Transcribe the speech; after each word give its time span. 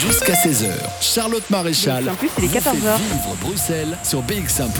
Jusqu'à 0.00 0.32
16h, 0.32 0.70
Charlotte 1.02 1.50
Maréchal 1.50 2.04
BX1+, 2.04 2.30
il 2.38 2.44
est 2.44 2.46
vous 2.46 2.48
fait 2.48 2.54
14 2.54 2.86
heures. 2.86 2.96
vivre 2.96 3.36
Bruxelles 3.42 3.98
sur 4.02 4.22
BX1+. 4.22 4.70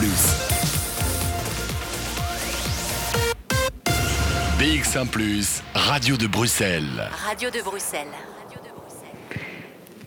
BX1+, 4.59 5.61
radio 5.75 6.17
de 6.17 6.27
Bruxelles. 6.27 7.11
Radio 7.29 7.51
de 7.51 7.61
Bruxelles. 7.61 8.06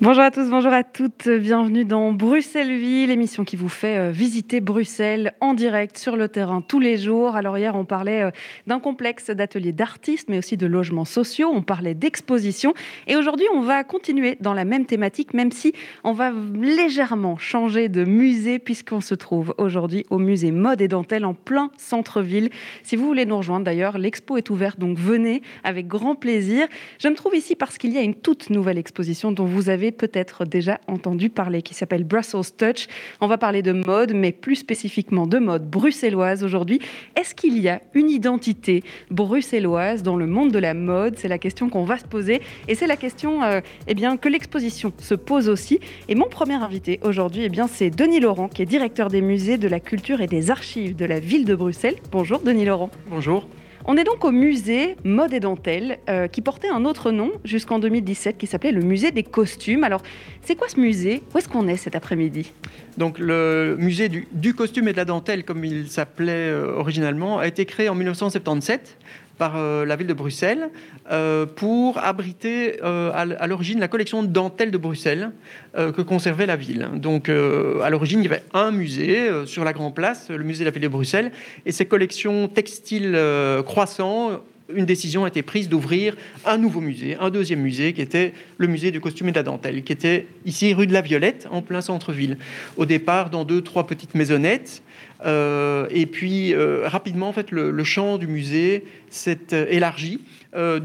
Bonjour 0.04 0.23
à 0.23 0.32
tous, 0.32 0.50
bonjour 0.50 0.73
à 0.73 0.84
toutes, 0.84 1.30
bienvenue 1.30 1.86
dans 1.86 2.12
Bruxelles-Ville, 2.12 3.07
l'émission 3.07 3.46
qui 3.46 3.55
vous 3.55 3.70
fait 3.70 3.98
euh, 3.98 4.12
visiter 4.12 4.59
Bruxelles 4.59 5.32
en 5.39 5.54
direct 5.54 5.98
sur 5.98 6.18
le 6.18 6.27
terrain 6.27 6.59
tous 6.59 6.82
les 6.82 6.98
jours. 6.98 7.38
Alors 7.38 7.57
hier, 7.57 7.73
on 7.73 7.86
parlait 7.86 8.23
euh, 8.23 8.31
d'un 8.68 8.81
complexe 8.81 9.30
d'ateliers 9.30 9.71
d'artistes, 9.71 10.27
mais 10.27 10.38
aussi 10.38 10.58
de 10.58 10.66
logements 10.66 11.05
sociaux, 11.05 11.50
on 11.54 11.62
parlait 11.62 11.94
d'expositions. 11.94 12.73
Et 13.08 13.16
aujourd'hui, 13.16 13.45
on 13.55 13.62
va 13.62 13.86
continuer 13.86 14.38
dans 14.41 14.54
la 14.54 14.66
même 14.66 14.86
thématique, 14.86 15.34
même 15.34 15.54
si 15.54 15.71
on 16.04 16.12
va 16.12 16.34
légèrement 16.54 17.38
changer 17.38 17.88
de 17.88 18.04
musée, 18.04 18.59
puisqu'on 18.59 18.99
se 18.99 19.16
trouve 19.16 19.55
aujourd'hui 19.58 20.05
au 20.09 20.17
musée 20.17 20.52
Mode 20.52 20.81
et 20.81 20.90
Dentelle 20.90 21.23
en 21.23 21.34
plein 21.34 21.72
centre-ville. 21.77 22.49
Si 22.84 22.98
vous 22.98 23.08
voulez 23.08 23.26
nous 23.26 23.38
rejoindre 23.38 23.63
d'ailleurs, 23.63 23.98
l'expo 23.98 24.35
est 24.35 24.49
ouverte, 24.49 24.80
donc 24.80 24.98
venez 24.98 25.44
avec 25.63 25.88
grand 25.88 26.16
plaisir. 26.16 26.67
Je 26.99 27.08
me 27.08 27.16
trouve 27.16 27.35
ici 27.38 27.55
parce 27.55 27.77
qu'il 27.77 27.94
y 27.94 27.98
a 27.98 28.02
une 28.02 28.16
toute 28.16 28.49
nouvelle 28.49 28.77
exposition 28.77 29.31
dont 29.31 29.45
vous 29.45 29.70
avez 29.70 29.92
peut-être 29.93 30.45
déjà 30.45 30.79
entendu 30.88 31.29
parler, 31.29 31.61
qui 31.61 31.73
s'appelle 31.73 32.03
Brussels 32.03 32.52
Touch. 32.57 32.88
On 33.21 33.27
va 33.27 33.38
parler 33.38 33.61
de 33.61 33.71
mode, 33.71 34.13
mais 34.13 34.31
plus 34.31 34.57
spécifiquement 34.57 35.27
de 35.27 35.39
mode 35.39 35.69
bruxelloise 35.69 36.43
aujourd'hui. 36.43 36.79
Est-ce 37.19 37.35
qu'il 37.35 37.57
y 37.59 37.69
a 37.69 37.81
une 37.93 38.09
identité 38.09 38.83
bruxelloise 39.09 40.03
dans 40.03 40.16
le 40.16 40.27
monde 40.27 40.52
de 40.52 40.59
la 40.59 40.73
mode? 40.73 41.17
C'est 41.17 41.27
la 41.27 41.38
question 41.38 41.69
qu'on 41.69 41.85
va 41.85 41.97
se 41.97 42.05
poser 42.05 42.41
et 42.67 42.75
c'est 42.75 42.88
la 42.88 42.97
question 42.97 43.43
euh, 43.43 43.61
eh 43.88 43.93
bien, 43.93 44.17
que 44.17 44.29
l'exposition 44.29 44.91
se 44.97 45.16
pose 45.16 45.49
aussi. 45.49 45.79
Et 46.07 46.16
mon 46.16 46.27
premier 46.27 46.55
invité 46.55 46.99
aujourd'hui, 47.03 47.44
eh 47.45 47.49
bien, 47.49 47.67
c'est 47.67 47.89
Denis 47.89 48.19
Laurent, 48.19 48.50
qui 48.50 48.61
est 48.61 48.66
directeur 48.66 49.09
des 49.09 49.22
musées 49.22 49.57
de 49.57 49.67
la 49.67 49.80
culture 49.80 50.22
et 50.22 50.28
des 50.28 50.52
archives 50.52 50.95
de 50.95 51.05
la 51.05 51.19
ville 51.19 51.45
de 51.45 51.55
Bruxelles. 51.55 51.95
Bonjour 52.11 52.39
Denis 52.39 52.66
Laurent. 52.66 52.89
Bonjour. 53.09 53.47
On 53.86 53.98
est 53.98 54.06
donc 54.06 54.23
au 54.23 54.31
musée 54.31 54.95
Mode 55.03 55.34
et 55.34 55.42
Dentelle, 55.42 56.00
euh, 56.09 56.28
qui 56.28 56.42
portait 56.42 56.70
un 56.70 56.86
autre 56.86 57.12
nom 57.12 57.31
jusqu'en 57.44 57.80
2017, 57.80 58.38
qui 58.38 58.48
s'appelait 58.48 58.72
le 58.72 58.81
musée 58.81 59.12
des 59.12 59.23
costumes. 59.23 59.84
Alors, 59.84 60.02
c'est 60.42 60.56
quoi 60.56 60.70
ce 60.70 60.80
musée? 60.80 61.22
Où 61.34 61.38
est-ce 61.38 61.50
qu'on 61.50 61.67
est 61.67 61.75
cet 61.75 61.95
après-midi? 61.95 62.53
Donc 62.98 63.20
le 63.20 63.75
musée 63.78 64.08
du, 64.08 64.53
costume 64.53 64.88
et 64.88 64.94
de 64.94 64.98
la 64.98 65.06
dentelle, 65.06 65.44
comme 65.44 65.66
il 65.66 65.90
s'appelait 65.90 66.31
euh, 66.31 66.78
originalement, 66.78 67.40
a 67.40 67.48
été 67.48 67.66
créé 67.66 67.90
en 67.90 67.95
1977 67.95 68.98
par 69.38 69.58
euh, 69.58 69.86
la 69.86 69.95
ville 69.95 70.08
de 70.08 70.14
Bruxelles 70.14 70.70
euh, 71.12 71.45
pour 71.45 71.98
abriter 71.98 72.80
euh, 72.84 73.12
à 73.14 73.48
l'origine 73.48 73.80
la 73.80 73.88
collection 73.88 74.23
de 74.23 74.28
dentelles 74.28 74.72
de 74.72 74.78
Bruxelles 74.78 75.31
que 75.75 76.03
conservait 76.03 76.45
la 76.45 76.56
ville. 76.56 76.88
Donc 76.94 77.30
à 77.30 77.90
l'origine, 77.90 78.20
il 78.20 78.25
y 78.25 78.28
avait 78.28 78.44
un 78.53 78.70
musée 78.70 79.28
sur 79.48 79.64
la 79.64 79.73
Grande 79.73 79.95
Place, 79.95 80.30
le 80.30 80.44
musée 80.44 80.64
de 80.64 80.70
la 80.70 80.72
ville 80.72 80.84
de 80.84 80.88
Bruxelles, 80.88 81.31
et 81.66 81.72
ces 81.72 81.86
collections 81.86 82.48
textiles 82.48 83.20
croissant 83.66 84.44
une 84.73 84.86
décision 84.86 85.25
a 85.25 85.28
été 85.28 85.42
prise 85.42 85.70
d'ouvrir 85.70 86.16
un 86.45 86.58
nouveau 86.58 86.80
musée, 86.80 87.18
un 87.20 87.30
deuxième 87.30 87.59
musée, 87.59 87.94
qui 87.94 88.02
était 88.02 88.34
le 88.58 88.68
musée 88.68 88.92
du 88.92 89.02
costume 89.02 89.30
et 89.30 89.31
de 89.31 89.38
la 89.38 89.44
dentelle, 89.44 89.84
qui 89.84 89.92
était 89.92 90.28
ici 90.45 90.73
rue 90.73 90.88
de 90.88 90.94
la 90.94 91.02
Violette, 91.02 91.47
en 91.52 91.62
plein 91.62 91.81
centre-ville. 91.81 92.38
Au 92.78 92.86
départ, 92.86 93.30
dans 93.30 93.45
deux, 93.45 93.62
trois 93.62 93.88
petites 93.88 94.16
maisonnettes. 94.16 94.84
Euh, 95.25 95.88
et 95.89 96.05
puis, 96.05 96.53
euh, 96.53 96.88
rapidement, 96.88 97.29
en 97.29 97.33
fait, 97.33 97.52
le, 97.52 97.83
champ 97.83 98.17
du 98.17 98.27
musée 98.27 98.85
s'est 99.09 99.53
euh, 99.53 99.66
élargi. 99.69 100.21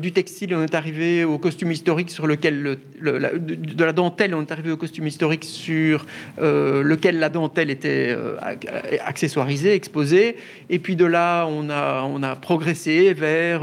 Du 0.00 0.12
textile, 0.12 0.54
on 0.54 0.62
est 0.62 0.74
arrivé 0.74 1.24
au 1.24 1.36
costume 1.36 1.70
historique 1.72 2.08
sur 2.08 2.26
lequel 2.26 2.62
le- 2.62 2.78
le- 2.98 3.18
la- 3.18 3.36
de, 3.36 3.84
la 3.84 3.92
dentelle, 3.92 4.34
on 4.34 4.40
est 4.40 4.50
arrivé 4.50 4.70
au 4.70 4.78
costume 4.78 5.06
historique 5.06 5.44
sur 5.44 6.06
lequel 6.38 7.18
la 7.18 7.28
dentelle 7.28 7.68
était 7.68 8.16
ac- 8.40 8.66
accessoirisée, 9.04 9.74
exposée. 9.74 10.36
Et 10.70 10.78
puis 10.78 10.96
de 10.96 11.04
là, 11.04 11.44
on 11.46 11.68
a, 11.68 12.02
on 12.08 12.22
a 12.22 12.34
progressé 12.34 13.12
vers 13.12 13.60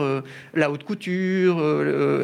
la 0.53 0.69
haute 0.69 0.83
couture, 0.83 1.57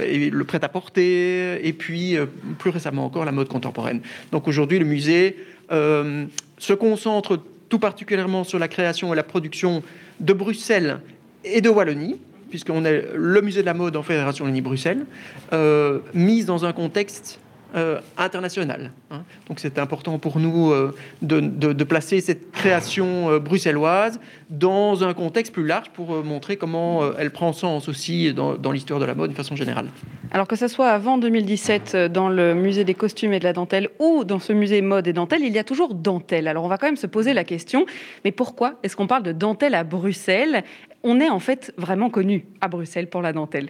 et 0.06 0.30
le 0.30 0.44
prêt-à-porter, 0.44 1.68
et 1.68 1.74
puis 1.74 2.18
plus 2.60 2.70
récemment 2.70 3.04
encore 3.06 3.26
la 3.26 3.32
mode 3.32 3.48
contemporaine. 3.48 4.02
Donc 4.32 4.48
aujourd'hui, 4.48 4.78
le 4.78 4.86
musée 4.86 5.38
se 5.72 6.74
concentre 6.74 7.40
tout 7.72 7.80
particulièrement 7.80 8.44
sur 8.44 8.60
la 8.60 8.68
création 8.68 9.14
et 9.14 9.16
la 9.16 9.24
production 9.24 9.82
de 10.20 10.34
Bruxelles 10.34 11.00
et 11.46 11.62
de 11.62 11.70
Wallonie, 11.70 12.20
puisqu'on 12.50 12.84
est 12.84 13.08
le 13.16 13.42
musée 13.42 13.62
de 13.62 13.66
la 13.66 13.74
mode 13.74 13.96
en 13.96 14.04
Fédération 14.04 14.44
Wallonie-Bruxelles, 14.44 15.06
euh, 15.54 16.00
mise 16.14 16.46
dans 16.46 16.66
un 16.66 16.74
contexte 16.74 17.40
euh, 17.76 18.00
international. 18.18 18.92
hein. 19.12 19.24
Donc 19.48 19.60
c'est 19.60 19.80
important 19.80 20.20
pour 20.20 20.40
nous 20.40 20.72
euh, 20.72 20.94
de, 21.22 21.84
placer 21.84 22.22
cette 22.22 22.52
création 22.52 23.32
euh, 23.32 23.40
bruxelloise 23.40 24.20
dans 24.50 25.04
un 25.04 25.14
contexte 25.14 25.54
plus 25.54 25.66
large 25.66 25.90
pour 25.90 26.16
euh, 26.16 26.24
montrer 26.24 26.58
comment 26.58 27.02
elle 27.18 27.32
prend 27.32 27.54
sens 27.54 27.88
aussi 27.88 28.34
dans, 28.34 28.56
dans 28.56 28.72
l'histoire 28.72 29.00
de 29.00 29.06
la 29.06 29.16
mode 29.16 29.32
de 29.32 29.36
façon 29.36 29.56
générale. 29.56 29.88
Alors 30.34 30.48
que 30.48 30.56
ce 30.56 30.70
soit 30.70 30.88
avant 30.90 31.18
2017 31.18 31.92
euh, 31.94 32.08
dans 32.08 32.30
le 32.30 32.56
musée 32.56 32.86
des 32.86 32.94
costumes 32.94 33.34
et 33.34 33.40
de 33.40 33.44
la 33.44 33.52
dentelle 33.52 33.90
ou 34.00 34.24
dans 34.24 34.40
ce 34.40 34.54
musée 34.54 34.82
mode 34.82 35.08
et 35.08 35.14
dentelle, 35.14 35.42
il 35.44 35.54
y 35.54 35.60
a 35.60 35.64
toujours 35.66 35.94
dentelle. 35.94 36.48
Alors 36.48 36.64
on 36.64 36.70
va 36.70 36.78
quand 36.78 36.88
même 36.88 36.96
se 36.96 37.08
poser 37.08 37.34
la 37.34 37.44
question, 37.44 37.86
mais 38.24 38.32
pourquoi 38.32 38.76
est-ce 38.82 38.96
qu'on 38.96 39.08
parle 39.08 39.24
de 39.24 39.34
dentelle 39.34 39.76
à 39.76 39.84
Bruxelles? 39.84 40.64
On 41.04 41.20
est 41.20 41.30
en 41.30 41.40
fait 41.40 41.74
vraiment 41.78 42.10
connu 42.10 42.46
à 42.62 42.70
Bruxelles 42.70 43.08
pour 43.08 43.22
la 43.22 43.34
dentelle. 43.34 43.70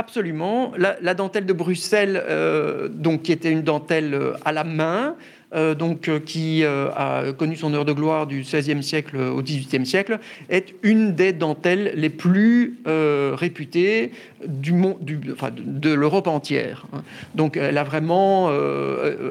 Absolument. 0.00 0.72
La, 0.78 1.12
dentelle 1.12 1.44
de 1.44 1.52
Bruxelles, 1.52 2.22
euh, 2.26 2.88
donc, 2.88 3.20
qui 3.24 3.32
était 3.32 3.50
une 3.50 3.60
dentelle 3.60 4.14
euh, 4.14 4.32
à 4.46 4.50
la 4.50 4.64
main, 4.64 5.14
euh, 5.52 5.74
donc, 5.74 6.08
euh, 6.08 6.20
qui 6.20 6.62
euh, 6.62 6.90
a 6.94 7.32
connu 7.32 7.56
son 7.56 7.74
heure 7.74 7.84
de 7.84 7.92
gloire 7.92 8.26
du 8.28 8.42
XVIe 8.42 8.82
siècle 8.84 9.16
au 9.16 9.42
XVIIIe 9.42 9.84
siècle, 9.84 10.20
est 10.48 10.74
une 10.82 11.14
des 11.14 11.32
dentelles 11.32 11.92
les 11.96 12.10
plus 12.10 12.78
réputées 12.84 14.12
du 14.46 14.72
monde, 14.72 14.98
du, 15.00 15.16
de, 15.18 15.92
l'Europe 15.92 16.26
entière. 16.26 16.86
hein. 16.92 17.02
Donc, 17.34 17.56
elle 17.56 17.78
a 17.78 17.84
vraiment 17.84 18.50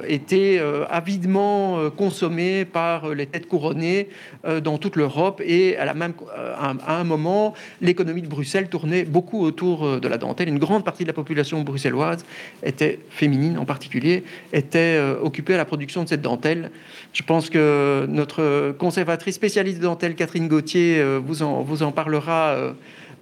été 0.07 0.59
avidement 0.89 1.89
consommée 1.91 2.65
par 2.65 3.13
les 3.13 3.25
têtes 3.25 3.47
couronnées 3.47 4.09
dans 4.63 4.77
toute 4.77 4.95
l'Europe 4.95 5.41
et 5.45 5.77
à, 5.77 5.85
la 5.85 5.93
même, 5.93 6.13
à 6.35 6.99
un- 6.99 7.03
moment, 7.03 7.53
l'économie 7.81 8.21
de 8.21 8.27
Bruxelles 8.27 8.69
tournait 8.69 9.03
beaucoup 9.03 9.41
autour 9.41 9.99
de 9.99 10.07
la 10.07 10.17
dentelle. 10.17 10.49
Une 10.49 10.59
grande 10.59 10.83
partie 10.83 11.03
de 11.03 11.07
la 11.09 11.13
population 11.13 11.61
bruxelloise 11.61 12.25
était 12.63 12.99
féminine 13.09 13.57
en 13.57 13.65
particulier, 13.65 14.23
était 14.53 14.99
occupée 15.21 15.55
à 15.55 15.57
la 15.57 15.65
production 15.65 16.03
de 16.03 16.08
cette 16.09 16.21
dentelle. 16.21 16.71
Je 17.13 17.23
pense 17.23 17.49
que 17.49 18.05
notre 18.09 18.73
conservatrice 18.73 19.35
spécialiste 19.35 19.77
de 19.77 19.83
dentelle, 19.83 20.15
Catherine 20.15 20.47
Gauthier, 20.47 20.99
euh, 20.99 21.19
vous, 21.23 21.43
en, 21.43 21.91
parlera 21.91 22.49
euh, 22.49 22.71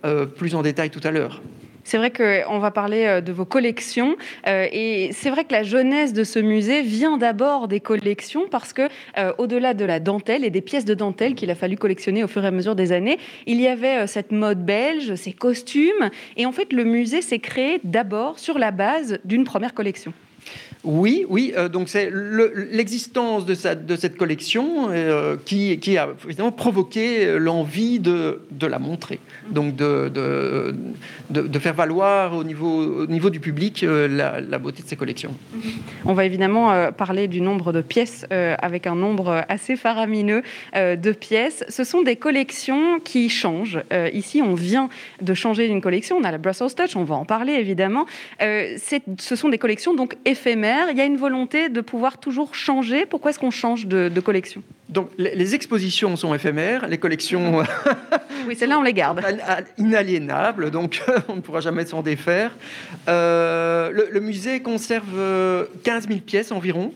euh, 0.06 0.26
plus 0.26 0.56
en 0.56 0.62
détail 0.62 0.90
tout 0.90 1.02
à 1.04 1.12
l'heure? 1.12 1.42
C'est 1.84 1.98
vrai 1.98 2.12
qu'on 2.12 2.60
va 2.60 2.70
parler 2.70 3.22
de 3.22 3.32
vos 3.32 3.46
collections 3.46 4.18
et 4.46 5.10
c'est 5.14 5.30
vrai 5.30 5.46
que 5.46 5.54
la 5.54 5.64
jeunesse 5.64 6.12
de 6.12 6.26
ce 6.26 6.38
musée 6.38 6.82
vient 6.82 7.18
d'abord 7.18 7.70
des 7.70 7.80
collections 7.80 8.50
parce 8.52 8.74
que 8.74 8.90
au-delà 9.38 9.74
de 9.74 9.86
la 9.86 10.02
dentelle 10.02 10.44
et 10.44 10.50
des 10.50 10.60
pièces 10.60 10.84
de 10.84 10.94
dentelle 10.94 11.34
qu'il 11.34 11.50
a 11.50 11.56
fallu 11.56 11.78
collectionner 11.78 12.26
au 12.26 12.28
fur 12.28 12.44
et 12.44 12.48
à 12.48 12.52
mesure 12.52 12.76
des 12.76 12.92
années, 12.92 13.20
il 13.46 13.62
y 13.62 13.70
avait 13.70 14.06
cette 14.06 14.34
mode 14.34 14.66
belge, 14.66 15.16
ces 15.16 15.32
costumes 15.32 16.10
et 16.36 16.46
en 16.46 16.52
fait 16.52 16.74
le 16.74 16.84
musée 16.84 17.22
s'est 17.22 17.40
créé 17.40 17.80
d'abord 17.86 18.38
sur 18.38 18.60
la 18.60 18.72
base 18.72 19.20
d'une 19.24 19.46
première 19.46 19.74
collection. 19.74 20.12
Oui, 20.88 21.26
oui. 21.28 21.54
euh, 21.58 21.68
donc 21.68 21.90
c'est 21.90 22.10
le- 22.10 22.54
l'existence 22.72 23.46
de, 23.46 23.56
cette 23.56 24.16
collection 24.16 24.88
euh, 24.90 25.36
qui, 25.44 25.98
a 25.98 26.08
évidemment 26.26 26.54
provoqué 26.54 27.38
l'envie 27.38 28.00
de, 28.00 28.40
la 28.62 28.80
montrer. 28.80 29.20
Donc 29.52 29.76
de, 29.76 30.74
faire 31.60 31.74
valoir 31.74 32.36
au 32.36 32.46
niveau, 32.46 33.04
au 33.04 33.08
niveau 33.08 33.30
du 33.30 33.42
public 33.42 33.84
euh, 33.84 34.08
la, 34.08 34.40
la 34.40 34.58
beauté 34.60 34.82
de 34.82 34.88
ces 34.88 34.96
collections. 34.96 35.36
On 36.06 36.14
va 36.14 36.24
évidemment 36.24 36.92
parler 36.94 37.28
du 37.28 37.42
nombre 37.42 37.74
de 37.74 37.82
pièces 37.82 38.26
avec 38.30 38.88
un 38.88 38.96
nombre 38.96 39.44
assez 39.50 39.76
faramineux 39.76 40.42
de 40.74 41.12
pièces. 41.12 41.66
Ce 41.68 41.84
sont 41.84 42.02
des 42.02 42.16
collections 42.16 43.00
qui 43.04 43.30
changent. 43.30 43.82
Ici, 44.14 44.42
on 44.42 44.54
vient 44.54 44.88
de 45.22 45.34
changer 45.34 45.66
une 45.66 45.82
collection. 45.82 46.18
On 46.18 46.24
a 46.24 46.32
la 46.32 46.38
Brussels 46.38 46.74
Touch, 46.76 46.96
on 46.96 47.04
va 47.04 47.16
en 47.16 47.26
parler 47.26 47.54
évidemment. 47.54 48.06
Ce 48.40 49.36
sont 49.36 49.50
des 49.50 49.58
collections 49.58 49.94
donc 49.94 50.16
éphémères. 50.24 50.77
Il 50.92 50.98
y 50.98 51.02
a 51.02 51.06
une 51.06 51.18
volonté 51.18 51.70
de 51.70 51.82
pouvoir 51.82 52.18
toujours 52.20 52.56
changer. 52.56 53.06
Pourquoi 53.06 53.32
est-ce 53.32 53.40
qu'on 53.40 53.52
change 53.52 53.88
de, 53.88 54.10
de 54.10 54.20
collection? 54.22 54.62
Donc 54.90 55.10
les, 55.18 55.36
les 55.36 55.56
expositions 55.56 56.16
sont 56.16 56.34
éphémères, 56.34 56.88
les 56.88 56.98
collections 56.98 57.64
Oui, 58.48 58.56
celles-là, 58.56 58.80
on 58.80 58.84
les 58.84 58.94
garde. 58.94 59.20
al- 59.26 59.42
al- 59.46 59.66
inaliénables, 59.78 60.72
donc 60.72 61.02
on 61.28 61.36
ne 61.38 61.42
pourra 61.42 61.60
jamais 61.62 61.86
s'en 61.86 62.02
défaire. 62.02 62.52
Euh, 63.08 63.92
le, 63.92 64.08
le 64.12 64.20
musée 64.20 64.62
conserve 64.62 65.18
euh, 65.18 65.66
15 65.84 66.08
000 66.08 66.20
pièces 66.22 66.52
environ. 66.52 66.94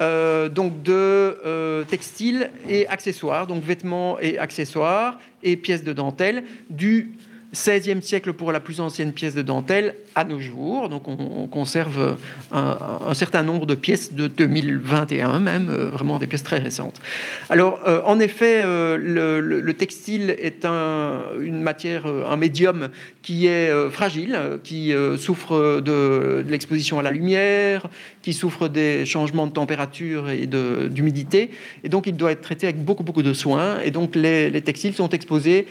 euh, 0.00 0.48
donc 0.48 0.82
de 0.82 0.92
euh, 0.94 1.84
textiles 1.84 2.50
et 2.68 2.86
accessoires, 2.88 3.46
donc 3.46 3.62
vêtements 3.62 4.18
et 4.20 4.38
accessoires 4.38 5.18
et 5.42 5.56
pièces 5.56 5.84
de 5.84 5.92
dentelle 5.92 6.44
du 6.70 7.12
16e 7.54 8.00
siècle 8.00 8.32
pour 8.32 8.52
la 8.52 8.60
plus 8.60 8.80
ancienne 8.80 9.12
pièce 9.12 9.34
de 9.34 9.42
dentelle 9.42 9.96
à 10.14 10.24
nos 10.24 10.38
jours. 10.38 10.88
Donc 10.88 11.08
on, 11.08 11.46
conserve 11.48 12.16
un, 12.52 13.14
certain 13.14 13.42
nombre 13.42 13.66
de 13.66 13.74
pièces 13.74 14.12
de 14.12 14.28
2021 14.28 15.40
même, 15.40 15.68
euh, 15.68 15.90
vraiment 15.90 16.18
des 16.18 16.26
pièces 16.26 16.42
très 16.44 16.58
récentes. 16.58 17.00
Alors 17.48 17.80
euh, 17.86 18.02
en 18.04 18.20
effet, 18.20 18.62
euh, 18.64 18.96
le, 18.96 19.74
textile 19.74 20.36
est 20.38 20.64
un, 20.64 21.22
une 21.40 21.62
matière, 21.62 22.06
un 22.06 22.36
médium 22.36 22.88
qui 23.22 23.46
est 23.46 23.70
fragile, 23.90 24.38
qui 24.62 24.92
souffre 25.18 25.80
de, 25.80 26.44
l'exposition 26.46 26.98
à 26.98 27.02
la 27.02 27.10
lumière, 27.10 27.88
qui 28.22 28.32
souffre 28.32 28.68
des 28.68 29.06
changements 29.06 29.46
de 29.46 29.52
température 29.52 30.28
et 30.28 30.46
d'humidité. 30.46 31.50
Et 31.84 31.88
donc 31.88 32.06
il 32.06 32.16
doit 32.16 32.32
être 32.32 32.42
traité 32.42 32.66
avec 32.66 32.84
beaucoup 32.84 33.04
beaucoup 33.04 33.22
de 33.22 33.32
soins. 33.32 33.80
Et 33.80 33.90
donc 33.90 34.16
les, 34.16 34.50
les 34.50 34.62
textiles 34.62 34.94
sont 34.94 35.08
exposés 35.08 35.66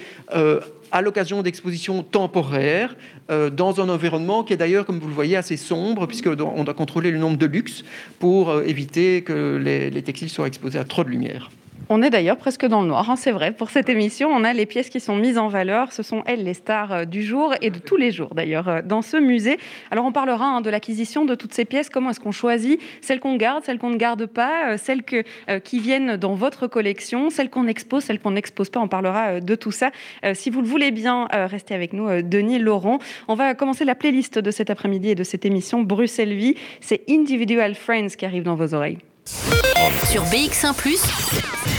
à 0.92 1.02
l'occasion 1.02 1.42
d'expositions 1.42 2.04
temporaires 2.04 2.96
euh, 3.30 3.50
dans 3.50 3.82
un 3.82 3.90
environnement 3.90 4.44
qui 4.44 4.54
est 4.54 4.58
d'ailleurs, 4.58 4.86
comme 4.86 5.00
vous 5.00 5.08
le 5.08 5.14
voyez, 5.14 5.38
assez 5.38 5.58
sombre, 5.58 6.08
puisqu'on 6.08 6.64
doit 6.64 6.74
contrôler 6.74 7.12
le 7.12 7.20
nombre 7.20 7.38
de 7.38 7.46
luxe 7.46 7.84
pour 8.20 8.50
euh, 8.50 8.64
éviter 8.64 9.22
que 9.22 9.58
les 9.58 10.02
textiles 10.02 10.30
soient 10.30 10.48
exposés 10.48 10.80
à 10.80 10.84
trop 10.84 11.04
de 11.04 11.10
lumière. 11.10 11.52
On 11.92 12.04
est 12.04 12.12
d'ailleurs 12.12 12.38
presque 12.38 12.68
dans 12.68 12.84
le 12.84 12.88
noir, 12.88 13.10
hein, 13.10 13.16
c'est 13.16 13.32
vrai. 13.32 13.52
Pour 13.52 13.72
cette 13.72 13.90
émission, 13.90 14.30
on 14.30 14.44
a 14.44 14.54
les 14.54 14.68
pièces 14.68 14.92
qui 14.92 15.00
sont 15.00 15.16
mises 15.16 15.40
en 15.40 15.48
valeur. 15.48 15.92
Ce 15.92 16.04
sont 16.04 16.22
elles 16.28 16.44
les 16.44 16.54
stars 16.54 16.94
euh, 16.94 17.06
du 17.06 17.24
jour 17.24 17.56
et 17.64 17.72
de 17.72 17.80
tous 17.80 17.98
les 17.98 18.12
jours 18.12 18.36
d'ailleurs 18.36 18.70
euh, 18.70 18.82
dans 18.86 19.02
ce 19.02 19.18
musée. 19.18 19.58
Alors 19.90 20.06
on 20.06 20.12
parlera 20.12 20.46
hein, 20.46 20.62
de 20.62 20.70
l'acquisition 20.70 21.26
de 21.26 21.34
toutes 21.34 21.52
ces 21.52 21.66
pièces. 21.66 21.90
Comment 21.90 22.12
est-ce 22.12 22.20
qu'on 22.20 22.32
choisit 22.32 22.80
celles 23.02 23.20
qu'on 23.20 23.38
garde, 23.38 23.64
celles 23.64 23.80
qu'on 23.80 23.90
ne 23.90 23.96
garde 23.96 24.28
pas, 24.28 24.74
euh, 24.74 24.78
celles 24.78 25.02
qui 25.02 25.80
viennent 25.80 26.16
dans 26.18 26.36
votre 26.36 26.68
collection, 26.68 27.32
celles 27.32 27.50
qu'on 27.50 27.66
expose, 27.66 28.04
celles 28.04 28.20
qu'on 28.20 28.32
n'expose 28.32 28.70
pas. 28.70 28.80
On 28.80 28.88
parlera 28.88 29.40
de 29.42 29.56
tout 29.56 29.72
ça. 29.72 29.90
si 30.34 30.52
vous 30.52 30.62
le 30.62 30.68
voulez 30.68 30.92
bien, 30.92 31.28
restez 31.32 31.74
avec 31.74 31.94
nous, 31.94 32.22
Denis 32.22 32.60
Laurent. 32.60 33.00
On 33.28 33.36
va 33.36 33.56
commencer 33.56 33.86
la 33.86 33.96
playlist 33.96 34.38
de 34.38 34.52
cet 34.52 34.70
après-midi 34.70 35.10
et 35.10 35.16
de 35.16 35.24
cette 35.24 35.46
émission 35.46 35.82
Bruxelles 35.82 36.36
Vie. 36.36 36.56
C'est 36.82 37.02
Individual 37.10 37.74
Friends 37.74 38.10
qui 38.18 38.26
arrive 38.26 38.44
dans 38.44 38.56
vos 38.56 38.74
oreilles. 38.76 39.00
Sur 39.26 40.24
BX1⁇ 40.26 40.74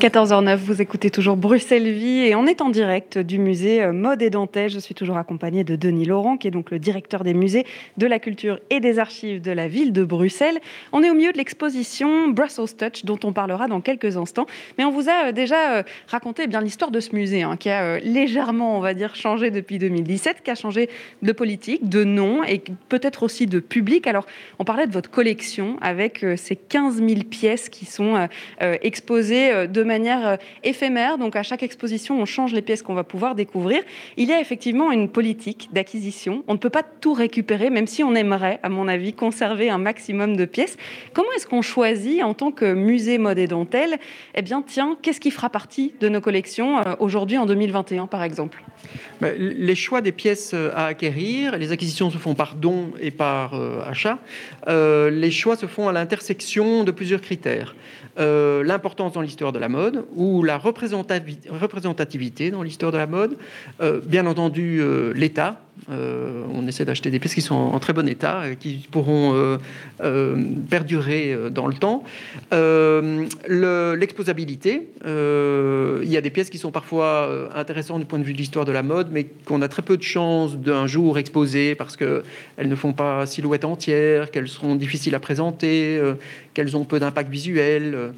14h09, 0.00 0.56
vous 0.56 0.82
écoutez 0.82 1.08
toujours 1.08 1.36
Bruxelles 1.36 1.90
Vie 1.90 2.26
et 2.26 2.34
on 2.34 2.46
est 2.46 2.60
en 2.60 2.68
direct 2.68 3.16
du 3.16 3.38
musée 3.38 3.82
euh, 3.82 3.92
Mode 3.92 4.22
et 4.22 4.28
Dentelle. 4.28 4.68
Je 4.68 4.78
suis 4.78 4.94
toujours 4.94 5.16
accompagnée 5.16 5.62
de 5.62 5.76
Denis 5.76 6.04
Laurent, 6.04 6.36
qui 6.36 6.48
est 6.48 6.50
donc 6.50 6.72
le 6.72 6.78
directeur 6.78 7.22
des 7.22 7.32
musées 7.32 7.64
de 7.96 8.06
la 8.06 8.18
culture 8.18 8.58
et 8.70 8.80
des 8.80 8.98
archives 8.98 9.40
de 9.40 9.52
la 9.52 9.68
ville 9.68 9.92
de 9.92 10.02
Bruxelles. 10.04 10.58
On 10.92 11.02
est 11.02 11.10
au 11.10 11.14
milieu 11.14 11.32
de 11.32 11.38
l'exposition 11.38 12.28
Brussels 12.28 12.76
Touch, 12.76 13.04
dont 13.04 13.18
on 13.22 13.32
parlera 13.32 13.68
dans 13.68 13.80
quelques 13.80 14.16
instants. 14.16 14.46
Mais 14.78 14.84
on 14.84 14.90
vous 14.90 15.08
a 15.08 15.28
euh, 15.28 15.32
déjà 15.32 15.76
euh, 15.76 15.82
raconté 16.08 16.42
eh 16.44 16.48
bien 16.48 16.60
l'histoire 16.60 16.90
de 16.90 17.00
ce 17.00 17.14
musée, 17.14 17.42
hein, 17.42 17.56
qui 17.56 17.70
a 17.70 17.98
légèrement, 18.00 18.76
on 18.76 18.80
va 18.80 18.94
dire, 18.94 19.14
changé 19.14 19.50
depuis 19.50 19.78
2017, 19.78 20.42
qui 20.42 20.50
a 20.50 20.56
changé 20.56 20.90
de 21.22 21.32
politique, 21.32 21.88
de 21.88 22.02
nom 22.02 22.42
et 22.42 22.62
peut-être 22.88 23.22
aussi 23.22 23.46
de 23.46 23.60
public. 23.60 24.08
Alors, 24.08 24.26
on 24.58 24.64
parlait 24.64 24.88
de 24.88 24.92
votre 24.92 25.10
collection 25.10 25.76
avec 25.80 26.26
ces 26.36 26.56
15 26.56 26.96
000 26.96 27.22
pièces 27.30 27.68
qui 27.68 27.84
sont 27.84 28.28
exposées 28.60 29.68
de 29.68 29.83
manière 29.84 30.26
euh, 30.26 30.36
éphémère. 30.62 31.18
Donc 31.18 31.36
à 31.36 31.42
chaque 31.42 31.62
exposition, 31.62 32.20
on 32.20 32.24
change 32.24 32.52
les 32.52 32.62
pièces 32.62 32.82
qu'on 32.82 32.94
va 32.94 33.04
pouvoir 33.04 33.34
découvrir. 33.34 33.82
Il 34.16 34.28
y 34.28 34.32
a 34.32 34.40
effectivement 34.40 34.92
une 34.92 35.08
politique 35.08 35.68
d'acquisition. 35.72 36.44
On 36.48 36.54
ne 36.54 36.58
peut 36.58 36.70
pas 36.70 36.82
tout 36.82 37.12
récupérer, 37.12 37.70
même 37.70 37.86
si 37.86 38.02
on 38.02 38.14
aimerait, 38.14 38.60
à 38.62 38.68
mon 38.68 38.88
avis, 38.88 39.12
conserver 39.12 39.70
un 39.70 39.78
maximum 39.78 40.36
de 40.36 40.44
pièces. 40.44 40.76
Comment 41.12 41.32
est-ce 41.36 41.46
qu'on 41.46 41.62
choisit 41.62 42.22
en 42.22 42.34
tant 42.34 42.50
que 42.50 42.74
musée 42.74 43.18
mode 43.18 43.38
et 43.38 43.46
dentelle 43.46 43.98
Eh 44.34 44.42
bien, 44.42 44.62
tiens, 44.62 44.96
qu'est-ce 45.02 45.20
qui 45.20 45.30
fera 45.30 45.50
partie 45.50 45.94
de 46.00 46.08
nos 46.08 46.20
collections 46.20 46.78
euh, 46.78 46.94
aujourd'hui 46.98 47.38
en 47.38 47.46
2021, 47.46 48.06
par 48.06 48.22
exemple? 48.22 48.62
Les 49.20 49.74
choix 49.74 50.00
des 50.00 50.12
pièces 50.12 50.52
euh, 50.54 50.70
à 50.74 50.86
acquérir, 50.86 51.56
les 51.56 51.72
acquisitions 51.72 52.10
se 52.10 52.18
font 52.18 52.34
par 52.34 52.54
don 52.54 52.92
et 53.00 53.10
par 53.10 53.54
achat. 53.86 54.18
les 54.66 55.30
choix 55.30 55.56
se 55.56 55.66
font 55.66 55.88
à 55.88 55.92
l'intersection 55.92 56.84
de 56.84 56.90
plusieurs 56.90 57.20
critères. 57.20 57.74
Euh, 58.16 58.62
l'importance 58.62 59.12
dans 59.12 59.22
l'histoire 59.22 59.50
de 59.50 59.58
la 59.58 59.68
mode 59.68 60.04
ou 60.14 60.44
la 60.44 60.56
représentativité 60.56 62.52
dans 62.52 62.62
l'histoire 62.62 62.92
de 62.92 62.96
la 62.96 63.08
mode. 63.08 63.36
Euh, 63.80 64.00
bien 64.04 64.26
entendu, 64.26 64.80
euh, 65.90 66.44
on 66.52 66.66
essaie 66.66 66.84
d'acheter 66.84 67.10
des 67.10 67.18
pièces 67.18 67.34
qui 67.34 67.42
sont 67.42 67.54
en 67.54 67.78
très 67.78 67.92
bon 67.92 68.08
état, 68.08 68.44
qui 68.58 68.86
pourront 68.90 69.58
perdurer 70.70 71.36
dans 71.50 71.66
le 71.66 71.74
temps. 71.74 72.04
L'exposabilité. 73.48 74.88
il 75.04 76.08
y 76.08 76.16
a 76.16 76.20
des 76.20 76.30
pièces 76.30 76.50
qui 76.50 76.58
sont 76.58 76.70
parfois 76.70 77.50
intéressantes 77.54 78.00
du 78.00 78.06
point 78.06 78.18
de 78.18 78.24
vue 78.24 78.32
de 78.32 78.38
l'histoire 78.38 78.64
de 78.64 78.72
la 78.72 78.82
mode, 78.82 79.08
mais 79.10 79.24
qu'on 79.44 79.62
a 79.62 79.68
très 79.68 79.82
peu 79.82 79.96
de 79.96 80.02
chances 80.02 80.56
d'un 80.56 80.86
jour 80.86 81.18
exposer 81.18 81.74
parce 81.74 81.96
qu'elles 81.96 82.22
ne 82.58 82.76
font 82.76 82.92
pas 82.92 83.26
silhouette 83.26 83.64
entière, 83.64 84.30
qu'elles 84.30 84.48
seront 84.48 84.76
difficiles 84.76 85.14
à 85.14 85.20
présenter, 85.20 86.00
qu'elles 86.54 86.76
ont 86.76 86.84
peu 86.84 87.00
d'impact 87.00 87.30
visuel. 87.30 88.12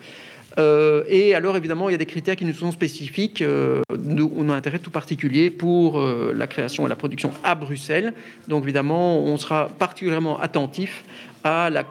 Euh, 0.59 1.05
et 1.09 1.35
alors, 1.35 1.57
évidemment, 1.57 1.89
il 1.89 1.93
y 1.93 1.95
a 1.95 1.99
des 1.99 2.07
critères 2.07 2.37
qui 2.37 2.45
nous 2.45 2.55
sont 2.55 2.73
spécifiques. 2.73 3.43
Euh, 3.43 3.83
nous, 3.99 4.33
on 4.37 4.49
a 4.49 4.55
un 4.55 4.57
intérêt 4.57 4.79
tout 4.79 4.91
particulier 4.91 5.51
pour 5.51 6.01
euh, 6.01 6.33
la 6.35 6.47
création 6.47 6.87
et 6.87 6.89
la 6.89 6.97
production 6.97 7.33
à 7.45 7.55
Bruxelles. 7.55 8.15
Donc, 8.49 8.65
évidemment, 8.65 9.19
on 9.19 9.37
sera 9.37 9.69
particulièrement 9.69 10.39
attentif 10.41 11.05
à, 11.45 11.71
la, 11.71 11.85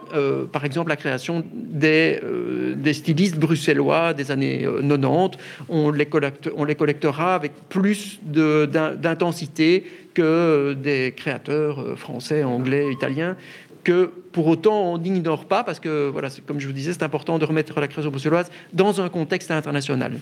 par 0.52 0.66
exemple, 0.66 0.90
la 0.90 0.98
création 0.98 1.42
des, 1.54 2.20
des, 2.76 2.94
stylistes 2.94 3.38
bruxellois 3.38 4.14
des 4.14 4.30
années 4.30 4.68
90. 4.82 5.38
On 5.70 5.92
les, 5.92 6.08
collecte, 6.08 6.50
on 6.58 6.66
les 6.66 6.76
collectera 6.76 7.36
avec 7.36 7.54
plus 7.70 8.20
d'intensité 8.22 9.86
que 10.14 10.74
des 10.74 11.14
créateurs 11.16 11.98
français, 11.98 12.44
anglais, 12.44 12.92
italiens 12.92 13.38
que 13.86 14.12
pour 14.34 14.48
autant 14.48 14.92
on 14.92 14.98
n'ignore 14.98 15.46
pas, 15.46 15.64
parce 15.64 15.80
que, 15.80 16.10
voilà, 16.10 16.28
comme 16.46 16.60
je 16.60 16.68
vous 16.68 16.74
disais, 16.74 16.92
c'est 16.92 17.04
important 17.04 17.40
de 17.40 17.46
remettre 17.46 17.80
la 17.80 17.88
création 17.88 18.12
bruxelloise 18.12 18.52
dans 18.74 19.00
un 19.00 19.08
contexte 19.08 19.52
international. 19.52 20.20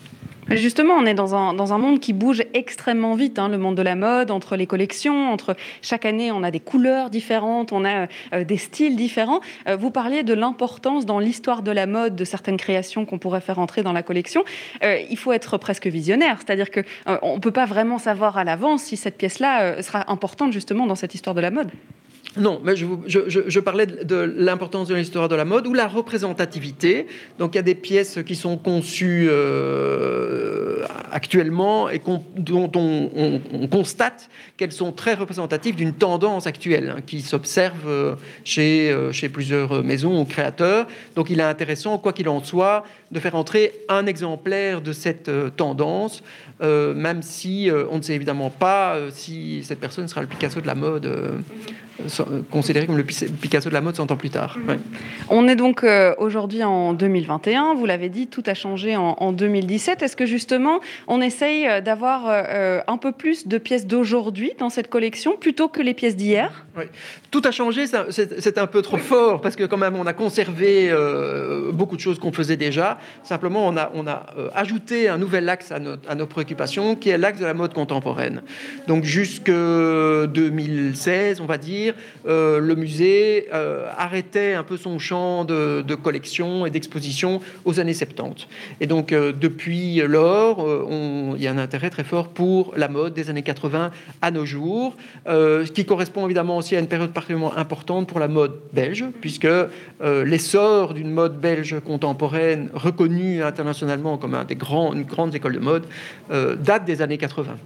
Justement, 0.50 0.96
on 0.96 1.06
est 1.06 1.14
dans 1.14 1.34
un, 1.36 1.54
dans 1.54 1.74
un 1.74 1.78
monde 1.78 2.02
qui 2.02 2.12
bouge 2.12 2.44
extrêmement 2.54 3.16
vite, 3.16 3.40
hein, 3.40 3.48
le 3.48 3.58
monde 3.58 3.76
de 3.76 3.82
la 3.82 3.96
mode, 3.96 4.30
entre 4.30 4.58
les 4.58 4.68
collections, 4.68 5.32
entre 5.32 5.56
chaque 5.82 6.06
année, 6.06 6.32
on 6.32 6.44
a 6.44 6.52
des 6.52 6.60
couleurs 6.60 7.10
différentes, 7.10 7.72
on 7.72 7.86
a 7.86 8.08
euh, 8.34 8.44
des 8.44 8.58
styles 8.58 8.98
différents. 8.98 9.40
Euh, 9.68 9.78
vous 9.78 9.90
parliez 9.90 10.24
de 10.24 10.34
l'importance 10.34 11.06
dans 11.06 11.20
l'histoire 11.20 11.64
de 11.64 11.72
la 11.72 11.88
mode 11.88 12.16
de 12.16 12.26
certaines 12.26 12.58
créations 12.58 13.06
qu'on 13.06 13.20
pourrait 13.20 13.42
faire 13.42 13.58
entrer 13.58 13.84
dans 13.84 13.94
la 13.94 14.04
collection. 14.04 14.44
Euh, 14.84 15.00
il 15.10 15.18
faut 15.18 15.32
être 15.32 15.58
presque 15.58 15.88
visionnaire, 15.88 16.40
c'est-à-dire 16.46 16.70
que 16.70 16.82
on 17.22 17.36
ne 17.36 17.40
peut 17.40 17.52
pas 17.52 17.66
vraiment 17.66 17.98
savoir 17.98 18.38
à 18.38 18.44
l'avance 18.44 18.84
si 18.84 18.98
cette 18.98 19.18
pièce-là 19.18 19.82
sera 19.82 20.12
importante 20.12 20.52
justement 20.52 20.86
dans 20.86 20.96
cette 20.96 21.16
histoire 21.16 21.36
de 21.36 21.42
la 21.42 21.52
mode. 21.52 21.72
Non, 22.36 22.60
mais 22.64 22.76
je, 22.76 23.60
parlais 23.60 23.86
de, 23.86 24.16
l'importance 24.38 24.88
de 24.88 24.96
l'histoire 24.96 25.30
de 25.30 25.36
la 25.36 25.46
mode 25.46 25.68
ou 25.68 25.74
la 25.74 25.88
représentativité. 25.88 27.06
Donc 27.38 27.54
il 27.54 27.58
y 27.58 27.60
a 27.60 27.64
des 27.64 27.76
pièces 27.76 28.20
qui 28.26 28.36
sont 28.36 28.58
conçues 28.58 29.28
euh, 29.30 30.84
actuellement 31.12 31.90
et 31.90 32.02
dont 32.36 32.72
on, 32.76 33.40
constate 33.70 34.30
qu'elles 34.58 34.72
sont 34.72 34.92
très 34.92 35.14
représentatives 35.14 35.76
d'une 35.76 35.94
tendance 35.94 36.48
actuelle 36.48 36.96
hein, 36.98 37.02
qui 37.06 37.22
s'observe 37.22 37.88
euh, 37.88 38.16
chez, 38.44 38.92
euh, 38.92 39.12
chez 39.12 39.30
plusieurs 39.30 39.84
maisons 39.84 40.20
ou 40.20 40.26
créateurs. 40.26 40.88
Donc 41.16 41.30
il 41.30 41.40
est 41.40 41.44
intéressant, 41.44 42.00
quoi 42.00 42.14
qu'il 42.14 42.30
en 42.30 42.44
soit, 42.44 42.84
de 43.12 43.20
faire 43.20 43.36
entrer 43.36 43.74
un 43.90 44.08
exemplaire 44.08 44.82
de 44.82 44.92
cette 44.92 45.30
tendance 45.56 46.24
même 46.62 47.24
si 47.24 47.70
on 47.92 47.98
ne 47.98 48.02
sait 48.02 48.14
évidemment 48.14 48.50
pas 48.50 48.98
si 49.12 49.66
cette 49.66 49.82
personne 49.82 50.08
sera 50.08 50.22
le 50.22 50.28
Picasso 50.28 50.62
de 50.62 50.68
la 50.68 50.76
mode, 50.76 51.44
considéré 52.52 52.86
comme 52.86 52.98
le 52.98 53.04
Picasso 53.04 53.70
de 53.70 53.74
la 53.74 53.82
mode 53.82 53.96
100 53.96 54.12
ans 54.12 54.18
plus 54.18 54.30
tard. 54.30 54.58
On 55.30 55.48
est 55.48 55.56
donc 55.56 55.86
aujourd'hui 56.18 56.64
en 56.64 56.94
2021, 56.94 57.76
vous 57.76 57.86
l'avez 57.86 58.10
dit, 58.10 58.28
tout 58.28 58.44
a 58.46 58.54
changé 58.54 58.96
en, 58.96 59.32
2017. 59.32 60.02
Est-ce 60.02 60.16
que 60.16 60.26
justement 60.26 60.80
on 61.08 61.22
essaye 61.22 61.82
d'avoir 61.82 62.28
un 62.88 62.98
peu 62.98 63.12
plus 63.12 63.48
de 63.48 63.58
pièces 63.58 63.88
d'aujourd'hui 63.88 64.52
dans 64.60 64.70
cette 64.70 64.90
collection 64.90 65.36
plutôt 65.38 65.68
que 65.68 65.82
les 65.82 65.94
pièces 65.94 66.16
d'hier? 66.16 66.66
Oui. 66.78 66.86
Tout 67.32 67.42
a 67.46 67.52
changé, 67.52 67.86
c'est 67.88 68.58
un 68.58 68.68
peu 68.68 68.82
trop 68.82 68.98
fort 68.98 69.42
parce 69.42 69.56
que 69.56 69.64
quand 69.64 69.78
même 69.78 69.96
on 69.96 70.06
a 70.06 70.14
conservé 70.14 70.94
beaucoup 71.72 71.96
de 71.96 72.02
choses 72.02 72.20
qu'on 72.20 72.32
faisait 72.32 72.58
déjà. 72.58 73.00
Simplement 73.24 73.68
on 73.68 73.78
a, 73.78 73.92
on 73.94 74.08
a 74.08 74.26
ajouté 74.54 75.10
un 75.10 75.18
nouvel 75.18 75.48
axe 75.50 75.72
à, 75.72 75.80
à 76.08 76.16
nos 76.16 76.28
préoccupations 76.28 76.96
qui 76.96 77.10
est 77.10 77.18
l'axe 77.18 77.40
de 77.40 77.46
la 77.46 77.54
mode 77.54 77.74
contemporaine. 77.74 78.42
Donc 78.88 79.04
jusque 79.04 79.52
2016, 79.52 81.42
on 81.42 81.46
va 81.46 81.58
dire, 81.58 81.94
c'est-à-dire 82.24 82.62
le 82.62 82.76
musée 82.76 83.48
arrêtait 83.98 84.54
un 84.54 84.64
peu 84.64 84.78
son 84.78 85.00
champ 85.00 85.46
de, 85.46 85.96
collection 85.96 86.66
et 86.66 86.70
d'exposition 86.70 87.42
aux 87.66 87.80
années 87.80 87.94
70. 87.94 88.48
Et 88.82 88.88
donc 88.88 89.10
depuis 89.10 90.02
lors, 90.02 90.66
il 91.36 91.42
y 91.42 91.48
a 91.48 91.52
un 91.52 91.58
intérêt 91.58 91.90
très 91.90 92.04
fort 92.04 92.30
pour 92.30 92.74
la 92.76 92.88
mode 92.88 93.14
des 93.14 93.30
années 93.30 93.44
80 93.44 93.92
à 94.22 94.32
nos 94.32 94.46
jours, 94.46 94.96
ce 95.28 95.72
qui 95.72 95.86
correspond 95.86 96.26
évidemment 96.26 96.58
aussi 96.58 96.76
à 96.76 96.80
une 96.80 96.88
période 96.88 97.12
particulièrement 97.12 97.56
importante 97.58 98.08
pour 98.08 98.20
la 98.20 98.28
mode 98.28 98.60
belge, 98.74 99.06
puisque 99.22 99.48
l'essor 100.02 100.94
d'une 100.94 101.12
mode 101.12 101.40
belge 101.40 101.80
contemporaine 101.86 102.70
reconnue 102.74 103.44
internationalement 103.44 104.18
comme 104.18 104.36
un 104.36 104.46
des 104.46 104.56
grands, 104.56 104.94
une 104.94 105.04
grande 105.04 105.36
école 105.36 105.54
de 105.54 105.60
mode 105.60 105.86
date 106.30 106.86
des 106.86 107.02
années 107.02 107.18
80. 107.18 107.58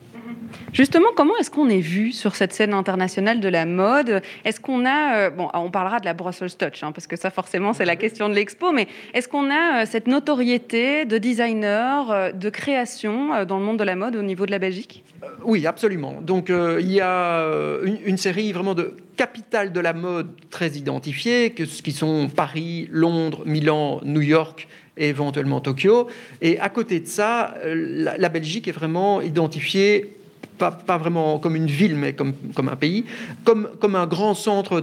Justement, 0.73 1.09
comment 1.15 1.35
est-ce 1.37 1.49
qu'on 1.49 1.69
est 1.69 1.79
vu 1.79 2.11
sur 2.11 2.35
cette 2.35 2.53
scène 2.53 2.73
internationale 2.73 3.39
de 3.39 3.47
la 3.47 3.65
mode? 3.65 4.21
Est-ce 4.45 4.59
qu'on 4.59 4.85
a, 4.85 5.17
euh, 5.17 5.29
bon, 5.29 5.49
on 5.53 5.71
parlera 5.71 5.99
de 5.99 6.05
la 6.05 6.13
Brussels 6.13 6.55
Touch, 6.55 6.83
hein, 6.83 6.91
parce 6.91 7.07
que 7.07 7.15
ça 7.15 7.31
forcément 7.31 7.73
c'est 7.73 7.85
la 7.85 7.95
question 7.95 8.29
de 8.29 8.35
l'expo, 8.35 8.71
mais 8.71 8.87
est-ce 9.13 9.27
qu'on 9.27 9.49
a 9.49 9.81
euh, 9.81 9.85
cette 9.89 10.07
notoriété 10.07 11.05
de 11.05 11.17
designer, 11.17 12.11
euh, 12.11 12.31
de 12.31 12.49
création 12.49 13.45
dans 13.45 13.59
le 13.59 13.65
monde 13.65 13.77
de 13.77 13.83
la 13.83 13.95
mode 13.95 14.15
au 14.15 14.21
niveau 14.21 14.45
de 14.45 14.51
la 14.51 14.59
Belgique? 14.59 15.03
Oui, 15.43 15.65
absolument. 15.65 16.21
Donc 16.21 16.49
il 16.49 16.91
y 16.91 17.01
a 17.01 17.43
une, 17.83 18.17
série 18.17 18.51
vraiment 18.51 18.75
de 18.75 18.95
capitales 19.15 19.71
de 19.71 19.79
la 19.79 19.93
mode 19.93 20.29
très 20.49 20.69
identifiées, 20.71 21.51
que, 21.51 21.63
qui 21.63 21.91
sont 21.91 22.29
Paris, 22.29 22.87
Londres, 22.91 23.43
Milan, 23.45 24.01
New 24.03 24.21
York 24.21 24.67
et 24.95 25.09
éventuellement 25.09 25.59
Tokyo. 25.59 26.07
Et 26.41 26.59
à 26.59 26.69
côté 26.69 26.99
de 26.99 27.07
ça, 27.07 27.55
la, 27.65 28.17
la 28.17 28.29
Belgique 28.29 28.67
est 28.67 28.71
vraiment 28.71 29.21
identifiée 29.21 30.16
pas, 30.57 30.97
vraiment 30.97 31.39
comme 31.39 31.55
une 31.55 31.67
ville, 31.67 31.95
mais 31.95 32.13
comme, 32.13 32.33
comme 32.55 32.69
un 32.69 32.75
pays, 32.75 33.05
comme, 33.43 33.69
comme 33.79 33.95
un 33.95 34.07
grand 34.07 34.33
centre 34.33 34.81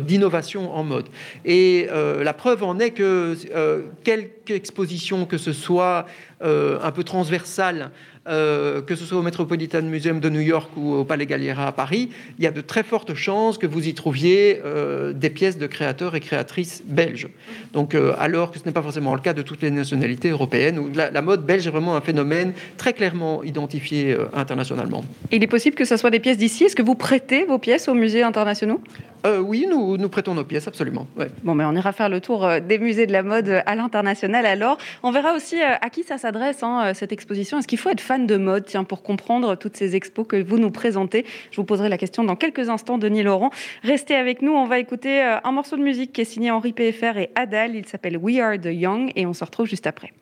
d'innovation 0.00 0.74
en 0.74 0.84
mode. 0.84 1.06
Et 1.44 1.88
euh, 1.90 2.22
la 2.24 2.32
preuve 2.32 2.62
en 2.64 2.78
est 2.78 2.90
que 2.90 3.36
euh, 3.54 3.82
quelque 4.04 4.50
exposition 4.50 5.26
que 5.26 5.38
ce 5.38 5.52
soit 5.52 6.06
euh, 6.42 6.78
un 6.82 6.90
peu 6.90 7.04
transversale, 7.04 7.90
euh, 8.28 8.82
que 8.82 8.94
ce 8.94 9.04
soit 9.04 9.18
au 9.18 9.22
Metropolitan 9.22 9.82
Museum 9.82 10.20
de 10.20 10.28
New 10.28 10.40
York 10.40 10.70
ou 10.76 10.94
au 10.94 11.04
Palais 11.04 11.26
Galliera 11.26 11.66
à 11.66 11.72
Paris, 11.72 12.10
il 12.38 12.44
y 12.44 12.46
a 12.46 12.52
de 12.52 12.60
très 12.60 12.84
fortes 12.84 13.14
chances 13.14 13.58
que 13.58 13.66
vous 13.66 13.88
y 13.88 13.94
trouviez 13.94 14.60
euh, 14.64 15.12
des 15.12 15.28
pièces 15.28 15.58
de 15.58 15.66
créateurs 15.66 16.14
et 16.14 16.20
créatrices 16.20 16.84
belges. 16.86 17.28
Donc, 17.72 17.96
euh, 17.96 18.14
alors 18.18 18.52
que 18.52 18.60
ce 18.60 18.64
n'est 18.64 18.72
pas 18.72 18.82
forcément 18.82 19.14
le 19.16 19.20
cas 19.20 19.32
de 19.32 19.42
toutes 19.42 19.62
les 19.62 19.72
nationalités 19.72 20.30
européennes, 20.30 20.78
où 20.78 20.88
la, 20.94 21.22
mode 21.22 21.44
belge 21.44 21.66
est 21.66 21.70
vraiment 21.70 21.96
un 21.96 22.00
phénomène 22.00 22.52
très 22.76 22.92
clairement 22.92 23.42
identifié 23.42 24.16
internationalement. 24.34 25.04
il 25.32 25.42
est 25.42 25.48
possible 25.48 25.74
que 25.74 25.84
ce 25.84 25.96
soit 25.96 26.10
des 26.10 26.20
pièces 26.20 26.38
d'ici. 26.38 26.64
Est-ce 26.64 26.76
que 26.76 26.82
vous 26.82 26.94
prêtez 26.94 27.44
vos 27.44 27.58
pièces 27.58 27.88
aux 27.88 27.94
musées 27.94 28.22
internationaux? 28.22 28.80
Oui, 29.24 29.66
nous, 29.68 29.96
nous 29.96 30.08
prêtons 30.08 30.34
nos 30.34 30.44
pièces, 30.44 30.68
absolument. 30.68 31.06
Bon, 31.42 31.54
mais 31.54 31.64
on 31.64 31.72
ira 31.72 31.92
faire 31.92 32.08
le 32.08 32.20
tour 32.20 32.48
des 32.60 32.78
musées 32.78 33.06
de 33.06 33.12
la 33.12 33.22
mode 33.22 33.62
à 33.64 33.74
l'international 33.74 34.46
alors. 34.46 34.78
On 35.02 35.10
verra 35.10 35.34
aussi 35.34 35.60
à 35.60 35.90
qui 35.90 36.02
ça 36.02 36.18
s'adresse, 36.18 36.62
hein, 36.62 36.92
cette 36.94 37.12
exposition. 37.12 37.58
Est-ce 37.58 37.68
qu'il 37.68 37.78
faut 37.78 37.90
être 37.90 38.00
de 38.18 38.36
mode, 38.36 38.64
tiens, 38.66 38.84
pour 38.84 39.02
comprendre 39.02 39.54
toutes 39.56 39.76
ces 39.76 39.96
expos 39.96 40.26
que 40.26 40.42
vous 40.42 40.58
nous 40.58 40.70
présentez? 40.70 41.24
Je 41.50 41.56
vous 41.56 41.64
poserai 41.64 41.88
la 41.88 41.98
question 41.98 42.24
dans 42.24 42.36
quelques 42.36 42.68
instants, 42.68 42.98
Denis 42.98 43.22
Laurent. 43.22 43.50
Restez 43.82 44.14
avec 44.14 44.42
nous, 44.42 44.52
on 44.52 44.66
va 44.66 44.78
écouter 44.78 45.22
euh, 45.22 45.38
un 45.42 45.52
morceau 45.52 45.76
de 45.76 45.82
musique 45.82 46.12
qui 46.12 46.20
est 46.20 46.24
signé 46.24 46.50
Henri 46.50 46.72
PFR 46.72 47.16
et 47.16 47.30
Adal. 47.34 47.74
Il 47.74 47.86
s'appelle 47.86 48.16
We 48.16 48.38
Are 48.38 48.58
the 48.58 48.66
Young 48.66 49.12
et 49.16 49.26
on 49.26 49.32
se 49.32 49.44
retrouve 49.44 49.66
juste 49.66 49.86
après. 49.86 50.12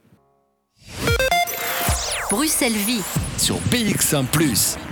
Bruxelles 2.30 2.72
Vie 2.72 3.02
sur 3.36 3.56
BX1⁇ 3.56 4.24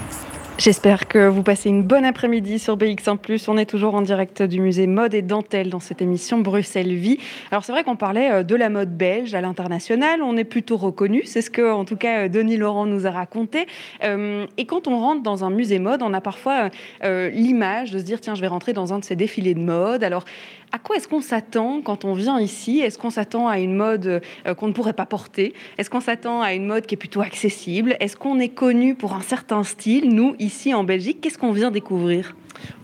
J'espère 0.59 1.07
que 1.07 1.29
vous 1.29 1.45
passez 1.45 1.69
une 1.69 1.85
bonne 1.85 2.05
après-midi 2.05 2.59
sur 2.59 2.77
BX1+. 2.77 3.45
On 3.47 3.57
est 3.57 3.65
toujours 3.65 3.95
en 3.95 4.03
direct 4.03 4.43
du 4.43 4.61
musée 4.61 4.89
Mode 4.89 5.15
et 5.15 5.23
Dentelle 5.23 5.71
dans 5.71 5.79
cette 5.79 6.03
émission 6.03 6.41
Bruxelles 6.41 6.97
Vie. 6.97 7.19
Alors 7.53 7.65
c'est 7.65 7.71
vrai 7.71 7.85
qu'on 7.85 7.95
parlait 7.95 8.33
euh, 8.33 8.43
de 8.43 8.57
la 8.57 8.69
mode 8.69 8.97
belge 8.97 9.35
à 9.35 9.41
l'international. 9.41 10.21
On 10.21 10.37
est 10.37 10.43
plutôt 10.43 10.77
reconnu. 10.77 11.23
C'est 11.27 11.43
ce 11.43 11.51
que, 11.51 11.71
en 11.71 11.85
tout 11.85 11.95
cas, 11.95 12.25
euh, 12.25 12.29
Denis 12.29 12.57
Laurent 12.57 12.87
nous 12.87 13.07
a 13.07 13.13
raconté. 13.13 13.69
Euh, 14.03 14.47
et 14.57 14.67
quand 14.67 14.89
on 14.89 14.99
rentre 14.99 15.23
dans 15.23 15.45
un 15.45 15.51
musée 15.51 15.79
mode, 15.79 16.03
on 16.03 16.13
a 16.13 16.21
parfois 16.21 16.71
l'image 17.05 17.93
de 17.93 17.99
se 18.01 18.03
dire 18.03 18.21
tiens, 18.21 18.35
je 18.35 18.41
vais 18.41 18.49
rentrer 18.49 18.73
dans 18.73 18.93
un 18.93 18.99
de 18.99 19.05
ces 19.05 19.15
défilés 19.15 19.55
de 19.55 19.61
mode. 19.61 20.03
Alors 20.03 20.25
à 20.73 20.79
quoi 20.79 20.97
est-ce 20.97 21.09
qu'on 21.09 21.21
s'attend 21.21 21.81
quand 21.83 22.05
on 22.05 22.15
vient 22.15 22.41
ici? 22.41 22.81
Est-ce 22.81 22.99
qu'on 22.99 23.11
s'attend 23.11 23.49
à 23.49 23.59
une 23.59 23.75
mode 23.75 24.21
euh, 24.47 24.55
qu'on 24.55 24.69
ne 24.69 24.73
pourrait 24.73 24.93
pas 24.93 25.07
porter? 25.07 25.55
Est-ce 25.79 25.89
qu'on 25.91 26.01
s'attend 26.01 26.43
à 26.43 26.53
une 26.53 26.67
mode 26.67 26.87
qui 26.87 26.95
est 26.95 26.99
plutôt 26.99 27.21
accessible? 27.21 27.97
Est-ce 28.01 28.17
qu'on 28.17 28.39
est 28.39 28.51
connu 28.51 28.95
pour 28.95 29.15
un 29.15 29.23
certain 29.23 29.65
style 29.65 30.15
Nous, 30.15 30.35
ici 30.39 30.75
en 30.75 30.85
Belgique, 30.85 31.21
qu'est-ce 31.21 31.39
qu'on 31.39 31.53
vient 31.53 31.71
découvrir? 31.71 32.35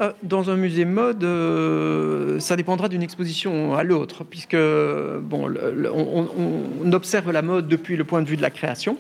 Euh, 0.01 0.13
dans 0.23 0.51
un 0.51 0.57
musée 0.57 0.85
mode, 0.85 1.25
euh, 1.25 2.39
ça 2.39 2.57
dépendra 2.57 2.89
d'une 2.89 3.03
exposition 3.03 3.75
à 3.75 3.83
l'autre, 3.83 4.25
puisque 4.25 4.57
bon, 4.57 5.53
on, 5.93 6.93
observe 6.93 7.33
la 7.33 7.43
mode 7.43 7.67
depuis 7.67 7.97
le 7.97 8.05
point 8.05 8.23
de 8.23 8.29
vue 8.29 8.37
de 8.37 8.43
la 8.43 8.51
création, 8.51 8.97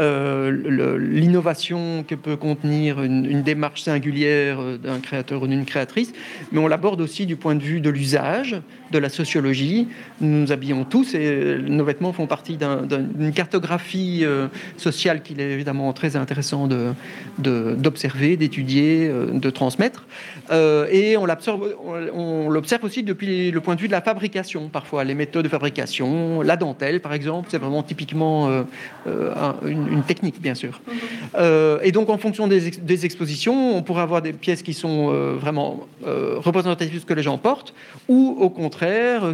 euh, 0.00 0.98
l'innovation 0.98 2.04
que 2.06 2.14
peut 2.14 2.36
contenir 2.36 3.02
une, 3.02 3.42
démarche 3.42 3.82
singulière 3.82 4.60
euh, 4.60 4.76
d'un 4.76 4.98
créateur 4.98 5.42
ou 5.42 5.46
d'une 5.46 5.64
créatrice, 5.64 6.12
mais 6.50 6.58
on 6.58 6.66
l'aborde 6.66 7.00
aussi 7.00 7.26
du 7.26 7.36
point 7.36 7.54
de 7.54 7.62
vue 7.62 7.80
de 7.80 7.90
l'usage, 7.90 8.56
de 8.94 8.98
la 8.98 9.08
sociologie. 9.08 9.88
Nous 10.20 10.40
nous 10.40 10.52
habillons 10.52 10.84
tous 10.84 11.14
et 11.14 11.58
nos 11.58 11.84
vêtements 11.84 12.12
font 12.12 12.26
partie 12.26 12.56
d'une 12.56 13.32
cartographie 13.32 14.20
euh, 14.22 14.48
sociale 14.76 15.22
qu'il 15.22 15.40
est 15.40 15.50
évidemment 15.50 15.92
très 15.92 16.16
intéressant 16.16 16.68
d'observer, 17.38 18.36
de, 18.36 18.40
d'étudier, 18.40 19.10
de 19.32 19.50
transmettre. 19.50 20.06
et 20.50 21.16
on 21.16 21.26
l'observe 21.26 22.84
aussi 22.84 23.02
depuis 23.02 23.50
le 23.50 23.60
point 23.60 23.74
de 23.74 23.80
vue 23.80 23.88
de 23.88 23.92
la 23.92 24.02
fabrication, 24.02 24.68
parfois 24.68 25.04
les 25.04 25.14
méthodes 25.14 25.44
de 25.44 25.48
fabrication, 25.48 26.42
la 26.42 26.56
dentelle 26.56 27.00
par 27.00 27.12
exemple, 27.12 27.48
c'est 27.50 27.58
vraiment 27.58 27.82
typiquement 27.82 28.64
une 29.64 30.02
technique, 30.02 30.40
bien 30.40 30.54
sûr. 30.54 30.80
Euh, 31.36 31.78
et 31.82 31.92
donc, 31.92 32.08
en 32.10 32.18
fonction 32.18 32.46
des, 32.48 33.04
expositions, 33.04 33.76
on 33.76 33.82
pourrait 33.82 34.02
avoir 34.02 34.22
des 34.22 34.32
pièces 34.32 34.62
qui 34.62 34.74
sont 34.74 35.10
euh, 35.10 35.34
vraiment 35.34 35.86
euh, 36.06 36.36
représentatives 36.38 36.94
de 36.94 37.00
ce 37.00 37.06
que 37.06 37.14
les 37.14 37.22
gens 37.22 37.38
portent, 37.38 37.74
ou 38.08 38.36
au 38.38 38.50
contraire, 38.50 38.83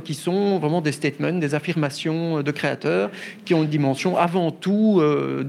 qui 0.04 0.14
sont 0.14 0.58
vraiment 0.58 0.80
des 0.80 0.92
statements, 0.92 1.32
des 1.32 1.54
affirmations 1.54 2.42
de 2.42 2.50
créateurs, 2.50 3.10
qui 3.44 3.54
ont 3.54 3.62
une 3.62 3.68
dimension 3.68 4.16
avant 4.16 4.50
tout 4.50 5.02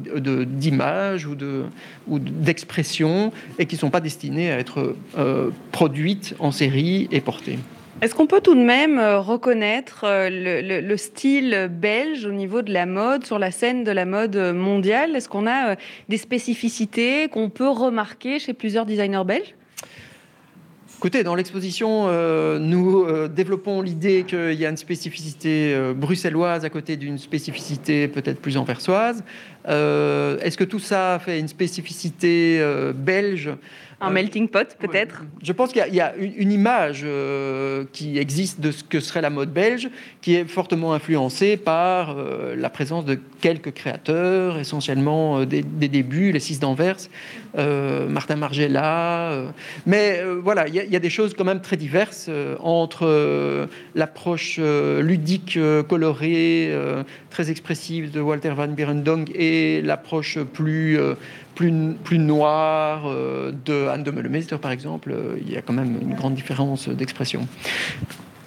d'image 0.06 1.28
ou 1.28 2.20
d'expression, 2.20 3.32
et 3.60 3.66
qui 3.66 3.76
ne 3.76 3.80
sont 3.80 3.90
pas 3.90 4.02
destinées 4.02 4.52
à 4.52 4.60
être 4.60 4.96
produites 5.72 6.36
en 6.40 6.52
série 6.52 7.08
et 7.12 7.22
portées. 7.22 7.60
Est-ce 8.02 8.16
qu'on 8.16 8.26
peut 8.26 8.42
tout 8.42 8.56
de 8.56 8.64
même 8.64 8.98
euh, 8.98 9.20
reconnaître 9.20 10.06
euh, 10.06 10.82
le, 10.82 10.98
style 10.98 11.70
belge 11.72 12.26
au 12.26 12.32
niveau 12.32 12.64
de 12.64 12.74
la 12.74 12.88
mode, 12.88 13.28
sur 13.28 13.38
la 13.38 13.52
scène 13.52 13.84
de 13.84 13.92
la 13.92 14.06
mode 14.06 14.36
mondiale? 14.56 15.16
Est-ce 15.16 15.30
qu'on 15.30 15.46
a 15.46 15.72
euh, 15.72 15.76
des 16.10 16.18
spécificités 16.18 17.28
qu'on 17.30 17.52
peut 17.52 17.70
remarquer 17.70 18.40
chez 18.40 18.54
plusieurs 18.54 18.88
designers 18.88 19.24
belges? 19.24 19.54
Écoutez, 21.02 21.24
dans 21.24 21.34
l'exposition, 21.34 22.12
nous 22.60 23.28
développons 23.28 23.82
l'idée 23.82 24.24
qu'il 24.24 24.54
y 24.54 24.68
a 24.68 24.70
une 24.70 24.78
spécificité 24.78 25.76
bruxelloise 25.96 26.64
à 26.64 26.70
côté 26.70 26.96
d'une 26.96 27.18
spécificité 27.18 28.08
peut-être 28.08 28.40
plus 28.40 28.56
anversoise. 28.56 29.24
Est-ce 29.66 30.56
que 30.56 30.64
tout 30.64 30.78
ça 30.78 31.20
fait 31.20 31.40
une 31.40 31.48
spécificité 31.48 32.64
belge? 32.94 33.50
Un 34.02 34.10
melting 34.10 34.48
pot, 34.48 34.76
peut-être 34.80 35.24
Je 35.44 35.52
pense 35.54 35.72
qu'il 35.72 35.94
y, 35.94 36.02
a 36.02 36.16
une, 36.16 36.52
image 36.52 37.02
euh, 37.06 37.86
qui 37.94 38.18
existe 38.18 38.60
de 38.60 38.72
ce 38.72 38.84
que 38.84 39.00
serait 39.00 39.22
la 39.22 39.30
mode 39.30 39.54
belge, 39.54 39.90
qui 40.22 40.36
est 40.36 40.46
fortement 40.46 40.94
influencée 40.94 41.56
par 41.56 42.16
euh, 42.18 42.56
la 42.58 42.70
présence 42.70 43.06
de 43.06 43.20
quelques 43.42 43.74
créateurs, 43.74 44.58
essentiellement 44.58 45.40
euh, 45.40 45.46
des, 45.46 45.62
débuts, 45.62 46.32
les 46.32 46.40
six 46.40 46.60
d'Anvers, 46.60 46.98
Martin 47.56 48.38
Margiela. 48.38 49.44
mais 49.86 50.24
voilà, 50.42 50.68
il 50.70 50.76
y, 50.76 50.96
a 50.96 51.00
des 51.00 51.10
choses 51.10 51.34
quand 51.34 51.44
même 51.44 51.60
très 51.60 51.76
diverses 51.76 52.30
entre 52.60 53.68
l'approche 53.94 54.58
ludique, 54.58 55.60
colorée, 55.90 56.74
très 57.30 57.52
expressive 57.52 58.10
de 58.12 58.22
Walter 58.22 58.52
van 58.52 58.70
Beirendonck 58.70 59.32
et 59.36 59.82
l'approche 59.82 60.40
plus 60.40 60.98
plus, 61.56 61.94
plus 62.04 62.20
noir 62.20 63.04
euh, 63.06 63.52
de 63.66 63.88
Anne 63.88 64.04
de 64.04 64.12
Meulemeister, 64.12 64.58
par 64.58 64.72
exemple, 64.72 65.12
euh, 65.12 65.38
il 65.42 65.52
y 65.52 65.58
a 65.58 65.62
quand 65.62 65.74
même 65.74 65.98
une 66.02 66.16
grande 66.16 66.36
différence 66.36 66.90
d'expression. 66.90 67.48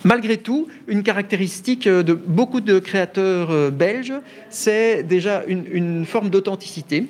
Malgré 0.04 0.36
tout, 0.36 0.68
une 0.86 1.02
caractéristique 1.02 1.88
de 1.88 2.12
beaucoup 2.12 2.60
de 2.60 2.78
créateurs 2.78 3.50
euh, 3.50 3.70
belges, 3.70 4.12
c'est 4.50 5.02
déjà 5.02 5.42
une, 5.46 6.04
forme 6.04 6.28
d'authenticité. 6.28 7.06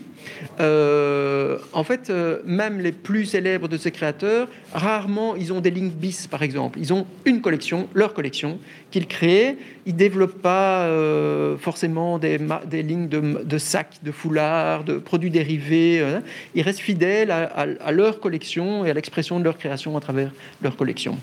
Euh, 0.60 1.58
en 1.72 1.82
fait, 1.84 2.08
euh, 2.08 2.38
même 2.46 2.80
les 2.80 2.92
plus 2.92 3.26
célèbres 3.26 3.68
de 3.68 3.76
ces 3.76 3.90
créateurs, 3.90 4.48
rarement 4.72 5.34
ils 5.36 5.52
ont 5.52 5.60
des 5.60 5.70
lignes 5.70 5.90
bis, 5.90 6.28
par 6.28 6.42
exemple. 6.42 6.78
Ils 6.78 6.92
ont 6.92 7.06
une 7.24 7.40
collection, 7.40 7.88
leur 7.94 8.14
collection, 8.14 8.58
qu'ils 8.90 9.06
créent. 9.06 9.56
Ils 9.86 9.96
développent 9.96 10.40
pas 10.40 10.82
euh, 10.84 11.56
forcément 11.58 12.18
des, 12.18 12.38
lignes 12.72 13.08
de, 13.08 13.58
sacs, 13.58 13.98
de 14.02 14.12
foulards, 14.12 14.84
de 14.84 14.98
produits 14.98 15.30
dérivés. 15.30 16.00
Hein. 16.00 16.22
Ils 16.54 16.62
restent 16.62 16.80
fidèles 16.80 17.30
à 17.30 17.92
leur 17.92 18.20
collection 18.20 18.84
et 18.86 18.90
à 18.90 18.94
l'expression 18.94 19.40
de 19.40 19.44
leur 19.44 19.58
création 19.58 19.96
à 19.96 20.00
travers 20.00 20.30
leur 20.62 20.76
collection. 20.76 21.18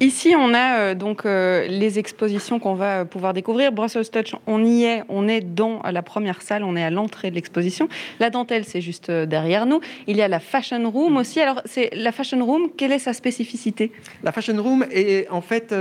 Ici, 0.00 0.34
on 0.36 0.52
a 0.52 0.78
euh, 0.78 0.94
donc 0.94 1.24
euh, 1.24 1.66
les 1.68 1.98
expositions 1.98 2.58
qu'on 2.58 2.74
va 2.74 3.04
pouvoir 3.04 3.34
découvrir. 3.34 3.70
Brussels 3.70 4.08
Touch, 4.10 4.34
on 4.46 4.64
y 4.64 4.82
est, 4.82 5.04
on 5.08 5.28
est 5.28 5.40
dans 5.40 5.80
la 5.82 6.02
première 6.02 6.42
salle, 6.42 6.64
on 6.64 6.74
est 6.74 6.82
à 6.82 6.90
l'entrée 6.90 7.30
de 7.30 7.36
l'exposition. 7.36 7.88
La 8.18 8.30
dentelle, 8.30 8.64
c'est 8.64 8.80
juste 8.80 9.10
euh, 9.10 9.26
derrière 9.26 9.64
nous. 9.64 9.80
Il 10.08 10.16
y 10.16 10.22
a 10.22 10.28
la 10.28 10.40
Fashion 10.40 10.90
Room 10.90 11.16
aussi. 11.16 11.40
Alors, 11.40 11.60
c'est 11.66 11.90
la 11.94 12.10
Fashion 12.10 12.44
Room, 12.44 12.70
quelle 12.76 12.90
est 12.90 12.98
sa 12.98 13.12
spécificité? 13.12 13.92
La 14.24 14.32
Fashion 14.32 14.60
Room 14.60 14.84
est 14.90 15.28
en 15.30 15.40
fait 15.40 15.72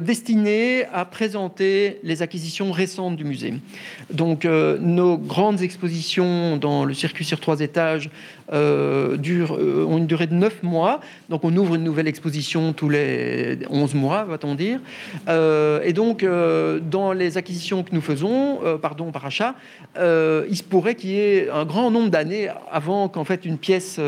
destinée 0.00 0.84
à 0.92 1.04
présenter 1.04 1.98
les 2.02 2.22
acquisitions 2.22 2.72
récentes 2.72 3.16
du 3.16 3.24
musée. 3.24 3.54
Donc, 4.10 4.44
nos 4.44 5.18
grandes 5.18 5.60
expositions 5.62 6.56
dans 6.56 6.84
le 6.84 6.94
circuit 6.94 7.24
sur 7.24 7.40
trois 7.40 7.60
étages 7.60 8.10
euh, 8.52 9.16
euh, 9.26 9.84
ont 9.84 9.98
une 9.98 10.06
durée 10.06 10.26
de 10.26 10.34
9 10.34 10.62
mois. 10.62 11.00
Donc 11.28 11.42
on 11.44 11.56
ouvre 11.56 11.74
une 11.74 11.84
nouvelle 11.84 12.08
exposition 12.08 12.72
tous 12.72 12.88
les 12.88 13.58
11 13.70 13.94
mois, 13.94 14.24
va-t-on 14.24 14.54
dire. 14.54 14.80
Euh, 15.28 15.80
et 15.82 15.92
donc, 15.92 16.24
dans 16.24 17.12
les 17.12 17.38
acquisitions 17.38 17.82
que 17.82 17.94
nous 17.94 18.00
faisons, 18.00 18.58
pardon, 18.80 19.10
par 19.10 19.26
achat, 19.26 19.54
il 19.96 20.56
se 20.56 20.62
pourrait 20.62 20.94
qu'il 20.94 21.10
y 21.10 21.18
ait 21.18 21.50
un 21.50 21.64
grand 21.64 21.90
nombre 21.90 22.10
d'années 22.10 22.48
avant 22.70 23.08
qu'en 23.08 23.24
fait 23.24 23.44
une 23.44 23.58
pièce 23.58 23.98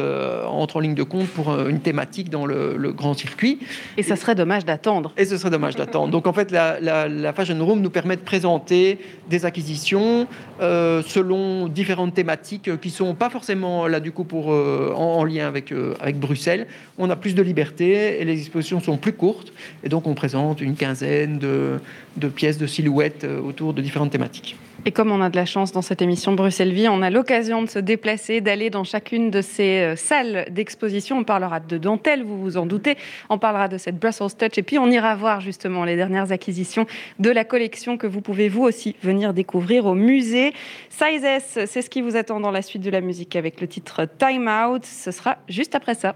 entre 0.46 0.76
en 0.76 0.80
ligne 0.80 0.94
de 0.94 1.02
compte 1.02 1.28
pour 1.28 1.58
une 1.66 1.80
thématique 1.80 2.30
dans 2.30 2.46
le, 2.46 2.92
grand 2.92 3.14
circuit. 3.14 3.58
Et 3.96 4.02
ça 4.02 4.16
serait 4.16 4.34
dommage 4.34 4.64
d'attendre. 4.64 5.12
Et 5.16 5.24
ce 5.24 5.36
serait 5.36 5.50
dommage 5.50 5.76
d'attendre. 5.76 6.10
Donc 6.10 6.26
en 6.26 6.32
fait, 6.32 6.50
la, 6.50 6.80
la, 6.80 7.32
Fashion 7.32 7.64
Room 7.64 7.80
nous 7.80 7.90
permet 7.90 8.16
de 8.16 8.22
présenter 8.22 8.98
des 9.28 9.44
acquisitions 9.44 10.26
selon 10.60 11.68
différentes 11.68 12.14
thématiques 12.14 12.80
qui 12.80 12.90
sont 12.90 13.14
pas 13.14 13.30
forcément 13.30 13.86
là 13.86 14.00
du 14.00 14.12
coup 14.12 14.24
euh, 14.34 14.92
en, 14.92 15.24
lien 15.24 15.46
avec, 15.46 15.72
euh, 15.72 15.94
avec 16.00 16.18
Bruxelles. 16.18 16.66
On 16.98 17.10
a 17.10 17.16
plus 17.16 17.34
de 17.34 17.42
liberté 17.42 18.20
et 18.20 18.24
les 18.24 18.38
expositions 18.40 18.80
sont 18.80 18.96
plus 18.96 19.12
courtes. 19.12 19.52
Et 19.84 19.88
donc, 19.88 20.06
on 20.06 20.14
présente 20.14 20.60
une 20.60 20.74
quinzaine 20.74 21.38
de, 21.38 21.78
de 22.16 22.28
pièces 22.28 22.58
de 22.58 22.66
silhouettes 22.66 23.24
euh, 23.24 23.40
autour 23.40 23.74
de 23.74 23.82
différentes 23.82 24.10
thématiques. 24.10 24.56
Et 24.84 24.92
comme 24.92 25.10
on 25.10 25.20
a 25.20 25.28
de 25.28 25.36
la 25.36 25.44
chance 25.44 25.72
dans 25.72 25.82
cette 25.82 26.02
émission 26.02 26.32
Bruxelles 26.32 26.72
Vie, 26.72 26.88
on 26.88 27.02
a 27.02 27.10
l'occasion 27.10 27.62
de 27.62 27.68
se 27.68 27.80
déplacer, 27.80 28.40
d'aller 28.40 28.70
dans 28.70 28.84
chacune 28.84 29.28
de 29.30 29.42
ces 29.42 29.94
salles 29.96 30.46
d'exposition. 30.50 31.18
On 31.18 31.24
parlera 31.24 31.58
de 31.58 31.78
dentelle, 31.78 32.22
vous 32.22 32.40
vous 32.40 32.56
en 32.56 32.64
doutez. 32.64 32.96
On 33.28 33.38
parlera 33.38 33.66
de 33.66 33.76
cette 33.76 33.98
Brussels 33.98 34.36
Touch. 34.38 34.56
Et 34.56 34.62
puis, 34.62 34.78
on 34.78 34.88
ira 34.88 35.16
voir 35.16 35.40
justement 35.40 35.84
les 35.84 35.96
dernières 35.96 36.30
acquisitions 36.30 36.86
de 37.18 37.28
la 37.28 37.44
collection 37.44 37.98
que 37.98 38.06
vous 38.06 38.20
pouvez 38.20 38.48
vous 38.48 38.62
aussi 38.62 38.94
venir 39.02 39.34
découvrir 39.34 39.84
au 39.84 39.94
musée. 39.94 40.52
Sizes, 40.90 41.66
c'est 41.66 41.82
ce 41.82 41.90
qui 41.90 42.00
vous 42.00 42.14
attend 42.14 42.38
dans 42.38 42.52
la 42.52 42.62
suite 42.62 42.82
de 42.82 42.90
la 42.90 43.00
musique 43.00 43.34
avec 43.34 43.60
le 43.60 43.66
titre 43.66 44.04
Time 44.18 44.48
Out. 44.48 44.84
Ce 44.84 45.10
sera 45.10 45.38
juste 45.48 45.74
après 45.74 45.94
ça. 45.94 46.14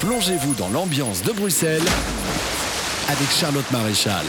Plongez-vous 0.00 0.54
dans 0.54 0.68
l'ambiance 0.68 1.22
de 1.22 1.32
Bruxelles 1.32 1.86
avec 3.08 3.28
Charlotte 3.30 3.70
Maréchal 3.70 4.24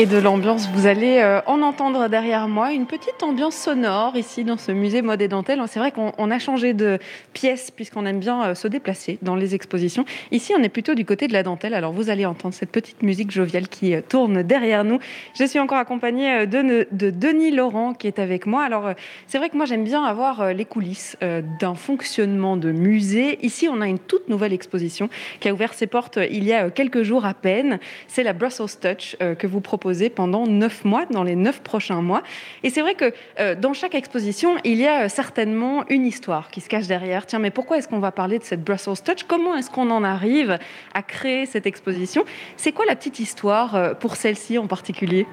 et 0.00 0.06
de 0.06 0.16
l'ambiance. 0.16 0.68
Vous 0.72 0.86
allez 0.86 1.18
euh, 1.18 1.40
en 1.46 1.60
entendre 1.60 2.08
derrière 2.08 2.46
moi 2.46 2.72
une 2.72 2.86
petite 2.86 3.20
ambiance 3.24 3.56
sonore 3.56 4.16
ici 4.16 4.44
dans 4.44 4.56
ce 4.56 4.70
musée 4.70 5.02
mode 5.02 5.20
et 5.20 5.26
dentelle. 5.26 5.60
C'est 5.66 5.80
vrai 5.80 5.90
qu'on 5.90 6.30
a 6.30 6.38
changé 6.38 6.72
de 6.72 7.00
pièce 7.32 7.72
puisqu'on 7.72 8.06
aime 8.06 8.20
bien 8.20 8.44
euh, 8.44 8.54
se 8.54 8.68
déplacer 8.68 9.18
dans 9.22 9.34
les 9.34 9.56
expositions. 9.56 10.04
Ici, 10.30 10.54
on 10.56 10.62
est 10.62 10.68
plutôt 10.68 10.94
du 10.94 11.04
côté 11.04 11.26
de 11.26 11.32
la 11.32 11.42
dentelle. 11.42 11.74
Alors 11.74 11.92
vous 11.92 12.10
allez 12.10 12.26
entendre 12.26 12.54
cette 12.54 12.70
petite 12.70 13.02
musique 13.02 13.32
joviale 13.32 13.66
qui 13.66 13.92
euh, 13.92 14.00
tourne 14.08 14.44
derrière 14.44 14.84
nous. 14.84 15.00
Je 15.36 15.44
suis 15.44 15.58
encore 15.58 15.78
accompagnée 15.78 16.46
de, 16.46 16.86
de 16.92 17.10
Denis 17.10 17.50
Laurent 17.50 17.92
qui 17.92 18.06
est 18.06 18.20
avec 18.20 18.46
moi. 18.46 18.62
Alors 18.62 18.92
c'est 19.26 19.38
vrai 19.38 19.48
que 19.48 19.56
moi 19.56 19.66
j'aime 19.66 19.82
bien 19.82 20.04
avoir 20.04 20.52
les 20.52 20.64
coulisses 20.64 21.16
d'un 21.60 21.74
fonctionnement 21.74 22.56
de 22.56 22.70
musée. 22.70 23.44
Ici, 23.44 23.68
on 23.68 23.80
a 23.80 23.88
une 23.88 23.98
toute 23.98 24.28
nouvelle 24.28 24.52
exposition 24.52 25.08
qui 25.40 25.48
a 25.48 25.52
ouvert 25.52 25.74
ses 25.74 25.88
portes 25.88 26.20
il 26.30 26.44
y 26.44 26.52
a 26.52 26.70
quelques 26.70 27.02
jours 27.02 27.26
à 27.26 27.34
peine. 27.34 27.80
C'est 28.06 28.22
la 28.22 28.32
Brussels 28.32 28.78
Touch 28.80 29.16
que 29.18 29.46
vous 29.46 29.60
proposez 29.60 29.87
pendant 30.10 30.46
neuf 30.46 30.84
mois, 30.84 31.06
dans 31.10 31.22
les 31.22 31.36
neuf 31.36 31.60
prochains 31.60 32.02
mois. 32.02 32.22
Et 32.62 32.70
c'est 32.70 32.80
vrai 32.80 32.94
que 32.94 33.12
euh, 33.40 33.54
dans 33.54 33.72
chaque 33.72 33.94
exposition, 33.94 34.56
il 34.64 34.78
y 34.78 34.86
a 34.86 35.04
euh, 35.04 35.08
certainement 35.08 35.84
une 35.88 36.06
histoire 36.06 36.50
qui 36.50 36.60
se 36.60 36.68
cache 36.68 36.86
derrière. 36.86 37.26
Tiens, 37.26 37.38
mais 37.38 37.50
pourquoi 37.50 37.78
est-ce 37.78 37.88
qu'on 37.88 37.98
va 37.98 38.12
parler 38.12 38.38
de 38.38 38.44
cette 38.44 38.62
Brussels 38.62 39.02
Touch? 39.04 39.24
Comment 39.26 39.56
est-ce 39.56 39.70
qu'on 39.70 39.90
en 39.90 40.04
arrive 40.04 40.58
à 40.94 41.02
créer 41.02 41.46
cette 41.46 41.66
exposition? 41.66 42.24
C'est 42.56 42.72
quoi 42.72 42.84
la 42.86 42.96
petite 42.96 43.18
histoire 43.18 43.74
euh, 43.74 43.94
pour 43.94 44.16
celle-ci 44.16 44.58
en 44.58 44.66
particulier? 44.66 45.26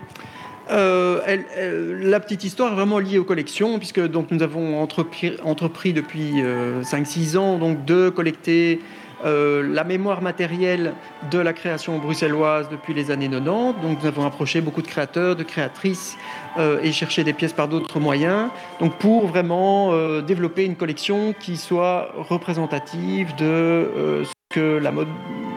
La 0.67 2.19
petite 2.19 2.43
histoire 2.43 2.71
est 2.71 2.75
vraiment 2.75 2.97
liée 2.97 3.19
aux 3.19 3.23
collections, 3.23 3.77
puisque 3.77 4.01
donc, 4.01 4.31
nous 4.31 4.41
avons 4.41 4.81
entrepris, 4.81 5.93
depuis 5.93 6.41
5-6 6.41 7.37
ans 7.37 7.59
donc, 7.59 7.85
de 7.85 8.09
collecter 8.09 8.79
euh, 9.25 9.67
la 9.73 9.83
mémoire 9.83 10.21
matérielle 10.21 10.93
de 11.31 11.39
la 11.39 11.53
création 11.53 11.97
bruxelloise 11.97 12.69
depuis 12.69 12.93
les 12.93 13.09
années 13.09 13.29
90. 13.29 13.81
Donc 13.81 14.01
nous 14.01 14.07
avons 14.07 14.25
approché 14.25 14.61
beaucoup 14.61 14.81
de 14.81 14.87
créateurs, 14.87 15.35
de 15.35 15.43
créatrices 15.43 16.15
euh, 16.57 16.79
et 16.83 16.91
cherché 16.91 17.23
des 17.23 17.33
pièces 17.33 17.53
par 17.53 17.67
d'autres 17.67 17.99
moyens. 17.99 18.49
Donc 18.79 18.97
pour 18.97 19.25
vraiment 19.27 19.91
euh, 19.93 20.21
développer 20.21 20.65
une 20.65 20.75
collection 20.75 21.33
qui 21.39 21.57
soit 21.57 22.11
représentative 22.17 23.35
de 23.35 24.23
ce 24.23 24.31
que 24.53 24.77
la 24.77 24.91
mode 24.91 25.07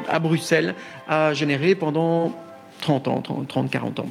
à 0.09 0.19
Bruxelles 0.19 0.75
a 1.07 1.35
généré 1.35 1.75
pendant 1.75 2.33
30 2.81 3.09
ans, 3.09 3.23
30, 3.49 3.71
40 3.71 4.01
ans. 4.01 4.07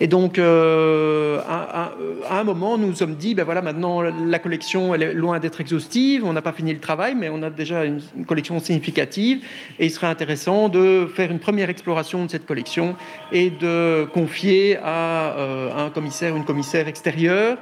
Et 0.00 0.06
donc, 0.06 0.38
euh, 0.38 1.40
à, 1.48 1.92
un 2.30 2.44
moment, 2.44 2.78
nous 2.78 2.88
nous 2.88 2.94
sommes 2.94 3.14
dit, 3.16 3.34
ben 3.34 3.44
voilà, 3.44 3.62
maintenant, 3.62 4.00
la 4.02 4.38
collection, 4.38 4.94
elle 4.94 5.02
est 5.02 5.14
loin 5.14 5.38
d'être 5.38 5.60
exhaustive, 5.60 6.24
on 6.24 6.32
n'a 6.32 6.42
pas 6.42 6.52
fini 6.52 6.72
le 6.72 6.80
travail, 6.80 7.14
mais 7.14 7.28
on 7.28 7.42
a 7.42 7.50
déjà 7.50 7.84
une, 7.84 8.00
collection 8.26 8.58
significative, 8.58 9.44
et 9.78 9.86
il 9.86 9.90
serait 9.90 10.06
intéressant 10.06 10.68
de 10.68 11.06
faire 11.14 11.30
une 11.30 11.38
première 11.38 11.70
exploration 11.70 12.24
de 12.24 12.30
cette 12.30 12.46
collection 12.46 12.96
et 13.32 13.50
de 13.50 14.06
confier 14.12 14.78
à 14.82 15.36
euh, 15.36 15.86
un 15.86 15.90
commissaire, 15.90 16.36
une 16.36 16.44
commissaire 16.44 16.88
extérieure, 16.88 17.58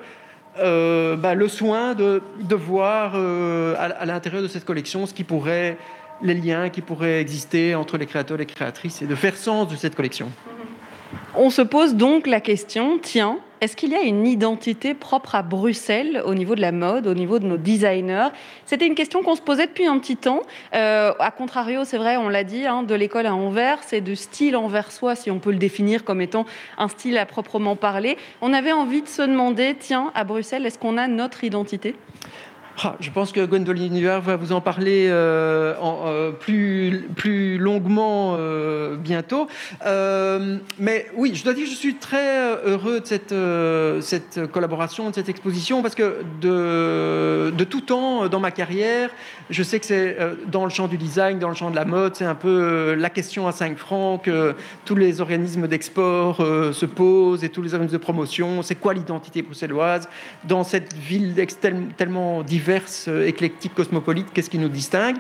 euh, 0.61 1.17
ben, 1.17 1.35
le 1.35 1.49
soin 1.49 1.95
de, 1.95 2.23
de 2.41 2.55
voir 2.55 3.17
à, 3.17 3.85
à 3.85 4.07
l'intérieur 4.07 4.43
de 4.43 4.49
cette 4.49 4.65
collection 4.65 5.07
ce 5.07 5.13
qui 5.13 5.25
pourrait 5.25 5.77
les 6.25 6.35
liens 6.35 6.71
qui 6.71 6.81
pourraient 6.81 7.21
exister 7.21 7.75
entre 7.75 7.99
les 7.99 8.07
créateurs 8.07 8.39
et 8.39 8.41
les 8.41 8.47
créatrices 8.47 9.03
et 9.03 9.07
de 9.07 9.15
faire 9.15 9.37
sens 9.37 9.69
de 9.69 9.77
cette 9.77 9.95
collection. 9.95 10.31
On 11.37 11.51
se 11.51 11.63
pose 11.63 11.95
donc 11.95 12.27
la 12.27 12.41
question, 12.41 12.99
tiens, 13.01 13.39
est-ce 13.61 13.77
qu'il 13.77 13.91
y 13.91 13.95
a 13.95 14.03
une 14.03 14.27
identité 14.27 14.95
propre 14.95 15.35
à 15.35 15.43
Bruxelles 15.43 16.23
au 16.27 16.35
niveau 16.35 16.55
de 16.55 16.61
la 16.61 16.71
mode, 16.71 17.07
au 17.07 17.15
niveau 17.15 17.39
de 17.39 17.47
nos 17.47 17.57
designers? 17.57 18.29
C'était 18.67 18.87
une 18.87 18.95
question 18.95 19.23
qu'on 19.23 19.35
se 19.35 19.41
posait 19.41 19.67
depuis 19.67 19.87
un 19.87 19.99
petit 19.99 20.17
temps. 20.17 20.43
Euh, 20.75 21.13
a 21.19 21.31
contrario, 21.31 21.85
c'est 21.85 21.97
vrai, 21.97 22.17
on 22.17 22.29
l'a 22.29 22.45
dit, 22.45 22.67
hein, 22.67 22.83
de 22.83 22.95
l'école 22.95 23.27
à 23.27 23.35
Anvers, 23.35 23.79
c'est 23.83 24.01
de 24.01 24.15
style 24.15 24.57
soi, 24.91 25.17
si 25.17 25.31
on 25.31 25.39
peut 25.39 25.51
le 25.51 25.59
définir 25.59 26.05
comme 26.05 26.21
étant 26.21 26.47
un 26.79 26.89
style 26.89 27.17
à 27.19 27.27
proprement 27.27 27.75
parler. 27.75 28.17
On 28.43 28.53
avait 28.53 28.73
envie 28.73 29.03
de 29.03 29.09
se 29.09 29.23
demander, 29.23 29.77
tiens, 29.79 30.13
à 30.15 30.25
Bruxelles, 30.25 30.67
est-ce 30.67 30.79
qu'on 30.79 30.99
a 30.99 31.09
notre 31.09 31.43
identité? 31.43 31.95
Ah, 32.83 32.97
je 32.99 33.09
pense 33.11 33.31
que 33.31 33.45
Gwendoline 33.47 34.01
Huard 34.01 34.23
va 34.23 34.35
vous 34.35 34.51
en 34.51 34.61
parler 34.61 35.07
euh, 35.09 35.75
euh, 35.81 36.33
plus, 36.33 37.09
plus 37.15 37.57
longuement 37.57 38.35
euh, 38.37 38.97
bientôt. 38.97 39.47
mais 40.79 41.07
oui, 41.17 41.33
je 41.35 41.45
dois 41.45 41.55
dire 41.55 41.65
que 41.65 41.71
je 41.71 41.77
suis 41.77 41.95
très 41.95 42.57
heureux 42.65 43.01
de 43.01 43.07
cette, 43.07 43.35
cette 44.03 44.51
collaboration, 44.51 45.11
de 45.11 45.15
cette 45.15 45.29
exposition, 45.29 45.83
parce 45.83 45.95
que 45.95 46.23
de, 46.41 47.53
de 47.57 47.65
tout 47.65 47.81
temps 47.81 48.29
dans 48.29 48.41
ma 48.41 48.51
carrière, 48.51 49.11
je 49.51 49.63
sais 49.63 49.79
que 49.79 49.87
c'est 49.87 50.19
dans 50.49 50.65
le 50.65 50.71
champ 50.71 50.89
du 50.89 50.97
design, 50.97 51.39
dans 51.39 51.51
le 51.51 51.55
champ 51.55 51.71
de 51.71 51.77
la 51.77 51.85
mode, 51.85 52.17
c'est 52.17 52.25
un 52.25 52.35
peu 52.35 52.95
la 52.95 53.11
question 53.11 53.47
à 53.47 53.53
5 53.53 53.79
francs 53.79 54.23
que 54.23 54.55
tous 54.85 54.97
les 54.97 55.21
organismes 55.21 55.69
d'export 55.69 56.39
se 56.39 56.87
posent 56.87 57.45
et 57.45 57.51
tous 57.51 57.63
les 57.63 57.75
organismes 57.75 57.99
de 57.99 58.03
promotion. 58.03 58.63
C'est 58.63 58.75
quoi 58.75 58.95
l'identité 58.95 59.43
bruxelloise 59.43 60.09
dans 60.45 60.65
cette 60.65 60.93
ville 60.95 61.35
tellement 61.97 62.43
diverse 62.43 62.64
diverses, 62.65 63.07
euh, 63.09 63.27
éclectiques, 63.27 63.75
cosmopolites, 63.75 64.29
qu'est-ce 64.33 64.49
qui 64.49 64.59
nous 64.59 64.71
distingue. 64.71 65.17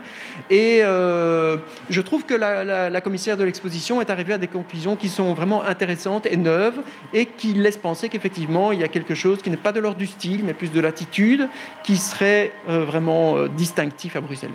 Et 0.49 0.81
euh, 0.83 1.59
je 1.91 2.01
trouve 2.01 2.25
que 2.25 2.35
la, 2.35 3.01
commissaire 3.03 3.37
de 3.37 3.45
l'exposition 3.45 4.01
est 4.01 4.09
arrivée 4.09 4.33
à 4.33 4.39
des 4.39 4.49
conclusions 4.49 4.97
qui 4.97 5.11
sont 5.11 5.35
vraiment 5.35 5.63
intéressantes 5.63 6.27
et 6.27 6.39
neuves 6.39 6.81
et 7.13 7.27
qui 7.27 7.53
laissent 7.53 7.77
penser 7.77 8.09
qu'effectivement, 8.09 8.73
il 8.73 8.81
y 8.81 8.85
a 8.85 8.89
quelque 8.89 9.15
chose 9.15 9.43
qui 9.43 9.51
n'est 9.51 9.59
pas 9.59 9.73
de 9.73 9.81
l'ordre 9.81 9.99
du 9.99 10.07
style, 10.07 10.43
mais 10.45 10.55
plus 10.55 10.73
de 10.73 10.81
l'attitude, 10.81 11.49
qui 11.83 11.97
serait 11.97 12.53
euh, 12.69 12.85
vraiment 12.85 13.47
distinctif 13.49 14.17
à 14.17 14.23
Bruxelles. 14.23 14.51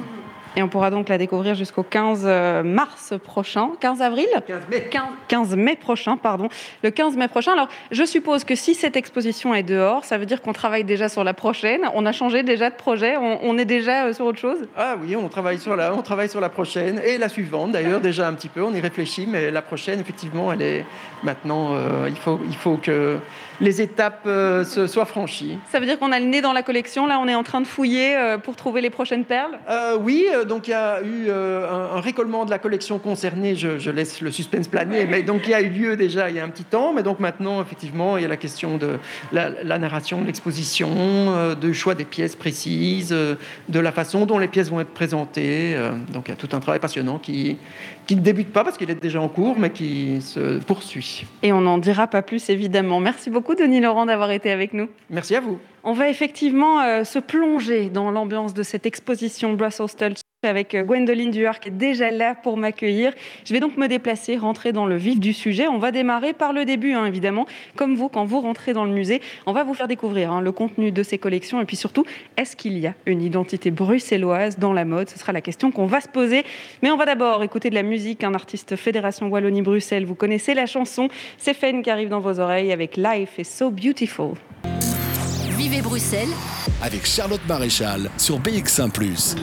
Et 0.56 0.64
on 0.64 0.68
pourra 0.68 0.90
donc 0.90 1.10
la 1.10 1.18
découvrir 1.18 1.56
jusqu'au 1.56 1.84
15 1.84 2.24
euh, 2.26 2.64
mars 2.64 3.14
prochain, 3.24 3.70
15 3.80 4.02
avril 4.02 4.28
15 4.48 4.64
mai. 4.70 4.90
15, 5.28 5.56
mai 5.56 5.76
prochain, 5.76 6.18
pardon. 6.18 6.50
Le 6.84 6.90
15 6.90 7.16
mai 7.16 7.28
prochain. 7.28 7.54
Alors, 7.54 7.70
je 7.92 8.04
suppose 8.04 8.44
que 8.44 8.56
si 8.56 8.74
cette 8.74 8.96
exposition 8.96 9.54
est 9.54 9.64
dehors, 9.64 10.06
ça 10.06 10.18
veut 10.18 10.26
dire 10.26 10.42
qu'on 10.42 10.54
travaille 10.54 10.84
déjà 10.84 11.08
sur 11.08 11.24
la 11.24 11.34
prochaine. 11.34 11.82
On 11.94 12.06
a 12.06 12.12
changé 12.12 12.44
déjà 12.44 12.70
de 12.70 12.76
projet. 12.76 13.16
On, 13.18 13.58
est 13.58 13.66
déjà 13.66 14.06
euh, 14.06 14.14
sur 14.14 14.26
autre 14.26 14.40
chose 14.40 14.58
Ah 14.76 14.96
oui, 15.02 15.16
on 15.16 15.28
travaille 15.30 15.60
sur 15.60 15.76
la, 15.76 15.94
on 15.94 16.02
travaille 16.02 16.30
sur 16.30 16.42
la 16.42 16.50
prochaine 16.50 17.00
et 17.06 17.18
la 17.18 17.30
suivante 17.30 17.72
d'ailleurs 17.72 18.02
déjà 18.02 18.28
un 18.28 18.34
petit 18.34 18.50
peu. 18.50 18.62
On 18.64 18.74
y 18.74 18.80
réfléchit, 18.80 19.28
mais 19.28 19.52
la 19.52 19.62
prochaine, 19.62 20.00
effectivement, 20.00 20.52
elle 20.52 20.62
est 20.62 20.86
maintenant. 21.24 21.76
Euh, 21.76 22.08
il 22.10 22.18
faut, 22.18 22.40
il 22.48 22.56
faut 22.56 22.78
que 22.78 23.20
les 23.62 23.82
étapes 23.82 24.24
se 24.26 24.88
soient 24.88 25.06
franchies. 25.06 25.58
Ça 25.72 25.80
veut 25.80 25.86
dire 25.86 26.00
qu'on 26.00 26.12
a 26.12 26.20
le 26.20 26.26
nez 26.26 26.42
dans 26.42 26.54
la 26.54 26.64
collection. 26.64 27.08
Là, 27.08 27.20
on 27.20 27.28
est 27.28 27.36
en 27.36 27.44
train 27.44 27.62
de 27.62 27.68
fouiller 27.68 28.18
pour 28.44 28.56
trouver 28.56 28.82
les 28.82 28.90
prochaines 28.90 29.26
perles. 29.26 29.60
oui, 30.02 30.28
donc 30.48 30.68
il 30.68 30.72
y 30.72 30.74
a 30.74 31.02
eu 31.02 31.30
un, 31.32 31.96
un, 31.96 32.02
récollement 32.02 32.46
de 32.46 32.50
la 32.50 32.60
collection 32.60 33.00
concernée. 33.00 33.56
Je, 33.56 33.90
laisse 33.90 34.22
le 34.22 34.32
suspense 34.32 34.68
planer, 34.68 35.06
mais 35.06 35.24
donc 35.24 35.42
il 35.46 35.52
y 35.52 35.54
a 35.54 35.62
eu 35.62 35.70
lieu 35.70 35.98
déjà 35.98 36.30
il 36.30 36.36
y 36.36 36.40
a 36.40 36.44
un 36.44 36.50
petit 36.50 36.64
temps. 36.64 36.94
Mais 36.94 37.04
donc 37.04 37.20
maintenant, 37.20 37.62
effectivement, 37.62 38.18
il 38.18 38.24
y 38.24 38.26
a 38.26 38.30
la 38.30 38.38
question 38.38 38.78
de 38.78 38.98
la, 39.32 39.80
narration 39.80 40.22
de 40.22 40.28
l'exposition, 40.28 40.90
euh, 40.90 41.56
du 41.56 41.74
choix 41.74 41.96
des 41.96 42.06
pièces 42.06 42.36
précises, 42.36 43.12
euh, 43.12 43.36
de 43.68 43.80
la 43.80 43.92
façon 43.92 44.26
dont 44.26 44.38
les 44.38 44.48
pièces 44.48 44.70
vont 44.70 44.80
être 44.80 44.94
présentées. 44.94 45.76
Euh, 45.76 45.92
donc 46.12 46.28
il 46.28 46.32
y 46.32 46.34
a 46.34 46.38
tout 46.38 46.50
un 46.56 46.60
travail 46.60 46.80
passionnant 46.80 47.20
qui, 47.20 47.58
qui 48.06 48.16
ne 48.16 48.22
débute 48.22 48.52
pas 48.52 48.64
parce 48.64 48.78
qu'il 48.78 48.90
est 48.90 49.02
déjà 49.02 49.22
en 49.22 49.30
cours, 49.30 49.58
mais 49.58 49.70
qui 49.70 50.22
se 50.22 50.60
poursuit. 50.60 51.26
Et 51.44 51.54
on 51.54 51.62
n'en 51.62 51.78
dira 51.78 52.08
pas 52.08 52.22
plus, 52.22 52.50
évidemment. 52.50 53.00
Merci 53.00 53.30
beaucoup, 53.30 53.49
Denis 53.56 53.82
Laurent, 53.82 54.06
d'avoir 54.06 54.32
été 54.32 54.52
avec 54.52 54.74
nous. 54.74 54.90
Merci 55.10 55.36
à 55.36 55.40
vous. 55.40 55.60
On 55.84 55.94
va 55.94 56.10
effectivement 56.10 57.04
se 57.04 57.20
plonger 57.20 57.90
dans 57.90 58.12
l'ambiance 58.12 58.54
de 58.54 58.64
cette 58.64 58.86
exposition 58.86 59.54
Brussels 59.54 59.96
Touch 59.98 60.20
avec 60.48 60.74
euh, 60.74 60.84
Gwendoline 60.84 61.32
Duhar 61.32 61.56
déjà 61.70 62.12
là 62.12 62.34
pour 62.34 62.56
m'accueillir. 62.56 63.12
Je 63.44 63.52
vais 63.52 63.60
donc 63.60 63.76
me 63.76 63.88
déplacer, 63.88 64.38
rentrer 64.38 64.72
dans 64.72 64.86
le 64.86 64.96
vif 64.96 65.20
du 65.20 65.34
sujet. 65.34 65.68
On 65.68 65.80
va 65.80 65.92
démarrer 65.92 66.32
par 66.32 66.54
le 66.54 66.64
début, 66.64 66.94
hein, 66.94 67.06
évidemment. 67.06 67.46
Comme 67.76 67.96
vous, 67.96 68.08
quand 68.08 68.24
vous 68.24 68.40
rentrez 68.40 68.72
dans 68.72 68.86
le 68.86 68.92
musée, 68.92 69.22
on 69.46 69.52
va 69.52 69.66
vous 69.66 69.74
faire 69.74 69.90
découvrir 69.90 70.32
hein, 70.32 70.40
le 70.40 70.54
contenu 70.54 70.94
de 70.94 71.04
ces 71.04 71.18
collections 71.18 71.62
et 71.62 71.66
puis 71.66 71.76
surtout, 71.76 72.06
est-ce 72.38 72.56
qu'il 72.56 72.78
y 72.78 72.88
a 72.88 72.94
une 73.06 73.22
identité 73.22 73.70
bruxelloise 73.70 74.58
dans 74.58 74.72
la 74.72 74.86
mode? 74.86 75.10
Ce 75.10 75.20
sera 75.20 75.34
la 75.34 75.42
question 75.42 75.72
qu'on 75.72 75.88
va 75.88 76.00
se 76.00 76.08
poser. 76.08 76.46
Mais 76.82 76.90
on 76.90 76.96
va 76.96 77.06
d'abord 77.06 77.44
écouter 77.44 77.70
de 77.70 77.76
la 77.76 77.84
musique. 77.84 78.24
Un 78.24 78.34
artiste 78.34 78.78
Fédération 78.78 79.28
Wallonie-Bruxelles, 79.28 80.06
vous 80.06 80.16
connaissez 80.16 80.54
la 80.54 80.68
chanson. 80.68 81.10
C'est 81.38 81.54
Fen 81.54 81.84
qui 81.84 81.90
arrive 81.90 82.08
dans 82.08 82.22
vos 82.22 82.40
oreilles 82.40 82.72
avec 82.72 82.96
Life 82.96 83.40
is 83.40 83.46
so 83.46 83.72
beautiful. 83.72 84.36
Vivez 85.58 85.82
Bruxelles 85.82 86.30
avec 86.82 87.06
Charlotte 87.06 87.42
Maréchal 87.48 88.10
sur 88.18 88.40
BX1⁇ 88.40 88.90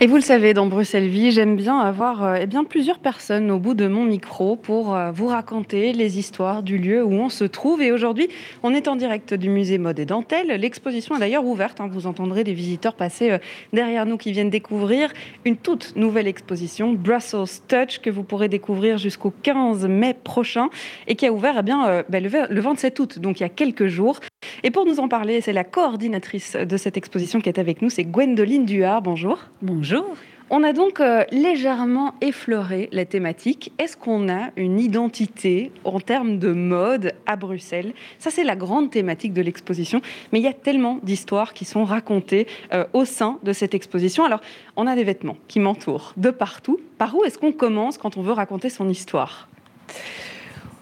Et 0.00 0.06
vous 0.06 0.14
le 0.14 0.22
savez, 0.22 0.54
dans 0.54 0.66
Bruxelles 0.66 1.08
Vie, 1.08 1.32
j'aime 1.32 1.56
bien 1.56 1.78
avoir 1.78 2.22
euh, 2.22 2.38
eh 2.40 2.46
bien, 2.46 2.62
plusieurs 2.62 3.00
personnes 3.00 3.50
au 3.50 3.58
bout 3.58 3.74
de 3.74 3.88
mon 3.88 4.04
micro 4.04 4.54
pour 4.54 4.94
euh, 4.94 5.10
vous 5.10 5.26
raconter 5.26 5.92
les 5.92 6.18
histoires 6.18 6.62
du 6.62 6.78
lieu 6.78 7.02
où 7.02 7.12
on 7.12 7.28
se 7.28 7.42
trouve. 7.42 7.82
Et 7.82 7.90
aujourd'hui, 7.90 8.28
on 8.62 8.72
est 8.72 8.86
en 8.86 8.94
direct 8.94 9.34
du 9.34 9.48
musée 9.48 9.78
Mode 9.78 9.98
et 9.98 10.06
Dentelle. 10.06 10.48
L'exposition 10.60 11.16
est 11.16 11.20
d'ailleurs 11.20 11.44
ouverte. 11.44 11.80
Hein. 11.80 11.88
Vous 11.90 12.06
entendrez 12.06 12.44
des 12.44 12.54
visiteurs 12.54 12.94
passer 12.94 13.32
euh, 13.32 13.38
derrière 13.72 14.06
nous 14.06 14.16
qui 14.16 14.30
viennent 14.30 14.50
découvrir 14.50 15.10
une 15.44 15.56
toute 15.56 15.96
nouvelle 15.96 16.28
exposition, 16.28 16.92
Brussels 16.92 17.60
Touch, 17.66 17.98
que 17.98 18.10
vous 18.10 18.22
pourrez 18.22 18.48
découvrir 18.48 18.96
jusqu'au 18.96 19.32
15 19.42 19.86
mai 19.88 20.14
prochain 20.14 20.68
et 21.08 21.16
qui 21.16 21.26
a 21.26 21.32
ouvert 21.32 21.56
eh 21.58 21.62
bien, 21.62 22.04
ben, 22.08 22.22
le 22.22 22.60
27 22.60 22.98
août, 23.00 23.18
donc 23.18 23.40
il 23.40 23.42
y 23.42 23.46
a 23.46 23.48
quelques 23.48 23.88
jours. 23.88 24.20
Et 24.62 24.70
pour 24.70 24.86
nous 24.86 25.00
en 25.00 25.08
parler, 25.08 25.40
c'est 25.40 25.52
la 25.52 25.64
coordinatrice 25.64 26.56
de 26.64 26.76
cette 26.76 26.96
exposition 26.96 27.40
qui 27.40 27.48
est 27.48 27.58
avec 27.58 27.82
nous, 27.82 27.90
c'est 27.90 28.04
Gwendoline 28.04 28.64
Duhard. 28.64 29.02
Bonjour. 29.02 29.38
Bonjour. 29.62 30.16
On 30.52 30.64
a 30.64 30.72
donc 30.72 30.98
euh, 30.98 31.22
légèrement 31.30 32.14
effleuré 32.20 32.88
la 32.90 33.04
thématique. 33.04 33.72
Est-ce 33.78 33.96
qu'on 33.96 34.28
a 34.28 34.50
une 34.56 34.80
identité 34.80 35.70
en 35.84 36.00
termes 36.00 36.40
de 36.40 36.50
mode 36.52 37.12
à 37.26 37.36
Bruxelles? 37.36 37.92
Ça, 38.18 38.32
c'est 38.32 38.42
la 38.42 38.56
grande 38.56 38.90
thématique 38.90 39.32
de 39.32 39.42
l'exposition. 39.42 40.00
Mais 40.32 40.40
il 40.40 40.42
y 40.42 40.48
a 40.48 40.52
tellement 40.52 40.98
d'histoires 41.04 41.54
qui 41.54 41.64
sont 41.64 41.84
racontées 41.84 42.48
euh, 42.72 42.84
au 42.94 43.04
sein 43.04 43.38
de 43.44 43.52
cette 43.52 43.74
exposition. 43.74 44.24
Alors, 44.24 44.40
on 44.74 44.88
a 44.88 44.96
des 44.96 45.04
vêtements 45.04 45.36
qui 45.46 45.60
m'entourent 45.60 46.14
de 46.16 46.30
partout. 46.30 46.80
Par 46.98 47.14
où 47.14 47.22
est-ce 47.22 47.38
qu'on 47.38 47.52
commence 47.52 47.96
quand 47.96 48.16
on 48.16 48.22
veut 48.22 48.32
raconter 48.32 48.70
son 48.70 48.88
histoire? 48.88 49.48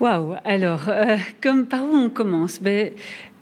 Waouh 0.01 0.37
Alors, 0.45 0.89
euh, 0.89 1.17
comme 1.43 1.67
par 1.67 1.83
où 1.83 1.95
on 1.95 2.09
commence? 2.09 2.63
Ben, 2.63 2.93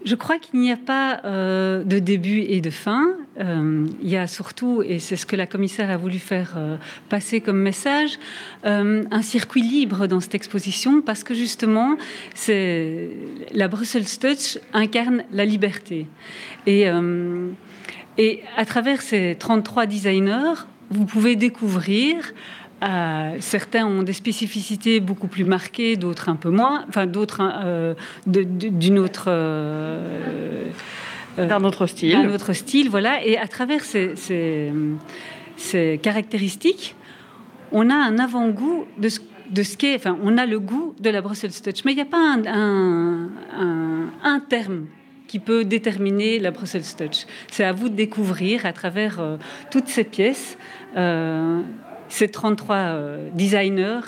je 0.05 0.15
crois 0.15 0.39
qu'il 0.39 0.61
n'y 0.61 0.71
a 0.71 0.77
pas 0.77 1.21
euh, 1.25 1.83
de 1.83 1.99
début 1.99 2.41
et 2.41 2.61
de 2.61 2.71
fin. 2.71 3.15
Euh, 3.41 3.87
il 4.03 4.09
y 4.09 4.17
a 4.17 4.27
surtout, 4.27 4.83
et 4.87 4.99
c'est 4.99 5.17
ce 5.17 5.27
que 5.27 5.37
la 5.37 5.47
commissaire 5.47 5.91
a 5.91 5.97
voulu 5.97 6.19
faire 6.19 6.55
euh, 6.57 6.77
passer 7.09 7.41
comme 7.41 7.59
message, 7.59 8.19
un 8.65 9.23
circuit 9.23 9.63
libre 9.63 10.07
dans 10.07 10.21
cette 10.21 10.35
exposition 10.35 11.03
parce 11.03 11.23
que 11.25 11.35
justement, 11.35 11.97
la 12.49 13.69
Brussels 13.69 14.19
Touch 14.21 14.59
incarne 14.73 15.25
la 15.33 15.45
liberté. 15.45 16.07
Et 16.67 16.89
à 16.89 18.65
travers 18.65 19.03
ces 19.03 19.37
33 19.39 19.87
designers, 19.87 20.67
vous 20.91 21.05
pouvez 21.05 21.37
découvrir 21.37 22.33
euh, 22.83 23.37
certains 23.41 23.87
ont 23.87 24.03
des 24.03 24.13
spécificités 24.13 25.01
beaucoup 25.01 25.29
plus 25.29 25.45
marquées, 25.45 25.97
d'autres 25.97 26.29
un 26.29 26.37
peu 26.37 26.51
moins, 26.51 26.85
enfin 26.89 27.07
d'autres 27.07 27.41
euh, 27.65 27.95
d'une 28.27 28.99
autre 28.99 29.25
euh, 29.29 30.69
d'un 31.39 31.65
autre 31.65 31.87
style, 31.87 32.17
un 32.17 32.29
autre 32.35 32.53
style, 32.53 32.91
voilà. 32.91 33.25
Et 33.25 33.39
à 33.39 33.49
travers 33.49 33.83
ces, 33.83 34.15
ces, 35.57 36.01
caractéristiques, 36.03 36.95
on 37.73 37.89
a 37.89 37.95
un 37.95 38.19
avant-goût 38.19 38.85
de 38.99 39.09
ce, 39.09 39.21
de 39.51 39.63
ce 39.63 39.79
qu'est, 39.79 39.95
enfin, 39.95 40.19
on 40.23 40.37
a 40.37 40.45
le 40.45 40.61
goût 40.61 40.95
de 41.01 41.09
la 41.09 41.23
Brussels 41.23 41.53
Touch, 41.63 41.83
mais 41.87 41.93
il 41.93 41.97
n'y 41.97 42.03
a 42.03 42.05
pas 42.05 42.19
un, 42.19 42.45
un, 43.59 44.11
un, 44.23 44.41
terme 44.41 44.85
qui 45.27 45.39
peut 45.39 45.65
déterminer 45.65 46.39
la 46.39 46.51
Brussels 46.51 46.95
Touch. 46.97 47.27
C'est 47.51 47.65
à 47.65 47.73
vous 47.73 47.89
de 47.89 47.95
découvrir 47.95 48.67
à 48.67 48.75
travers 48.75 49.39
toutes 49.71 49.89
ces 49.89 50.05
pièces 50.05 50.59
ces 52.09 52.29
33 52.29 52.77
euh, 52.77 53.29
designers, 53.33 54.01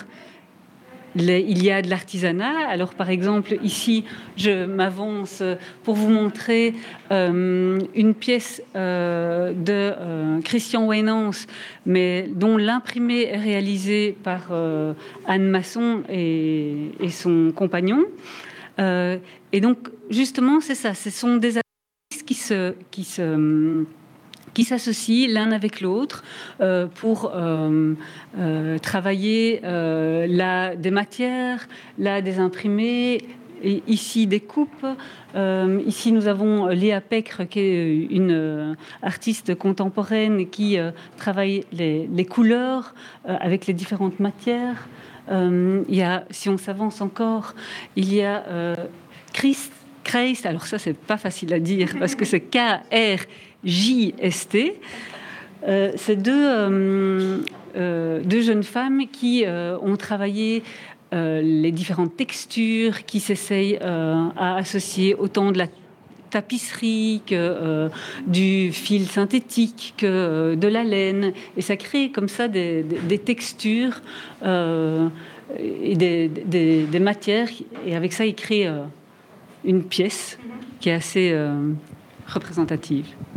il 1.15 1.63
y 1.63 1.71
a 1.71 1.81
de 1.81 1.89
l'artisanat. 1.89 2.67
Alors, 2.69 2.93
par 2.93 3.09
exemple, 3.09 3.57
ici, 3.63 4.05
je 4.37 4.65
m'avance 4.65 5.41
pour 5.83 5.95
vous 5.95 6.09
montrer 6.09 6.75
euh, 7.11 7.79
une 7.95 8.13
pièce 8.13 8.61
euh, 8.75 9.51
de 9.53 10.39
Christian 10.41 10.85
Wainance, 10.85 11.47
mais 11.85 12.29
dont 12.31 12.57
l'imprimé 12.57 13.23
est 13.23 13.37
réalisé 13.37 14.15
par 14.23 14.51
Anne 15.25 15.49
Masson 15.49 16.03
et, 16.09 16.91
son 17.09 17.51
compagnon. 17.55 18.05
et 18.77 19.61
donc, 19.61 19.89
justement, 20.11 20.61
c'est 20.61 20.75
ça. 20.75 20.93
Ce 20.93 21.09
sont 21.09 21.37
des 21.37 21.57
artistes 21.57 22.25
qui 22.91 23.03
se 23.03 23.85
qui 24.53 24.63
s'associent 24.63 25.29
l'un 25.29 25.51
avec 25.51 25.81
l'autre 25.81 26.23
euh, 26.61 26.87
pour 26.87 27.31
euh, 27.33 27.93
euh, 28.37 28.77
travailler 28.79 29.61
là 29.61 30.75
des 30.75 30.91
matières, 30.91 31.67
là 31.97 32.21
des 32.21 32.39
imprimés, 32.39 33.19
ici 33.87 34.25
des 34.25 34.39
coupes. 34.39 34.85
ici, 35.85 36.11
nous 36.11 36.27
avons 36.27 36.67
Léa 36.67 37.01
Pecre, 37.01 37.43
qui 37.43 37.59
est 37.59 38.07
une 38.09 38.77
artiste 39.01 39.55
contemporaine 39.55 40.49
qui 40.49 40.77
travaille 41.17 41.65
les, 41.73 42.07
les 42.07 42.25
couleurs 42.25 42.93
avec 43.25 43.67
les 43.67 43.73
différentes 43.73 44.19
matières. 44.19 44.87
il 45.29 45.95
y 45.95 46.01
a, 46.01 46.23
si 46.29 46.47
on 46.49 46.57
s'avance 46.57 47.01
encore, 47.01 47.53
il 47.95 48.13
y 48.13 48.21
a 48.21 48.43
Christ, 49.33 49.73
Christ, 50.03 50.45
alors 50.45 50.65
ça, 50.65 50.79
c'est 50.79 50.97
pas 50.97 51.17
facile 51.17 51.53
à 51.53 51.59
dire 51.59 51.89
parce 51.99 52.15
que 52.15 52.25
c'est 52.25 52.41
K-R 52.41 53.19
JST. 53.63 54.73
Euh, 55.67 55.91
deux, 56.07 56.31
euh, 56.31 57.37
euh, 57.75 58.21
deux, 58.23 58.41
jeunes 58.41 58.63
femmes 58.63 59.07
qui 59.11 59.45
ont 59.47 59.97
travaillé 59.97 60.63
les 61.11 61.71
différentes 61.71 62.15
textures, 62.15 63.05
qui 63.05 63.19
s'essayent 63.19 63.77
à 63.81 64.55
associer 64.55 65.15
autant 65.15 65.51
de 65.51 65.57
la 65.57 65.65
tapisserie 66.29 67.23
que 67.25 67.89
du 68.27 68.71
fil 68.71 69.07
synthétique 69.07 69.95
que 69.97 70.53
de 70.53 70.67
la 70.67 70.83
laine. 70.83 71.33
Et 71.57 71.61
ça 71.61 71.77
crée 71.77 72.11
comme 72.11 72.27
ça 72.27 72.47
des, 72.47 72.85
textures 73.25 74.01
et 74.45 75.95
des, 75.95 76.27
des, 76.27 76.99
matières. 76.99 77.49
Et 77.87 77.95
avec 77.95 78.13
ça, 78.13 78.27
ils 78.27 78.35
créent 78.35 78.69
une 79.65 79.83
pièce 79.83 80.37
qui 80.79 80.89
est 80.89 80.93
assez 80.93 81.35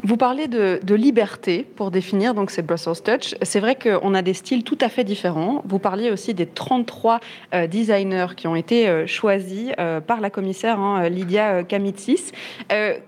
Vous 0.03 0.17
parlez 0.17 0.49
de, 0.49 0.95
liberté 0.95 1.67
pour 1.77 1.91
définir 1.91 2.35
donc 2.35 2.51
cette 2.51 2.67
Brussels 2.67 3.03
Touch. 3.03 3.35
C'est 3.43 3.61
vrai 3.61 3.77
qu'on 3.77 4.15
a 4.15 4.23
des 4.23 4.35
styles 4.35 4.63
tout 4.63 4.79
à 4.81 4.89
fait 4.89 5.05
différents. 5.05 5.63
Vous 5.67 5.79
parliez 5.79 6.11
aussi 6.11 6.35
des 6.35 6.47
33 6.47 7.21
euh, 7.55 7.67
designers 7.67 8.35
qui 8.37 8.47
ont 8.47 8.55
été 8.55 8.89
euh, 8.89 9.07
choisis 9.07 9.71
euh, 9.79 10.01
par 10.01 10.21
la 10.21 10.29
commissaire 10.29 10.79
hein, 10.79 11.09
Lydia 11.09 11.63
Kamitsis. 11.63 12.33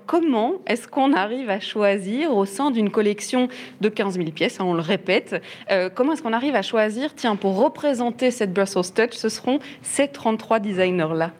comment 0.07 0.53
est-ce 0.67 0.89
qu'on 0.89 1.13
arrive 1.13 1.51
à 1.51 1.61
choisir 1.61 2.35
au 2.35 2.45
sein 2.47 2.71
d'une 2.71 2.91
collection 2.91 3.49
de 3.81 3.89
15 3.89 4.15
000 4.15 4.31
pièces, 4.31 4.61
hein, 4.61 4.65
on 4.67 4.75
le 4.75 4.81
répète, 4.81 5.43
comment 5.95 6.13
est-ce 6.13 6.23
qu'on 6.23 6.33
arrive 6.33 6.55
à 6.55 6.63
choisir, 6.63 7.15
tiens, 7.15 7.37
pour 7.37 7.57
représenter 7.57 8.31
cette 8.31 8.53
Brussels 8.53 8.93
Touch, 8.95 9.13
ce 9.13 9.29
seront 9.29 9.59
ces 9.83 10.09
33 10.09 10.61
designers-là? 10.61 11.33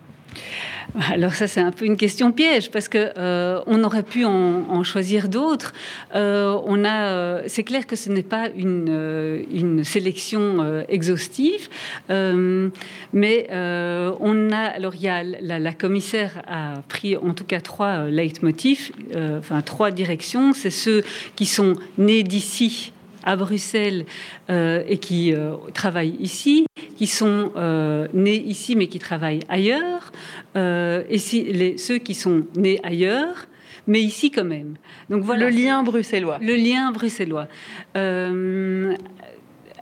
alors 1.11 1.35
ça 1.35 1.49
c'est 1.49 1.61
un 1.61 1.73
peu 1.73 1.87
une 1.87 1.97
question 1.97 2.31
piège 2.31 2.71
parce 2.71 2.89
que 2.89 3.13
euh, 3.19 3.61
on 3.67 3.83
aurait 3.83 4.05
pu 4.05 4.25
en, 4.25 4.83
choisir 4.85 5.29
d'autres. 5.29 5.73
Euh, 6.15 6.57
on 6.67 6.85
a, 6.85 7.07
euh, 7.07 7.43
c'est 7.47 7.65
clair 7.65 7.87
que 7.87 7.97
ce 7.97 8.11
n'est 8.11 8.23
pas 8.23 8.49
une, 8.55 9.45
une 9.53 9.83
sélection 9.83 10.85
exhaustive, 10.89 11.69
mais 12.09 13.49
on 13.51 14.53
a 14.53 14.59
alors 14.59 14.95
il 14.95 15.03
y 15.03 15.09
a 15.09 15.23
la, 15.23 15.59
la, 15.59 15.73
commissaire 15.73 16.43
a 16.47 16.83
pris 16.89 17.17
en 17.17 17.35
tout 17.35 17.45
cas 17.45 17.61
trois 17.61 18.05
leitmotifs, 18.05 18.93
enfin 19.39 19.63
trois 19.63 19.91
directions. 19.91 20.53
C'est 20.53 20.71
ceux 20.71 21.03
qui 21.35 21.47
sont 21.47 21.75
nés 21.99 22.23
d'ici 22.23 22.94
à 23.25 23.37
Bruxelles 23.37 24.05
euh, 24.51 24.85
et 24.87 24.99
qui 24.99 25.33
euh, 25.33 25.57
travaillent 25.73 26.17
ici, 26.21 26.67
qui 26.97 27.07
sont 27.07 27.53
euh, 27.57 28.07
nés 28.13 28.41
ici 28.41 28.77
mais 28.77 28.87
qui 28.87 28.99
travaillent 28.99 29.43
ailleurs, 29.49 30.13
et 30.57 31.19
si, 31.19 31.43
les, 31.43 31.79
ceux 31.79 31.99
qui 31.99 32.15
sont 32.15 32.45
nés 32.55 32.79
ailleurs 32.85 33.47
mais 33.87 34.01
ici 34.01 34.31
quand 34.31 34.45
même. 34.45 34.77
Donc 35.11 35.25
voilà. 35.25 35.51
Le 35.51 35.57
lien 35.57 35.83
bruxellois. 35.83 36.39
Le 36.41 36.55
lien 36.55 36.93
bruxellois. 36.93 37.49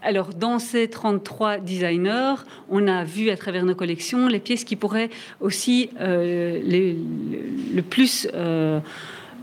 alors, 0.05 0.35
dans 0.35 0.59
ces 0.59 0.89
33 0.89 1.59
designers, 1.59 2.35
on 2.69 2.89
a 2.89 3.05
vu 3.05 3.31
à 3.31 3.37
travers 3.37 3.65
nos 3.65 3.77
collections 3.77 4.27
les 4.27 4.41
pièces 4.41 4.65
qui 4.65 4.75
pourraient 4.75 5.11
aussi 5.41 5.91
les, 6.01 6.97
le 7.75 7.83
plus 7.83 8.27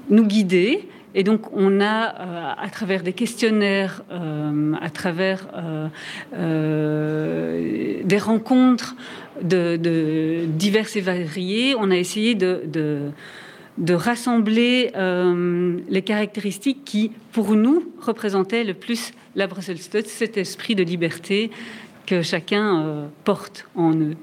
nous 0.09 0.25
guider. 0.25 0.89
Et 1.15 1.23
donc, 1.23 1.51
on 1.53 1.81
a, 1.81 2.15
euh, 2.19 2.53
à 2.57 2.69
travers 2.69 3.01
des 3.01 3.13
questionnaires, 3.13 4.03
euh, 4.11 4.73
à 4.79 4.89
travers 4.89 5.47
euh, 6.33 8.03
des 8.03 8.17
rencontres 8.17 8.95
de, 9.41 10.45
diverses 10.45 10.95
et 10.95 11.01
variées, 11.01 11.75
on 11.79 11.89
a 11.89 11.95
essayé 11.95 12.35
de, 12.35 13.11
rassembler 13.89 14.91
les 15.89 16.01
caractéristiques 16.01 16.83
qui, 16.85 17.11
pour 17.31 17.55
nous, 17.55 17.91
représentaient 18.01 18.63
le 18.63 18.73
plus 18.73 19.13
la 19.35 19.47
Brussels 19.47 19.77
cet 19.79 20.37
esprit 20.37 20.75
de 20.75 20.83
liberté 20.83 21.49
que 22.05 22.21
chacun 22.21 23.09
porte 23.23 23.67
en 23.75 23.93
eux 23.93 24.15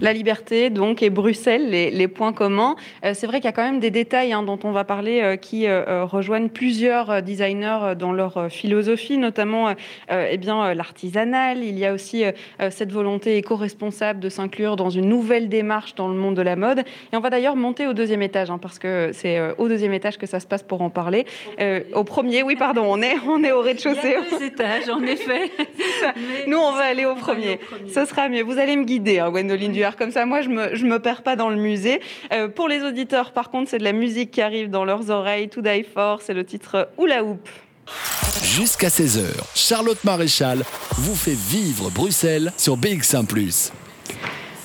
la 0.00 0.12
liberté, 0.12 0.70
donc, 0.70 1.02
et 1.02 1.10
Bruxelles, 1.10 1.70
les, 1.70 2.08
points 2.08 2.32
communs. 2.32 2.76
Euh, 3.04 3.12
c'est 3.14 3.26
vrai 3.26 3.38
qu'il 3.38 3.46
y 3.46 3.48
a 3.48 3.52
quand 3.52 3.64
même 3.64 3.80
des 3.80 3.90
détails 3.90 4.32
hein, 4.32 4.42
dont 4.42 4.58
on 4.64 4.72
va 4.72 4.84
parler 4.84 5.20
euh, 5.20 5.36
qui 5.36 5.66
euh, 5.66 6.04
rejoignent 6.04 6.48
plusieurs 6.48 7.22
designers 7.22 7.94
dans 7.98 8.12
leur 8.12 8.50
philosophie, 8.50 9.18
notamment 9.18 9.74
eh 10.10 10.36
bien 10.38 10.74
l'artisanal. 10.74 11.62
Il 11.62 11.78
y 11.78 11.86
a 11.86 11.92
aussi 11.92 12.24
cette 12.70 12.92
volonté 12.92 13.36
éco-responsable 13.36 14.20
de 14.20 14.28
s'inclure 14.28 14.76
dans 14.76 14.90
une 14.90 15.08
nouvelle 15.08 15.48
démarche 15.48 15.94
dans 15.94 16.08
le 16.08 16.14
monde 16.14 16.34
de 16.34 16.42
la 16.42 16.56
mode. 16.56 16.80
Et 17.12 17.16
on 17.16 17.20
va 17.20 17.30
d'ailleurs 17.30 17.56
monter 17.56 17.86
au 17.86 17.92
deuxième 17.92 18.22
étage, 18.22 18.50
hein, 18.50 18.58
parce 18.58 18.78
que 18.78 19.10
c'est 19.12 19.40
au 19.58 19.68
deuxième 19.68 19.92
étage 19.92 20.18
que 20.18 20.26
ça 20.26 20.40
se 20.40 20.46
passe 20.46 20.62
pour 20.62 20.82
en 20.82 20.90
parler. 20.90 21.26
au 21.94 22.04
premier, 22.04 22.42
oui, 22.42 22.56
pardon, 22.56 22.84
on 22.86 23.02
est, 23.02 23.16
on 23.28 23.42
est 23.44 23.52
au 23.52 23.60
rez-de-chaussée. 23.60 24.16
deux 24.30 24.44
étages, 24.44 24.88
en 24.88 25.02
effet. 25.02 25.50
Nous, 26.46 26.58
on 26.58 26.72
va 26.72 26.84
aller 26.84 27.04
au 27.04 27.14
premier. 27.14 27.60
Ce 27.88 28.04
sera 28.04 28.28
mieux. 28.28 28.42
Vous 28.42 28.58
allez 28.58 28.76
me 28.76 28.84
guider, 28.84 29.18
hein, 29.18 29.30
Gwendoline 29.30 29.72
Comme 29.96 30.10
ça, 30.10 30.26
moi, 30.26 30.42
je 30.42 30.48
me, 30.48 30.76
me 30.84 30.98
perds 30.98 31.22
pas 31.22 31.36
dans 31.36 31.48
le 31.48 31.56
musée. 31.56 32.00
Euh, 32.32 32.48
pour 32.48 32.68
les 32.68 32.82
auditeurs, 32.82 33.32
par 33.32 33.50
contre, 33.50 33.70
c'est 33.70 33.78
de 33.78 33.84
la 33.84 33.92
musique 33.92 34.30
qui 34.30 34.42
arrive 34.42 34.70
dans 34.70 34.84
leurs 34.84 35.10
oreilles. 35.10 35.48
To 35.48 35.60
Die 35.62 35.84
c'est 36.20 36.34
le 36.34 36.44
titre 36.44 36.90
Oula 36.98 37.24
Hoop. 37.24 37.48
Jusqu'à 38.42 38.88
16h, 38.88 39.24
Charlotte 39.54 40.02
Maréchal 40.04 40.62
vous 40.92 41.14
fait 41.14 41.36
vivre 41.36 41.90
Bruxelles 41.90 42.52
sur 42.56 42.76
BX1⁇ 42.76 43.26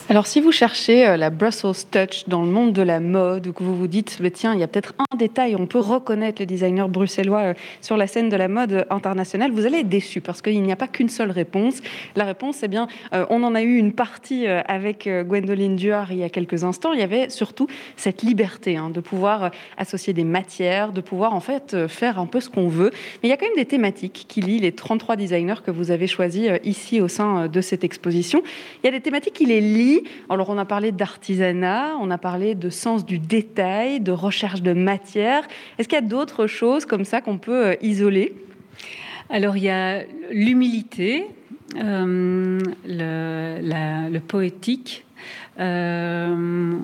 alors, 0.08 0.28
si 0.28 0.40
vous 0.40 0.52
cherchez 0.52 1.08
euh, 1.08 1.18
la 1.18 1.32
Brussels 1.32 1.84
Touch 1.90 2.26
dans 2.28 2.44
le 2.44 2.52
monde 2.52 2.74
de 2.74 2.84
la 2.84 3.00
mode, 3.00 3.48
ou 3.48 3.54
que 3.54 3.64
vous 3.64 3.76
vous 3.76 3.88
dites, 3.88 4.20
mais 4.22 4.30
tiens, 4.30 4.54
il 4.54 4.60
y 4.60 4.64
a 4.64 4.68
peut-être 4.68 4.94
un 5.00 5.18
détail, 5.18 5.56
on 5.56 5.66
peut 5.66 5.80
reconnaître 5.80 6.40
les 6.40 6.46
designers 6.46 6.86
bruxellois 6.88 7.40
euh, 7.40 7.54
sur 7.82 7.98
la 7.98 8.06
scène 8.06 8.30
de 8.30 8.38
la 8.38 8.48
mode 8.48 8.86
internationale, 8.92 9.52
vous 9.52 9.66
allez 9.66 9.80
être 9.80 9.90
déçu 9.90 10.22
parce 10.22 10.44
qu'il 10.44 10.62
n'y 10.62 10.72
a 10.72 10.76
pas 10.76 10.88
qu'une 10.88 11.10
seule 11.10 11.32
réponse. 11.32 11.82
La 12.16 12.24
réponse, 12.24 12.58
c'est 12.58 12.68
bien, 12.68 12.88
euh, 13.14 13.26
on 13.32 13.42
en 13.42 13.56
a 13.56 13.64
eu 13.64 13.78
une 13.78 13.94
partie 13.94 14.46
avec 14.46 15.10
Gwendoline 15.10 15.76
Duard 15.76 16.12
il 16.12 16.20
y 16.20 16.24
a 16.24 16.30
quelques 16.30 16.64
instants. 16.64 16.94
Il 16.94 17.00
y 17.00 17.04
avait 17.04 17.30
surtout 17.30 17.68
cette 17.98 18.22
liberté 18.22 18.78
hein, 18.78 18.92
de 18.92 19.00
pouvoir 19.00 19.50
associer 19.78 20.14
des 20.14 20.24
matières, 20.24 20.92
de 20.92 21.02
pouvoir 21.02 21.34
en 21.34 21.40
fait 21.40 21.88
faire 21.88 22.20
un 22.20 22.28
peu 22.28 22.42
ce 22.42 22.50
qu'on 22.50 22.68
veut. 22.68 22.92
Mais 23.24 23.28
il 23.28 23.30
y 23.30 23.34
a 23.34 23.38
quand 23.38 23.48
même 23.48 23.56
des 23.56 23.66
thématiques 23.66 24.26
qui 24.28 24.42
lient 24.42 24.60
les 24.60 24.72
33 24.72 25.16
designers 25.16 25.62
que 25.66 25.72
vous 25.72 25.90
avez 25.90 26.06
choisis 26.06 26.48
ici 26.64 27.02
au 27.02 27.08
sein 27.08 27.48
de 27.48 27.62
cette 27.62 27.84
exposition. 27.84 28.44
Il 28.84 28.86
y 28.86 28.90
a 28.90 28.92
des 28.92 29.02
thématiques 29.02 29.34
qui 29.34 29.46
les 29.46 29.62
lient 29.62 29.96
alors 30.30 30.50
on 30.50 30.58
a 30.58 30.66
parlé 30.66 30.92
d'artisanat, 30.92 31.96
on 32.00 32.12
a 32.12 32.18
parlé 32.18 32.56
de 32.56 32.70
sens 32.70 33.06
du 33.06 33.20
détail, 33.20 34.00
de 34.00 34.12
recherche 34.12 34.62
de 34.62 34.74
matière. 34.74 35.44
Est-ce 35.78 35.88
qu'il 35.88 35.96
y 35.96 36.00
a 36.00 36.02
d'autres 36.02 36.48
choses 36.48 36.86
comme 36.86 37.06
ça 37.06 37.22
qu'on 37.22 37.38
peut 37.38 37.68
euh, 37.68 37.76
isoler? 37.82 38.34
Alors 39.30 39.58
il 39.58 39.64
y 39.64 39.70
a 39.70 40.04
l'humilité, 40.32 41.28
euh, 41.78 42.60
le, 42.86 44.20
poétique. 44.20 45.06
Euh, 45.60 46.78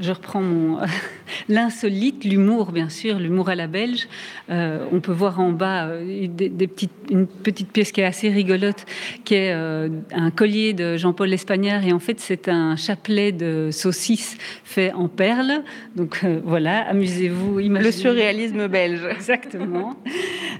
je 0.00 0.12
reprends 0.12 0.42
mon 0.42 0.78
l'insolite, 1.48 2.24
l'humour 2.24 2.72
bien 2.72 2.88
sûr, 2.88 3.18
l'humour 3.18 3.48
à 3.48 3.54
la 3.54 3.66
belge. 3.66 4.08
Euh, 4.50 4.86
on 4.92 5.00
peut 5.00 5.12
voir 5.12 5.40
en 5.40 5.50
bas 5.50 5.86
euh, 5.86 6.26
des, 6.28 6.66
petites, 6.66 6.92
une 7.10 7.26
petite 7.26 7.72
pièce 7.72 7.92
qui 7.92 8.00
est 8.00 8.04
assez 8.04 8.28
rigolote, 8.28 8.84
qui 9.24 9.34
est 9.34 9.52
euh, 9.52 9.88
un 10.12 10.30
collier 10.30 10.72
de 10.72 10.96
Jean-Paul 10.96 11.32
Espagnard 11.32 11.84
et 11.86 11.92
en 11.92 11.98
fait 11.98 12.20
c'est 12.20 12.48
un 12.48 12.76
chapelet 12.76 13.32
de 13.32 13.70
saucisses 13.70 14.36
fait 14.64 14.92
en 14.92 15.08
perles. 15.08 15.62
Donc 15.94 16.24
voilà, 16.44 16.88
amusez-vous. 16.88 17.58
Le 17.58 17.90
surréalisme 17.90 18.68
belge. 18.68 19.02
Exactement. 19.10 19.96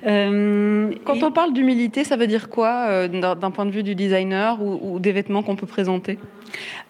Quand 0.04 1.22
on 1.22 1.32
parle 1.32 1.52
d'humilité, 1.52 2.04
ça 2.04 2.16
veut 2.16 2.26
dire 2.26 2.48
quoi 2.48 3.08
d'un 3.08 3.50
point 3.50 3.66
de 3.66 3.70
vue 3.70 3.82
du 3.82 3.94
designer 3.94 4.62
ou 4.62 4.98
des 4.98 5.12
vêtements 5.12 5.42
qu'on 5.42 5.56
peut 5.56 5.66
présenter? 5.66 6.18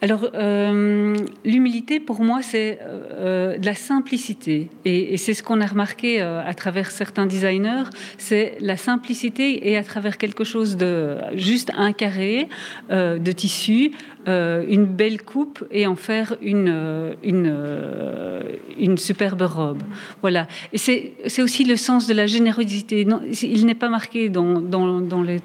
Alors, 0.02 0.28
euh, 0.34 1.16
l'humilité, 1.44 2.00
pour 2.00 2.20
moi, 2.20 2.42
c'est 2.42 2.78
euh, 2.82 3.56
de 3.56 3.64
la 3.64 3.74
simplicité. 3.74 4.68
Et, 4.84 5.16
c'est 5.16 5.32
ce 5.32 5.42
qu'on 5.42 5.60
a 5.60 5.66
remarqué 5.66 6.20
euh, 6.20 6.42
à 6.44 6.54
travers 6.54 6.90
certains 6.90 7.26
designers, 7.26 7.84
c'est 8.18 8.58
la 8.60 8.76
simplicité 8.76 9.70
et 9.70 9.76
à 9.76 9.82
travers 9.82 10.18
quelque 10.18 10.44
chose 10.44 10.76
de 10.76 11.16
juste 11.34 11.70
un 11.76 11.92
carré 11.92 12.48
de 12.90 13.32
tissu, 13.32 13.92
une 14.26 14.86
belle 14.86 15.22
coupe 15.22 15.64
et 15.70 15.86
en 15.86 15.94
faire 15.94 16.36
une, 16.42 16.68
euh, 16.68 17.14
euh, 17.24 18.42
une 18.78 18.98
superbe 18.98 19.42
robe. 19.42 19.82
Voilà. 20.20 20.48
Et 20.72 20.78
c'est 20.78 21.42
aussi 21.42 21.64
le 21.64 21.76
sens 21.76 22.06
de 22.06 22.14
la 22.14 22.26
générosité. 22.26 23.06
Il 23.42 23.66
n'est 23.66 23.74
pas 23.74 23.88
marqué 23.88 24.28
dans, 24.28 24.60
dans, 24.60 25.00
dans, 25.00 25.22
les... 25.22 25.40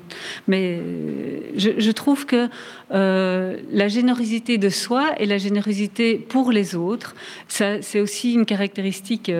Mais 0.48 0.80
je, 1.56 1.72
je 1.78 1.92
trouve 1.92 2.26
que 2.26 2.50
la 2.90 3.88
générosité 3.88 4.58
de 4.58 4.70
soi 4.70 5.12
et 5.20 5.26
la 5.26 5.38
générosité 5.38 6.16
pour 6.16 6.52
les 6.52 6.76
autres, 6.76 7.16
c'est 7.48 8.00
aussi 8.00 8.34
une 8.34 8.46
caractéristique... 8.46 9.32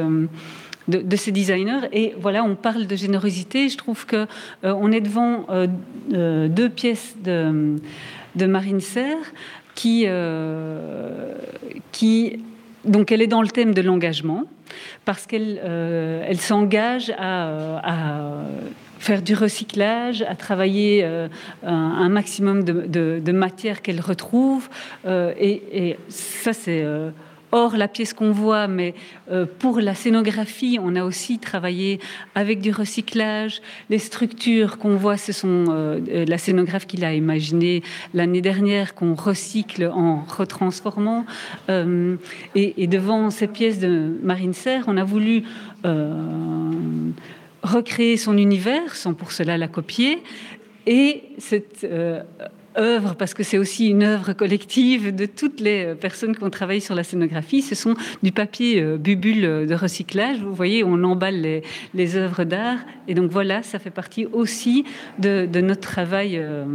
De, 0.88 1.16
ces 1.16 1.32
designers. 1.32 1.88
Et 1.94 2.16
voilà, 2.20 2.44
on 2.44 2.56
parle 2.56 2.86
de 2.86 2.96
générosité. 2.98 3.70
Je 3.70 3.78
trouve 3.78 4.06
que 4.06 4.26
on 4.64 4.92
est 4.92 5.00
devant 5.00 5.46
deux 6.10 6.70
pièces 6.70 7.16
de 7.24 7.78
de 8.36 8.46
Marine 8.46 8.82
Serre, 8.82 9.34
qui, 9.76 10.04
euh, 10.08 11.34
qui 11.92 12.40
donc 12.86 13.12
elle 13.12 13.22
est 13.22 13.28
dans 13.28 13.42
le 13.42 13.48
thème 13.48 13.74
de 13.74 13.82
l'engagement 13.82 14.44
parce 15.06 15.28
qu'elle 15.28 15.60
euh, 15.64 16.34
s'engage 16.36 17.14
à, 17.18 18.44
faire 19.00 19.22
du 19.22 19.34
recyclage, 19.34 20.22
à 20.22 20.36
travailler 20.36 21.02
euh, 21.04 21.28
un, 21.64 22.10
maximum 22.10 22.64
de, 22.64 23.20
de, 23.20 23.32
matière 23.32 23.82
qu'elle 23.82 24.00
retrouve. 24.00 24.70
Et, 25.08 25.62
et, 25.74 25.98
ça, 26.10 26.54
c'est 26.54 26.86
Or, 27.54 27.76
la 27.76 27.90
pièce 27.90 28.14
qu'on 28.14 28.32
voit, 28.32 28.68
mais 28.68 28.94
euh, 29.30 29.46
pour 29.60 29.82
la 29.82 29.94
scénographie, 29.94 30.80
on 30.82 30.96
a 30.96 31.04
aussi 31.04 31.38
travaillé 31.38 32.00
avec 32.34 32.62
du 32.62 32.72
recyclage. 32.72 33.62
Les 33.90 34.00
structures 34.00 34.78
qu'on 34.78 34.96
voit, 34.96 35.18
ce 35.18 35.34
sont 35.34 35.66
euh, 35.68 36.26
la 36.26 36.38
scénographe 36.38 36.88
qui 36.88 36.96
l'a 36.96 37.14
imaginé 37.14 37.84
l'année 38.14 38.42
dernière, 38.42 38.96
qu'on 38.96 39.16
recycle 39.16 39.92
en 39.94 40.24
retransformant. 40.24 41.26
Euh, 41.70 42.16
et, 42.56 42.84
et, 42.84 42.88
devant 42.88 43.30
ces 43.32 43.48
pièces 43.48 43.80
de 43.80 44.18
Marine 44.24 44.54
Serre, 44.54 44.86
on 44.88 44.96
a 44.96 45.04
voulu 45.04 45.44
recréer 47.64 48.18
son 48.18 48.38
univers, 48.38 48.96
sans 48.96 49.14
pour 49.14 49.32
cela 49.32 49.58
la 49.58 49.68
copier. 49.68 50.24
Et 50.88 51.24
cette 51.38 51.86
œuvre, 52.78 53.16
parce 53.16 53.34
que 53.34 53.44
c'est 53.44 53.58
aussi 53.58 53.90
une 53.90 54.04
œuvre 54.04 54.34
collective 54.34 55.14
de 55.14 55.26
toutes 55.26 55.60
les 55.60 55.86
euh, 55.86 55.96
personnes 55.96 56.36
qui 56.36 56.44
ont 56.44 56.50
travaillé 56.50 56.80
sur 56.80 56.96
la 56.96 57.04
scénographie. 57.04 57.62
Ce 57.62 57.76
sont 57.76 57.96
du 58.24 58.32
papier 58.32 58.82
euh, 58.82 58.98
bubule 58.98 59.42
de 59.68 59.76
recyclage. 59.76 60.40
Vous 60.40 60.54
voyez, 60.54 60.84
on 60.84 61.04
emballe 61.04 61.42
les, 61.42 61.64
les 61.94 62.16
œuvres 62.16 62.44
d'art. 62.44 62.80
Et 63.08 63.14
donc 63.14 63.32
voilà, 63.32 63.64
ça 63.64 63.80
fait 63.80 63.90
partie 63.90 64.26
aussi 64.26 64.86
de, 65.20 65.48
notre 65.62 65.82
travail 65.82 66.38
euh, 66.38 66.66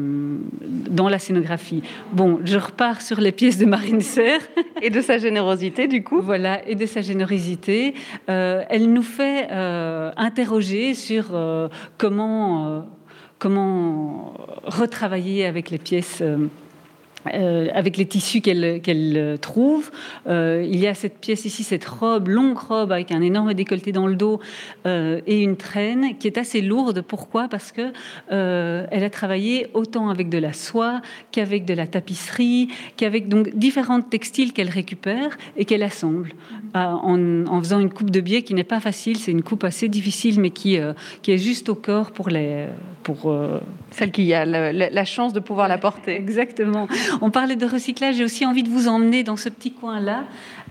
dans 0.90 1.08
la 1.08 1.18
scénographie. 1.18 1.82
Bon, 2.12 2.40
je 2.44 2.58
repars 2.58 3.00
sur 3.02 3.20
les 3.20 3.32
pièces 3.32 3.58
de 3.58 3.66
Marine 3.66 4.00
Serre. 4.00 4.40
Et 4.82 4.90
de 4.90 5.00
sa 5.00 5.16
générosité, 5.16 5.88
du 5.88 6.04
coup. 6.04 6.20
Voilà, 6.20 6.66
et 6.68 6.74
de 6.74 6.84
sa 6.84 7.00
générosité. 7.00 7.94
elle 8.26 8.92
nous 8.92 9.02
fait 9.02 9.48
interroger 9.50 10.92
sur 10.92 11.26
comment 11.96 12.84
comment 13.38 14.34
retravailler 14.64 15.46
avec 15.46 15.70
les 15.70 15.78
pièces 15.78 16.22
euh, 17.34 17.56
euh, 17.56 17.68
avec 17.74 17.96
les 17.96 18.06
tissus 18.06 18.40
qu'elle 18.40 18.80
qu'elle 18.80 19.38
trouve. 19.40 19.90
Euh, 20.26 20.66
il 20.66 20.78
y 20.78 20.86
a 20.86 20.94
cette 20.94 21.18
pièce 21.18 21.44
ici, 21.44 21.62
cette 21.62 21.84
robe, 21.84 22.28
longue 22.28 22.58
robe 22.58 22.92
avec 22.92 23.12
un 23.12 23.20
énorme 23.20 23.54
décolleté 23.54 23.92
dans 23.92 24.06
le 24.06 24.14
dos 24.14 24.40
euh, 24.86 25.20
et 25.26 25.42
une 25.42 25.56
traîne 25.56 26.16
qui 26.18 26.26
est 26.26 26.38
assez 26.38 26.60
lourde. 26.60 27.02
Pourquoi? 27.02 27.48
Parce 27.48 27.72
que 27.72 27.92
elle 28.28 29.04
a 29.04 29.10
travaillé 29.10 29.68
autant 29.74 30.08
avec 30.10 30.28
de 30.28 30.38
la 30.38 30.52
soie 30.52 31.00
qu'avec 31.32 31.64
de 31.64 31.74
la 31.74 31.86
tapisserie, 31.86 32.68
qu'avec 32.96 33.28
donc 33.28 33.54
différents 33.56 34.00
textiles 34.00 34.52
qu'elle 34.52 34.70
récupère 34.70 35.36
et 35.56 35.64
qu'elle 35.64 35.82
assemble 35.82 36.32
en, 36.74 37.46
en, 37.46 37.58
faisant 37.60 37.80
une 37.80 37.90
coupe 37.90 38.10
de 38.10 38.20
biais 38.20 38.42
qui 38.42 38.54
n'est 38.54 38.64
pas 38.64 38.80
facile. 38.80 39.18
C'est 39.18 39.30
une 39.32 39.42
coupe 39.42 39.64
assez 39.64 39.88
difficile, 39.88 40.40
mais 40.40 40.50
qui 40.50 40.78
qui 41.22 41.32
est 41.32 41.38
juste 41.38 41.68
au 41.68 41.74
corps 41.74 42.10
pour 42.10 42.28
les 42.28 42.66
pour 43.02 43.34
celle 43.90 44.10
qui 44.10 44.32
a 44.34 44.44
la, 44.44 44.72
la 44.72 45.04
chance 45.04 45.32
de 45.32 45.40
pouvoir 45.40 45.68
la 45.68 45.78
porter. 45.78 46.16
Exactement. 46.26 46.88
On 47.20 47.30
parlait 47.30 47.56
de 47.56 47.66
recyclage, 47.66 48.16
j'ai 48.16 48.24
aussi 48.24 48.44
envie 48.46 48.62
de 48.62 48.68
vous 48.68 48.88
emmener 48.88 49.22
dans 49.22 49.36
ce 49.36 49.48
petit 49.48 49.72
coin-là, 49.72 50.24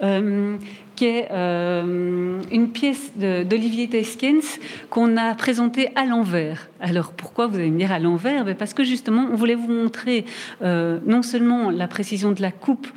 euh, 0.03 0.57
qui 0.95 1.05
est 1.05 1.27
euh, 1.31 2.41
une 2.51 2.69
pièce 2.69 3.11
d'Olivier 3.17 3.87
Teskens 3.89 4.59
qu'on 4.89 5.17
a 5.17 5.33
présentée 5.35 5.89
à 5.95 6.05
l'envers. 6.05 6.69
Alors 6.79 7.13
pourquoi 7.13 7.47
vous 7.47 7.55
allez 7.55 7.71
me 7.71 7.77
dire 7.77 7.91
à 7.91 7.99
l'envers? 7.99 8.45
Ben, 8.45 8.55
Parce 8.55 8.73
que 8.73 8.83
justement, 8.83 9.27
on 9.31 9.35
voulait 9.35 9.55
vous 9.55 9.71
montrer 9.71 10.25
euh, 10.61 10.99
non 11.05 11.21
seulement 11.21 11.71
la 11.71 11.87
précision 11.87 12.31
de 12.31 12.41
la 12.41 12.51
coupe 12.51 12.87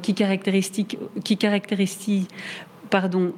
qui 0.00 0.14
caractérise, 0.14 0.70
qui 0.70 1.36
caractérise 1.36 1.98
pardon, 2.88 3.32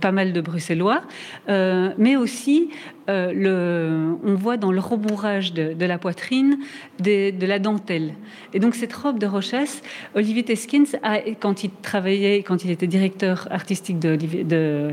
pas 0.00 0.12
mal 0.12 0.32
de 0.32 0.40
Bruxellois, 0.40 1.02
mais 1.48 2.14
aussi 2.14 2.70
euh, 3.08 4.14
on 4.22 4.34
voit 4.34 4.56
dans 4.56 4.70
le 4.70 4.80
rembourrage 4.80 5.52
de, 5.52 5.84
la 5.84 5.98
poitrine 5.98 6.58
de 7.00 7.46
la 7.46 7.58
dentelle. 7.58 8.12
Et 8.52 8.60
donc 8.60 8.74
cette 8.74 8.92
robe 8.92 9.18
de 9.18 9.26
Rochas, 9.26 9.80
Olivier 10.14 10.42
Teskins, 10.42 10.98
quand 11.40 11.64
il 11.64 11.70
travaillait, 11.82 12.42
quand 12.42 12.64
il 12.64 12.70
était 12.70 12.86
directeur 12.86 13.48
artistique 13.50 13.98
de, 13.98 14.16
de, 14.16 14.90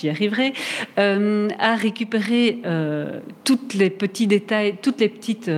j'y 0.00 0.08
arriverai, 0.08 0.52
euh, 0.98 1.48
a 1.58 1.74
récupéré 1.74 2.60
euh, 2.64 3.20
toutes 3.44 3.74
les 3.74 3.90
petits 3.90 4.26
détails, 4.26 4.76
toutes 4.80 5.00
les 5.00 5.08
petites 5.08 5.50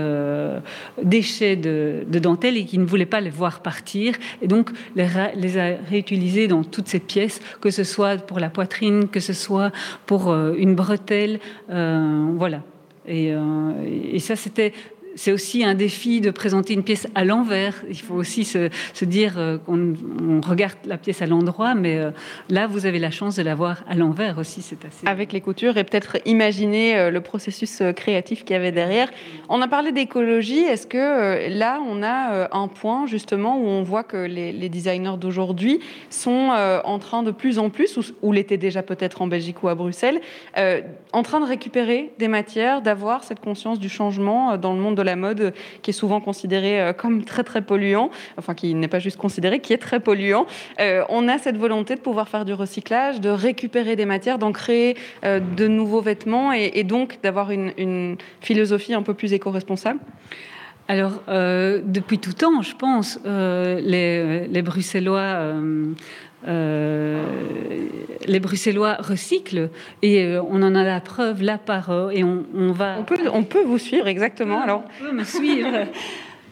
déchets 1.02 1.56
de, 1.56 2.04
dentelle 2.18 2.56
et 2.56 2.64
qui 2.64 2.78
ne 2.78 2.84
voulait 2.84 3.06
pas 3.06 3.20
les 3.20 3.30
voir 3.30 3.60
partir. 3.60 4.14
Et 4.40 4.46
donc 4.46 4.70
les, 4.96 5.06
les 5.36 5.58
a 5.58 5.76
réutilisés 5.88 6.48
dans 6.48 6.64
toutes 6.64 6.88
ces 6.88 7.00
pièces, 7.00 7.40
que 7.60 7.70
ce 7.70 7.84
soit 7.84 8.16
pour 8.16 8.40
la 8.40 8.48
poitrine, 8.48 9.08
que 9.08 9.20
ce 9.20 9.32
soit 9.32 9.70
pour 10.06 10.34
une 10.34 10.74
bretelle, 10.74 11.40
voilà. 11.68 12.62
Et, 13.06 13.32
euh, 13.32 13.72
et, 14.12 14.18
ça, 14.18 14.36
c'était 14.36 14.72
c'est 15.14 15.32
aussi 15.32 15.64
un 15.64 15.74
défi 15.74 16.20
de 16.20 16.30
présenter 16.30 16.74
une 16.74 16.82
pièce 16.82 17.06
à 17.14 17.24
l'envers. 17.24 17.82
Il 17.88 18.00
faut 18.00 18.14
aussi 18.14 18.44
se, 18.44 18.70
dire 19.04 19.34
euh, 19.36 19.58
qu'on 19.58 19.94
regarde 20.46 20.76
la 20.86 20.96
pièce 20.96 21.22
à 21.22 21.26
l'endroit, 21.26 21.74
mais 21.74 21.98
euh, 21.98 22.10
là, 22.48 22.66
vous 22.66 22.86
avez 22.86 22.98
la 22.98 23.10
chance 23.10 23.36
de 23.36 23.42
la 23.42 23.54
voir 23.54 23.82
à 23.88 23.94
l'envers 23.94 24.38
aussi. 24.38 24.62
C'est 24.62 24.84
assez. 24.84 25.06
Avec 25.06 25.32
les 25.32 25.40
coutures 25.40 25.76
et 25.76 25.84
peut-être 25.84 26.18
imaginer 26.24 26.96
euh, 26.96 27.10
le 27.10 27.20
processus 27.20 27.82
créatif 27.96 28.44
qu'il 28.44 28.54
y 28.54 28.58
avait 28.58 28.72
derrière. 28.72 29.08
On 29.48 29.60
a 29.60 29.68
parlé 29.68 29.92
d'écologie. 29.92 30.60
Est-ce 30.60 30.86
que 30.86 31.48
là, 31.48 31.80
on 31.86 32.02
a 32.02 32.48
un 32.52 32.68
point 32.68 33.06
justement 33.06 33.58
où 33.58 33.66
on 33.66 33.82
voit 33.82 34.04
que 34.04 34.16
les, 34.16 34.68
designers 34.68 35.16
d'aujourd'hui 35.18 35.80
sont 36.10 36.50
en 36.84 36.98
train 36.98 37.22
de 37.22 37.30
plus 37.30 37.58
en 37.58 37.70
plus, 37.70 37.98
ou, 38.22 38.32
l'étaient 38.32 38.56
déjà 38.56 38.82
peut-être 38.82 39.22
en 39.22 39.26
Belgique 39.26 39.62
ou 39.62 39.68
à 39.68 39.74
Bruxelles, 39.74 40.20
en 40.56 41.22
train 41.22 41.40
de 41.40 41.46
récupérer 41.46 42.12
des 42.18 42.28
matières, 42.28 42.82
d'avoir 42.82 43.24
cette 43.24 43.40
conscience 43.40 43.78
du 43.78 43.88
changement 43.88 44.56
dans 44.56 44.72
le 44.72 44.80
monde 44.80 44.96
de 44.96 45.01
la 45.04 45.16
mode 45.16 45.52
qui 45.82 45.90
est 45.90 45.94
souvent 45.94 46.20
considéré 46.20 46.80
euh, 46.80 46.92
comme 46.92 47.24
très 47.24 47.44
très 47.44 47.62
polluant, 47.62 48.10
enfin 48.36 48.54
qui 48.54 48.74
n'est 48.74 48.88
pas 48.88 48.98
juste 48.98 49.16
considéré, 49.16 49.60
qui 49.60 49.72
est 49.72 49.78
très 49.78 50.00
polluant. 50.00 50.46
Euh, 50.80 51.04
on 51.08 51.28
a 51.28 51.38
cette 51.38 51.56
volonté 51.56 51.94
de 51.94 52.00
pouvoir 52.00 52.28
faire 52.28 52.44
du 52.44 52.54
recyclage, 52.54 53.20
de 53.20 53.30
récupérer 53.30 53.96
des 53.96 54.06
matières, 54.06 54.38
d'en 54.38 54.52
créer 54.52 54.96
euh, 55.24 55.40
de 55.40 55.68
nouveaux 55.68 56.00
vêtements 56.00 56.52
et, 56.52 56.82
donc 56.84 57.18
d'avoir 57.22 57.50
une, 57.50 58.16
philosophie 58.40 58.94
un 58.94 59.02
peu 59.02 59.14
plus 59.14 59.32
éco-responsable 59.32 60.00
alors, 60.88 61.22
depuis 61.28 62.18
tout 62.18 62.32
temps, 62.32 62.60
je 62.60 62.74
pense, 62.74 63.18
les, 63.24 64.62
Bruxellois 64.62 65.54
les 68.26 68.40
Bruxellois 68.40 68.96
recyclent 69.00 69.70
et 70.02 70.22
euh, 70.22 70.42
on 70.48 70.62
en 70.62 70.74
a 70.74 70.84
la 70.84 71.00
preuve 71.00 71.42
là 71.42 71.58
par 71.58 71.90
euh, 71.90 72.10
et 72.10 72.24
on, 72.24 72.44
va. 72.72 72.96
On 72.98 73.04
peut, 73.04 73.18
on 73.32 73.44
peut 73.44 73.62
vous 73.62 73.78
suivre 73.78 74.08
exactement. 74.08 74.58
Ah, 74.60 74.64
alors, 74.64 74.84
on 75.00 75.04
peut 75.04 75.12
me 75.12 75.24
suivre. 75.24 75.68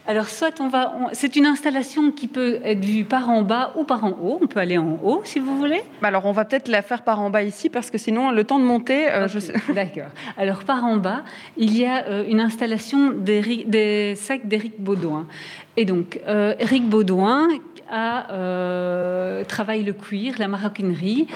Alors, 0.07 0.29
soit 0.29 0.61
on 0.61 0.69
va. 0.69 0.93
c'est 1.13 1.37
une 1.37 1.47
installation 1.47 2.11
qui 2.11 2.27
peut 2.27 2.59
être 2.65 2.85
vue 2.85 3.05
par 3.05 3.29
en 3.29 3.43
bas 3.43 3.73
ou 3.77 3.85
par 3.85 4.03
en 4.03 4.11
haut. 4.11 4.39
On 4.43 4.49
peut 4.49 4.59
aller 4.59 4.77
en 4.77 4.99
haut 5.05 5.21
si 5.25 5.39
vous 5.39 5.57
voulez. 5.57 5.83
Bah, 6.03 6.09
alors, 6.09 6.25
on 6.25 6.33
va 6.33 6.45
peut-être 6.45 6.67
la 6.67 6.83
faire 6.83 7.03
par 7.03 7.21
en 7.21 7.31
bas 7.31 7.45
ici 7.45 7.69
parce 7.69 7.93
que 7.93 7.99
sinon, 7.99 8.33
le 8.33 8.43
temps 8.43 8.59
de 8.59 8.65
monter. 8.65 9.07
D'accord. 9.75 10.09
Alors, 10.37 10.65
par 10.65 10.85
en 10.85 10.97
bas, 10.97 11.23
il 11.57 11.77
y 11.77 11.85
a 11.85 12.23
une 12.23 12.41
installation 12.41 13.11
des, 13.11 14.15
sacs 14.17 14.49
d'Éric 14.49 14.81
Baudouin. 14.81 15.29
Et 15.77 15.85
donc, 15.85 16.19
Éric 16.27 16.89
Baudouin, 16.89 17.47
a 17.91 18.31
euh, 18.33 19.45
travaillé 19.45 19.83
le 19.83 19.93
cuir, 19.93 20.35
la 20.39 20.49
maroquinerie, 20.49 21.27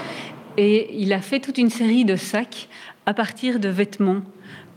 et 0.56 0.94
il 0.96 1.12
a 1.12 1.20
fait 1.20 1.40
toute 1.40 1.58
une 1.58 1.70
série 1.70 2.04
de 2.04 2.16
sacs 2.16 2.68
à 3.06 3.12
partir 3.12 3.58
de 3.58 3.68
vêtements 3.68 4.22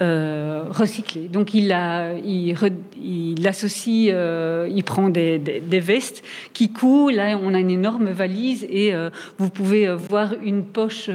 euh, 0.02 0.66
recyclés. 0.70 1.28
Donc 1.28 1.54
il, 1.54 1.72
a, 1.72 2.14
il, 2.14 3.48
associe, 3.48 4.12
euh, 4.12 4.68
il 4.72 4.84
prend 4.84 5.10
des, 5.10 5.40
vestes 5.80 6.24
qui 6.54 6.72
coulent. 6.72 7.14
Là, 7.14 7.38
on 7.42 7.54
a 7.54 7.60
une 7.60 7.70
énorme 7.70 8.10
valise 8.10 8.66
et 8.70 8.94
vous 9.38 9.50
pouvez 9.50 9.94
voir 9.94 10.34
une 10.44 10.66
poche 10.66 11.10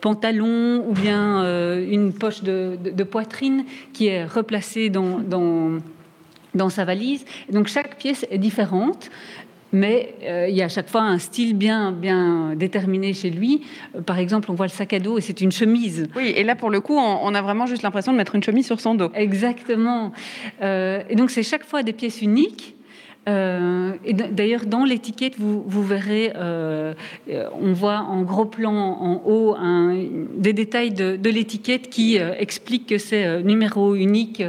pantalon 0.00 0.84
ou 0.86 0.92
bien 0.92 1.44
une 1.80 2.12
poche 2.12 2.42
de, 2.42 3.04
poitrine 3.04 3.64
qui 3.92 4.08
est 4.08 4.24
replacée 4.24 4.90
dans 4.90 5.80
sa 6.70 6.84
valise. 6.84 7.24
Donc 7.50 7.68
chaque 7.68 7.98
pièce 7.98 8.26
est 8.30 8.38
différente 8.38 9.10
mais 9.72 10.14
euh, 10.22 10.46
il 10.48 10.54
y 10.54 10.62
a 10.62 10.66
à 10.66 10.68
chaque 10.68 10.88
fois 10.88 11.02
un 11.02 11.18
style 11.18 11.56
bien, 11.56 11.92
bien 11.92 12.54
déterminé 12.54 13.14
chez 13.14 13.30
lui. 13.30 13.62
Euh, 13.96 14.02
par 14.02 14.18
exemple, 14.18 14.50
on 14.50 14.54
voit 14.54 14.66
le 14.66 14.70
sac 14.70 14.92
à 14.92 14.98
dos 14.98 15.18
et 15.18 15.22
c'est 15.22 15.40
une 15.40 15.52
chemise. 15.52 16.08
Oui, 16.14 16.32
et 16.36 16.44
là, 16.44 16.54
pour 16.54 16.70
le 16.70 16.80
coup, 16.80 16.96
on, 16.96 17.34
a 17.34 17.42
vraiment 17.42 17.66
juste 17.66 17.82
l'impression 17.82 18.12
de 18.12 18.18
mettre 18.18 18.34
une 18.34 18.42
chemise 18.42 18.66
sur 18.66 18.80
son 18.80 18.94
dos. 18.94 19.10
Exactement. 19.14 20.12
Euh, 20.60 21.02
et 21.08 21.16
donc, 21.16 21.30
c'est 21.30 21.42
chaque 21.42 21.64
fois 21.64 21.82
des 21.82 21.94
pièces 21.94 22.20
uniques. 22.20 22.76
et 23.26 24.12
d'ailleurs, 24.12 24.66
dans 24.66 24.84
l'étiquette, 24.84 25.38
vous, 25.38 25.62
vous 25.64 25.82
verrez, 25.82 26.32
on 26.36 27.72
voit 27.72 28.00
en 28.00 28.22
gros 28.22 28.46
plan 28.46 28.74
en 28.74 29.22
haut 29.24 29.54
un, 29.54 29.94
des 30.36 30.52
détails 30.52 30.90
de, 30.90 31.16
de 31.16 31.30
l'étiquette 31.30 31.88
qui 31.88 32.16
expliquent 32.16 32.88
que 32.88 32.98
c'est 32.98 33.42
numéro 33.44 33.94
unique, 33.94 34.42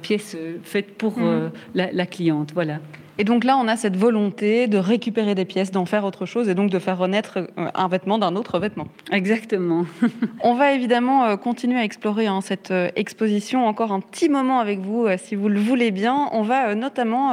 pièce 0.00 0.36
faite 0.62 0.96
pour 0.96 1.18
mmh. 1.18 1.50
la, 1.74 1.90
la, 1.92 2.06
cliente. 2.06 2.52
Voilà. 2.54 2.78
Et 3.20 3.24
donc 3.24 3.42
là, 3.42 3.58
on 3.58 3.66
a 3.66 3.76
cette 3.76 3.96
volonté 3.96 4.68
de 4.68 4.78
récupérer 4.78 5.34
des 5.34 5.44
pièces, 5.44 5.72
d'en 5.72 5.86
faire 5.86 6.04
autre 6.04 6.24
chose 6.24 6.48
et 6.48 6.54
donc 6.54 6.70
de 6.70 6.78
faire 6.78 6.96
renaître 6.96 7.38
euh, 7.38 7.68
un 7.74 7.88
vêtement 7.88 8.16
d'un 8.16 8.36
autre 8.36 8.60
vêtement. 8.60 8.86
Exactement. 9.10 9.86
on 10.44 10.54
va 10.54 10.72
évidemment 10.72 11.24
euh, 11.24 11.36
continuer 11.36 11.80
à 11.80 11.84
explorer 11.84 12.28
hein, 12.28 12.40
cette 12.40 12.70
euh, 12.70 12.90
exposition 12.94 13.66
encore 13.66 13.90
un 13.90 13.98
petit 13.98 14.28
moment 14.28 14.60
avec 14.60 14.78
vous, 14.78 15.08
si 15.16 15.34
vous 15.34 15.48
le 15.48 15.58
voulez 15.58 15.90
bien. 15.90 16.28
On 16.30 16.42
va 16.42 16.76
notamment 16.76 17.32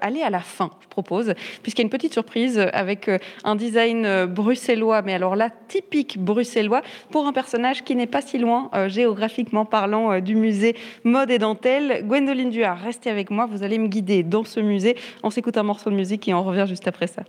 aller 0.00 0.22
à 0.22 0.30
la 0.30 0.40
fin, 0.40 0.70
je 0.80 0.88
propose, 0.88 1.34
puisqu'il 1.62 1.82
y 1.82 1.84
a 1.84 1.86
une 1.86 1.90
petite 1.90 2.12
surprise 2.12 2.58
avec 2.72 3.10
un 3.44 3.56
design 3.56 4.26
bruxellois, 4.26 5.02
mais 5.02 5.14
alors 5.14 5.36
là, 5.36 5.50
typique 5.68 6.18
bruxellois, 6.18 6.82
pour 7.10 7.26
un 7.26 7.32
personnage 7.32 7.84
qui 7.84 7.94
n'est 7.96 8.06
pas 8.06 8.22
si 8.22 8.38
loin, 8.38 8.70
géographiquement 8.86 9.64
parlant, 9.64 10.20
du 10.20 10.36
musée 10.36 10.76
Mode 11.04 11.30
et 11.30 11.38
Dentelle. 11.38 12.04
Gwendoline 12.06 12.50
Duard, 12.50 12.78
restez 12.78 13.10
avec 13.10 13.30
moi, 13.30 13.46
vous 13.46 13.62
allez 13.62 13.78
me 13.78 13.88
guider 13.88 14.22
dans 14.22 14.44
ce 14.44 14.60
musée. 14.60 14.96
On 15.26 15.30
s'écoute 15.30 15.56
un 15.56 15.64
morceau 15.64 15.90
de 15.90 15.96
musique 15.96 16.28
et 16.28 16.34
on 16.34 16.44
revient 16.44 16.66
juste 16.68 16.86
après 16.86 17.08
ça. 17.08 17.24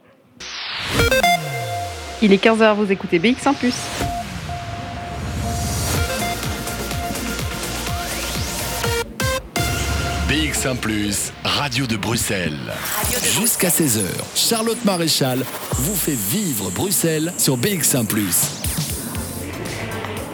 Il 2.22 2.32
est 2.32 2.44
15h, 2.44 2.76
vous 2.76 2.92
écoutez 2.92 3.18
BX1⁇ 3.18 3.56
BX1⁇ 10.30 10.78
Radio 11.44 11.88
de 11.88 11.98
Bruxelles. 11.98 12.54
Jusqu'à 13.40 13.70
16h, 13.70 14.04
Charlotte 14.36 14.86
Maréchal 14.86 15.44
vous 15.72 15.96
fait 15.96 16.12
vivre 16.12 16.70
Bruxelles 16.70 17.34
sur 17.40 17.58
BX1⁇ 17.58 18.06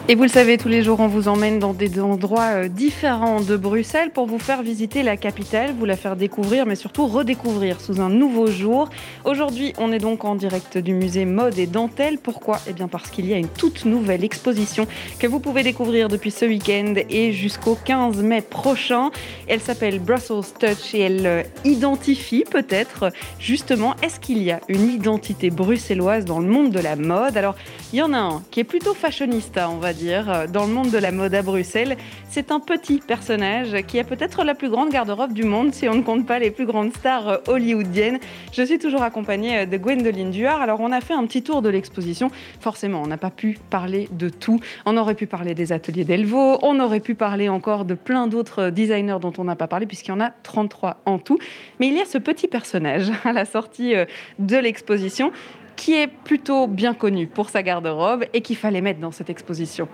et 0.09 0.15
vous 0.15 0.23
le 0.23 0.29
savez, 0.29 0.57
tous 0.57 0.67
les 0.67 0.83
jours, 0.83 0.99
on 0.99 1.07
vous 1.07 1.29
emmène 1.29 1.59
dans 1.59 1.73
des 1.73 2.01
endroits 2.01 2.55
euh, 2.55 2.67
différents 2.67 3.39
de 3.39 3.55
Bruxelles 3.55 4.11
pour 4.11 4.25
vous 4.25 4.37
faire 4.37 4.61
visiter 4.61 5.01
la 5.01 5.15
capitale, 5.15 5.73
vous 5.79 5.85
la 5.85 5.95
faire 5.95 6.17
découvrir, 6.17 6.65
mais 6.65 6.75
surtout 6.75 7.07
redécouvrir 7.07 7.79
sous 7.79 8.01
un 8.01 8.09
nouveau 8.09 8.47
jour. 8.47 8.89
Aujourd'hui, 9.23 9.71
on 9.77 9.93
est 9.93 9.99
donc 9.99 10.25
en 10.25 10.35
direct 10.35 10.77
du 10.77 10.93
musée 10.93 11.23
Mode 11.23 11.57
et 11.57 11.67
Dentelle. 11.67 12.17
Pourquoi? 12.17 12.59
Eh 12.67 12.73
bien 12.73 12.89
parce 12.89 13.09
qu'il 13.11 13.27
y 13.27 13.33
a 13.33 13.37
une 13.37 13.47
toute 13.47 13.85
nouvelle 13.85 14.25
exposition 14.25 14.87
que 15.19 15.27
vous 15.27 15.39
pouvez 15.39 15.63
découvrir 15.63 16.09
depuis 16.09 16.31
ce 16.31 16.43
week-end 16.43 16.95
et 17.09 17.31
jusqu'au 17.31 17.75
15 17.85 18.17
mai 18.17 18.41
prochain. 18.41 19.09
Elle 19.47 19.61
s'appelle 19.61 19.99
Brussels 19.99 20.51
Touch 20.59 20.93
et 20.93 20.99
elle 20.99 21.25
euh, 21.25 21.43
identifie 21.63 22.43
peut-être 22.43 23.13
justement, 23.39 23.95
est-ce 24.03 24.19
qu'il 24.19 24.43
y 24.43 24.51
a 24.51 24.59
une 24.67 24.89
identité 24.89 25.49
bruxelloise 25.49 26.25
dans 26.25 26.41
le 26.41 26.47
monde 26.47 26.71
de 26.71 26.79
la 26.79 26.97
mode? 26.97 27.37
Alors, 27.37 27.55
il 27.93 27.99
y 27.99 28.01
en 28.01 28.11
a 28.11 28.17
un 28.17 28.43
qui 28.51 28.59
est 28.59 28.65
plutôt 28.65 28.93
fashionista, 28.93 29.69
on 29.69 29.77
va 29.77 29.92
dire, 29.93 30.29
euh, 30.29 30.47
dans 30.47 30.65
le 30.65 30.73
monde 30.73 30.89
de 30.89 30.97
la 30.97 31.11
mode 31.11 31.33
à 31.33 31.41
Bruxelles. 31.41 31.95
C'est 32.29 32.51
un 32.51 32.59
petit 32.59 32.99
personnage 32.99 33.75
qui 33.87 33.99
a 33.99 34.03
peut-être 34.03 34.43
la 34.43 34.55
plus 34.55 34.69
grande 34.69 34.89
garde-robe 34.89 35.33
du 35.33 35.43
monde 35.43 35.73
si 35.73 35.87
on 35.87 35.95
ne 35.95 36.01
compte 36.01 36.25
pas 36.25 36.39
les 36.39 36.51
plus 36.51 36.65
grandes 36.65 36.93
stars 36.93 37.27
euh, 37.27 37.37
hollywoodiennes. 37.47 38.19
Je 38.51 38.63
suis 38.63 38.79
toujours 38.79 39.03
accompagnée 39.03 39.59
euh, 39.59 39.65
de 39.65 39.77
Gwendoline 39.77 40.31
Duard. 40.31 40.61
Alors 40.61 40.79
on 40.81 40.91
a 40.91 40.99
fait 40.99 41.13
un 41.13 41.25
petit 41.25 41.43
tour 41.43 41.61
de 41.61 41.69
l'exposition. 41.69 42.31
Forcément, 42.59 43.01
on 43.01 43.07
n'a 43.07 43.17
pas 43.17 43.29
pu 43.29 43.57
parler 43.69 44.09
de 44.11 44.29
tout. 44.29 44.59
On 44.85 44.97
aurait 44.97 45.15
pu 45.15 45.27
parler 45.27 45.53
des 45.53 45.71
ateliers 45.71 46.03
d'Elvo, 46.03 46.59
on 46.61 46.79
aurait 46.79 46.99
pu 46.99 47.15
parler 47.15 47.49
encore 47.49 47.85
de 47.85 47.93
plein 47.93 48.27
d'autres 48.27 48.69
designers 48.69 49.17
dont 49.21 49.33
on 49.37 49.43
n'a 49.43 49.55
pas 49.55 49.67
parlé 49.67 49.85
puisqu'il 49.85 50.09
y 50.09 50.13
en 50.13 50.21
a 50.21 50.31
33 50.43 51.01
en 51.05 51.19
tout. 51.19 51.37
Mais 51.79 51.87
il 51.87 51.93
y 51.93 52.01
a 52.01 52.05
ce 52.05 52.17
petit 52.17 52.47
personnage 52.47 53.11
à 53.23 53.33
la 53.33 53.45
sortie 53.45 53.93
de 54.39 54.57
l'exposition 54.57 55.31
qui 55.75 55.93
est 55.93 56.07
plutôt 56.07 56.67
bien 56.67 56.93
connu 56.93 57.27
pour 57.27 57.49
sa 57.49 57.63
garde-robe 57.63 58.25
et 58.33 58.41
qu'il 58.41 58.55
fallait 58.55 58.81
mettre 58.81 58.99
dans 58.99 59.11
cette 59.11 59.29
exposition. 59.29 59.87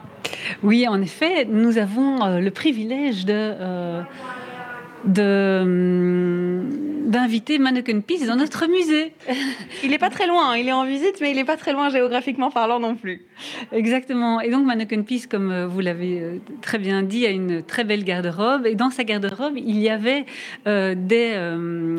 Oui, 0.64 0.88
en 0.88 1.02
effet, 1.02 1.46
nous 1.46 1.78
avons 1.78 2.24
euh, 2.24 2.40
le 2.40 2.52
privilège 2.52 3.26
de... 3.26 3.34
Euh, 3.34 4.02
hum, 5.62 6.70
d'inviter 7.06 7.58
Mannequin 7.58 8.02
Peace 8.02 8.28
dans 8.28 8.36
notre 8.36 8.68
musée. 8.68 9.14
Il 9.84 9.90
n'est 9.90 9.98
pas 9.98 10.12
très 10.12 10.28
loin, 10.28 10.52
hein. 10.52 10.58
il 10.58 10.68
est 10.68 10.74
en 10.74 10.86
visite, 10.86 11.16
mais 11.22 11.32
il 11.32 11.38
n'est 11.38 11.46
pas 11.46 11.58
très 11.58 11.74
loin 11.74 11.90
géographiquement 11.90 12.52
parlant 12.52 12.80
non 12.80 12.96
plus. 12.96 13.26
Exactement. 13.72 14.42
Et 14.42 14.52
donc 14.52 14.64
Mannequin 14.64 15.02
Peace, 15.02 15.26
comme 15.28 15.52
euh, 15.52 15.66
vous 15.66 15.80
l'avez 15.80 16.40
très 16.62 16.78
bien 16.78 17.02
dit, 17.02 17.26
a 17.26 17.32
une 17.32 17.64
très 17.64 17.84
belle 17.84 18.04
garde-robe. 18.04 18.68
Et 18.68 18.76
dans 18.76 18.92
sa 18.92 19.06
garde-robe, 19.06 19.54
il 19.58 19.80
y 19.80 19.90
avait 19.90 20.26
des 20.68 21.34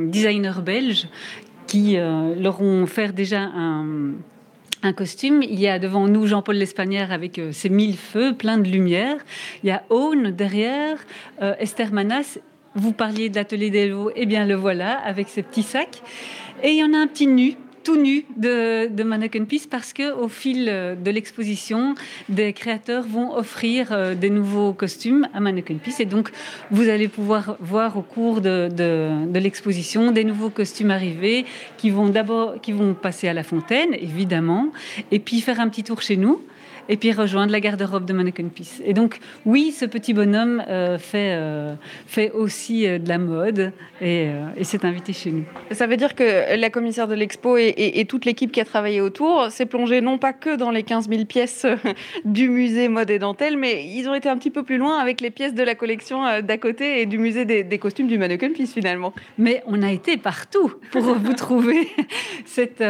designers 0.07 0.63
belges 0.65 1.09
qui 1.71 1.99
euh, 1.99 2.35
leur 2.35 2.61
ont 2.61 2.85
fait 2.87 3.15
déjà 3.15 3.43
un, 3.43 4.15
costume. 4.97 5.45
Il 5.45 5.61
y 5.61 5.69
a 5.69 5.79
devant 5.79 6.09
nous 6.09 6.27
Jean-Paul 6.27 6.57
L'Espagnère 6.57 7.13
avec 7.13 7.39
euh, 7.39 7.53
ses 7.53 7.69
mille 7.69 7.97
feux, 7.97 8.35
plein 8.35 8.59
de 8.59 8.69
lumière. 8.69 9.19
Il 9.63 9.69
y 9.69 9.71
a 9.71 9.85
Owen 9.89 10.33
derrière, 10.33 10.99
euh, 11.43 11.55
Esther 11.61 11.93
Manas. 11.93 12.39
Vous 12.75 12.93
parliez 12.93 13.29
de 13.29 13.37
l'atelier 13.37 13.71
d'Elvo, 13.71 14.11
eh 14.17 14.27
bien 14.27 14.47
le 14.47 14.57
voilà, 14.57 14.99
avec 14.99 15.29
ses 15.29 15.45
petits 15.45 15.63
sacs. 15.63 16.03
Et 16.65 16.71
il 16.71 16.79
y 16.79 16.83
en 16.83 16.93
a 16.93 16.99
un 16.99 17.07
petit 17.07 17.29
nu 17.29 17.55
tout 17.83 17.97
nu 17.97 18.25
de, 18.37 18.89
de 18.89 19.03
Mannequin 19.03 19.45
Peace 19.45 19.67
parce 19.71 19.93
que 19.93 20.13
au 20.13 20.29
fil 20.29 20.67
euh, 20.69 20.95
de 20.95 21.11
l'exposition, 21.11 21.95
des 22.29 22.53
créateurs 22.53 23.05
vont 23.07 23.35
offrir 23.35 23.93
euh, 23.93 24.15
des 24.15 24.31
nouveaux 24.31 24.73
costumes 24.73 25.29
à 25.35 25.41
Mannequin 25.41 25.77
Peace 25.77 26.01
et 26.01 26.05
donc 26.05 26.31
vous 26.71 26.89
allez 26.89 27.09
pouvoir 27.09 27.57
voir 27.61 27.97
au 27.97 28.03
cours 28.03 28.41
de, 28.41 28.69
de, 28.71 29.39
l'exposition 29.39 30.13
des 30.13 30.25
nouveaux 30.25 30.51
costumes 30.51 30.91
arrivés 30.91 31.45
qui 31.77 31.91
vont 31.91 32.09
d'abord 32.09 32.61
qui 32.61 32.73
vont 32.73 32.95
passer 32.95 33.29
à 33.29 33.33
la 33.33 33.43
fontaine 33.43 33.95
évidemment 33.95 34.69
et 35.11 35.19
puis 35.19 35.41
faire 35.41 35.61
un 35.61 35.69
petit 35.69 35.85
tour 35.85 36.03
chez 36.03 36.17
nous 36.17 36.43
et 36.91 36.97
puis 36.97 37.13
rejoindre 37.13 37.53
la 37.53 37.61
garde-robe 37.61 38.05
de 38.05 38.13
Mannequin 38.13 38.49
Peace. 38.49 38.83
Et 38.85 38.95
donc, 38.95 39.21
oui, 39.47 39.71
ce 39.71 39.85
petit 39.85 40.13
bonhomme 40.13 40.61
euh, 40.69 40.99
fait, 40.99 41.37
euh, 41.39 41.75
fait 42.09 42.33
aussi 42.33 42.85
euh, 42.85 42.99
de 42.99 43.09
la 43.09 43.19
mode 43.19 43.73
et, 44.03 44.29
et 44.57 44.65
s'est 44.65 44.85
invité 44.85 45.13
chez 45.13 45.31
nous. 45.31 45.45
Ça 45.71 45.87
veut 45.87 45.97
dire 45.97 46.17
que 46.17 46.57
la 46.57 46.71
commissaire 46.71 47.07
de 47.07 47.15
l'expo 47.15 47.57
et, 47.59 48.05
toute 48.09 48.25
l'équipe 48.25 48.51
qui 48.51 48.61
a 48.61 48.65
travaillé 48.65 49.01
autour 49.01 49.51
s'est 49.51 49.67
plongée 49.67 50.01
non 50.01 50.19
pas 50.19 50.33
que 50.33 50.57
dans 50.57 50.71
les 50.71 50.83
15 50.83 51.09
000 51.09 51.27
pièces 51.27 51.67
du 52.25 52.49
musée 52.49 52.89
Mode 52.89 53.11
et 53.11 53.19
Dentelle, 53.19 53.57
mais 53.57 53.85
ils 53.87 54.09
ont 54.09 54.15
été 54.15 54.29
un 54.29 54.39
petit 54.39 54.51
peu 54.51 54.63
plus 54.63 54.79
loin 54.79 54.99
avec 54.99 55.21
les 55.21 55.31
pièces 55.31 55.55
de 55.55 55.63
la 55.63 55.75
collection 55.75 56.41
d'à 56.41 56.57
côté 56.57 57.03
et 57.03 57.07
du 57.07 57.19
musée 57.19 57.45
des, 57.45 57.79
costumes 57.79 58.09
du 58.09 58.17
Mannequin 58.17 58.51
Peace 58.53 58.73
finalement. 58.73 59.13
Mais 59.37 59.63
on 59.67 59.83
a 59.83 59.93
été 59.93 60.17
partout 60.17 60.73
pour 60.91 61.03
vous 61.03 61.35
trouver 61.35 61.89
cette, 62.47 62.83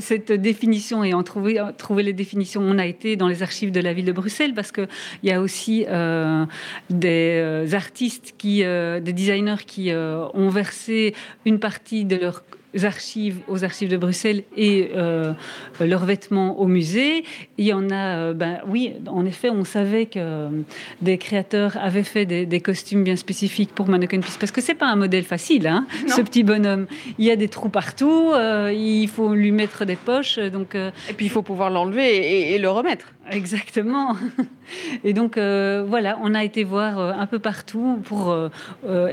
cette 0.00 0.32
définition 0.32 1.04
et 1.04 1.14
en 1.14 1.22
trouver, 1.22 1.62
trouver 1.78 2.02
les 2.02 2.12
définitions. 2.12 2.62
On 2.64 2.78
a 2.78 2.86
été 2.86 3.14
dans 3.21 3.21
les 3.28 3.42
archives 3.42 3.70
de 3.70 3.80
la 3.80 3.92
ville 3.92 4.04
de 4.04 4.12
Bruxelles 4.12 4.54
parce 4.54 4.72
qu'il 4.72 4.88
y 5.22 5.30
a 5.30 5.40
aussi 5.40 5.84
euh, 5.88 6.46
des 6.90 7.40
euh, 7.42 7.72
artistes, 7.72 8.34
qui, 8.38 8.64
euh, 8.64 9.00
des 9.00 9.12
designers 9.12 9.64
qui 9.66 9.92
ont 9.92 10.48
versé 10.48 11.14
une 11.44 11.58
partie 11.58 12.04
de 12.04 12.16
leur 12.16 12.42
archives 12.84 13.38
aux 13.48 13.64
archives 13.64 13.88
de 13.88 13.96
Bruxelles 13.96 14.44
et 14.56 14.90
euh, 14.96 15.32
leurs 15.80 16.04
vêtements 16.04 16.58
au 16.58 16.66
musée. 16.66 17.24
Il 17.58 17.66
y 17.66 17.72
en 17.72 17.90
a, 17.90 18.16
euh, 18.16 18.32
ben 18.34 18.60
oui, 18.66 18.94
en 19.06 19.26
effet, 19.26 19.50
on 19.50 19.64
savait 19.64 20.06
que 20.06 20.18
euh, 20.18 20.48
des 21.00 21.18
créateurs 21.18 21.76
avaient 21.76 22.02
fait 22.02 22.26
des, 22.26 22.60
costumes 22.60 23.02
bien 23.02 23.16
spécifiques 23.16 23.74
pour 23.74 23.88
Mannequin 23.88 24.20
Peace 24.20 24.36
parce 24.38 24.52
que 24.52 24.60
c'est 24.60 24.74
pas 24.74 24.86
un 24.86 24.96
modèle 24.96 25.24
facile, 25.24 25.66
hein, 25.66 25.86
ce 26.06 26.20
petit 26.20 26.44
bonhomme. 26.44 26.86
Il 27.18 27.24
y 27.24 27.30
a 27.30 27.36
des 27.36 27.48
trous 27.48 27.68
partout, 27.68 28.32
il 28.70 29.08
faut 29.08 29.34
lui 29.34 29.50
mettre 29.50 29.84
des 29.84 29.96
poches, 29.96 30.38
donc. 30.38 30.76
et 30.76 31.12
puis 31.16 31.26
il 31.26 31.30
faut 31.30 31.42
pouvoir 31.42 31.70
l'enlever 31.70 32.54
et, 32.54 32.58
le 32.58 32.70
remettre. 32.70 33.12
Exactement. 33.30 34.16
Et 35.04 35.12
donc 35.12 35.36
voilà, 35.36 36.18
on 36.22 36.34
a 36.34 36.44
été 36.44 36.64
voir 36.64 36.98
un 36.98 37.26
peu 37.26 37.38
partout 37.38 38.00
pour 38.04 38.36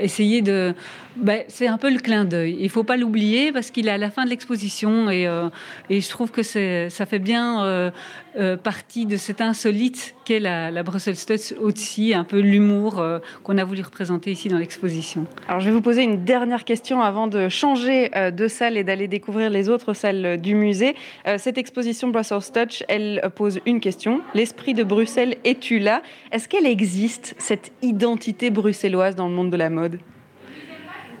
essayer 0.00 0.42
de. 0.42 0.74
Ben, 1.16 1.42
c'est 1.48 1.66
un 1.66 1.76
peu 1.76 1.90
le 1.92 1.98
clin 1.98 2.24
d'œil. 2.24 2.56
Il 2.60 2.70
faut 2.70 2.84
pas 2.84 2.96
l'oublier 2.96 3.52
parce 3.52 3.70
qu'il 3.70 3.88
est 3.88 3.92
à 3.92 3.98
la 3.98 4.10
fin 4.10 4.24
de 4.24 4.30
l'exposition 4.30 5.10
et, 5.10 5.26
euh, 5.26 5.48
et, 5.88 6.00
je 6.00 6.08
trouve 6.08 6.30
que 6.30 6.42
ça 6.42 7.06
fait 7.06 7.18
bien 7.18 7.92
euh, 8.36 8.50
euh, 8.50 8.56
partie 8.56 9.06
de 9.06 9.16
cet 9.16 9.40
insolite 9.40 10.14
qu'est 10.24 10.40
la, 10.40 10.70
la 10.70 10.82
Brussels 10.82 11.16
Studs 11.16 11.54
aussi, 11.60 12.14
un 12.14 12.24
peu 12.24 12.40
l'humour 12.40 13.04
qu'on 13.42 13.58
a 13.58 13.64
voulu 13.64 13.82
représenter 13.82 14.32
ici 14.32 14.48
dans 14.48 14.58
l'exposition. 14.58 15.26
Alors 15.46 15.60
je 15.60 15.66
vais 15.66 15.72
vous 15.72 15.80
poser 15.80 16.02
une 16.02 16.24
dernière 16.24 16.64
question 16.64 17.00
avant 17.00 17.26
de 17.26 17.48
changer 17.48 18.10
de 18.10 18.48
salle 18.48 18.76
et 18.76 18.84
d'aller 18.84 19.08
découvrir 19.08 19.50
les 19.50 19.68
autres 19.68 19.94
salles 19.94 20.40
du 20.40 20.54
musée. 20.54 20.94
cette 21.38 21.58
exposition 21.58 22.08
Brussels 22.08 22.52
Touch, 22.52 22.82
elle 22.88 23.30
pose 23.34 23.60
une 23.66 23.80
question. 23.80 24.20
L'esprit 24.34 24.74
de 24.74 24.84
Bruxelles, 24.84 25.36
es-tu 25.44 25.78
là? 25.78 26.02
Est-ce 26.32 26.48
qu'elle 26.48 26.66
existe, 26.66 27.34
cette 27.38 27.72
identité 27.82 28.50
bruxelloise 28.50 29.16
dans 29.16 29.28
le 29.28 29.34
monde 29.34 29.50
de 29.50 29.56
la 29.56 29.70
mode? 29.70 29.98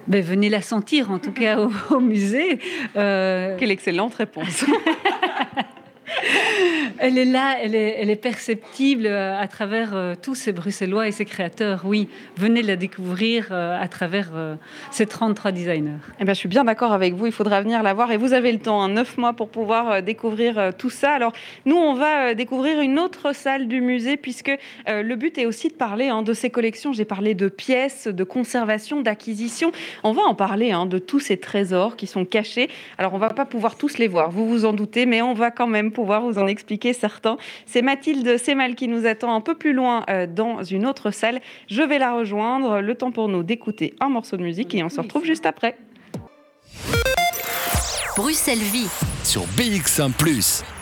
Ben, 0.06 0.22
venez 0.24 0.48
la 0.48 0.62
sentir, 0.62 1.10
en 1.10 1.18
tout 1.18 1.32
cas 1.32 1.58
au, 1.90 2.00
musée. 2.00 2.58
Euh, 2.96 3.56
Quelle 3.58 3.70
excellente 3.70 4.14
réponse. 4.14 4.64
Elle 6.98 7.18
est 7.18 7.24
là, 7.24 7.56
elle 7.62 7.74
est, 7.74 8.16
perceptible 8.16 9.06
euh, 9.06 9.38
à 9.38 9.48
travers 9.48 9.94
euh, 9.94 10.14
tous 10.20 10.34
ces 10.34 10.52
Bruxellois 10.52 11.08
et 11.08 11.12
ces 11.12 11.24
créateurs. 11.24 11.82
Oui, 11.84 12.08
venez 12.36 12.62
la 12.62 12.76
découvrir 12.76 13.48
euh, 13.50 13.80
à 13.80 13.88
travers 13.88 14.30
ces 14.90 15.06
33 15.06 15.52
designers. 15.52 15.98
Eh 16.20 16.24
bien, 16.24 16.34
je 16.34 16.38
suis 16.38 16.48
bien 16.48 16.64
d'accord 16.64 16.92
avec 16.92 17.14
vous, 17.14 17.26
il 17.26 17.32
faudra 17.32 17.62
venir 17.62 17.82
la 17.82 17.94
voir 17.94 18.12
et 18.12 18.16
vous 18.16 18.32
avez 18.32 18.52
le 18.52 18.58
temps, 18.58 18.82
hein, 18.82 18.88
neuf 18.88 19.16
mois 19.16 19.32
pour 19.32 19.48
pouvoir 19.48 20.02
découvrir 20.02 20.72
tout 20.76 20.90
ça. 20.90 21.12
Alors, 21.12 21.32
nous, 21.64 21.76
on 21.76 21.94
va 21.94 22.34
découvrir 22.34 22.80
une 22.80 22.98
autre 22.98 23.34
salle 23.34 23.68
du 23.68 23.80
musée 23.80 24.16
puisque 24.16 24.52
le 24.86 25.14
but 25.14 25.38
est 25.38 25.46
aussi 25.46 25.68
de 25.68 25.74
parler 25.74 26.08
hein, 26.08 26.22
de 26.22 26.32
ces 26.32 26.50
collections. 26.50 26.92
J'ai 26.92 27.04
parlé 27.04 27.34
de 27.34 27.48
pièces, 27.48 28.06
de 28.08 28.24
conservation, 28.24 29.00
d'acquisition. 29.00 29.72
On 30.02 30.12
va 30.12 30.22
en 30.22 30.34
parler 30.34 30.72
hein, 30.72 30.86
de 30.86 30.98
tous 30.98 31.20
ces 31.20 31.36
trésors 31.36 31.96
qui 31.96 32.06
sont 32.06 32.24
cachés. 32.24 32.68
Alors, 32.98 33.14
on 33.14 33.18
va 33.18 33.30
pas 33.30 33.44
pouvoir 33.44 33.76
tous 33.76 33.98
les 33.98 34.08
voir, 34.08 34.30
vous 34.30 34.48
vous 34.48 34.64
en 34.64 34.72
doutez, 34.72 35.06
mais 35.06 35.22
on 35.22 35.34
va 35.34 35.50
quand 35.50 35.66
même 35.66 35.92
pouvoir 35.92 36.22
vous 36.22 36.38
en 36.38 36.46
expliquer 36.46 36.79
certains. 36.92 37.36
C'est 37.66 37.82
Mathilde 37.82 38.36
Semal 38.38 38.74
qui 38.74 38.88
nous 38.88 39.06
attend 39.06 39.34
un 39.34 39.40
peu 39.40 39.54
plus 39.54 39.72
loin 39.72 40.04
euh, 40.08 40.26
dans 40.26 40.62
une 40.62 40.86
autre 40.86 41.10
salle. 41.10 41.40
Je 41.68 41.82
vais 41.82 41.98
la 41.98 42.12
rejoindre. 42.12 42.80
Le 42.80 42.94
temps 42.94 43.12
pour 43.12 43.28
nous 43.28 43.42
d'écouter 43.42 43.94
un 44.00 44.08
morceau 44.08 44.36
de 44.36 44.42
musique 44.42 44.74
et 44.74 44.82
on 44.82 44.88
se 44.88 45.00
retrouve 45.00 45.24
juste 45.24 45.46
après. 45.46 45.76
Bruxelles 48.16 48.58
Vie 48.58 48.88
sur 49.22 49.42
BX1⁇ 49.56 50.10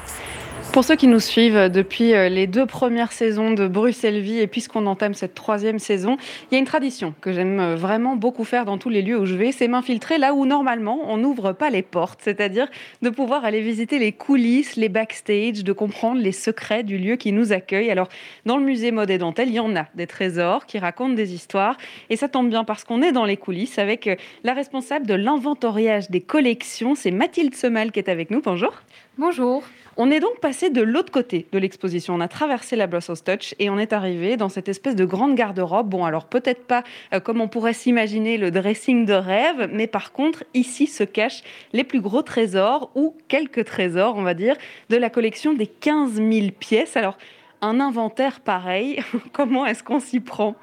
pour 0.72 0.84
ceux 0.84 0.96
qui 0.96 1.06
nous 1.06 1.20
suivent 1.20 1.70
depuis 1.70 2.14
euh, 2.14 2.28
les 2.28 2.46
deux 2.46 2.66
premières 2.66 3.12
saisons 3.12 3.52
de 3.52 3.66
Bruxelles 3.66 4.20
Vie 4.20 4.38
et 4.38 4.46
puisqu'on 4.46 4.86
entame 4.86 5.14
cette 5.14 5.34
troisième 5.34 5.78
saison, 5.78 6.16
il 6.50 6.54
y 6.54 6.56
a 6.56 6.58
une 6.58 6.66
tradition 6.66 7.14
que 7.20 7.32
j'aime 7.32 7.58
euh, 7.60 7.76
vraiment 7.76 8.16
beaucoup 8.16 8.44
faire 8.44 8.64
dans 8.64 8.76
tous 8.76 8.88
les 8.88 9.02
lieux 9.02 9.18
où 9.18 9.24
je 9.24 9.34
vais, 9.34 9.52
c'est 9.52 9.68
m'infiltrer 9.68 10.18
là 10.18 10.34
où 10.34 10.46
normalement 10.46 11.00
on 11.04 11.16
n'ouvre 11.16 11.52
pas 11.52 11.70
les 11.70 11.82
portes, 11.82 12.20
c'est-à-dire 12.22 12.68
de 13.02 13.10
pouvoir 13.10 13.44
aller 13.44 13.60
visiter 13.60 13.98
les 13.98 14.12
coulisses, 14.12 14.76
les 14.76 14.88
backstage, 14.88 15.64
de 15.64 15.72
comprendre 15.72 16.20
les 16.20 16.32
secrets 16.32 16.82
du 16.82 16.98
lieu 16.98 17.16
qui 17.16 17.32
nous 17.32 17.52
accueille. 17.52 17.90
Alors 17.90 18.08
dans 18.44 18.56
le 18.56 18.64
musée 18.64 18.90
Mode 18.90 19.10
et 19.10 19.18
Dentelle, 19.18 19.48
il 19.48 19.54
y 19.54 19.60
en 19.60 19.74
a 19.74 19.86
des 19.94 20.06
trésors 20.06 20.66
qui 20.66 20.78
racontent 20.78 21.14
des 21.14 21.34
histoires 21.34 21.76
et 22.10 22.16
ça 22.16 22.28
tombe 22.28 22.50
bien 22.50 22.64
parce 22.64 22.84
qu'on 22.84 23.00
est 23.00 23.12
dans 23.12 23.24
les 23.24 23.36
coulisses 23.36 23.78
avec 23.78 24.06
euh, 24.06 24.16
la 24.44 24.54
responsable 24.54 25.06
de 25.06 25.14
l'inventoriage 25.14 26.10
des 26.10 26.20
collections, 26.20 26.94
c'est 26.94 27.10
Mathilde 27.10 27.54
Semal 27.54 27.90
qui 27.90 28.00
est 28.00 28.10
avec 28.10 28.30
nous. 28.30 28.42
Bonjour. 28.42 28.74
Bonjour. 29.16 29.64
On 30.00 30.12
est 30.12 30.20
donc 30.20 30.38
passé 30.38 30.70
de 30.70 30.80
l'autre 30.80 31.10
côté 31.10 31.48
de 31.50 31.58
l'exposition. 31.58 32.14
On 32.14 32.20
a 32.20 32.28
traversé 32.28 32.76
la 32.76 32.86
Brussels 32.86 33.20
Touch 33.24 33.56
et 33.58 33.68
on 33.68 33.78
est 33.78 33.92
arrivé 33.92 34.36
dans 34.36 34.48
cette 34.48 34.68
espèce 34.68 34.94
de 34.94 35.04
grande 35.04 35.34
garde-robe. 35.34 35.88
Bon, 35.88 36.04
alors 36.04 36.26
peut-être 36.26 36.64
pas 36.68 36.84
euh, 37.12 37.18
comme 37.18 37.40
on 37.40 37.48
pourrait 37.48 37.72
s'imaginer 37.72 38.38
le 38.38 38.52
dressing 38.52 39.06
de 39.06 39.12
rêve, 39.12 39.68
mais 39.72 39.88
par 39.88 40.12
contre, 40.12 40.44
ici 40.54 40.86
se 40.86 41.02
cachent 41.02 41.42
les 41.72 41.82
plus 41.82 42.00
gros 42.00 42.22
trésors 42.22 42.92
ou 42.94 43.16
quelques 43.26 43.64
trésors, 43.64 44.14
on 44.16 44.22
va 44.22 44.34
dire, 44.34 44.54
de 44.88 44.96
la 44.96 45.10
collection 45.10 45.52
des 45.52 45.66
15 45.66 46.12
000 46.12 46.52
pièces. 46.56 46.96
Alors, 46.96 47.18
un 47.60 47.80
inventaire 47.80 48.38
pareil, 48.38 49.02
comment 49.32 49.66
est-ce 49.66 49.82
qu'on 49.82 49.98
s'y 49.98 50.20
prend? 50.20 50.54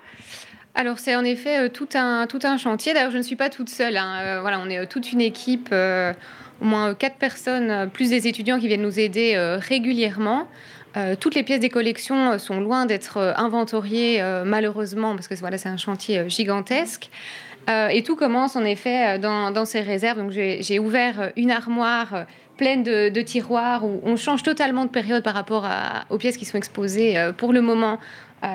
Alors 0.76 1.00
c'est 1.00 1.16
en 1.16 1.26
effet 1.26 1.66
euh, 1.66 1.70
tout, 1.70 1.90
un, 1.94 2.28
tout 2.28 2.40
un 2.44 2.58
chantier. 2.58 2.94
D'ailleurs, 2.94 3.12
je 3.12 3.18
ne 3.18 3.24
suis 3.24 3.36
pas 3.36 3.50
toute 3.50 3.70
seule. 3.70 3.98
Hein. 3.98 4.20
Euh, 4.22 4.40
voilà, 4.40 4.62
on 4.62 4.70
est 4.70 4.88
toute 4.88 5.12
une 5.12 5.22
équipe 5.22 5.74
au 6.62 6.66
moins 6.66 6.94
quatre 6.94 7.18
personnes, 7.18 7.70
euh, 7.70 7.86
plus 7.88 8.10
des 8.10 8.28
étudiants 8.28 8.60
qui 8.60 8.68
viennent 8.68 8.82
nous 8.82 9.00
aider 9.00 9.34
euh, 9.36 9.58
régulièrement. 9.58 10.48
Euh, 10.98 11.16
toutes 11.20 11.36
les 11.36 11.44
pièces 11.44 11.60
des 11.60 11.70
collections 11.70 12.38
sont 12.40 12.62
loin 12.62 12.86
d'être 12.86 13.34
inventoriées, 13.36 14.24
malheureusement, 14.46 15.14
parce 15.16 15.28
que 15.28 15.36
voilà, 15.36 15.58
c'est 15.58 15.68
un 15.68 15.76
chantier 15.76 16.30
gigantesque. 16.30 17.10
et 17.68 18.02
tout 18.04 18.16
commence 18.16 18.56
en 18.56 18.64
effet 18.64 19.20
dans, 19.20 19.66
ces 19.66 19.82
réserves. 19.82 20.18
Donc 20.18 20.32
j'ai 20.32 20.80
ouvert 20.80 21.34
une 21.36 21.52
armoire 21.52 22.26
pleine 22.56 22.84
de, 22.84 23.22
tiroirs 23.22 23.84
où 23.84 24.00
on 24.06 24.16
change 24.16 24.42
totalement 24.42 24.86
de 24.86 24.90
période 24.90 25.22
par 25.22 25.34
rapport 25.34 25.68
aux 26.10 26.18
pièces 26.18 26.38
qui 26.38 26.46
sont 26.46 26.58
exposées 26.58 27.32
pour 27.36 27.52
le 27.52 27.60
moment. 27.60 28.00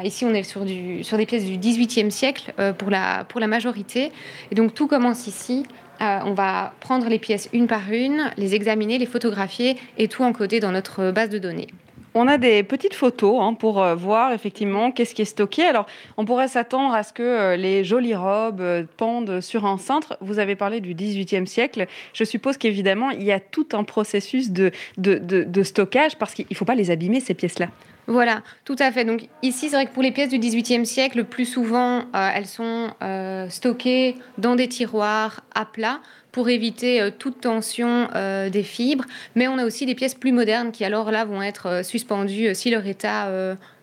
ici, 0.03 0.25
on 0.25 0.33
est 0.33 0.43
sur, 0.43 0.65
des 0.65 1.27
pièces 1.27 1.45
du 1.45 1.59
18e 1.59 2.09
siècle 2.09 2.55
pour 2.79 2.89
la 2.89 3.47
majorité. 3.49 4.13
Et 4.51 4.55
donc 4.55 4.73
tout 4.73 4.87
commence 4.87 5.27
ici 5.27 5.67
euh, 6.01 6.19
on 6.25 6.33
va 6.33 6.73
prendre 6.81 7.09
les 7.09 7.19
pièces 7.19 7.49
une 7.53 7.67
par 7.67 7.91
une, 7.93 8.31
les 8.37 8.55
examiner, 8.55 8.99
les 8.99 9.07
photographier 9.07 9.77
et 9.99 10.09
tout 10.09 10.23
encoder 10.23 10.61
dans 10.61 10.73
notre 10.73 11.11
base 11.11 11.29
de 11.29 11.39
données. 11.39 11.69
On 12.13 12.27
a 12.27 12.39
des 12.39 12.65
petites 12.65 12.95
photos 12.95 13.41
hein, 13.41 13.55
pour 13.55 13.83
euh, 13.83 13.95
voir 13.95 14.33
effectivement 14.33 14.91
qu'est-ce 14.91 15.15
qui 15.15 15.23
est 15.23 15.27
stocké. 15.27 15.63
Alors, 15.63 15.87
on 16.17 16.25
pourrait 16.25 16.49
s'attendre 16.49 16.93
à 16.93 17.05
ce 17.05 17.13
que 17.13 17.23
euh, 17.23 17.57
les 17.57 17.85
jolies 17.85 18.17
robes 18.17 18.87
pendent 18.97 19.41
sur 19.41 19.65
un 19.65 19.79
cintre. 19.79 20.17
Vous 20.21 20.41
avez 20.41 20.57
parlé 20.57 20.81
du 20.81 20.95
XVIIIe 20.95 21.47
siècle. 21.47 21.87
Je 22.13 22.25
suppose 22.25 22.57
qu'évidemment, 22.57 23.11
il 23.11 23.23
y 23.23 23.31
a 23.31 23.39
tout 23.39 23.69
un 23.75 23.85
processus 23.85 24.51
de, 24.51 24.73
de 24.97 25.63
stockage 25.63 26.17
parce 26.17 26.35
qu'il 26.35 26.47
ne 26.51 26.57
faut 26.57 26.65
pas 26.65 26.75
les 26.75 26.91
abîmer, 26.91 27.21
ces 27.21 27.35
pièces-là. 27.35 27.69
Voilà, 28.11 28.43
tout 28.65 28.75
à 28.81 28.91
fait. 28.91 29.05
Donc 29.05 29.29
ici, 29.41 29.69
c'est 29.69 29.77
vrai 29.77 29.87
que 29.87 29.93
pour 29.93 30.03
les 30.03 30.11
pièces 30.11 30.31
du 30.31 30.39
XVIIIe 30.41 30.85
siècle, 30.85 31.19
le 31.19 31.25
plus 31.25 31.45
souvent, 31.45 32.01
euh, 32.01 32.31
elles 32.35 32.49
sont 32.49 32.91
euh, 33.05 33.49
stockées 33.49 34.17
dans 34.37 34.57
des 34.57 34.67
tiroirs 34.67 35.45
à 35.55 35.65
plat 35.65 36.01
pour 36.33 36.49
éviter 36.49 37.01
euh, 37.01 37.11
toute 37.17 37.41
tension 37.41 38.09
des 38.51 38.63
fibres. 38.65 39.05
Mais 39.37 39.47
on 39.47 39.59
a 39.59 39.65
aussi 39.65 39.87
des 39.87 39.95
pièces 39.95 40.17
plus 40.17 40.33
modernes 40.33 40.73
qui 40.73 40.85
alors 40.85 41.13
là 41.13 41.25
vont 41.25 41.41
être 41.41 41.85
suspendues 41.85 42.53
si 42.53 42.71
leur 42.71 42.85
état 42.85 43.31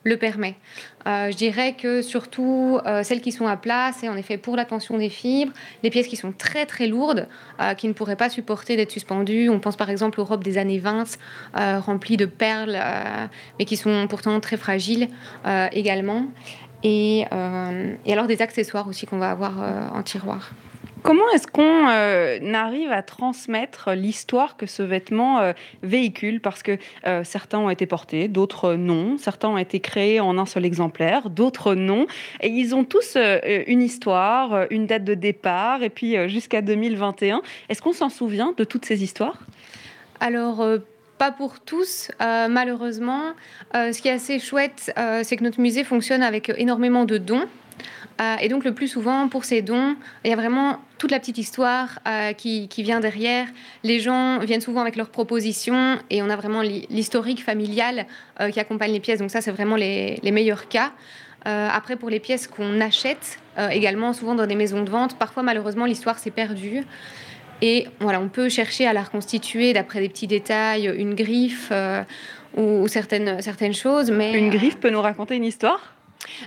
le 0.04 0.18
permet. 0.18 0.56
Euh, 1.08 1.32
je 1.32 1.38
dirais 1.38 1.74
que 1.74 2.02
surtout 2.02 2.80
euh, 2.86 3.02
celles 3.04 3.22
qui 3.22 3.32
sont 3.32 3.48
à 3.48 3.56
plat, 3.56 3.92
c'est 3.98 4.10
en 4.10 4.18
effet 4.18 4.38
pour 4.38 4.58
la 4.58 4.66
tension 4.66 4.98
des 4.98 5.10
fibres, 5.10 5.54
les 5.82 5.90
pièces 5.90 6.08
qui 6.08 6.18
sont 6.18 6.34
très 6.34 6.66
très 6.66 6.88
lourdes, 6.88 7.28
euh, 7.62 7.74
qui 7.76 7.88
ne 7.88 7.94
pourraient 7.94 8.18
pas 8.18 8.30
supporter 8.30 8.76
d'être 8.76 8.92
suspendues. 8.92 9.50
On 9.50 9.60
pense 9.60 9.78
par 9.78 9.90
exemple 9.90 10.20
aux 10.20 10.26
robes 10.26 10.44
des 10.44 10.58
années 10.58 10.80
20 10.80 11.18
remplies 11.80 12.18
de 12.18 12.26
perles, 12.26 12.78
mais 13.58 13.66
qui 13.66 13.78
sont 13.78 14.08
pourtant 14.08 14.40
très 14.40 14.58
fragiles 14.58 15.08
également. 15.72 16.26
et, 16.84 17.26
alors 17.32 18.28
des 18.28 18.42
accessoires 18.42 18.88
aussi 18.88 19.06
qu'on 19.06 19.18
va 19.18 19.32
avoir 19.32 19.54
en 19.94 20.04
tiroir. 20.04 20.52
Comment 21.08 21.30
est-ce 21.34 21.48
qu'on 21.48 21.88
euh, 21.88 22.54
arrive 22.54 22.92
à 22.92 23.02
transmettre 23.02 23.92
l'histoire 23.92 24.58
que 24.58 24.66
ce 24.66 24.84
vêtement 24.84 25.40
euh, 25.40 25.54
véhicule? 25.82 26.42
Parce 26.42 26.64
que 26.64 26.78
euh, 27.06 27.24
certains 27.24 27.60
ont 27.60 27.70
été 27.70 27.86
portés, 27.86 28.28
d'autres 28.28 28.74
non. 28.74 29.18
Certains 29.18 29.48
ont 29.48 29.58
été 29.58 29.80
créés 29.80 30.20
en 30.20 30.38
un 30.38 30.46
seul 30.46 30.66
exemplaire, 30.66 31.30
d'autres 31.30 31.76
non. 31.76 32.08
Et 32.42 32.50
ils 32.50 32.76
ont 32.76 32.84
tous 32.84 33.16
une 33.16 33.82
histoire, 33.82 34.66
une 34.70 34.86
date 34.86 35.06
de 35.06 35.14
départ, 35.14 35.82
et 35.82 35.90
puis 35.90 36.18
jusqu'à 36.28 36.62
2021. 36.62 37.42
Est-ce 37.70 37.82
qu'on 37.82 37.94
s'en 37.94 38.10
souvient 38.10 38.54
de 38.58 38.66
toutes 38.66 38.84
ces 38.84 39.02
histoires? 39.02 39.40
Alors 40.20 40.62
pas 41.18 41.32
pour 41.32 41.62
tous, 41.62 42.12
malheureusement. 42.20 43.22
ce 43.74 44.02
qui 44.02 44.10
est 44.10 44.12
assez 44.12 44.40
chouette, 44.40 44.94
c'est 45.24 45.38
que 45.38 45.44
notre 45.46 45.62
musée 45.62 45.86
fonctionne 45.86 46.22
avec 46.22 46.52
énormément 46.58 47.06
de 47.06 47.18
dons. 47.18 47.48
Euh, 48.20 48.36
et 48.42 48.50
donc 48.50 48.64
le 48.64 48.74
plus 48.74 48.88
souvent, 48.88 49.28
pour 49.28 49.46
ces 49.46 49.62
dons, 49.62 49.96
il 50.24 50.30
y 50.30 50.34
a 50.34 50.36
vraiment 50.36 50.80
toute 50.98 51.12
la 51.12 51.20
petite 51.20 51.38
histoire 51.38 52.00
euh, 52.08 52.34
qui, 52.34 52.68
vient 52.78 53.00
derrière. 53.00 53.48
Les 53.84 54.00
gens 54.00 54.40
viennent 54.40 54.62
souvent 54.62 54.82
avec 54.82 54.96
leurs 54.96 55.10
propositions 55.10 56.00
et 56.10 56.22
on 56.22 56.30
a 56.30 56.36
vraiment 56.36 56.62
l'historique 56.62 57.44
familial 57.44 58.08
euh, 58.40 58.50
qui 58.50 58.60
accompagne 58.60 58.92
les 58.92 59.00
pièces. 59.00 59.20
Donc 59.20 59.30
ça, 59.30 59.42
c'est 59.42 59.52
vraiment 59.52 59.76
les, 59.76 60.20
meilleurs 60.24 60.68
cas. 60.68 60.92
après, 61.46 61.96
pour 61.96 62.10
les 62.10 62.20
pièces 62.20 62.48
qu'on 62.48 62.82
achète, 62.82 63.40
également 63.72 64.14
souvent 64.14 64.36
dans 64.36 64.46
des 64.46 64.56
maisons 64.56 64.84
de 64.84 64.90
vente, 64.90 65.18
parfois 65.18 65.44
malheureusement 65.44 65.86
l'histoire 65.86 66.20
s'est 66.20 66.32
perdue. 66.32 66.84
Et 67.62 67.88
voilà, 68.00 68.20
on 68.20 68.28
peut 68.28 68.50
chercher 68.50 68.86
à 68.86 68.94
la 68.94 69.02
reconstituer 69.02 69.74
d'après 69.74 70.00
des 70.00 70.10
petits 70.10 70.28
détails, 70.28 70.94
une 70.96 71.16
griffe 71.16 71.72
ou, 72.56 72.88
certaines, 72.88 73.42
certaines 73.42 73.74
choses. 73.74 74.12
Mais, 74.12 74.34
une 74.34 74.50
griffe 74.50 74.78
peut 74.78 74.90
nous 74.90 75.02
raconter 75.02 75.36
une 75.36 75.46
histoire? 75.46 75.97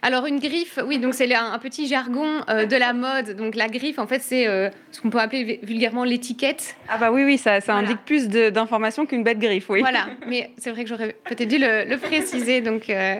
Alors 0.03 0.27
une 0.27 0.39
griffe, 0.39 0.79
oui, 0.87 0.99
donc 0.99 1.15
c'est 1.15 1.33
un, 1.35 1.59
petit 1.59 1.87
jargon 1.87 2.27
euh, 2.49 2.67
de 2.67 2.77
la 2.77 2.93
mode. 2.93 3.37
Donc 3.37 3.55
la 3.55 3.69
griffe, 3.69 3.99
en 3.99 4.07
fait, 4.07 4.21
c'est 4.21 4.47
euh, 4.47 4.71
ce 4.93 5.01
qu'on 5.01 5.11
peut 5.11 5.21
appeler 5.21 5.61
vulgairement 5.63 6.05
l'étiquette. 6.05 6.77
Ah 6.89 6.99
bah 6.99 7.11
oui, 7.13 7.25
oui, 7.25 7.39
ça, 7.39 7.61
ça 7.61 7.75
indique 7.75 8.05
plus 8.05 8.29
d'informations 8.29 9.07
qu'une 9.07 9.23
bête 9.23 9.39
griffe, 9.39 9.69
oui. 9.69 9.81
Voilà, 9.81 10.07
mais 10.27 10.51
c'est 10.59 10.71
vrai 10.71 10.85
que 10.85 10.89
j'aurais 10.89 11.17
peut-être 11.25 11.49
dû 11.49 11.59
le, 11.59 11.97
préciser, 11.97 12.61
donc 12.61 12.89
euh, 12.89 13.17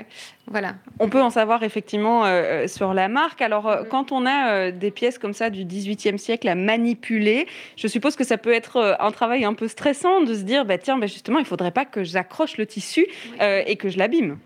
voilà. 0.47 0.75
On 0.99 1.09
peut 1.09 1.21
en 1.21 1.31
savoir 1.31 1.63
effectivement 1.63 2.25
sur 2.67 2.95
la 2.95 3.09
marque. 3.09 3.43
Alors 3.43 3.85
quand 3.89 4.11
on 4.11 4.27
a 4.27 4.71
des 4.71 4.91
pièces 4.91 5.19
comme 5.19 5.35
ça 5.35 5.51
du 5.51 5.65
18e 5.65 6.17
siècle 6.17 6.49
à 6.49 6.55
manipuler, 6.55 7.47
je 7.77 7.87
suppose 7.87 8.17
que 8.17 8.25
ça 8.25 8.39
peut 8.39 8.53
être 8.53 8.97
un 8.99 9.11
travail 9.11 9.45
un 9.45 9.55
peu 9.55 9.69
stressant 9.69 10.23
de 10.23 10.35
se 10.35 10.43
dire, 10.43 10.65
bah 10.65 10.79
tiens, 10.79 10.99
bah, 10.99 11.07
justement, 11.07 11.39
il 11.39 11.45
faudrait 11.45 11.71
pas 11.71 11.85
que 11.85 12.03
j'accroche 12.03 12.57
le 12.57 12.67
tissu 12.67 13.07
et 13.41 13.77
que 13.77 13.89
je 13.89 13.99
l'abîme. 13.99 14.39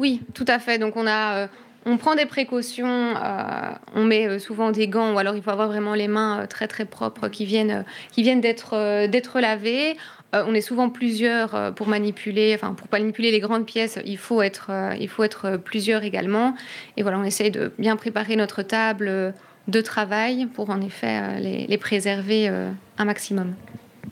Oui, 0.00 0.22
tout 0.32 0.46
à 0.48 0.58
fait. 0.58 0.78
Donc 0.78 0.96
on 0.96 1.06
a, 1.06 1.36
euh, 1.36 1.46
on 1.84 1.98
prend 1.98 2.14
des 2.14 2.24
précautions. 2.24 3.14
Euh, 3.16 3.70
on 3.94 4.04
met 4.04 4.26
euh, 4.26 4.38
souvent 4.38 4.70
des 4.70 4.88
gants, 4.88 5.12
ou 5.12 5.18
alors 5.18 5.36
il 5.36 5.42
faut 5.42 5.50
avoir 5.50 5.68
vraiment 5.68 5.94
les 5.94 6.08
mains 6.08 6.46
très 6.48 6.66
très 6.68 6.86
propres 6.86 7.28
qui 7.28 7.44
viennent, 7.44 7.84
qui 8.10 8.22
viennent 8.22 8.40
d'être 8.40 9.06
d'être 9.06 9.40
lavées. 9.40 9.98
on 10.32 10.54
est 10.54 10.62
souvent 10.62 10.88
plusieurs 10.88 11.74
pour 11.74 11.86
manipuler, 11.86 12.54
enfin 12.54 12.72
pour 12.72 12.86
manipuler 12.90 13.30
les 13.30 13.40
grandes 13.40 13.66
pièces, 13.66 13.98
il 14.06 14.16
faut 14.16 14.40
être, 14.40 14.70
il 14.98 15.08
faut 15.08 15.22
être 15.22 15.58
plusieurs 15.58 16.02
également. 16.02 16.54
Et 16.96 17.02
voilà, 17.02 17.18
on 17.18 17.24
essaye 17.24 17.50
de 17.50 17.72
bien 17.78 17.96
préparer 17.96 18.36
notre 18.36 18.62
table 18.62 19.34
de 19.68 19.80
travail 19.82 20.46
pour 20.46 20.70
en 20.70 20.80
effet 20.80 21.40
les, 21.40 21.66
les 21.66 21.78
préserver 21.78 22.48
un 22.48 23.04
maximum. 23.04 23.54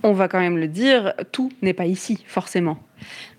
On 0.02 0.12
va 0.12 0.28
quand 0.28 0.40
même 0.40 0.58
le 0.58 0.68
dire, 0.68 1.14
tout 1.32 1.50
n'est 1.62 1.72
pas 1.72 1.86
ici, 1.86 2.22
forcément. 2.26 2.78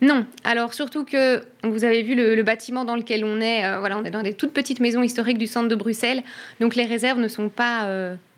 Non. 0.01 0.26
Alors 0.43 0.74
surtout 0.74 1.05
que 1.05 1.43
vous 1.64 1.84
avez 1.84 2.03
vu 2.03 2.16
le, 2.16 2.41
bâtiment 2.43 2.86
dans 2.86 2.95
lequel 2.95 3.26
on 3.26 3.41
est. 3.41 3.80
voilà, 3.80 3.97
on 3.97 4.03
est 4.03 4.12
dans 4.12 4.24
des 4.24 4.34
toutes 4.34 4.53
petites 4.53 4.80
maisons 4.80 5.03
historiques 5.03 5.38
du 5.38 5.47
centre 5.47 5.68
de 5.68 5.76
Bruxelles. 5.76 6.24
Donc 6.60 6.76
les 6.76 6.86
réserves 6.86 7.20
ne 7.20 7.28
sont 7.28 7.49
pas 7.49 7.89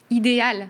idéales 0.10 0.68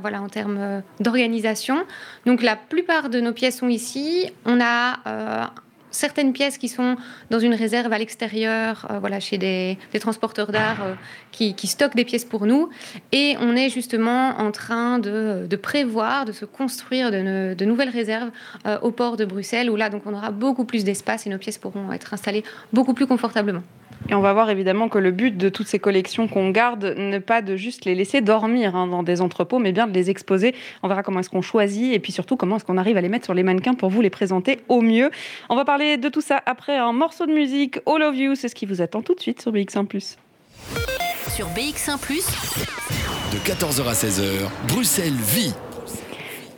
voilà, 0.00 0.22
en 0.22 0.28
termes 0.28 0.82
d'organisation. 1.00 1.84
Donc 2.26 2.42
la 2.42 2.56
plupart 2.56 3.08
de 3.08 3.20
nos 3.20 3.32
pièces 3.32 3.58
sont 3.58 3.68
ici. 3.68 4.30
On 4.44 4.60
a 4.60 5.52
certaines 5.96 6.32
pièces 6.32 6.58
qui 6.58 6.68
sont 6.68 6.96
dans 7.30 7.38
une 7.38 7.54
réserve 7.54 7.92
à 7.92 7.98
l'extérieur, 7.98 8.86
euh, 8.90 8.98
voilà, 8.98 9.18
chez 9.18 9.38
des, 9.38 9.78
transporteurs 9.98 10.52
d'art 10.52 10.82
euh, 10.82 10.94
qui, 11.32 11.66
stockent 11.66 11.96
des 11.96 12.04
pièces 12.04 12.24
pour 12.24 12.46
nous. 12.46 12.68
Et 13.12 13.36
on 13.40 13.56
est 13.56 13.70
justement 13.70 14.38
en 14.38 14.52
train 14.52 14.98
de, 14.98 15.56
prévoir, 15.56 16.24
de 16.26 16.32
se 16.32 16.44
construire 16.44 17.10
de, 17.10 17.64
nouvelles 17.64 17.88
réserves 17.88 18.30
euh, 18.66 18.78
au 18.82 18.90
port 18.90 19.16
de 19.16 19.24
Bruxelles, 19.24 19.70
où 19.70 19.76
là, 19.76 19.90
donc, 19.90 20.02
on 20.06 20.14
aura 20.14 20.30
beaucoup 20.30 20.64
plus 20.64 20.84
d'espace 20.84 21.26
et 21.26 21.30
nos 21.30 21.38
pièces 21.38 21.58
pourront 21.58 21.92
être 21.92 22.12
installées 22.14 22.44
beaucoup 22.72 22.94
plus 22.94 23.06
confortablement. 23.06 23.62
Et 24.08 24.14
on 24.14 24.20
va 24.20 24.32
voir 24.32 24.50
évidemment 24.50 24.88
que 24.88 24.98
le 24.98 25.10
but 25.10 25.36
de 25.36 25.48
toutes 25.48 25.66
ces 25.66 25.78
collections 25.78 26.28
qu'on 26.28 26.50
garde 26.50 26.94
n'est 26.96 27.20
pas 27.20 27.42
de 27.42 27.56
juste 27.56 27.84
les 27.84 27.94
laisser 27.94 28.20
dormir 28.20 28.76
hein, 28.76 28.86
dans 28.86 29.02
des 29.02 29.20
entrepôts, 29.20 29.58
mais 29.58 29.72
bien 29.72 29.86
de 29.86 29.92
les 29.92 30.10
exposer. 30.10 30.54
On 30.82 30.88
verra 30.88 31.02
comment 31.02 31.20
est-ce 31.20 31.30
qu'on 31.30 31.42
choisit 31.42 31.92
et 31.92 31.98
puis 31.98 32.12
surtout 32.12 32.36
comment 32.36 32.56
est-ce 32.56 32.64
qu'on 32.64 32.78
arrive 32.78 32.96
à 32.96 33.00
les 33.00 33.08
mettre 33.08 33.24
sur 33.24 33.34
les 33.34 33.42
mannequins 33.42 33.74
pour 33.74 33.90
vous 33.90 34.00
les 34.00 34.10
présenter 34.10 34.60
au 34.68 34.80
mieux. 34.80 35.10
On 35.48 35.56
va 35.56 35.64
parler 35.64 35.96
de 35.96 36.08
tout 36.08 36.20
ça 36.20 36.40
après 36.46 36.76
un 36.76 36.92
morceau 36.92 37.26
de 37.26 37.32
musique. 37.32 37.78
All 37.86 38.02
of 38.02 38.16
You, 38.16 38.34
c'est 38.34 38.48
ce 38.48 38.54
qui 38.54 38.66
vous 38.66 38.80
attend 38.80 39.02
tout 39.02 39.14
de 39.14 39.20
suite 39.20 39.42
sur 39.42 39.52
BX1 39.52 39.86
Sur 41.34 41.46
BX1 41.48 41.98
de 43.32 43.38
14h 43.38 43.88
à 43.88 43.92
16h, 43.92 44.48
Bruxelles 44.68 45.12
vit 45.12 45.52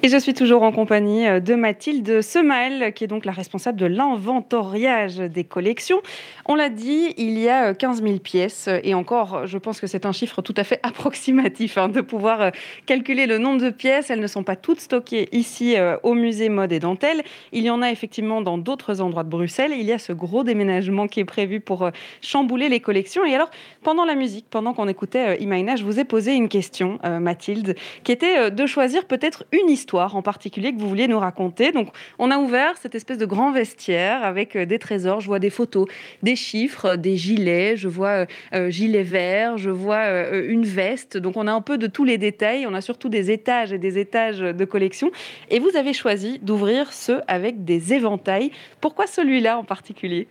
et 0.00 0.08
je 0.08 0.16
suis 0.16 0.32
toujours 0.32 0.62
en 0.62 0.70
compagnie 0.70 1.26
euh, 1.26 1.40
de 1.40 1.56
Mathilde 1.56 2.22
Semael, 2.22 2.92
qui 2.92 3.02
est 3.02 3.08
donc 3.08 3.24
la 3.24 3.32
responsable 3.32 3.80
de 3.80 3.86
l'inventoriage 3.86 5.16
des 5.16 5.42
collections. 5.42 6.00
On 6.46 6.54
l'a 6.54 6.68
dit, 6.68 7.14
il 7.16 7.36
y 7.36 7.48
a 7.48 7.74
15 7.74 8.00
euh, 8.00 8.06
000 8.06 8.18
pièces. 8.20 8.68
Et 8.84 8.94
encore, 8.94 9.48
je 9.48 9.58
pense 9.58 9.80
que 9.80 9.88
c'est 9.88 10.06
un 10.06 10.12
chiffre 10.12 10.40
tout 10.40 10.54
à 10.56 10.62
fait 10.62 10.78
approximatif 10.84 11.78
hein, 11.78 11.88
de 11.88 12.00
pouvoir 12.00 12.40
euh, 12.40 12.50
calculer 12.86 13.26
le 13.26 13.38
nombre 13.38 13.60
de 13.60 13.70
pièces. 13.70 14.08
Elles 14.10 14.20
ne 14.20 14.28
sont 14.28 14.44
pas 14.44 14.54
toutes 14.54 14.78
stockées 14.78 15.28
ici 15.32 15.74
au 16.04 16.14
musée 16.14 16.48
Mode 16.48 16.72
et 16.72 16.78
Dentelle. 16.78 17.22
Il 17.52 17.64
y 17.64 17.70
en 17.70 17.82
a 17.82 17.90
effectivement 17.90 18.40
dans 18.40 18.56
d'autres 18.56 19.00
endroits 19.00 19.24
de 19.24 19.30
Bruxelles. 19.30 19.72
Il 19.76 19.84
y 19.84 19.92
a 19.92 19.98
ce 19.98 20.12
gros 20.12 20.44
déménagement 20.44 21.08
qui 21.08 21.20
est 21.20 21.24
prévu 21.24 21.60
pour 21.60 21.90
chambouler 22.20 22.68
les 22.68 22.80
collections. 22.80 23.24
Et 23.24 23.34
alors, 23.34 23.50
pendant 23.82 24.04
la 24.04 24.14
musique, 24.14 24.46
pendant 24.48 24.74
qu'on 24.74 24.86
écoutait 24.86 25.38
Imaina, 25.40 25.76
je 25.76 25.84
vous 25.84 25.98
ai 25.98 26.04
posé 26.04 26.34
une 26.34 26.48
question, 26.48 26.98
Mathilde, 27.04 27.74
qui 28.04 28.12
était 28.12 28.50
de 28.50 28.66
choisir 28.66 29.04
peut-être 29.04 29.44
une 29.52 29.68
histoire 29.68 29.87
en 29.96 30.22
particulier 30.22 30.72
que 30.72 30.78
vous 30.78 30.88
vouliez 30.88 31.08
nous 31.08 31.18
raconter. 31.18 31.72
Donc, 31.72 31.88
on 32.18 32.30
a 32.30 32.38
ouvert 32.38 32.76
cette 32.76 32.94
espèce 32.94 33.18
de 33.18 33.26
grand 33.26 33.52
vestiaire 33.52 34.22
avec 34.22 34.56
euh, 34.56 34.66
des 34.66 34.78
trésors. 34.78 35.20
Je 35.20 35.26
vois 35.26 35.38
des 35.38 35.50
photos, 35.50 35.86
des 36.22 36.36
chiffres, 36.36 36.96
des 36.96 37.16
gilets. 37.16 37.76
Je 37.76 37.88
vois 37.88 38.08
euh, 38.08 38.26
euh 38.54 38.70
gilet 38.70 39.02
vert, 39.02 39.58
je 39.58 39.70
vois 39.70 39.96
euh, 39.96 40.48
une 40.48 40.64
veste. 40.64 41.16
Donc, 41.16 41.36
on 41.36 41.46
a 41.46 41.52
un 41.52 41.60
peu 41.60 41.78
de 41.78 41.86
tous 41.86 42.04
les 42.04 42.18
détails. 42.18 42.66
On 42.66 42.74
a 42.74 42.80
surtout 42.80 43.08
des 43.08 43.30
étages 43.30 43.72
et 43.72 43.78
des 43.78 43.98
étages 43.98 44.38
de 44.38 44.64
collection. 44.64 45.10
Et 45.50 45.58
vous 45.58 45.76
avez 45.76 45.92
choisi 45.92 46.38
d'ouvrir 46.42 46.92
ceux 46.92 47.22
avec 47.26 47.64
des 47.64 47.94
éventails. 47.94 48.50
Pourquoi 48.80 49.06
celui-là 49.06 49.58
en 49.58 49.64
particulier? 49.64 50.28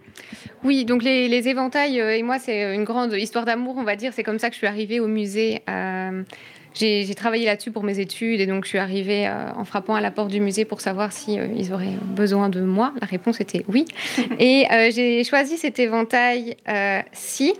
Oui, 0.63 0.85
donc 0.85 1.03
les 1.03 1.47
éventails, 1.47 1.97
et 1.99 2.23
moi, 2.23 2.39
c'est 2.39 2.75
une 2.75 2.83
grande 2.83 3.13
histoire 3.13 3.45
d'amour, 3.45 3.75
on 3.77 3.83
va 3.83 3.95
dire. 3.95 4.13
C'est 4.13 4.23
comme 4.23 4.39
ça 4.39 4.49
que 4.49 4.53
je 4.53 4.59
suis 4.59 4.67
arrivée 4.67 4.99
au 4.99 5.07
musée 5.07 5.61
j'ai 6.73 7.15
travaillé 7.15 7.45
là-dessus 7.45 7.71
pour 7.71 7.83
mes 7.83 7.99
études 7.99 8.39
et 8.39 8.45
donc 8.45 8.65
je 8.65 8.69
suis 8.69 8.77
arrivée 8.77 9.27
euh, 9.27 9.51
en 9.55 9.65
frappant 9.65 9.95
à 9.95 10.01
la 10.01 10.11
porte 10.11 10.29
du 10.29 10.39
musée 10.39 10.65
pour 10.65 10.81
savoir 10.81 11.11
si 11.11 11.39
euh, 11.39 11.47
ils 11.55 11.73
auraient 11.73 11.97
besoin 12.03 12.49
de 12.49 12.61
moi. 12.61 12.93
La 13.01 13.07
réponse 13.07 13.41
était 13.41 13.65
oui. 13.67 13.85
et 14.39 14.65
euh, 14.71 14.91
j'ai 14.91 15.23
choisi 15.23 15.57
cet 15.57 15.79
éventail-ci. 15.79 17.53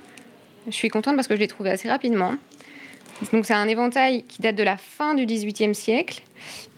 Je 0.68 0.74
suis 0.74 0.90
contente 0.90 1.16
parce 1.16 1.28
que 1.28 1.36
je 1.36 1.40
l'ai 1.40 1.48
trouvé 1.48 1.72
assez 1.72 1.90
rapidement. 1.90 2.36
Donc 3.34 3.46
c'est 3.46 3.54
un 3.54 3.68
éventail 3.68 4.24
qui 4.24 4.42
date 4.42 4.56
de 4.56 4.64
la 4.64 4.78
fin 4.78 5.16
du 5.16 5.26
XVIIIe 5.26 5.74
siècle 5.74 6.22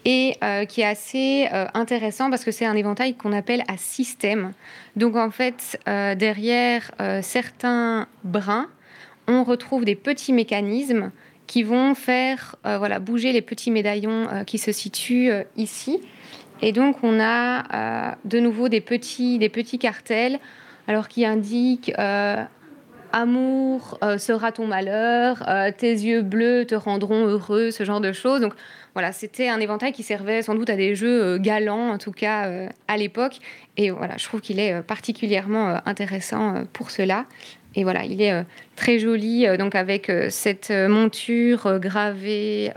et 0.05 0.35
qui 0.69 0.79
est 0.79 0.85
assez 0.85 1.49
intéressant 1.73 2.29
parce 2.29 2.45
que 2.45 2.51
c'est 2.51 2.65
un 2.65 2.77
éventail 2.77 3.15
qu'on 3.15 3.33
appelle 3.33 3.63
à 3.67 3.75
système. 3.75 4.53
Donc 4.95 5.17
en 5.17 5.31
fait, 5.31 5.77
derrière 5.85 6.91
certains 7.21 8.07
brins, 8.23 8.69
on 9.27 9.43
retrouve 9.43 9.83
des 9.83 9.95
petits 9.95 10.31
mécanismes 10.31 11.11
qui 11.49 11.63
vont 11.63 11.95
faire 11.95 12.55
euh, 12.67 12.77
voilà, 12.77 12.99
bouger 12.99 13.31
les 13.31 13.41
petits 13.41 13.71
médaillons 13.71 14.27
euh, 14.31 14.43
qui 14.43 14.59
se 14.59 14.71
situent 14.71 15.31
euh, 15.31 15.43
ici. 15.57 15.99
Et 16.61 16.71
donc, 16.71 16.97
on 17.03 17.19
a 17.19 18.15
de 18.25 18.39
nouveau 18.39 18.67
des 18.69 18.81
petits, 18.81 19.39
des 19.39 19.49
petits 19.49 19.79
cartels 19.79 20.39
alors, 20.87 21.07
qui 21.07 21.25
indiquent 21.25 21.93
Amour 23.13 23.97
sera 24.17 24.51
ton 24.51 24.67
malheur, 24.67 25.41
tes 25.77 25.93
yeux 25.93 26.21
bleus 26.21 26.65
te 26.65 26.75
rendront 26.75 27.25
heureux, 27.27 27.71
ce 27.71 27.85
genre 27.85 28.01
de 28.01 28.11
choses. 28.11 28.41
Donc, 28.41 28.53
voilà, 28.93 29.13
c'était 29.13 29.47
un 29.47 29.61
éventail 29.61 29.93
qui 29.93 30.03
servait 30.03 30.41
sans 30.41 30.53
doute 30.53 30.69
à 30.69 30.75
des 30.75 30.95
jeux 30.95 31.37
galants, 31.37 31.91
en 31.91 31.97
tout 31.97 32.11
cas 32.11 32.51
à 32.89 32.97
l'époque. 32.97 33.39
Et 33.77 33.89
voilà, 33.89 34.17
je 34.17 34.25
trouve 34.25 34.41
qu'il 34.41 34.59
est 34.59 34.81
particulièrement 34.81 35.79
intéressant 35.85 36.65
pour 36.73 36.91
cela. 36.91 37.25
Et 37.75 37.83
voilà, 37.83 38.03
il 38.03 38.21
est 38.21 38.33
euh, 38.33 38.43
très 38.75 38.99
joli, 38.99 39.45
euh, 39.45 39.57
donc 39.57 39.75
avec 39.75 40.09
euh, 40.09 40.29
cette 40.29 40.71
monture 40.71 41.79
gravée, 41.79 42.71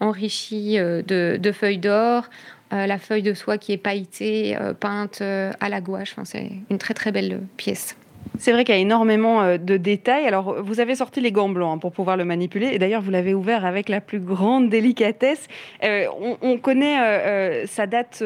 enrichie 0.00 0.78
de, 0.78 1.52
feuilles 1.52 1.78
d'or, 1.78 2.28
la 2.70 2.98
feuille 2.98 3.22
de 3.22 3.34
soie 3.34 3.58
qui 3.58 3.72
est 3.72 3.78
pailletée, 3.78 4.56
peinte 4.80 5.22
à 5.22 5.68
la 5.68 5.80
gouache. 5.80 6.12
Enfin, 6.12 6.24
c'est 6.24 6.50
une 6.70 6.78
très 6.78 6.94
très 6.94 7.12
belle 7.12 7.40
pièce. 7.56 7.96
C'est 8.38 8.52
vrai 8.52 8.64
qu'il 8.64 8.74
y 8.74 8.78
a 8.78 8.80
énormément 8.80 9.56
de 9.56 9.76
détails. 9.76 10.26
Alors, 10.26 10.62
vous 10.62 10.80
avez 10.80 10.94
sorti 10.94 11.20
les 11.20 11.32
gants 11.32 11.48
blancs 11.48 11.76
hein, 11.76 11.78
pour 11.78 11.92
pouvoir 11.92 12.16
le 12.16 12.24
manipuler. 12.24 12.68
Et 12.72 12.78
d'ailleurs, 12.78 13.02
vous 13.02 13.10
l'avez 13.10 13.34
ouvert 13.34 13.64
avec 13.64 13.88
la 13.88 14.00
plus 14.00 14.20
grande 14.20 14.68
délicatesse. 14.68 15.48
on, 15.82 16.58
connaît 16.58 17.66
sa 17.66 17.86
date 17.86 18.22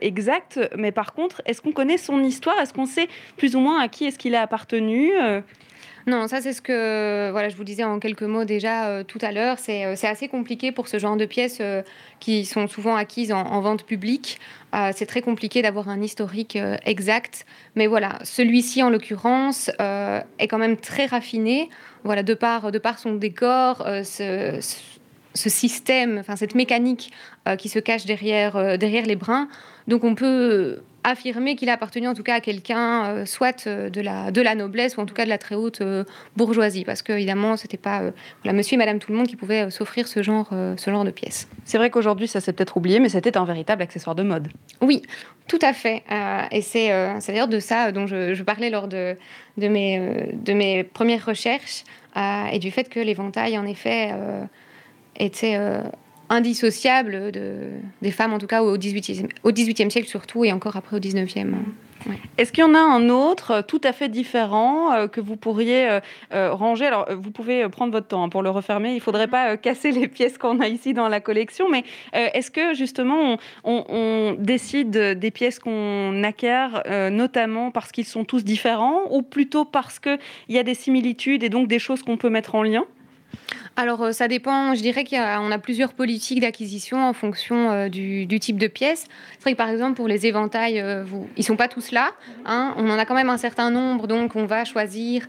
exacte, 0.00 0.60
mais 0.76 0.92
par 0.92 1.14
contre, 1.14 1.42
est-ce 1.46 1.62
qu'on 1.62 1.72
connaît 1.72 1.98
son 1.98 2.22
histoire? 2.22 2.58
Est-ce 2.60 2.72
qu'on 2.72 2.86
sait 2.86 3.08
plus 3.36 3.56
ou 3.56 3.60
moins 3.60 3.80
à 3.80 3.88
qui 3.88 4.04
est-ce 4.04 4.18
qu'il 4.18 4.34
a 4.34 4.42
appartenu 4.42 5.12
non, 6.06 6.28
ça 6.28 6.42
c'est 6.42 6.52
ce 6.52 6.60
que 6.60 7.30
voilà, 7.30 7.48
je 7.48 7.56
vous 7.56 7.64
disais 7.64 7.82
en 7.82 7.98
quelques 7.98 8.24
mots 8.24 8.44
déjà 8.44 8.88
euh, 8.88 9.04
tout 9.04 9.18
à 9.22 9.32
l'heure. 9.32 9.58
C'est, 9.58 9.86
euh, 9.86 9.94
assez 10.02 10.28
compliqué 10.28 10.70
pour 10.70 10.86
ce 10.86 10.98
genre 10.98 11.16
de 11.16 11.24
pièces 11.24 11.58
euh, 11.62 11.82
qui 12.20 12.44
sont 12.44 12.68
souvent 12.68 12.94
acquises 12.94 13.32
en, 13.32 13.60
vente 13.62 13.84
publique. 13.84 14.38
c'est 14.94 15.06
très 15.06 15.22
compliqué 15.22 15.62
d'avoir 15.62 15.88
un 15.88 16.02
historique 16.02 16.58
exact. 16.84 17.46
Mais 17.74 17.86
voilà, 17.86 18.18
celui-ci 18.22 18.82
en 18.82 18.90
l'occurrence 18.90 19.70
est 20.38 20.48
quand 20.48 20.58
même 20.58 20.76
très 20.76 21.06
raffiné. 21.06 21.70
Voilà, 22.02 22.22
de 22.22 22.34
par, 22.34 22.72
de 22.72 22.78
par 22.78 22.98
son 22.98 23.14
décor, 23.14 23.86
ce, 24.04 24.58
ce, 25.32 25.48
système, 25.48 26.18
enfin 26.18 26.36
cette 26.36 26.54
mécanique 26.54 27.12
qui 27.58 27.68
se 27.68 27.78
cache 27.78 28.04
derrière, 28.04 28.78
derrière 28.78 29.06
les 29.06 29.16
brins. 29.16 29.48
Donc 29.86 30.04
on 30.04 30.14
peut 30.14 30.80
affirmer 31.04 31.54
qu'il 31.54 31.68
a 31.68 31.74
appartenu 31.74 32.08
en 32.08 32.14
tout 32.14 32.22
cas 32.22 32.36
à 32.36 32.40
quelqu'un, 32.40 33.04
euh, 33.04 33.26
soit 33.26 33.66
euh, 33.66 33.90
de 33.90 34.00
la, 34.00 34.30
de 34.30 34.40
la 34.40 34.54
noblesse 34.54 34.96
ou 34.96 35.00
en 35.00 35.06
tout 35.06 35.14
cas 35.14 35.24
de 35.24 35.28
la 35.28 35.38
très 35.38 35.54
haute 35.54 35.82
euh, 35.82 36.04
bourgeoisie, 36.36 36.84
parce 36.84 37.02
que 37.02 37.12
évidemment 37.12 37.56
c'était 37.56 37.76
pas 37.76 38.02
la 38.44 38.52
monsieur 38.52 38.74
et 38.74 38.78
madame 38.78 38.98
tout 38.98 39.12
le 39.12 39.18
monde 39.18 39.28
qui 39.28 39.36
pouvaient 39.36 39.70
s'offrir 39.70 40.08
ce 40.08 40.22
genre, 40.22 40.48
ce 40.50 40.90
genre 40.90 41.04
de 41.04 41.10
pièces. 41.10 41.46
C'est 41.64 41.76
vrai 41.76 41.90
qu'aujourd'hui 41.90 42.26
ça 42.26 42.40
s'est 42.40 42.52
peut-être 42.52 42.76
oublié, 42.76 42.98
mais 42.98 43.10
c'était 43.10 43.36
un 43.36 43.44
véritable 43.44 43.82
accessoire 43.82 44.14
de 44.14 44.22
mode. 44.22 44.48
Oui, 44.80 45.02
tout 45.46 45.58
à 45.60 45.74
fait. 45.74 46.02
et 46.50 46.62
c'est 46.62 46.88
d'ailleurs 47.26 47.48
de 47.48 47.60
ça 47.60 47.92
dont 47.92 48.06
je, 48.06 48.42
parlais 48.42 48.70
lors 48.70 48.88
de, 48.88 49.16
de, 49.58 49.68
mes, 49.68 50.28
de 50.32 50.52
mes 50.54 50.84
premières 50.84 51.26
recherches 51.26 51.84
et 52.16 52.58
du 52.58 52.70
fait 52.70 52.88
que 52.88 53.00
l'éventail 53.00 53.58
en 53.58 53.66
effet 53.66 54.12
était 55.18 55.58
indissociable 56.28 57.32
de, 57.32 57.70
des 58.02 58.10
femmes, 58.10 58.32
en 58.32 58.38
tout 58.38 58.46
cas 58.46 58.62
au 58.62 58.76
XVIIIe 58.76 59.28
au 59.42 59.50
18e 59.50 59.90
siècle 59.90 60.08
surtout, 60.08 60.44
et 60.44 60.52
encore 60.52 60.76
après 60.76 60.96
au 60.96 61.00
19e. 61.00 61.54
Est-ce 62.36 62.52
qu'il 62.52 62.62
y 62.62 62.66
en 62.66 62.74
a 62.74 62.78
un 62.78 63.08
autre 63.08 63.50
euh, 63.50 63.62
tout 63.62 63.80
à 63.84 63.92
fait 63.92 64.08
différent 64.08 64.92
euh, 64.92 65.08
que 65.08 65.20
vous 65.20 65.36
pourriez 65.36 66.00
euh, 66.32 66.52
ranger? 66.52 66.86
Alors, 66.86 67.06
vous 67.10 67.30
pouvez 67.30 67.68
prendre 67.68 67.92
votre 67.92 68.08
temps 68.08 68.24
hein, 68.24 68.28
pour 68.28 68.42
le 68.42 68.50
refermer. 68.50 68.90
Il 68.90 68.96
ne 68.96 69.00
faudrait 69.00 69.28
pas 69.28 69.56
casser 69.56 69.90
les 69.90 70.08
pièces 70.08 70.38
qu'on 70.38 70.60
a 70.60 70.68
ici 70.68 70.94
dans 70.94 71.08
la 71.08 71.20
collection. 71.20 71.68
Mais 71.70 71.84
est-ce 72.12 72.50
que 72.50 72.74
justement, 72.74 73.38
on, 73.64 73.84
on, 73.88 74.36
décide 74.38 74.90
des 74.90 75.30
pièces 75.30 75.58
qu'on 75.58 76.22
acquiert, 76.24 76.82
notamment 77.10 77.70
parce 77.70 77.92
qu'ils 77.92 78.04
sont 78.04 78.24
tous 78.24 78.44
différents, 78.44 79.02
ou 79.10 79.22
plutôt 79.22 79.64
parce 79.64 79.98
qu'il 79.98 80.18
y 80.48 80.58
a 80.58 80.62
des 80.62 80.74
similitudes 80.74 81.42
et 81.42 81.48
donc 81.48 81.68
des 81.68 81.78
choses 81.78 82.02
qu'on 82.02 82.16
peut 82.16 82.30
mettre 82.30 82.54
en 82.54 82.62
lien? 82.62 82.84
Alors, 83.76 84.02
euh, 84.02 84.12
ça 84.12 84.28
dépend. 84.28 84.74
Je 84.74 84.80
dirais 84.80 85.04
qu'on 85.04 85.50
a, 85.50 85.58
plusieurs 85.58 85.92
politiques 85.94 86.40
d'acquisition 86.40 87.04
en 87.04 87.12
fonction 87.12 87.72
euh, 87.72 87.88
du, 87.88 88.38
type 88.40 88.58
de 88.58 88.68
pièce. 88.68 89.06
C'est 89.32 89.42
vrai 89.42 89.52
que, 89.52 89.56
par 89.56 89.68
exemple, 89.68 89.96
pour 89.96 90.06
les 90.06 90.26
éventails, 90.26 90.80
euh, 90.80 91.04
ils 91.36 91.40
ne 91.40 91.44
sont 91.44 91.56
pas 91.56 91.68
tous 91.68 91.90
là. 91.90 92.12
Hein. 92.46 92.74
On 92.76 92.88
en 92.88 92.98
a 92.98 93.04
quand 93.04 93.14
même 93.14 93.30
un 93.30 93.38
certain 93.38 93.70
nombre, 93.70 94.06
donc 94.06 94.36
on 94.36 94.46
va 94.46 94.64
choisir 94.64 95.26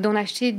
d'en 0.00 0.16
acheter 0.16 0.56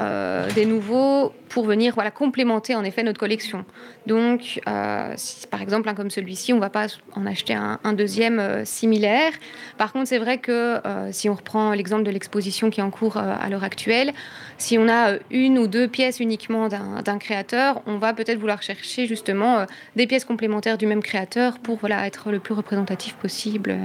euh, 0.00 0.48
des 0.52 0.64
nouveaux 0.64 1.32
pour 1.48 1.64
venir 1.64 1.94
voilà, 1.94 2.12
complémenter 2.12 2.76
en 2.76 2.84
effet 2.84 3.02
notre 3.02 3.18
collection. 3.18 3.64
Donc, 4.06 4.60
euh, 4.68 5.14
par 5.50 5.60
exemple, 5.60 5.88
un 5.88 5.94
comme 5.94 6.10
celui-ci, 6.10 6.52
on 6.52 6.56
ne 6.56 6.60
va 6.60 6.70
pas 6.70 6.86
en 7.16 7.26
acheter 7.26 7.54
un, 7.54 7.92
deuxième 7.94 8.38
euh, 8.38 8.64
similaire. 8.64 9.32
Par 9.76 9.92
contre, 9.92 10.06
c'est 10.06 10.18
vrai 10.18 10.38
que 10.38 10.80
si 11.10 11.28
on 11.28 11.34
reprend 11.34 11.72
l'exemple 11.72 12.04
de 12.04 12.10
l'exposition 12.10 12.70
qui 12.70 12.78
est 12.78 12.82
en 12.82 12.90
cours 12.90 13.16
à 13.16 13.48
l'heure 13.48 13.64
actuelle, 13.64 14.12
si 14.56 14.78
on 14.78 14.88
a 14.88 15.14
une 15.30 15.58
ou 15.58 15.66
deux 15.66 15.88
pièces 15.88 16.20
uniquement 16.20 16.68
d'un 16.68 17.18
créateur, 17.18 17.82
on 17.86 17.98
va 17.98 18.12
peut-être 18.12 18.38
vouloir 18.38 18.62
chercher 18.62 19.06
justement 19.06 19.66
des 19.96 20.06
pièces 20.06 20.24
complémentaires 20.24 20.78
du 20.78 20.86
même 20.86 21.02
créateur 21.02 21.58
pour 21.58 21.78
voilà, 21.78 22.06
être 22.06 22.30
le 22.30 22.38
plus 22.38 22.54
représentatif 22.54 23.14
possible. 23.14 23.76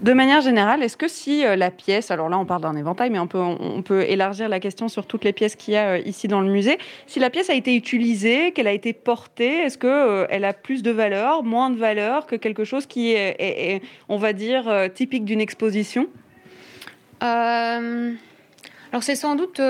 De 0.00 0.14
manière 0.14 0.40
générale, 0.40 0.82
est-ce 0.82 0.96
que 0.96 1.08
si 1.08 1.44
euh, 1.44 1.56
la 1.56 1.70
pièce, 1.70 2.10
alors 2.10 2.30
là 2.30 2.38
on 2.38 2.46
parle 2.46 2.62
d'un 2.62 2.74
éventail, 2.74 3.10
mais 3.10 3.18
on 3.18 3.26
peut, 3.26 4.00
élargir 4.00 4.48
la 4.48 4.58
question 4.58 4.88
sur 4.88 5.06
toutes 5.06 5.24
les 5.24 5.34
pièces 5.34 5.56
qu'il 5.56 5.74
y 5.74 5.76
a 5.76 5.90
euh, 5.90 5.98
ici 5.98 6.26
dans 6.26 6.40
le 6.40 6.50
musée, 6.50 6.78
si 7.06 7.20
la 7.20 7.28
pièce 7.28 7.50
a 7.50 7.54
été 7.54 7.76
utilisée, 7.76 8.52
qu'elle 8.52 8.66
a 8.66 8.72
été 8.72 8.94
portée, 8.94 9.58
est-ce 9.58 9.76
qu'elle 9.76 9.90
euh, 9.90 10.26
elle 10.30 10.46
a 10.46 10.54
plus 10.54 10.82
de 10.82 10.90
valeur, 10.90 11.42
moins 11.42 11.68
de 11.68 11.76
valeur 11.76 12.24
que 12.24 12.34
quelque 12.34 12.64
chose 12.64 12.86
qui 12.86 13.12
est, 13.12 13.82
on 14.08 14.16
va 14.16 14.32
dire, 14.32 14.88
typique 14.94 15.26
d'une 15.26 15.40
exposition? 15.40 16.08
Alors 17.20 17.82
c'est 19.02 19.16
sans 19.16 19.34
doute 19.34 19.60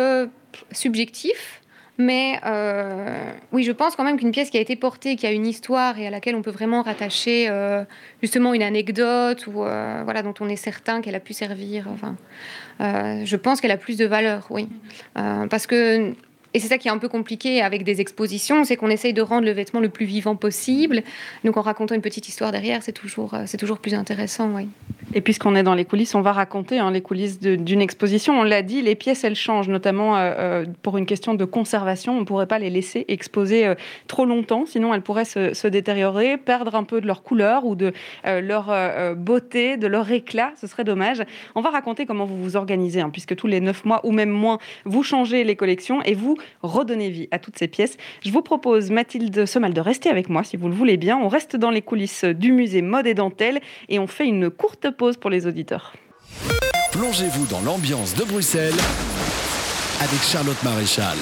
subjectif. 0.70 1.59
Mais 2.01 2.40
euh, 2.46 3.30
oui, 3.53 3.62
je 3.62 3.72
pense 3.72 3.94
quand 3.94 4.05
même 4.05 4.18
qu'une 4.18 4.30
pièce 4.30 4.48
qui 4.48 4.57
a 4.57 4.61
été 4.61 4.74
portée, 4.74 5.16
qui 5.16 5.26
a 5.26 5.32
une 5.32 5.46
histoire 5.46 5.98
et 5.98 6.07
à 6.07 6.11
laquelle 6.11 6.34
on 6.34 6.40
peut 6.40 6.51
vraiment 6.51 6.80
rattacher 6.80 7.48
euh, 7.51 7.84
justement 8.22 8.55
une 8.55 8.62
anecdote 8.62 9.46
ou 9.46 9.62
euh, 9.62 10.01
voilà 10.03 10.22
dont 10.22 10.32
on 10.40 10.48
est 10.48 10.57
certain 10.57 11.03
qu'elle 11.03 11.14
a 11.14 11.20
pu 11.20 11.34
servir. 11.34 11.88
Je 12.80 13.36
pense 13.36 13.61
qu'elle 13.61 13.70
a 13.70 13.76
plus 13.76 13.98
de 13.98 14.07
valeur, 14.07 14.46
oui, 14.48 14.66
parce 15.14 15.66
que 15.66 16.14
et 16.53 16.59
c'est 16.59 16.68
ça 16.68 16.78
qui 16.78 16.88
est 16.88 16.90
un 16.90 16.98
peu 16.98 17.09
compliqué 17.09 17.62
avec 17.62 17.84
des 17.84 18.01
expositions, 18.01 18.64
c'est 18.64 18.76
qu'on 18.76 18.90
essaye 18.90 19.12
de 19.12 19.22
rendre 19.22 19.44
le 19.44 19.53
vêtement 19.53 19.78
le 19.78 19.88
plus 19.88 20.07
vivant 20.07 20.34
possible. 20.34 21.03
Donc 21.44 21.57
en 21.57 21.62
racontant 21.62 21.94
une 21.94 22.01
petite 22.01 22.28
histoire 22.28 22.51
derrière, 22.51 22.82
c'est 22.82 22.92
toujours, 22.92 23.34
euh, 23.34 23.42
c'est 23.46 23.57
toujours 23.57 23.78
plus 23.78 23.94
intéressant. 23.94 24.51
Et 25.14 25.20
puisqu'on 25.20 25.55
est 25.55 25.62
dans 25.62 25.74
les 25.74 25.84
coulisses, 25.84 26.14
on 26.14 26.22
va 26.22 26.32
raconter 26.32 26.78
hein, 26.78 26.90
les 26.90 27.03
coulisses 27.03 27.38
d'une 27.38 27.80
exposition. 27.80 28.40
On 28.40 28.42
l'a 28.42 28.62
dit, 28.62 28.82
les 28.82 28.96
pièces, 28.96 29.22
elles 29.22 29.36
changent, 29.36 29.68
notamment 29.68 30.16
euh, 30.16 30.32
euh, 30.38 30.66
pour 30.82 30.98
une 30.98 31.07
question 31.07 31.34
de 31.34 31.44
conservation. 31.44 32.16
On 32.16 32.20
ne 32.20 32.24
pourrait 32.24 32.46
pas 32.46 32.59
les 32.59 32.70
laisser 32.70 33.05
exposer 33.07 33.74
trop 34.09 34.24
longtemps, 34.24 34.66
sinon 34.66 34.92
elles 34.92 35.03
pourraient 35.03 35.24
se, 35.24 35.66
détériorer, 35.68 36.36
perdre 36.36 36.74
un 36.74 36.84
peu 36.84 37.01
de 37.01 37.07
leur 37.07 37.22
couleur 37.22 37.64
ou 37.64 37.76
de 37.76 37.92
leur 38.24 39.14
beauté, 39.16 39.76
de 39.76 39.86
leur 39.86 40.11
éclat. 40.11 40.53
Ce 40.61 40.66
serait 40.66 40.84
dommage. 40.84 41.22
On 41.55 41.61
va 41.61 41.70
raconter 41.70 42.07
comment 42.07 42.24
vous 42.24 42.42
vous 42.42 42.57
organisez, 42.57 43.01
hein, 43.01 43.11
puisque 43.11 43.36
tous 43.36 43.46
les 43.46 43.61
neuf 43.61 43.84
mois 43.84 44.01
ou 44.05 44.12
même 44.12 44.30
moins, 44.30 44.59
vous 44.84 45.03
changez 45.03 45.44
les 45.44 45.57
collections 45.57 46.03
et 46.03 46.14
vous 46.14 46.36
redonner 46.62 47.11
vie 47.11 47.28
à 47.30 47.38
toutes 47.38 47.59
ces 47.59 47.68
pièces. 47.68 47.97
Je 48.24 48.30
vous 48.30 48.43
propose, 48.43 48.91
Mathilde 48.91 49.47
Semal, 49.47 49.72
de 49.72 49.80
rester 49.80 50.09
avec 50.09 50.28
moi 50.28 50.45
si 50.45 50.57
vous 50.57 50.68
le 50.68 50.74
voulez 50.74 50.97
bien. 50.97 51.18
On 51.18 51.28
reste 51.28 51.57
dans 51.57 51.70
les 51.70 51.82
coulisses 51.82 52.24
du 52.24 52.53
musée 52.53 52.82
Mode 52.82 53.07
et 53.07 53.14
Dentelle 53.14 53.61
et 53.88 53.99
on 53.99 54.07
fait 54.07 54.26
une 54.26 54.51
courte 54.51 54.91
pause 54.91 55.16
pour 55.16 55.30
les 55.30 55.47
auditeurs. 55.47 55.93
Plongez-vous 56.93 57.47
dans 57.47 57.61
l'ambiance 57.61 58.14
de 58.14 58.24
Bruxelles 58.24 58.74
avec 60.01 60.20
Charlotte 60.22 60.62
Maréchal. 60.62 61.16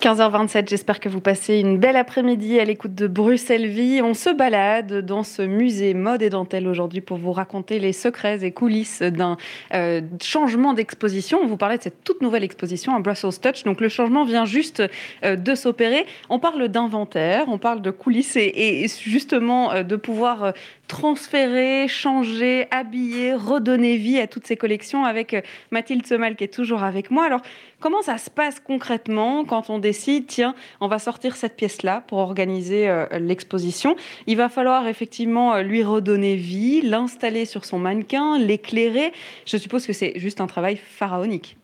15h27, 0.00 0.68
j'espère 0.68 1.00
que 1.00 1.08
vous 1.08 1.20
passez 1.20 1.58
une 1.58 1.76
belle 1.76 1.96
après-midi 1.96 2.60
à 2.60 2.64
l'écoute 2.64 2.94
de 2.94 3.08
Bruxelles 3.08 3.66
Vie. 3.66 4.00
On 4.00 4.14
se 4.14 4.30
balade 4.30 5.04
dans 5.04 5.24
ce 5.24 5.42
musée 5.42 5.92
mode 5.92 6.22
et 6.22 6.30
dentelle 6.30 6.68
aujourd'hui 6.68 7.00
pour 7.00 7.18
vous 7.18 7.32
raconter 7.32 7.80
les 7.80 7.92
secrets 7.92 8.44
et 8.44 8.52
coulisses 8.52 9.02
d'un 9.02 9.36
euh, 9.74 10.00
changement 10.22 10.72
d'exposition. 10.72 11.40
On 11.42 11.48
vous 11.48 11.56
parlait 11.56 11.78
de 11.78 11.82
cette 11.82 12.04
toute 12.04 12.22
nouvelle 12.22 12.44
exposition 12.44 12.94
à 12.94 13.00
Brussels 13.00 13.40
Touch. 13.42 13.64
Donc 13.64 13.80
le 13.80 13.88
changement 13.88 14.24
vient 14.24 14.44
juste 14.44 14.84
euh, 15.24 15.34
de 15.34 15.56
s'opérer. 15.56 16.06
On 16.30 16.38
parle 16.38 16.68
d'inventaire, 16.68 17.46
on 17.48 17.58
parle 17.58 17.82
de 17.82 17.90
coulisses 17.90 18.36
et, 18.36 18.86
justement 19.02 19.72
euh, 19.72 19.82
de 19.82 19.96
pouvoir 19.96 20.52
transférer, 20.88 21.86
changer, 21.86 22.66
habiller, 22.70 23.34
redonner 23.34 23.96
vie 23.98 24.18
à 24.18 24.26
toutes 24.26 24.46
ces 24.46 24.56
collections 24.56 25.04
avec 25.04 25.34
euh, 25.34 25.42
Mathilde 25.70 26.06
Semal 26.06 26.34
qui 26.34 26.44
est 26.44 26.52
toujours 26.52 26.82
avec 26.82 27.10
moi. 27.10 27.26
Alors, 27.26 27.42
comment 27.78 28.02
ça 28.02 28.18
se 28.18 28.30
passe 28.30 28.58
concrètement 28.58 29.44
quand 29.44 29.70
on 29.70 29.78
décide, 29.78 30.26
tiens, 30.26 30.54
on 30.80 30.88
va 30.88 30.98
sortir 30.98 31.36
cette 31.36 31.56
pièce-là 31.56 32.02
pour 32.08 32.18
organiser 32.18 32.88
euh, 32.88 33.06
l'exposition? 33.20 33.94
Il 34.26 34.38
va 34.38 34.48
falloir 34.48 34.88
effectivement 34.88 35.54
euh, 35.54 35.62
lui 35.62 35.84
redonner 35.84 36.36
vie, 36.36 36.80
l'installer 36.80 37.44
sur 37.44 37.66
son 37.66 37.78
mannequin, 37.78 38.38
l'éclairer. 38.38 39.12
Je 39.44 39.58
suppose 39.58 39.86
que 39.86 39.92
c'est 39.92 40.18
juste 40.18 40.40
un 40.40 40.46
travail 40.46 40.76
pharaonique. 40.76 41.57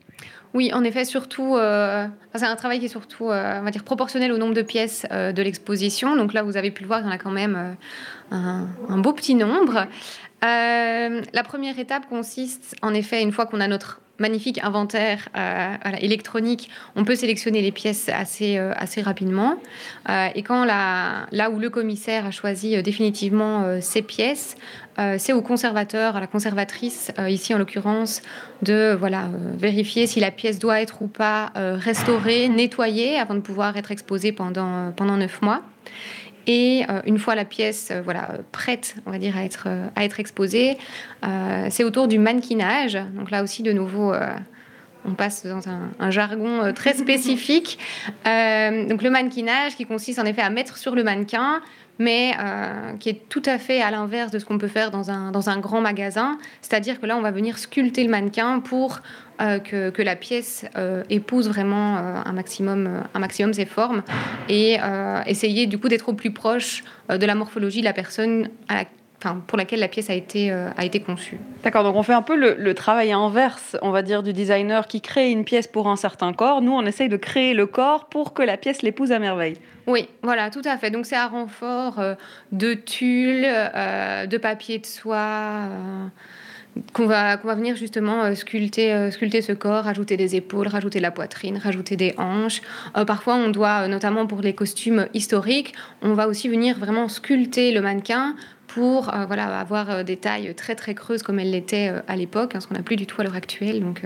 Oui, 0.55 0.73
en 0.73 0.85
effet, 0.85 1.05
surtout, 1.05 1.57
c'est 2.35 2.45
un 2.47 2.57
travail 2.57 2.79
qui 2.79 2.87
est 2.87 2.89
surtout, 2.89 3.25
on 3.25 3.29
va 3.63 3.71
proportionnel 3.85 4.31
au 4.31 4.39
nombre 4.39 4.55
de 4.55 4.63
pièces 4.63 5.05
de 5.11 5.43
l'exposition. 5.43 6.15
Donc 6.15 6.33
là, 6.33 6.45
vous 6.45 6.57
avez 6.57 6.71
pu 6.71 6.83
le 6.83 6.87
voir, 6.87 7.01
il 7.01 7.07
y 7.07 7.09
en 7.09 7.11
a 7.11 7.19
quand 7.19 7.33
même 7.33 7.77
un, 8.31 8.99
beau 8.99 9.13
petit 9.13 9.35
nombre. 9.35 9.89
Euh, 10.45 11.23
la 11.33 11.43
première 11.43 11.79
étape 11.79 12.07
consiste, 12.09 12.75
en 12.83 12.93
effet, 12.93 13.23
une 13.23 13.33
fois 13.33 13.47
qu'on 13.47 13.61
a 13.61 13.69
notre 13.69 14.01
magnifique 14.19 14.63
inventaire 14.63 15.29
euh, 15.37 15.75
électronique, 16.01 16.71
on 16.97 17.05
peut 17.05 17.17
sélectionner 17.17 17.63
les 17.63 17.73
pièces 17.73 18.09
assez, 18.09 18.59
euh, 18.59 18.73
assez 18.77 19.03
rapidement. 19.03 19.57
et 20.35 20.43
quand 20.43 20.65
là 20.65 21.51
où 21.51 21.59
le 21.59 21.71
commissaire 21.71 22.27
a 22.27 22.31
choisi 22.31 22.81
définitivement 22.83 23.81
ces 23.81 24.03
pièces, 24.03 24.57
c'est 25.19 25.33
au 25.33 25.43
conservateur, 25.43 26.17
à 26.17 26.21
la 26.21 26.27
conservatrice, 26.27 27.11
ici 27.29 27.55
en 27.55 27.59
l'occurrence, 27.59 28.23
de 28.63 28.97
voilà, 28.99 29.29
vérifier 29.57 30.07
si 30.07 30.21
la 30.21 30.31
pièce 30.31 30.59
doit 30.59 30.81
être 30.81 31.03
ou 31.03 31.07
pas 31.09 31.53
restaurée, 31.57 32.49
nettoyée, 32.49 33.19
avant 33.19 33.35
de 33.35 33.41
pouvoir 33.41 33.77
être 33.77 33.91
exposée 33.91 34.33
pendant, 34.33 34.93
pendant 34.93 35.17
neuf 35.17 35.41
mois. 35.43 35.63
Et 36.47 36.85
euh, 36.89 37.01
une 37.07 37.19
fois 37.19 37.35
la 37.35 37.45
pièce 37.45 37.89
euh, 37.91 38.03
voilà, 38.03 38.29
prête, 38.53 38.97
on 39.07 39.11
va 39.11 39.19
dire, 39.19 39.37
à 39.37 39.45
être, 39.45 39.65
euh, 39.67 39.87
à 39.97 40.05
être 40.05 40.21
exposée, 40.21 40.79
c'est 41.71 41.85
autour 41.85 42.09
du 42.09 42.19
mannequinage. 42.19 42.99
Donc 43.15 43.31
là 43.31 43.43
aussi, 43.43 43.63
de 43.63 43.73
nouveau, 43.73 44.13
on 45.07 45.15
passe 45.15 45.47
dans 45.47 45.63
un, 45.69 46.11
jargon 46.11 46.73
très 46.75 46.93
spécifique. 46.95 47.79
donc 48.25 49.03
le 49.03 49.09
mannequinage 49.09 49.75
qui 49.77 49.87
consiste 49.87 50.19
en 50.19 50.27
effet 50.27 50.43
à 50.43 50.51
mettre 50.51 50.77
sur 50.77 50.95
le 50.95 51.03
mannequin 51.03 51.63
mais 51.99 52.33
qui 52.99 53.09
est 53.09 53.29
tout 53.29 53.43
à 53.47 53.59
fait 53.59 53.81
à 53.81 53.91
l'inverse 53.91 54.31
de 54.31 54.39
ce 54.39 54.45
qu'on 54.45 54.59
peut 54.59 54.69
faire 54.69 54.91
dans 54.91 55.11
un, 55.11 55.31
dans 55.31 55.49
un 55.49 55.59
grand 55.59 55.81
magasin. 55.81 56.39
C'est-à-dire 56.61 57.01
que 57.01 57.07
là, 57.07 57.17
on 57.17 57.21
va 57.21 57.31
venir 57.31 57.59
sculpter 57.59 58.03
le 58.05 58.11
mannequin 58.11 58.61
pour 58.61 59.01
euh, 59.41 59.59
que, 59.59 60.03
la 60.03 60.15
pièce 60.15 60.65
euh, 60.77 61.03
épouse 61.11 61.49
vraiment 61.49 61.97
euh, 61.97 62.15
un, 62.25 62.33
maximum, 62.33 63.03
un 63.13 63.19
maximum 63.19 63.53
ses 63.53 63.65
formes 63.65 64.05
et 64.49 64.77
essayer 65.27 65.67
du 65.67 65.79
coup 65.79 65.89
d'être 65.89 66.09
au 66.09 66.13
plus 66.13 66.31
proche 66.31 66.85
de 67.09 67.27
la 67.27 67.35
morphologie 67.35 67.81
de 67.81 67.85
la 67.85 67.93
personne 67.93 68.49
pour 69.47 69.59
laquelle 69.59 69.81
la 69.81 69.89
pièce 69.89 70.11
a 70.11 70.15
été, 70.15 70.53
a 70.53 70.85
été 70.85 71.01
conçue. 71.01 71.39
D'accord, 71.65 71.83
donc 71.83 71.97
on 71.97 72.03
fait 72.03 72.13
un 72.13 72.23
peu 72.23 72.37
le, 72.37 72.75
travail 72.75 73.13
inverse, 73.13 73.77
on 73.83 73.91
va 73.91 74.03
dire, 74.03 74.23
du 74.23 74.33
designer 74.33 74.87
qui 74.87 75.01
crée 75.01 75.31
une 75.31 75.45
pièce 75.45 75.67
pour 75.67 75.89
un 75.89 75.97
certain 75.97 76.33
corps. 76.33 76.61
Nous, 76.61 76.73
on 76.73 76.85
essaye 76.85 77.09
de 77.09 77.17
créer 77.17 77.55
le 77.55 77.67
corps 77.67 78.07
pour 78.07 78.35
que 78.35 78.43
la 78.43 78.57
pièce 78.57 78.83
l'épouse 78.83 79.11
à 79.11 79.19
merveille. 79.19 79.57
Oui, 79.87 80.09
voilà, 80.23 80.51
tout 80.51 80.63
à 80.65 80.79
fait. 80.79 80.91
Donc 80.91 81.07
c'est 81.07 81.17
un 81.17 81.27
renfort 81.27 82.01
de 82.53 82.75
tulle, 82.75 83.43
de 83.43 84.37
papier 84.39 84.79
de 84.79 84.87
soie 84.87 85.69
qu'on 86.93 87.07
va, 87.07 87.37
va 87.37 87.55
venir 87.55 87.77
justement 87.77 88.25
euh, 88.25 88.35
sculpter, 88.35 88.93
euh, 88.93 89.11
sculpter 89.11 89.43
ce 89.43 89.53
corps, 89.53 89.85
rajouter 89.85 90.17
des 90.17 90.37
épaules, 90.37 90.69
rajouter 90.69 91.01
la 91.01 91.11
poitrine, 91.11 91.59
rajouter 91.59 91.97
des 91.97 92.15
hanches. 92.19 92.63
Euh, 92.97 93.05
parfois, 93.05 93.37
on 93.37 93.51
doit, 93.51 93.87
notamment 93.89 94.27
pour 94.27 94.41
les 94.41 94.55
costumes 94.55 95.07
historiques, 95.15 95.75
on 96.03 96.15
va 96.15 96.29
aussi 96.29 96.49
venir 96.49 96.79
vraiment 96.79 97.09
sculpter 97.09 97.73
le 97.73 97.81
mannequin 97.81 98.35
pour 98.75 99.15
euh, 99.15 99.25
voilà, 99.27 99.61
avoir 99.61 99.89
euh, 99.89 100.03
des 100.03 100.17
tailles 100.17 100.53
très 100.57 100.75
très 100.75 100.97
creuses 100.97 101.23
comme 101.23 101.39
elles 101.39 101.53
l'étaient 101.53 101.91
euh, 101.91 102.01
à 102.09 102.17
l'époque, 102.17 102.55
hein, 102.57 102.61
ce 102.61 102.67
qu'on 102.67 102.75
n'a 102.75 102.83
plus 102.83 102.97
du 102.97 103.07
tout 103.07 103.21
à 103.21 103.25
l'heure 103.25 103.37
actuelle. 103.37 103.81
Donc 103.81 104.03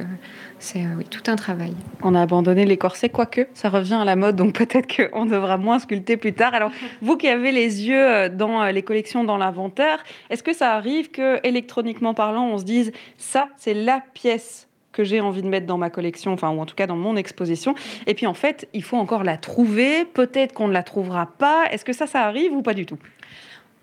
c'est 0.59 0.85
oui, 0.97 1.05
tout 1.05 1.23
un 1.27 1.37
travail. 1.37 1.73
On 2.03 2.15
a 2.15 2.21
abandonné 2.21 2.67
les 2.67 2.77
corsets, 2.77 3.09
quoique 3.09 3.49
ça 3.55 3.71
revient 3.71 3.95
à 3.95 4.05
la 4.05 4.15
mode, 4.15 4.37
donc 4.37 4.55
peut-être 4.55 4.87
qu'on 4.95 5.25
devra 5.25 5.57
moins 5.57 5.79
sculpter 5.79 6.19
plus 6.19 6.35
tard. 6.35 6.53
Alors 6.53 6.71
vous 7.03 7.17
qui 7.17 7.29
avez 7.29 7.51
les 7.51 7.89
yeux 7.89 8.29
dans 8.29 8.67
les 8.67 8.83
collections, 8.83 9.25
dans 9.25 9.39
l'inventaire, 9.39 10.05
est-ce 10.29 10.43
que 10.43 10.53
ça 10.53 10.75
arrive 10.75 11.11
que 11.11 11.45
électroniquement 11.47 12.13
parlant, 12.13 12.49
on 12.49 12.59
se 12.59 12.65
dise 12.65 12.93
ça 13.17 13.49
c'est 13.57 13.75
la 13.75 14.03
pièce 14.13 14.69
que 14.93 15.05
j'ai 15.05 15.21
envie 15.21 15.43
de 15.43 15.49
mettre 15.49 15.67
dans 15.67 15.79
ma 15.79 15.91
collection, 15.91 16.33
enfin, 16.33 16.51
ou 16.51 16.61
en 16.61 16.67
tout 16.67 16.75
cas 16.75 16.87
dans 16.87 16.97
mon 16.97 17.17
exposition. 17.17 17.75
Et 18.07 18.15
puis 18.15 18.27
en 18.27 18.35
fait, 18.35 18.69
il 18.75 18.83
faut 18.83 18.97
encore 18.97 19.23
la 19.23 19.37
trouver. 19.37 20.05
Peut-être 20.05 20.53
qu'on 20.53 20.67
ne 20.67 20.73
la 20.73 20.83
trouvera 20.83 21.27
pas. 21.39 21.67
Est-ce 21.71 21.85
que 21.85 21.93
ça, 21.93 22.07
ça 22.07 22.23
arrive 22.23 22.53
ou 22.53 22.63
pas 22.63 22.75
du 22.75 22.85
tout? 22.85 22.99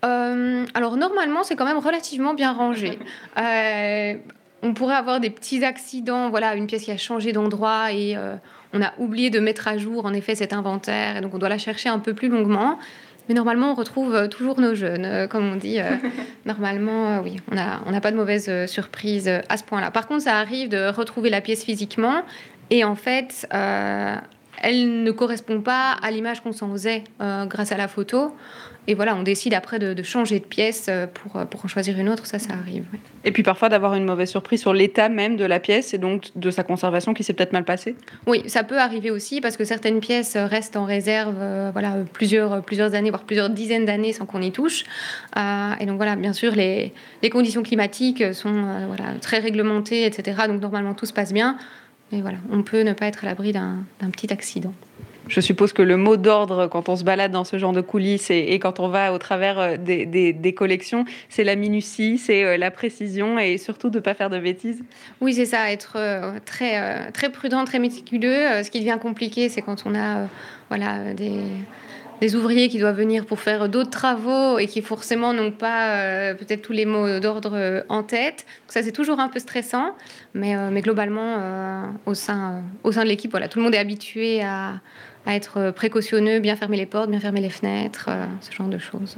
Euh, 0.04 0.64
alors 0.74 0.96
normalement, 0.96 1.42
c'est 1.42 1.56
quand 1.56 1.64
même 1.64 1.78
relativement 1.78 2.34
bien 2.34 2.52
rangé. 2.52 2.98
Euh, 3.38 4.14
on 4.62 4.72
pourrait 4.72 4.94
avoir 4.94 5.20
des 5.20 5.28
petits 5.28 5.62
accidents, 5.62 6.30
voilà, 6.30 6.54
une 6.54 6.66
pièce 6.66 6.84
qui 6.84 6.90
a 6.90 6.96
changé 6.96 7.32
d'endroit 7.32 7.92
et 7.92 8.16
euh, 8.16 8.34
on 8.72 8.80
a 8.80 8.94
oublié 8.96 9.28
de 9.28 9.38
mettre 9.40 9.68
à 9.68 9.76
jour 9.76 10.06
en 10.06 10.14
effet 10.14 10.34
cet 10.34 10.54
inventaire, 10.54 11.18
et 11.18 11.20
donc 11.20 11.34
on 11.34 11.38
doit 11.38 11.50
la 11.50 11.58
chercher 11.58 11.90
un 11.90 11.98
peu 11.98 12.14
plus 12.14 12.28
longuement. 12.28 12.78
Mais 13.28 13.34
normalement, 13.34 13.72
on 13.72 13.74
retrouve 13.74 14.28
toujours 14.30 14.58
nos 14.58 14.74
jeunes, 14.74 15.28
comme 15.28 15.52
on 15.52 15.56
dit. 15.56 15.78
normalement, 16.46 17.20
oui, 17.20 17.36
on 17.52 17.56
n'a 17.56 17.82
on 17.84 18.00
pas 18.00 18.10
de 18.10 18.16
mauvaise 18.16 18.66
surprise 18.66 19.28
à 19.28 19.56
ce 19.58 19.64
point-là. 19.64 19.90
Par 19.90 20.06
contre, 20.06 20.22
ça 20.22 20.38
arrive 20.38 20.70
de 20.70 20.88
retrouver 20.88 21.28
la 21.28 21.42
pièce 21.42 21.62
physiquement 21.62 22.22
Et 22.70 22.84
en 22.84 22.94
fait, 22.94 23.46
elle 23.50 25.02
ne 25.02 25.10
correspond 25.10 25.60
pas 25.60 25.92
à 26.02 26.10
l'image 26.10 26.40
qu'on 26.40 26.52
s'en 26.52 26.70
faisait 26.70 27.04
grâce 27.20 27.72
à 27.72 27.76
la 27.76 27.88
photo. 27.88 28.32
Et 28.88 28.94
voilà, 28.94 29.16
on 29.16 29.22
décide 29.22 29.54
après 29.54 29.78
de, 29.78 30.00
changer 30.02 30.38
de 30.38 30.44
pièce 30.44 30.86
euh, 30.88 31.06
pour, 31.06 31.36
euh, 31.36 31.44
pour 31.44 31.64
en 31.64 31.68
choisir 31.68 31.98
une 31.98 32.08
autre, 32.08 32.26
ça, 32.26 32.38
ça 32.38 32.52
arrive. 32.52 32.84
Et 33.24 33.32
puis 33.32 33.42
parfois 33.42 33.68
d'avoir 33.68 33.94
une 33.94 34.04
mauvaise 34.04 34.30
surprise 34.30 34.60
sur 34.60 34.72
l'état 34.72 35.08
même 35.08 35.36
de 35.36 35.44
la 35.44 35.58
pièce 35.58 35.92
et 35.94 35.98
donc 35.98 36.30
de 36.36 36.50
sa 36.50 36.62
conservation 36.62 37.12
qui 37.12 37.24
s'est 37.24 37.32
peut-être 37.32 37.52
mal 37.52 37.64
passée 37.64 37.96
Oui, 38.26 38.42
ça 38.46 38.62
peut 38.62 38.78
arriver 38.78 39.10
aussi 39.10 39.40
parce 39.40 39.56
que 39.56 39.64
certaines 39.64 40.00
pièces 40.00 40.36
restent 40.36 40.76
en 40.76 40.84
réserve 40.84 41.36
euh, 41.40 41.70
voilà, 41.72 41.96
plusieurs, 42.12 42.62
plusieurs 42.62 42.94
années, 42.94 43.10
voire 43.10 43.24
plusieurs 43.24 43.50
dizaines 43.50 43.86
d'années 43.86 44.12
sans 44.12 44.26
qu'on 44.26 44.42
y 44.42 44.52
touche. 44.52 44.84
et 45.36 45.86
donc 45.86 45.96
voilà, 45.96 46.16
bien 46.16 46.32
sûr, 46.32 46.54
les, 46.54 46.92
les 47.22 47.30
conditions 47.30 47.62
climatiques 47.62 48.34
sont 48.34 48.64
voilà, 48.86 49.14
très 49.20 49.38
réglementées, 49.38 50.04
etc. 50.04 50.42
Donc 50.46 50.60
normalement, 50.60 50.94
tout 50.94 51.06
se 51.06 51.12
passe 51.12 51.32
bien. 51.32 51.56
Mais 52.12 52.20
voilà, 52.20 52.38
on 52.50 52.62
peut 52.62 52.82
ne 52.82 52.92
pas 52.92 53.06
être 53.06 53.24
à 53.24 53.26
l'abri 53.26 53.52
d'un 53.52 53.84
petit 54.12 54.32
accident. 54.32 54.72
Je 55.28 55.40
suppose 55.40 55.72
que 55.72 55.82
le 55.82 55.96
mot 55.96 56.16
d'ordre 56.16 56.68
quand 56.68 56.88
on 56.88 56.96
se 56.96 57.02
balade 57.02 57.32
dans 57.32 57.44
ce 57.44 57.58
genre 57.58 57.72
de 57.72 57.80
coulisses 57.80 58.30
et, 58.30 58.58
quand 58.60 58.78
on 58.78 58.88
va 58.88 59.12
au 59.12 59.18
travers 59.18 59.58
euh, 59.58 59.76
des, 59.76 60.54
collections, 60.56 61.04
c'est 61.28 61.44
la 61.44 61.56
minutie, 61.56 62.18
c'est 62.18 62.44
euh, 62.44 62.56
la 62.56 62.70
précision 62.70 63.38
et 63.38 63.58
surtout 63.58 63.90
de 63.90 63.96
ne 63.96 64.02
pas 64.02 64.14
faire 64.14 64.30
de 64.30 64.38
bêtises. 64.38 64.82
Oui, 65.20 65.34
c'est 65.34 65.46
ça, 65.46 65.72
être 65.72 65.94
euh, 65.96 66.38
très, 66.44 67.10
très 67.10 67.30
prudent, 67.30 67.64
très 67.64 67.80
méticuleux. 67.80 68.62
Ce 68.62 68.70
qui 68.70 68.78
devient 68.78 68.98
compliqué, 69.00 69.48
c'est 69.48 69.62
quand 69.62 69.82
on 69.84 69.94
a 69.96 70.28
voilà, 70.68 71.12
des, 71.12 71.40
des 72.20 72.36
ouvriers 72.36 72.68
qui 72.68 72.78
doivent 72.78 72.96
venir 72.96 73.26
pour 73.26 73.40
faire 73.40 73.68
d'autres 73.68 73.90
travaux 73.90 74.58
et 74.58 74.66
qui 74.66 74.80
forcément 74.80 75.32
n'ont 75.32 75.50
pas 75.50 76.34
peut-être 76.34 76.62
tous 76.62 76.72
les 76.72 76.86
mots 76.86 77.18
d'ordre 77.18 77.84
en 77.88 78.02
tête. 78.02 78.46
ça, 78.68 78.82
c'est 78.82 78.92
toujours 78.92 79.20
un 79.20 79.28
peu 79.28 79.40
stressant, 79.40 79.94
mais, 80.34 80.54
mais 80.70 80.82
globalement, 80.82 81.92
au, 82.06 82.14
sein, 82.14 82.62
au 82.84 82.92
sein 82.92 83.02
de 83.02 83.08
l'équipe, 83.08 83.30
voilà, 83.30 83.48
tout 83.48 83.58
le 83.58 83.64
monde 83.64 83.74
est 83.74 83.78
habitué 83.78 84.42
à, 84.42 84.80
à 85.26 85.34
être 85.34 85.72
précautionneux, 85.72 86.38
bien 86.40 86.56
fermer 86.56 86.76
les 86.76 86.86
portes, 86.86 87.10
bien 87.10 87.20
fermer 87.20 87.40
les 87.40 87.50
fenêtres, 87.50 88.06
euh, 88.08 88.24
ce 88.40 88.52
genre 88.52 88.68
de 88.68 88.78
choses. 88.78 89.16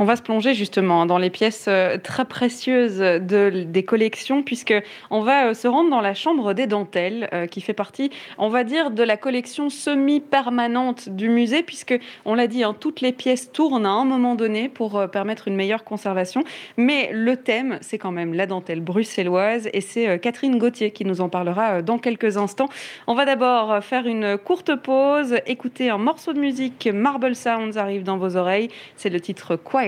On 0.00 0.04
va 0.04 0.14
se 0.14 0.22
plonger 0.22 0.54
justement 0.54 1.06
dans 1.06 1.18
les 1.18 1.28
pièces 1.28 1.64
euh, 1.66 1.98
très 1.98 2.24
précieuses 2.24 2.98
de, 2.98 3.64
des 3.66 3.82
collections, 3.82 4.44
puisque 4.44 4.74
on 5.10 5.22
va 5.22 5.48
euh, 5.48 5.54
se 5.54 5.66
rendre 5.66 5.90
dans 5.90 6.00
la 6.00 6.14
chambre 6.14 6.52
des 6.52 6.68
dentelles, 6.68 7.28
qui 7.50 7.60
fait 7.60 7.72
partie, 7.72 8.10
on 8.36 8.48
va 8.48 8.62
dire, 8.62 8.92
de 8.92 9.02
la 9.02 9.16
collection 9.16 9.70
semi-permanente 9.70 11.08
du 11.08 11.28
musée, 11.28 11.64
puisque 11.64 11.98
on 12.24 12.34
l'a 12.34 12.46
dit, 12.46 12.62
hein, 12.62 12.76
toutes 12.78 13.00
les 13.00 13.10
pièces 13.10 13.50
tournent 13.50 13.86
à 13.86 13.90
un 13.90 14.04
moment 14.04 14.36
donné 14.36 14.68
pour 14.68 15.08
permettre 15.10 15.48
une 15.48 15.56
meilleure 15.56 15.82
conservation. 15.82 16.44
Mais 16.76 17.10
le 17.12 17.36
thème, 17.36 17.78
c'est 17.80 17.98
quand 17.98 18.12
même 18.12 18.34
la 18.34 18.46
dentelle 18.46 18.80
bruxelloise, 18.80 19.68
et 19.72 19.80
c'est 19.80 20.20
Catherine 20.20 20.58
Gauthier 20.58 20.92
qui 20.92 21.04
nous 21.04 21.20
en 21.20 21.28
parlera 21.28 21.82
dans 21.82 21.98
quelques 21.98 22.36
instants. 22.36 22.68
On 23.06 23.14
va 23.14 23.24
d'abord 23.24 23.82
faire 23.82 24.06
une 24.06 24.38
courte 24.38 24.74
pause 24.76 25.36
écouter 25.46 25.90
un 25.90 25.98
morceau 25.98 26.32
de 26.32 26.40
musique. 26.40 26.88
Marble 26.92 27.34
Sounds 27.34 27.76
arrive 27.76 28.04
dans 28.04 28.16
vos 28.16 28.36
oreilles. 28.36 28.68
C'est 28.96 29.10
le 29.10 29.20
titre 29.20 29.56
Quiet 29.56 29.87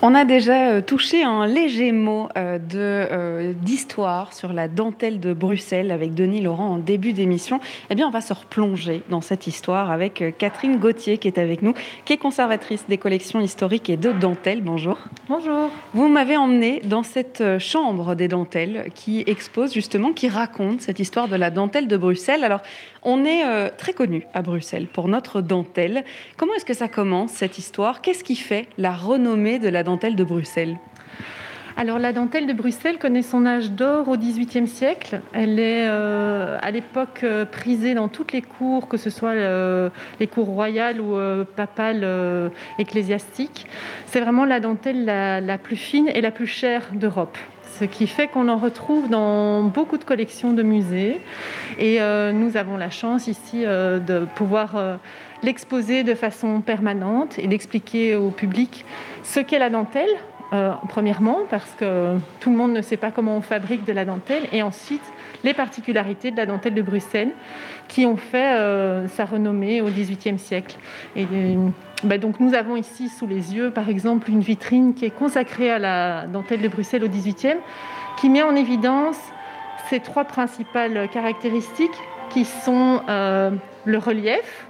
On 0.00 0.14
a 0.14 0.24
déjà 0.24 0.68
euh, 0.68 0.80
touché 0.80 1.24
un 1.24 1.44
léger 1.48 1.90
mot 1.90 2.28
euh, 2.36 2.60
euh, 2.76 3.52
d'histoire 3.52 4.32
sur 4.32 4.52
la 4.52 4.68
dentelle 4.68 5.18
de 5.18 5.32
Bruxelles 5.32 5.90
avec 5.90 6.14
Denis 6.14 6.40
Laurent 6.40 6.68
en 6.68 6.78
début 6.78 7.12
d'émission. 7.12 7.58
Eh 7.90 7.96
bien, 7.96 8.06
on 8.06 8.12
va 8.12 8.20
se 8.20 8.32
replonger 8.32 9.02
dans 9.10 9.20
cette 9.20 9.48
histoire 9.48 9.90
avec 9.90 10.22
Catherine 10.38 10.76
Gauthier 10.76 11.18
qui 11.18 11.26
est 11.26 11.38
avec 11.38 11.62
nous, 11.62 11.74
qui 12.04 12.12
est 12.12 12.16
conservatrice 12.16 12.84
des 12.88 12.96
collections 12.96 13.40
historiques 13.40 13.90
et 13.90 13.96
de 13.96 14.12
dentelles. 14.12 14.62
Bonjour. 14.62 14.98
Bonjour. 15.28 15.68
Vous 15.94 16.06
m'avez 16.06 16.36
emmené 16.36 16.80
dans 16.84 17.02
cette 17.02 17.58
chambre 17.58 18.14
des 18.14 18.28
dentelles 18.28 18.90
qui 18.94 19.24
expose 19.26 19.74
justement, 19.74 20.12
qui 20.12 20.28
raconte 20.28 20.80
cette 20.80 21.00
histoire 21.00 21.26
de 21.26 21.34
la 21.34 21.50
dentelle 21.50 21.88
de 21.88 21.96
Bruxelles. 21.96 22.44
Alors, 22.44 22.60
on 23.08 23.24
est 23.24 23.42
euh, 23.44 23.70
très 23.76 23.94
connu 23.94 24.26
à 24.34 24.42
Bruxelles 24.42 24.86
pour 24.86 25.08
notre 25.08 25.40
dentelle. 25.40 26.04
Comment 26.36 26.52
est-ce 26.54 26.66
que 26.66 26.74
ça 26.74 26.88
commence 26.88 27.30
cette 27.32 27.56
histoire? 27.56 28.02
Qu'est-ce 28.02 28.22
qui 28.22 28.36
fait 28.36 28.68
la 28.76 28.92
renommée 28.92 29.58
de 29.58 29.68
la 29.70 29.82
dentelle 29.82 30.14
de 30.14 30.24
Bruxelles? 30.24 30.76
Alors 31.78 31.98
la 31.98 32.12
dentelle 32.12 32.46
de 32.46 32.52
Bruxelles 32.52 32.98
connaît 32.98 33.22
son 33.22 33.46
âge 33.46 33.70
d'or 33.70 34.08
au 34.08 34.16
XVIIIe 34.18 34.66
siècle. 34.66 35.22
Elle 35.32 35.58
est 35.58 35.86
euh, 35.88 36.58
à 36.60 36.70
l'époque 36.70 37.20
euh, 37.22 37.46
prisée 37.46 37.94
dans 37.94 38.08
toutes 38.08 38.32
les 38.32 38.42
cours, 38.42 38.88
que 38.88 38.98
ce 38.98 39.08
soit 39.08 39.34
les 40.20 40.26
cours 40.26 40.48
royales 40.48 41.00
ou 41.00 41.16
papales 41.56 42.06
ecclésiastiques. 42.78 43.66
C'est 44.06 44.20
vraiment 44.20 44.44
la 44.44 44.60
dentelle 44.60 45.06
la, 45.06 45.58
plus 45.58 45.76
fine 45.76 46.10
et 46.12 46.20
la 46.20 46.30
plus 46.30 46.46
chère 46.46 46.82
d'Europe 46.92 47.38
ce 47.78 47.84
qui 47.84 48.06
fait 48.06 48.28
qu'on 48.28 48.48
en 48.48 48.58
retrouve 48.58 49.08
dans 49.08 49.62
beaucoup 49.62 49.98
de 49.98 50.04
collections 50.04 50.52
de 50.52 50.62
musées. 50.62 51.20
Et 51.78 52.00
euh, 52.00 52.32
nous 52.32 52.56
avons 52.56 52.76
la 52.76 52.90
chance 52.90 53.28
ici 53.28 53.64
euh, 53.64 53.98
de 53.98 54.26
pouvoir 54.34 54.76
euh, 54.76 54.96
l'exposer 55.42 56.02
de 56.02 56.14
façon 56.14 56.60
permanente 56.60 57.38
et 57.38 57.46
d'expliquer 57.46 58.16
au 58.16 58.30
public 58.30 58.84
ce 59.22 59.40
qu'est 59.40 59.58
la 59.58 59.70
dentelle, 59.70 60.10
premièrement, 60.88 61.40
parce 61.50 61.70
que 61.78 62.16
tout 62.40 62.50
le 62.50 62.56
monde 62.56 62.72
ne 62.72 62.80
sait 62.80 62.96
pas 62.96 63.10
comment 63.10 63.36
on 63.36 63.42
fabrique 63.42 63.84
de 63.84 63.92
la 63.92 64.06
dentelle, 64.06 64.44
et 64.50 64.62
ensuite 64.62 65.02
les 65.44 65.52
particularités 65.52 66.30
de 66.30 66.38
la 66.38 66.46
dentelle 66.46 66.72
de 66.72 66.80
Bruxelles 66.80 67.32
qui 67.86 68.06
ont 68.06 68.16
fait 68.16 68.56
sa 69.08 69.26
renommée 69.26 69.82
au 69.82 69.88
XVIIIe 69.88 70.38
siècle. 70.38 70.78
Bah, 72.04 72.18
donc 72.18 72.38
nous 72.38 72.54
avons 72.54 72.76
ici 72.76 73.08
sous 73.08 73.26
les 73.26 73.54
yeux, 73.54 73.70
par 73.70 73.88
exemple, 73.88 74.30
une 74.30 74.40
vitrine 74.40 74.94
qui 74.94 75.04
est 75.04 75.10
consacrée 75.10 75.70
à 75.70 75.78
la 75.78 76.26
dentelle 76.26 76.60
de 76.60 76.68
Bruxelles 76.68 77.02
au 77.02 77.08
XVIIIe, 77.08 77.58
qui 78.20 78.28
met 78.28 78.42
en 78.42 78.54
évidence 78.54 79.18
ces 79.90 80.00
trois 80.00 80.24
principales 80.24 81.08
caractéristiques 81.10 81.98
qui 82.30 82.44
sont 82.44 83.00
euh, 83.08 83.50
le 83.84 83.98
relief. 83.98 84.67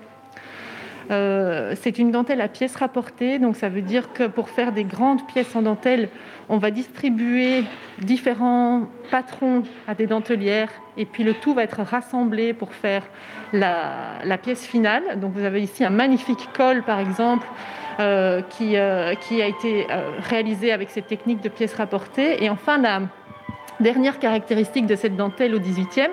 Euh, 1.10 1.74
c'est 1.80 1.98
une 1.98 2.10
dentelle 2.10 2.40
à 2.40 2.48
pièces 2.48 2.76
rapportées, 2.76 3.38
donc 3.38 3.56
ça 3.56 3.68
veut 3.68 3.80
dire 3.80 4.12
que 4.12 4.24
pour 4.24 4.50
faire 4.50 4.72
des 4.72 4.84
grandes 4.84 5.26
pièces 5.26 5.56
en 5.56 5.62
dentelle, 5.62 6.10
on 6.50 6.58
va 6.58 6.70
distribuer 6.70 7.64
différents 8.00 8.86
patrons 9.10 9.62
à 9.86 9.94
des 9.94 10.06
dentelières 10.06 10.70
et 10.96 11.06
puis 11.06 11.24
le 11.24 11.34
tout 11.34 11.54
va 11.54 11.62
être 11.62 11.80
rassemblé 11.82 12.52
pour 12.52 12.74
faire 12.74 13.04
la, 13.52 14.38
pièce 14.42 14.66
finale. 14.66 15.18
Donc 15.18 15.32
vous 15.32 15.44
avez 15.44 15.62
ici 15.62 15.82
un 15.82 15.90
magnifique 15.90 16.48
col 16.54 16.82
par 16.82 17.00
exemple 17.00 17.46
euh, 18.00 18.42
qui, 18.42 18.76
euh, 18.76 19.14
qui, 19.14 19.40
a 19.40 19.46
été 19.46 19.86
réalisé 20.28 20.72
avec 20.72 20.90
cette 20.90 21.06
technique 21.06 21.40
de 21.42 21.48
pièces 21.48 21.74
rapportées. 21.74 22.44
Et 22.44 22.50
enfin 22.50 22.76
la 22.76 23.02
dernière 23.80 24.18
caractéristique 24.18 24.86
de 24.86 24.94
cette 24.94 25.16
dentelle 25.16 25.54
au 25.54 25.58
18e, 25.58 26.10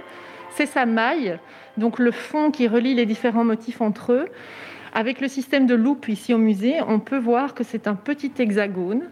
c'est 0.52 0.66
sa 0.66 0.86
maille, 0.86 1.38
donc 1.78 2.00
le 2.00 2.12
fond 2.12 2.50
qui 2.50 2.68
relie 2.68 2.93
les 2.93 3.06
différents 3.06 3.43
motifs 3.43 3.82
entre 3.82 4.14
eux. 4.14 4.30
Avec 4.98 5.20
le 5.20 5.28
système 5.28 5.68
de 5.68 5.76
loupe 5.76 6.08
ici 6.08 6.34
au 6.34 6.38
musée, 6.38 6.78
on 6.88 7.00
peut 7.00 7.18
voir 7.18 7.54
que 7.54 7.66
c'est 7.66 7.86
un 7.86 7.96
petit 7.96 8.32
hexagone 8.39 9.10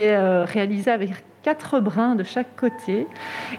euh, 0.00 0.46
réalisé 0.46 0.90
avec 0.90 1.10
quatre 1.42 1.78
brins 1.78 2.14
de 2.14 2.24
chaque 2.24 2.56
côté. 2.56 3.06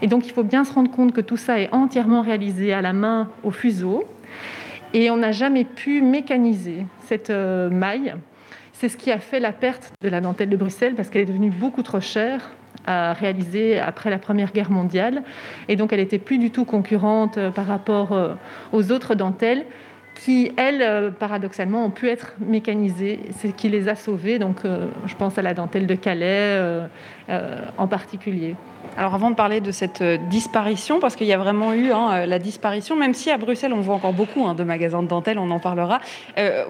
Et 0.02 0.08
donc, 0.08 0.26
il 0.26 0.32
faut 0.32 0.42
bien 0.42 0.64
se 0.64 0.72
rendre 0.72 0.90
compte 0.90 1.12
que 1.12 1.20
tout 1.20 1.36
ça 1.36 1.60
est 1.60 1.72
entièrement 1.72 2.22
réalisé 2.22 2.72
à 2.72 2.82
la 2.82 2.92
main 2.92 3.30
au 3.44 3.52
fuseau. 3.52 4.02
Et 4.92 5.08
on 5.12 5.18
n'a 5.18 5.30
jamais 5.30 5.62
pu 5.62 6.02
mécaniser 6.02 6.84
cette 7.06 7.30
euh, 7.30 7.70
maille. 7.70 8.16
C'est 8.72 8.88
ce 8.88 8.96
qui 8.96 9.12
a 9.12 9.20
fait 9.20 9.38
la 9.38 9.52
perte 9.52 9.92
de 10.02 10.08
la 10.08 10.20
dentelle 10.20 10.48
de 10.48 10.56
Bruxelles 10.56 10.96
parce 10.96 11.10
qu'elle 11.10 11.22
est 11.22 11.26
devenue 11.26 11.50
beaucoup 11.50 11.84
trop 11.84 12.00
chère 12.00 12.50
à 12.86 13.12
réaliser 13.12 13.78
après 13.78 14.10
la 14.10 14.18
Première 14.18 14.50
Guerre 14.50 14.72
mondiale. 14.72 15.22
Et 15.68 15.76
donc, 15.76 15.92
elle 15.92 16.00
n'était 16.00 16.18
plus 16.18 16.38
du 16.38 16.50
tout 16.50 16.64
concurrente 16.64 17.38
euh, 17.38 17.52
par 17.52 17.66
rapport 17.66 18.36
aux 18.72 18.90
autres 18.90 19.14
dentelles 19.14 19.64
qui, 20.24 20.52
elles, 20.56 20.82
euh, 20.82 21.10
paradoxalement, 21.10 21.84
ont 21.84 21.90
pu 21.90 22.08
être 22.08 22.34
mécanisées. 22.38 23.18
C'est 23.38 23.48
ce 23.48 23.52
qui 23.52 23.68
les 23.68 23.88
a 23.88 23.96
sauvées. 23.96 24.38
Donc, 24.38 24.64
euh, 24.64 24.86
je 25.06 25.16
pense 25.16 25.36
à 25.36 25.42
la 25.42 25.52
dentelle 25.52 25.88
de 25.88 25.96
Calais 25.96 26.22
euh, 26.22 26.86
en 27.76 27.88
particulier. 27.88 28.54
Alors, 28.96 29.14
avant 29.14 29.30
de 29.30 29.34
parler 29.34 29.60
de 29.60 29.72
cette 29.72 30.02
disparition, 30.28 31.00
parce 31.00 31.16
qu'il 31.16 31.26
y 31.26 31.32
a 31.32 31.38
vraiment 31.38 31.72
eu 31.72 31.90
hein, 31.90 32.24
la 32.26 32.38
disparition, 32.38 32.94
même 32.94 33.14
si 33.14 33.30
à 33.30 33.38
Bruxelles, 33.38 33.72
on 33.72 33.80
voit 33.80 33.96
encore 33.96 34.12
beaucoup 34.12 34.46
hein, 34.46 34.54
de 34.54 34.62
magasins 34.62 35.02
de 35.02 35.08
dentelle, 35.08 35.38
on 35.38 35.50
en 35.50 35.60
parlera, 35.60 36.00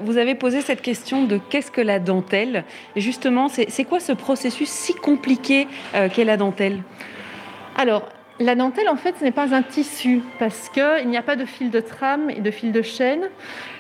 vous 0.03 0.19
avez 0.19 0.35
posé 0.35 0.61
cette 0.61 0.83
question 0.83 1.25
de 1.25 1.39
qu'est-ce 1.39 1.71
que 1.71 1.81
la 1.81 1.99
dentelle 1.99 2.65
Et 2.95 3.01
justement, 3.01 3.49
c'est 3.49 3.85
quoi 3.85 3.99
ce 3.99 4.13
processus 4.13 4.69
si 4.69 4.95
compliqué 4.95 5.67
qu'est 6.13 6.25
la 6.25 6.37
dentelle? 6.37 6.83
Alors, 7.77 8.05
la 8.43 8.55
dentelle, 8.55 8.89
en 8.89 8.97
fait, 8.97 9.17
ce 9.19 9.25
n'est 9.25 9.33
pas 9.33 9.55
un 9.55 9.63
tissu 9.63 10.23
parce 10.39 10.69
qu'il 10.69 11.09
n'y 11.09 11.17
a 11.17 11.23
pas 11.23 11.37
de 11.37 11.45
fil 11.45 11.71
de 11.71 11.81
trame 11.81 12.31
et 12.31 12.41
de 12.41 12.51
fil 12.51 12.73
de 12.73 12.83
chaîne. 12.83 13.29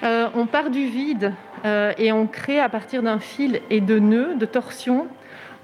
Euh, 0.03 0.29
on 0.35 0.47
part 0.47 0.71
du 0.71 0.87
vide 0.87 1.33
euh, 1.65 1.93
et 1.99 2.13
on 2.13 2.27
crée 2.27 2.61
à 2.61 2.69
partir 2.69 3.03
d'un 3.03 3.19
fil 3.19 3.61
et 3.71 3.81
de 3.81 3.99
nœuds, 3.99 4.35
de 4.35 4.47
torsions, 4.47 5.07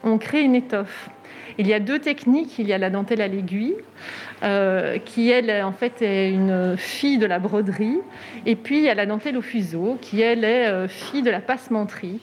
on 0.05 0.19
crée 0.19 0.43
une 0.43 0.55
étoffe. 0.55 1.11
Il 1.59 1.67
y 1.67 1.75
a 1.75 1.81
deux 1.81 1.99
techniques. 1.99 2.59
Il 2.59 2.69
y 2.69 2.73
a 2.73 2.79
la 2.79 2.89
dentelle 2.89 3.21
à 3.21 3.27
l'aiguille, 3.27 3.75
euh, 4.45 4.99
qui 4.99 5.31
elle, 5.31 5.51
en 5.65 5.73
fait, 5.73 6.03
est 6.03 6.31
une 6.31 6.77
fille 6.77 7.19
de 7.19 7.27
la 7.27 7.41
broderie. 7.41 7.99
Et 8.47 8.55
puis 8.55 8.79
il 8.79 8.85
y 8.85 8.89
a 8.89 8.95
la 8.95 9.07
dentelle 9.07 9.37
au 9.37 9.43
fuseau, 9.43 9.99
qui 10.01 10.21
elle 10.23 10.45
est 10.45 10.87
fille 10.87 11.23
de 11.23 11.31
la 11.31 11.41
passementerie. 11.41 12.21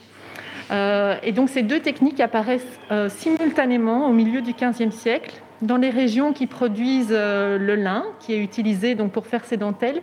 et 0.70 1.32
donc 1.32 1.50
ces 1.50 1.62
deux 1.62 1.80
techniques 1.80 2.20
apparaissent 2.20 2.80
simultanément 3.08 4.08
au 4.08 4.12
milieu 4.12 4.40
du 4.40 4.54
XVe 4.54 4.90
siècle 4.90 5.42
dans 5.62 5.76
les 5.76 5.90
régions 5.90 6.32
qui 6.32 6.46
produisent 6.46 7.10
le 7.10 7.74
lin, 7.74 8.04
qui 8.20 8.34
est 8.34 8.42
utilisé 8.42 8.94
donc 8.94 9.12
pour 9.12 9.26
faire 9.26 9.44
ces 9.44 9.56
dentelles. 9.56 10.02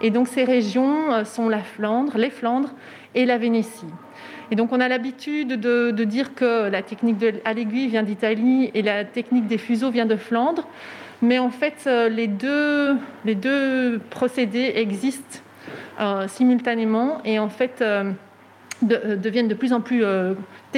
Et 0.00 0.10
donc 0.10 0.28
ces 0.28 0.44
régions 0.44 1.24
sont 1.24 1.48
la 1.48 1.60
Flandre, 1.60 2.16
les 2.18 2.30
Flandres 2.30 2.70
et 3.14 3.26
la 3.26 3.38
Vénétie. 3.38 3.86
Et 4.50 4.54
donc 4.54 4.72
on 4.72 4.80
a 4.80 4.88
l'habitude 4.88 5.60
de, 5.60 6.04
dire 6.04 6.34
que 6.34 6.68
la 6.68 6.82
technique 6.82 7.18
de, 7.18 7.34
à 7.44 7.52
l'aiguille 7.52 7.88
vient 7.88 8.02
d'Italie 8.02 8.70
et 8.74 8.82
la 8.82 9.04
technique 9.04 9.46
des 9.46 9.58
fuseaux 9.58 9.90
vient 9.90 10.06
de 10.06 10.16
Flandre. 10.16 10.66
Mais 11.22 11.38
en 11.38 11.50
fait, 11.50 11.84
euh, 11.86 12.08
les 12.08 12.28
deux, 12.28 12.96
les 13.24 13.34
deux 13.34 14.00
procédés 14.10 14.72
existent 14.76 15.40
euh, 16.00 16.28
simultanément 16.28 17.18
et 17.24 17.38
en 17.38 17.48
fait 17.48 17.80
euh, 17.80 18.12
deviennent 18.82 19.48
de 19.48 19.54
plus 19.54 19.72
en 19.72 19.80
plus 19.80 20.04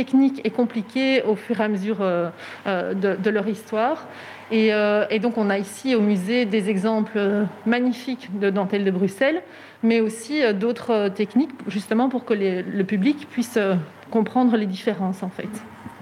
techniques 0.00 0.40
et 0.44 0.50
compliqués 0.50 1.22
au 1.22 1.34
fur 1.34 1.60
et 1.60 1.64
à 1.64 1.68
mesure 1.68 1.98
de, 2.66 3.30
leur 3.30 3.46
histoire. 3.48 4.06
Et, 4.50 4.70
et, 5.14 5.18
donc 5.18 5.38
on 5.38 5.50
a 5.50 5.58
ici 5.58 5.94
au 5.94 6.00
musée 6.00 6.44
des 6.44 6.70
exemples 6.70 7.20
magnifiques 7.66 8.26
de 8.38 8.48
dentelles 8.50 8.84
de 8.84 8.90
Bruxelles 8.90 9.42
mais 9.82 10.00
aussi 10.00 10.42
euh, 10.42 10.52
d'autres 10.52 10.90
euh, 10.90 11.08
techniques 11.08 11.50
justement 11.66 12.08
pour 12.08 12.24
que 12.24 12.34
le 12.34 12.82
public 12.84 13.28
puisse 13.30 13.56
euh, 13.56 13.74
comprendre 14.10 14.56
les 14.56 14.66
différences 14.66 15.22
en 15.22 15.28
fait. 15.28 15.48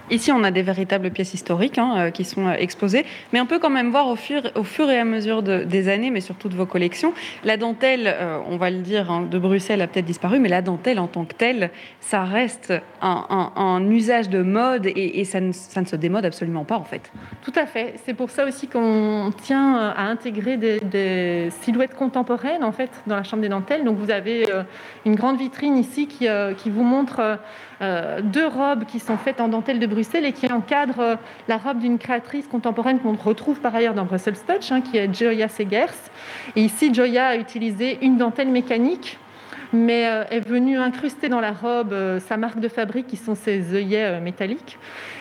Ici, 0.08 0.30
on 0.30 0.44
a 0.44 0.52
des 0.52 0.62
véritables 0.62 1.10
pièces 1.10 1.34
historiques 1.34 1.78
hein, 1.78 1.94
euh, 1.96 2.10
qui 2.10 2.24
sont 2.24 2.46
euh, 2.46 2.52
exposées, 2.52 3.04
mais 3.32 3.40
on 3.40 3.46
peut 3.46 3.58
quand 3.58 3.70
même 3.70 3.90
voir 3.90 4.06
au 4.06 4.14
fur, 4.14 4.44
et 4.88 4.98
à 4.98 5.04
mesure 5.04 5.42
des 5.42 5.88
années, 5.88 6.10
mais 6.10 6.20
surtout 6.20 6.48
de 6.48 6.54
vos 6.54 6.66
collections, 6.66 7.12
la 7.44 7.56
dentelle, 7.56 8.06
euh, 8.06 8.38
on 8.48 8.56
va 8.56 8.70
le 8.70 8.78
dire, 8.78 9.10
hein, 9.10 9.26
de 9.28 9.38
Bruxelles 9.38 9.82
a 9.82 9.88
peut-être 9.88 10.04
disparu, 10.04 10.38
mais 10.38 10.48
la 10.48 10.62
dentelle 10.62 11.00
en 11.00 11.08
tant 11.08 11.24
que 11.24 11.34
telle, 11.34 11.70
ça 12.00 12.22
reste 12.22 12.72
un, 13.02 13.84
usage 13.90 14.28
de 14.28 14.42
mode 14.42 14.86
et, 14.86 15.24
ça, 15.24 15.40
ne, 15.40 15.52
se 15.52 15.96
démode 15.96 16.24
absolument 16.24 16.64
pas 16.64 16.76
en 16.76 16.84
fait. 16.84 17.10
Tout 17.42 17.52
à 17.56 17.66
fait. 17.66 17.94
C'est 18.04 18.14
pour 18.14 18.30
ça 18.30 18.44
aussi 18.46 18.68
qu'on 18.68 19.32
tient 19.42 19.76
à 19.76 20.02
intégrer 20.02 20.56
des, 20.56 21.48
silhouettes 21.62 21.94
contemporaines 21.94 22.64
en 22.64 22.72
fait 22.72 22.90
dans 23.06 23.16
la 23.16 23.22
chambre 23.22 23.42
des 23.42 23.48
dentelles. 23.48 23.84
Donc 23.84 23.98
vous 23.98 24.10
avez 24.10 24.44
une 25.04 25.14
grande 25.14 25.38
vitrine 25.38 25.76
ici 25.76 26.06
qui 26.06 26.70
vous 26.70 26.82
montre 26.82 27.38
euh, 27.82 28.20
deux 28.22 28.46
robes 28.46 28.84
qui 28.86 29.00
sont 29.00 29.18
faites 29.18 29.40
en 29.40 29.48
dentelle 29.48 29.78
de 29.78 29.86
Bruxelles 29.86 30.24
et 30.24 30.32
qui 30.32 30.50
encadrent 30.50 31.00
euh, 31.00 31.16
la 31.46 31.58
robe 31.58 31.78
d'une 31.78 31.98
créatrice 31.98 32.46
contemporaine 32.46 33.00
qu'on 33.00 33.14
retrouve 33.14 33.60
par 33.60 33.74
ailleurs 33.74 33.94
dans 33.94 34.04
Brussels 34.04 34.38
Touch, 34.46 34.72
hein, 34.72 34.80
qui 34.80 34.96
est 34.96 35.12
Joya 35.12 35.48
Segers. 35.48 36.10
Et 36.54 36.62
ici, 36.62 36.92
Joya 36.94 37.28
a 37.28 37.36
utilisé 37.36 37.98
une 38.02 38.16
dentelle 38.16 38.48
mécanique 38.48 39.18
mais 39.72 40.06
euh, 40.06 40.22
est 40.30 40.46
venue 40.46 40.78
incruster 40.78 41.28
dans 41.28 41.40
la 41.40 41.50
robe 41.50 41.92
sa 42.20 42.36
marque 42.36 42.60
de 42.60 42.68
fabrique 42.68 43.08
qui 43.08 43.16
sont 43.16 43.34
ses 43.34 43.74
œillets 43.74 44.20
métalliques. 44.20 44.78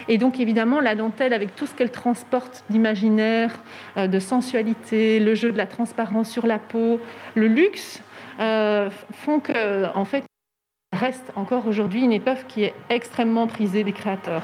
Et 0.07 0.19
donc 0.19 0.39
évidemment, 0.39 0.79
la 0.79 0.93
dentelle, 0.93 1.33
avec 1.33 1.55
tout 1.55 1.65
ce 1.65 1.73
qu'elle 1.73 1.89
transporte 1.89 2.63
d'imaginaire, 2.69 3.51
de 3.97 4.19
sensualité, 4.19 5.19
le 5.19 5.33
jeu 5.33 5.51
de 5.51 5.57
la 5.57 5.65
transparence 5.65 6.29
sur 6.29 6.45
la 6.45 6.59
peau, 6.59 7.01
le 7.33 7.47
luxe, 7.47 8.03
font 8.37 9.39
que, 9.39 9.91
en 9.95 10.05
fait, 10.05 10.23
reste 10.95 11.31
encore 11.35 11.67
aujourd'hui 11.67 12.01
une 12.03 12.13
étoffe 12.13 12.45
qui 12.47 12.63
est 12.63 12.73
extrêmement 12.89 13.47
prisée 13.47 13.83
des 13.83 13.91
créateurs. 13.91 14.43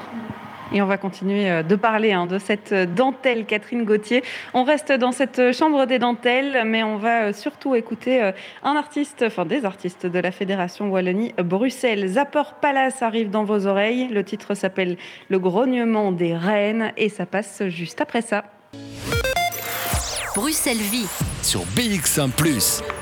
Et 0.74 0.80
on 0.80 0.86
va 0.86 0.96
continuer 0.96 1.50
euh, 1.50 1.62
de 1.62 1.76
parler 1.76 2.12
hein, 2.12 2.26
de 2.26 2.38
cette 2.38 2.72
dentelle 2.72 3.44
Catherine 3.44 3.84
Gauthier. 3.84 4.22
On 4.54 4.64
reste 4.64 4.90
dans 4.90 5.12
cette 5.12 5.52
chambre 5.52 5.84
des 5.86 5.98
dentelles, 5.98 6.62
mais 6.64 6.82
on 6.82 6.96
va 6.96 7.24
euh, 7.24 7.32
surtout 7.32 7.74
écouter 7.74 8.22
euh, 8.22 8.32
un 8.62 8.76
artiste, 8.76 9.22
enfin 9.26 9.44
des 9.44 9.66
artistes 9.66 10.06
de 10.06 10.18
la 10.18 10.32
Fédération 10.32 10.88
Wallonie 10.88 11.34
Bruxelles. 11.36 12.06
Zapper 12.08 12.42
Palace 12.62 13.02
arrive 13.02 13.28
dans 13.28 13.44
vos 13.44 13.66
oreilles. 13.66 14.08
Le 14.08 14.24
titre 14.24 14.54
s'appelle 14.54 14.96
Le 15.28 15.38
grognement 15.38 16.10
des 16.10 16.34
reines 16.34 16.92
et 16.96 17.10
ça 17.10 17.26
passe 17.26 17.64
juste 17.68 18.00
après 18.00 18.22
ça. 18.22 18.44
Bruxelles 20.34 20.76
Vie 20.78 21.08
sur 21.42 21.60
BX1⁇ 21.76 22.30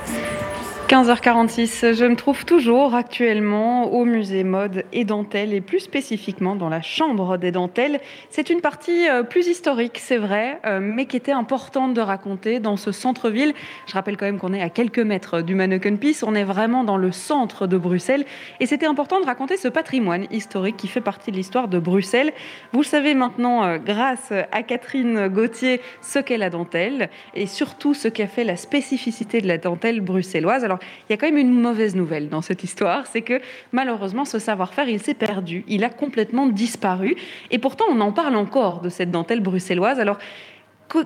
15h46, 0.91 1.95
je 1.95 2.05
me 2.05 2.17
trouve 2.17 2.45
toujours 2.45 2.97
actuellement 2.97 3.93
au 3.93 4.05
musée 4.05 4.43
mode 4.43 4.85
et 4.93 5.05
dentelle 5.05 5.55
et 5.55 5.61
plus 5.61 5.79
spécifiquement 5.79 6.57
dans 6.57 6.69
la 6.69 6.83
chambre 6.83 7.37
des 7.37 7.53
dentelles. 7.53 8.01
C'est 8.29 8.51
une 8.51 8.61
partie 8.61 9.09
euh, 9.09 9.23
plus 9.23 9.47
historique, 9.47 10.01
c'est 10.01 10.17
vrai, 10.17 10.59
euh, 10.67 10.81
mais 10.83 11.07
qui 11.07 11.17
était 11.17 11.31
importante 11.31 11.95
de 11.95 12.01
raconter 12.01 12.59
dans 12.59 12.77
ce 12.77 12.91
centre-ville. 12.91 13.55
Je 13.87 13.93
rappelle 13.93 14.17
quand 14.17 14.25
même 14.27 14.41
qu'on 14.41 14.53
est 14.53 14.63
à 14.63 14.69
quelques 14.69 14.99
mètres 14.99 15.43
du 15.43 15.55
Manneken-Pis, 15.55 16.25
on 16.25 16.35
est 16.35 16.43
vraiment 16.43 16.83
dans 16.83 16.97
le 16.97 17.13
centre 17.13 17.69
de 17.69 17.79
Bruxelles 17.79 18.25
et 18.59 18.67
c'était 18.67 18.87
important 18.87 19.21
de 19.21 19.27
raconter 19.27 19.59
ce 19.59 19.69
patrimoine 19.69 20.27
historique 20.33 20.77
qui 20.77 20.89
fait 20.89 21.01
partie 21.01 21.31
de 21.31 21.37
l'histoire 21.37 21.69
de 21.69 21.79
Bruxelles. 21.79 22.33
Vous 22.73 22.83
savez 22.83 23.15
maintenant, 23.15 23.63
euh, 23.63 23.79
grâce 23.79 24.33
à 24.33 24.65
Catherine 24.65 25.29
Gauthier, 25.29 25.83
ce 26.03 26.19
qu'est 26.19 26.37
la 26.37 26.51
dentelle 26.51 27.11
et 27.37 27.47
surtout 27.47 27.95
ce 27.95 28.09
qu'a 28.09 28.27
fait 28.27 28.43
la 28.43 28.57
spécificité 28.57 29.41
de 29.41 29.47
la 29.47 29.59
dentelle 29.59 30.01
bruxelloise. 30.01 30.65
Alors, 30.65 30.80
il 31.09 31.13
y 31.13 31.15
a 31.15 31.17
quand 31.17 31.27
même 31.27 31.39
une 31.39 31.53
mauvaise 31.53 31.95
nouvelle 31.95 32.29
dans 32.29 32.43
cette 32.43 32.65
histoire, 32.65 33.07
c'est 33.07 33.23
que 33.23 33.41
malheureusement, 33.73 34.25
ce 34.25 34.39
savoir-faire, 34.39 34.89
il 34.89 35.01
s'est 35.01 35.15
perdu, 35.15 35.65
il 35.69 35.85
a 35.85 35.91
complètement 35.91 36.47
disparu. 36.47 37.17
Et 37.51 37.59
pourtant, 37.59 37.85
on 37.91 38.01
en 38.01 38.13
parle 38.13 38.37
encore 38.37 38.81
de 38.81 38.89
cette 38.89 39.11
dentelle 39.11 39.41
bruxelloise. 39.41 40.01
Alors, 40.01 40.19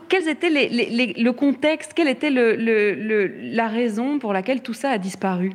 quels 0.08 0.28
étaient 0.28 0.50
le 0.50 1.30
contexte, 1.32 1.92
quelle 1.94 2.08
était 2.08 2.30
la 2.30 3.68
raison 3.68 4.18
pour 4.18 4.32
laquelle 4.32 4.62
tout 4.62 4.74
ça 4.74 4.90
a 4.90 4.98
disparu? 4.98 5.52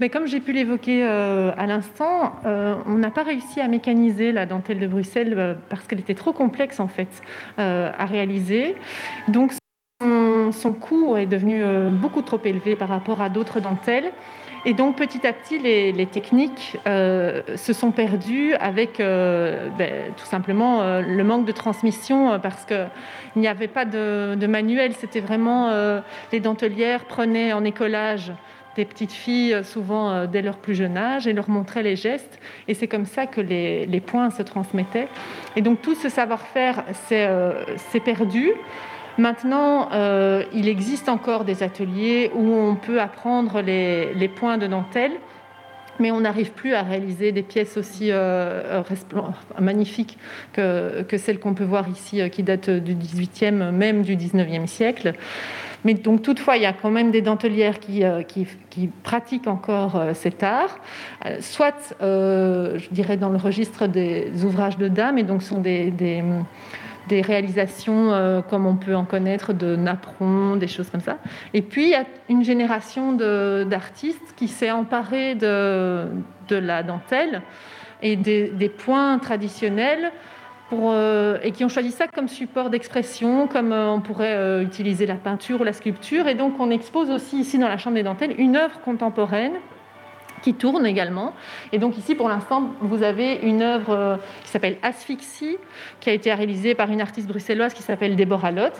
Mais 0.00 0.10
comme 0.10 0.26
j'ai 0.26 0.40
pu 0.40 0.52
l'évoquer 0.52 1.04
euh, 1.04 1.50
à 1.56 1.66
l'instant, 1.66 2.36
euh, 2.46 2.76
on 2.86 2.94
n'a 2.94 3.10
pas 3.10 3.24
réussi 3.24 3.60
à 3.60 3.66
mécaniser 3.66 4.30
la 4.30 4.46
dentelle 4.46 4.78
de 4.78 4.86
Bruxelles 4.86 5.34
euh, 5.36 5.54
parce 5.68 5.86
qu'elle 5.86 5.98
était 5.98 6.14
trop 6.14 6.32
complexe 6.32 6.78
en 6.78 6.88
fait 6.88 7.08
à 7.56 8.04
réaliser. 8.06 8.76
Donc 9.26 9.52
son, 10.52 10.72
coût 10.72 11.16
est 11.16 11.26
devenu 11.26 11.62
euh, 11.62 11.90
beaucoup 11.90 12.22
trop 12.22 12.40
élevé 12.44 12.76
par 12.76 12.88
rapport 12.88 13.20
à 13.20 13.28
d'autres 13.28 13.60
dentelles. 13.60 14.12
Et 14.64 14.74
donc 14.74 14.96
petit 14.96 15.26
à 15.26 15.32
petit, 15.32 15.58
les, 15.58 16.06
techniques 16.06 16.76
euh, 16.86 17.42
se 17.56 17.72
sont 17.72 17.92
perdues 17.92 18.54
avec 18.54 18.98
euh, 18.98 19.68
ben, 19.78 20.12
tout 20.16 20.26
simplement 20.26 21.00
le 21.00 21.22
manque 21.22 21.46
de 21.46 21.52
transmission 21.52 22.40
parce 22.40 22.64
qu'il 22.64 22.88
n'y 23.36 23.46
avait 23.46 23.68
pas 23.68 23.84
de, 23.84 24.46
manuel. 24.46 24.94
C'était 24.94 25.20
vraiment 25.20 25.70
les 26.32 26.40
dentelières 26.40 27.04
prenaient 27.04 27.52
en 27.52 27.64
écolage 27.64 28.32
des 28.74 28.84
petites 28.84 29.12
filles, 29.12 29.60
souvent 29.64 30.26
dès 30.26 30.42
leur 30.42 30.56
plus 30.58 30.74
jeune 30.74 30.96
âge, 30.96 31.26
et 31.26 31.32
leur 31.32 31.48
montraient 31.48 31.82
les 31.82 31.96
gestes. 31.96 32.38
Et 32.66 32.74
c'est 32.74 32.88
comme 32.88 33.06
ça 33.06 33.26
que 33.26 33.40
les, 33.40 33.86
les, 33.86 34.00
points 34.00 34.30
se 34.30 34.42
transmettaient. 34.42 35.08
Et 35.56 35.62
donc 35.62 35.82
tout 35.82 35.94
ce 35.94 36.08
savoir-faire 36.08 36.84
s'est 37.08 38.00
perdu. 38.04 38.52
Maintenant, 39.18 39.88
euh, 39.92 40.44
il 40.54 40.68
existe 40.68 41.08
encore 41.08 41.44
des 41.44 41.64
ateliers 41.64 42.30
où 42.36 42.54
on 42.54 42.76
peut 42.76 43.00
apprendre 43.00 43.60
les, 43.60 44.28
points 44.28 44.58
de 44.58 44.68
dentelle, 44.68 45.10
mais 45.98 46.12
on 46.12 46.20
n'arrive 46.20 46.52
plus 46.52 46.74
à 46.74 46.82
réaliser 46.82 47.32
des 47.32 47.42
pièces 47.42 47.76
aussi 47.76 48.12
euh, 48.12 48.80
magnifiques 49.60 50.18
que, 50.52 51.04
celles 51.16 51.40
qu'on 51.40 51.54
peut 51.54 51.64
voir 51.64 51.88
ici, 51.88 52.20
euh, 52.20 52.28
qui 52.28 52.44
datent 52.44 52.70
du 52.70 52.94
18e, 52.94 53.72
même 53.72 54.02
du 54.02 54.16
19e 54.16 54.68
siècle. 54.68 55.14
Mais 55.84 55.94
donc, 55.94 56.22
toutefois, 56.22 56.56
il 56.56 56.62
y 56.62 56.66
a 56.66 56.72
quand 56.72 56.90
même 56.90 57.10
des 57.10 57.22
dentelières 57.22 57.80
qui, 57.80 58.04
pratiquent 59.02 59.48
encore 59.48 60.00
cet 60.14 60.42
art, 60.42 60.78
soit, 61.40 61.94
je 62.00 62.88
dirais, 62.90 63.16
dans 63.16 63.28
le 63.28 63.36
registre 63.36 63.86
des 63.86 64.44
ouvrages 64.44 64.76
de 64.76 64.88
dames, 64.88 65.18
et 65.18 65.22
donc 65.22 65.42
sont 65.44 65.60
des 65.60 65.92
réalisations 67.22 68.12
euh, 68.12 68.40
comme 68.42 68.66
on 68.66 68.76
peut 68.76 68.94
en 68.94 69.04
connaître 69.04 69.52
de 69.52 69.76
Napron, 69.76 70.56
des 70.56 70.68
choses 70.68 70.90
comme 70.90 71.00
ça. 71.00 71.18
Et 71.54 71.62
puis, 71.62 71.84
il 71.84 71.90
y 71.90 71.94
a 71.94 72.04
une 72.28 72.44
génération 72.44 73.12
d'artistes 73.12 74.34
qui 74.36 74.48
s'est 74.48 74.70
emparée 74.70 75.34
de, 75.34 76.08
la 76.50 76.82
dentelle 76.82 77.42
et 78.02 78.16
des, 78.16 78.68
points 78.68 79.18
traditionnels 79.18 80.12
euh, 80.72 81.38
et 81.42 81.52
qui 81.52 81.64
ont 81.64 81.68
choisi 81.68 81.90
ça 81.90 82.06
comme 82.06 82.28
support 82.28 82.70
d'expression, 82.70 83.48
comme 83.48 83.72
euh, 83.72 83.90
on 83.90 84.00
pourrait 84.00 84.62
utiliser 84.62 85.06
la 85.06 85.16
peinture 85.16 85.60
ou 85.60 85.64
la 85.64 85.72
sculpture. 85.72 86.28
Et 86.28 86.34
donc, 86.34 86.54
on 86.60 86.70
expose 86.70 87.10
aussi 87.10 87.40
ici 87.40 87.58
dans 87.58 87.68
la 87.68 87.78
Chambre 87.78 87.96
des 87.96 88.02
dentelles 88.02 88.34
une 88.38 88.56
œuvre 88.56 88.80
contemporaine 88.80 89.54
qui 90.42 90.54
tourne 90.54 90.86
également. 90.86 91.32
Et 91.72 91.78
donc 91.78 91.96
ici, 91.98 92.14
pour 92.14 92.28
l'instant, 92.28 92.74
vous 92.80 93.02
avez 93.02 93.36
une 93.42 93.62
œuvre 93.62 93.90
euh, 93.90 94.16
qui 94.44 94.50
s'appelle 94.50 94.76
Asphyxie, 94.82 95.56
qui 96.00 96.10
a 96.10 96.12
été 96.12 96.32
réalisée 96.32 96.74
par 96.74 96.90
une 96.90 97.00
artiste 97.00 97.28
bruxelloise 97.28 97.74
qui 97.74 97.82
s'appelle 97.82 98.16
Déborah 98.16 98.50
Lott, 98.50 98.72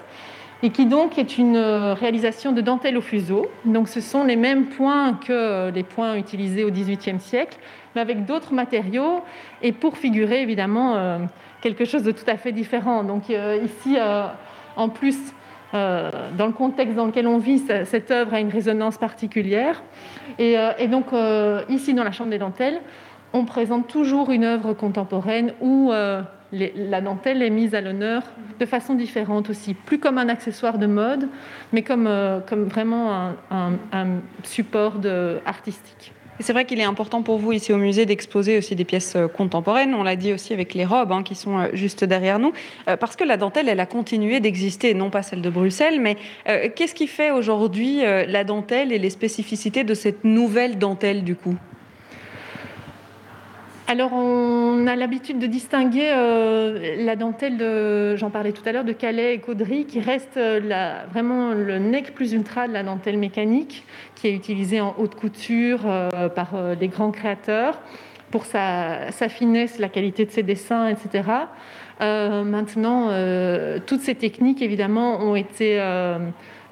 et 0.63 0.71
qui 0.71 0.87
donc 0.87 1.19
est 1.19 1.39
une 1.39 1.57
euh, 1.57 1.95
réalisation 1.95 2.53
de 2.53 2.61
dentelle 2.61 2.97
au 2.97 3.01
fuseau. 3.01 3.47
Donc 3.65 3.89
ce 3.89 4.01
sont 4.01 4.25
les 4.25 4.37
mêmes 4.37 4.67
points 4.67 5.15
que 5.15 5.33
euh, 5.33 5.71
les 5.71 5.85
points 5.85 6.17
utilisés 6.17 6.65
au 6.65 6.71
XVIIIe 6.71 7.21
siècle, 7.21 7.59
mais 7.95 8.01
avec 8.01 8.25
d'autres 8.25 8.53
matériaux, 8.53 9.23
et 9.63 9.73
pour 9.73 9.97
figurer 9.97 10.43
évidemment 10.43 11.19
quelque 11.63 11.85
chose 11.85 12.03
de 12.03 12.13
tout 12.13 12.29
à 12.29 12.37
fait 12.37 12.53
différent. 12.53 13.03
Donc 13.03 13.31
ici, 13.31 13.97
en 14.77 14.89
plus, 14.89 15.17
dans 15.73 16.47
le 16.47 16.53
contexte 16.53 16.97
dans 16.97 17.07
lequel 17.07 17.27
on 17.27 17.39
vit, 17.39 17.63
cette 17.85 18.11
œuvre 18.11 18.35
a 18.35 18.41
une 18.41 18.51
résonance 18.51 18.99
particulière. 18.99 19.83
Et, 20.39 20.59
euh, 20.59 20.87
donc, 20.89 21.13
euh, 21.13 21.63
ici, 21.69 21.95
dans 21.95 22.05
la 22.05 22.13
chambre 22.13 22.31
des 22.31 22.39
dentelles, 22.39 22.81
on 23.33 23.45
présente 23.45 23.89
toujours 23.89 24.31
une 24.31 24.45
œuvre 24.45 24.73
contemporaine 24.73 25.53
où 25.61 25.93
la 26.51 27.01
dentelle 27.03 27.43
est 27.43 27.51
mise 27.51 27.75
à 27.75 27.83
l'honneur 27.83 28.23
de 28.59 28.65
façon 28.65 28.95
différente 28.95 29.51
aussi, 29.51 29.75
plus 29.75 29.99
comme 29.99 30.17
un 30.17 30.31
accessoire 30.31 30.79
de 30.79 30.87
mode, 30.87 31.29
mais 31.73 31.83
comme, 31.83 32.09
vraiment 32.49 33.35
un, 33.51 34.07
support 34.45 34.95
artistique. 35.45 36.15
C'est 36.41 36.53
vrai 36.53 36.65
qu'il 36.65 36.79
est 36.79 36.85
important 36.85 37.23
pour 37.23 37.39
vous 37.39 37.53
ici 37.53 37.73
au 37.73 37.79
musée 37.79 38.07
d'exposer 38.07 38.59
aussi 38.59 38.77
des 38.77 38.85
pièces 38.85 39.17
euh, 39.17 39.27
contemporaines. 39.27 39.95
On 39.95 40.05
l'a 40.05 40.15
dit 40.15 40.33
aussi 40.33 40.53
avec 40.53 40.73
les 40.75 40.85
robes 40.85 41.11
hein, 41.11 41.25
qui 41.25 41.35
sont 41.35 41.59
euh, 41.59 41.69
juste 41.73 42.05
derrière 42.05 42.39
nous, 42.39 42.53
euh, 42.89 42.97
parce 42.97 43.17
que 43.17 43.25
la 43.25 43.37
dentelle, 43.37 43.69
elle 43.69 43.81
a 43.81 43.87
continué 43.87 44.39
d'exister, 44.39 44.95
non 44.95 45.11
pas 45.11 45.23
celle 45.23 45.43
de 45.43 45.51
Bruxelles, 45.51 46.01
mais 46.01 46.17
qu'est-ce 46.75 46.95
qui 46.95 47.07
fait 47.07 47.31
aujourd'hui 47.31 48.01
la 48.01 48.45
dentelle 48.45 48.93
et 48.93 48.99
les 48.99 49.11
spécificités 49.11 49.85
de 49.85 49.95
cette 49.95 50.25
nouvelle 50.25 50.79
dentelle 50.79 51.25
du 51.25 51.35
coup? 51.35 51.57
Alors, 53.91 54.13
on 54.13 54.87
a 54.87 54.97
l'habitude 54.97 55.39
de 55.39 55.47
distinguer 55.47 56.11
la 56.99 57.17
dentelle, 57.17 57.57
de, 57.57 58.17
j'en 58.17 58.29
parlais 58.29 58.53
tout 58.53 58.63
à 58.67 58.73
l'heure, 58.73 58.85
de 58.85 58.93
Calais 58.93 59.33
et 59.35 59.39
Caudry, 59.39 59.87
qui 59.87 59.99
reste 59.99 60.39
vraiment 60.39 61.55
le 61.55 61.79
nec 61.79 62.15
plus 62.15 62.35
ultra 62.35 62.69
de 62.69 62.75
la 62.75 62.83
dentelle 62.83 63.17
mécanique, 63.17 63.87
qui 64.15 64.29
est 64.29 64.35
utilisé 64.35 64.81
en 64.81 64.95
haute 64.99 65.15
couture 65.15 65.81
euh, 65.87 66.29
par 66.29 66.55
euh, 66.55 66.75
des 66.75 66.89
grands 66.89 67.11
créateurs 67.11 67.81
pour 68.31 68.45
sa, 68.45 69.11
finesse, 69.31 69.79
la 69.79 69.89
qualité 69.89 70.27
de 70.27 70.31
ses 70.31 70.43
dessins, 70.43 70.89
etc. 70.89 71.31
Euh, 72.03 72.45
maintenant, 72.45 73.09
toutes 73.87 74.03
ces 74.03 74.15
techniques, 74.15 74.61
évidemment, 74.61 75.23
ont 75.23 75.35
été 75.35 75.83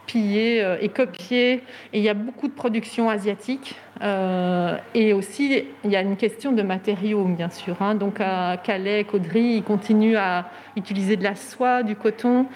pillées 0.04 0.62
et 0.82 0.90
copiées. 0.90 1.62
Et 1.94 1.98
il 1.98 2.02
y 2.02 2.10
a 2.10 2.14
beaucoup 2.14 2.46
de 2.46 2.52
productions 2.52 3.08
asiatiques 3.08 3.74
euh, 4.02 4.76
et 4.94 5.12
aussi, 5.12 5.64
il 5.84 5.90
y 5.90 5.96
a 5.96 6.02
une 6.02 6.16
question 6.16 6.52
de 6.52 6.62
matériaux, 6.62 7.24
bien 7.24 7.50
sûr. 7.50 7.76
Hein. 7.80 7.94
Donc, 7.94 8.20
à 8.20 8.56
Calais, 8.56 9.04
Caudry, 9.04 9.56
ils 9.56 9.62
continuent 9.62 10.16
à 10.16 10.46
utiliser 10.76 11.16
de 11.16 11.24
la 11.24 11.34
soie, 11.34 11.82
du 11.82 11.96
coton, 11.96 12.46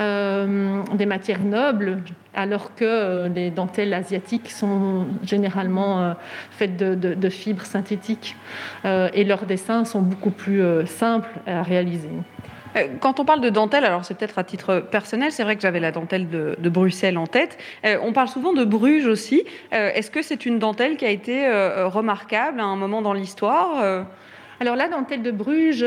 euh, 0.00 0.82
des 0.94 1.06
matières 1.06 1.42
nobles, 1.42 2.02
alors 2.34 2.74
que 2.74 2.84
euh, 2.84 3.28
les 3.28 3.50
dentelles 3.50 3.94
asiatiques 3.94 4.50
sont 4.50 5.06
généralement 5.22 6.14
faites 6.50 6.76
de, 6.76 7.28
fibres 7.28 7.64
synthétiques 7.64 8.36
et 8.84 9.24
leurs 9.24 9.44
dessins 9.44 9.84
sont 9.84 10.00
beaucoup 10.00 10.30
plus 10.30 10.62
simples 10.86 11.28
à 11.46 11.62
réaliser. 11.62 12.08
Euh, 12.78 12.88
quand 13.00 13.20
on 13.20 13.24
parle 13.24 13.40
de 13.40 13.50
dentelle, 13.50 13.84
alors 13.84 14.04
c'est 14.04 14.14
peut-être 14.16 14.38
à 14.38 14.44
titre 14.44 14.80
personnel, 14.80 15.32
c'est 15.32 15.42
vrai 15.42 15.56
que 15.56 15.62
j'avais 15.62 15.80
la 15.80 15.92
dentelle 15.92 16.28
de, 16.28 16.68
Bruxelles 16.68 17.18
en 17.18 17.26
tête. 17.26 17.58
Euh, 17.84 17.98
on 18.02 18.12
parle 18.12 18.28
souvent 18.28 18.52
de 18.52 18.64
Bruges 18.64 19.06
aussi. 19.06 19.44
Euh, 19.72 19.90
est-ce 19.94 20.10
que 20.10 20.22
c'est 20.22 20.46
une 20.46 20.58
dentelle 20.58 20.96
qui 20.96 21.04
a 21.04 21.10
été 21.10 21.48
remarquable 21.84 22.60
à 22.60 22.64
un 22.64 22.76
moment 22.76 23.02
dans 23.02 23.12
l'histoire 23.12 24.06
alors 24.60 24.74
la 24.74 24.88
dentelle 24.88 25.22
de 25.22 25.30
Bruges, 25.30 25.86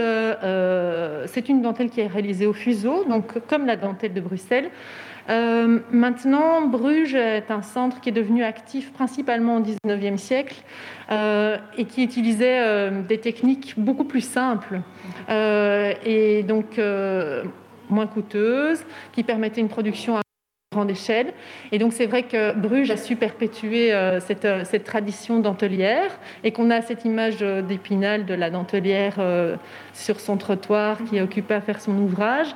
c'est 1.26 1.50
une 1.50 1.62
dentelle 1.62 1.90
qui 1.90 2.00
est 2.00 2.08
réalisée 2.08 2.46
au 2.46 2.54
fuseau, 2.54 3.04
donc 3.04 3.46
comme 3.48 3.66
la 3.66 3.76
dentelle 3.76 4.14
de 4.14 4.22
Bruxelles. 4.22 4.70
Euh, 5.32 5.80
maintenant, 5.92 6.62
Bruges 6.68 7.16
est 7.16 7.52
un 7.52 7.62
centre 7.62 8.02
qui 8.02 8.10
est 8.10 8.14
devenu 8.14 8.44
actif 8.44 8.92
principalement 8.92 9.58
au 9.58 9.62
XIXe 9.62 10.22
siècle 10.22 10.62
euh, 11.10 11.58
et 11.78 11.86
qui 11.86 12.04
utilisait 12.04 12.60
euh, 12.60 13.02
des 13.02 13.20
techniques 13.20 13.76
beaucoup 13.78 14.04
plus 14.04 14.22
simples 14.22 14.82
et 15.30 16.44
donc 16.44 16.80
moins 17.90 18.08
coûteuses, 18.08 18.84
qui 19.14 19.24
permettaient 19.24 19.62
une 19.62 19.70
production 19.70 20.18
à 20.18 20.22
grande 20.74 20.92
échelle. 20.92 21.34
Et 21.72 21.80
donc 21.80 21.94
c'est 21.94 22.06
vrai 22.06 22.24
que 22.24 22.54
Bruges 22.54 22.92
a 22.92 22.98
su 22.98 23.16
perpétuer 23.16 23.94
cette, 24.20 24.84
tradition 24.84 25.40
dentelière 25.40 26.12
et 26.44 26.52
qu'on 26.52 26.70
a 26.70 26.82
cette 26.82 27.06
image 27.06 27.38
d'épinal 27.38 28.26
de 28.26 28.34
la 28.34 28.50
dentelière 28.50 29.22
sur 29.94 30.20
son 30.20 30.36
trottoir 30.36 30.98
qui 31.06 31.18
est 31.18 31.22
occupée 31.22 31.54
à 31.54 31.62
faire 31.62 31.80
son 31.80 31.98
ouvrage. 31.98 32.54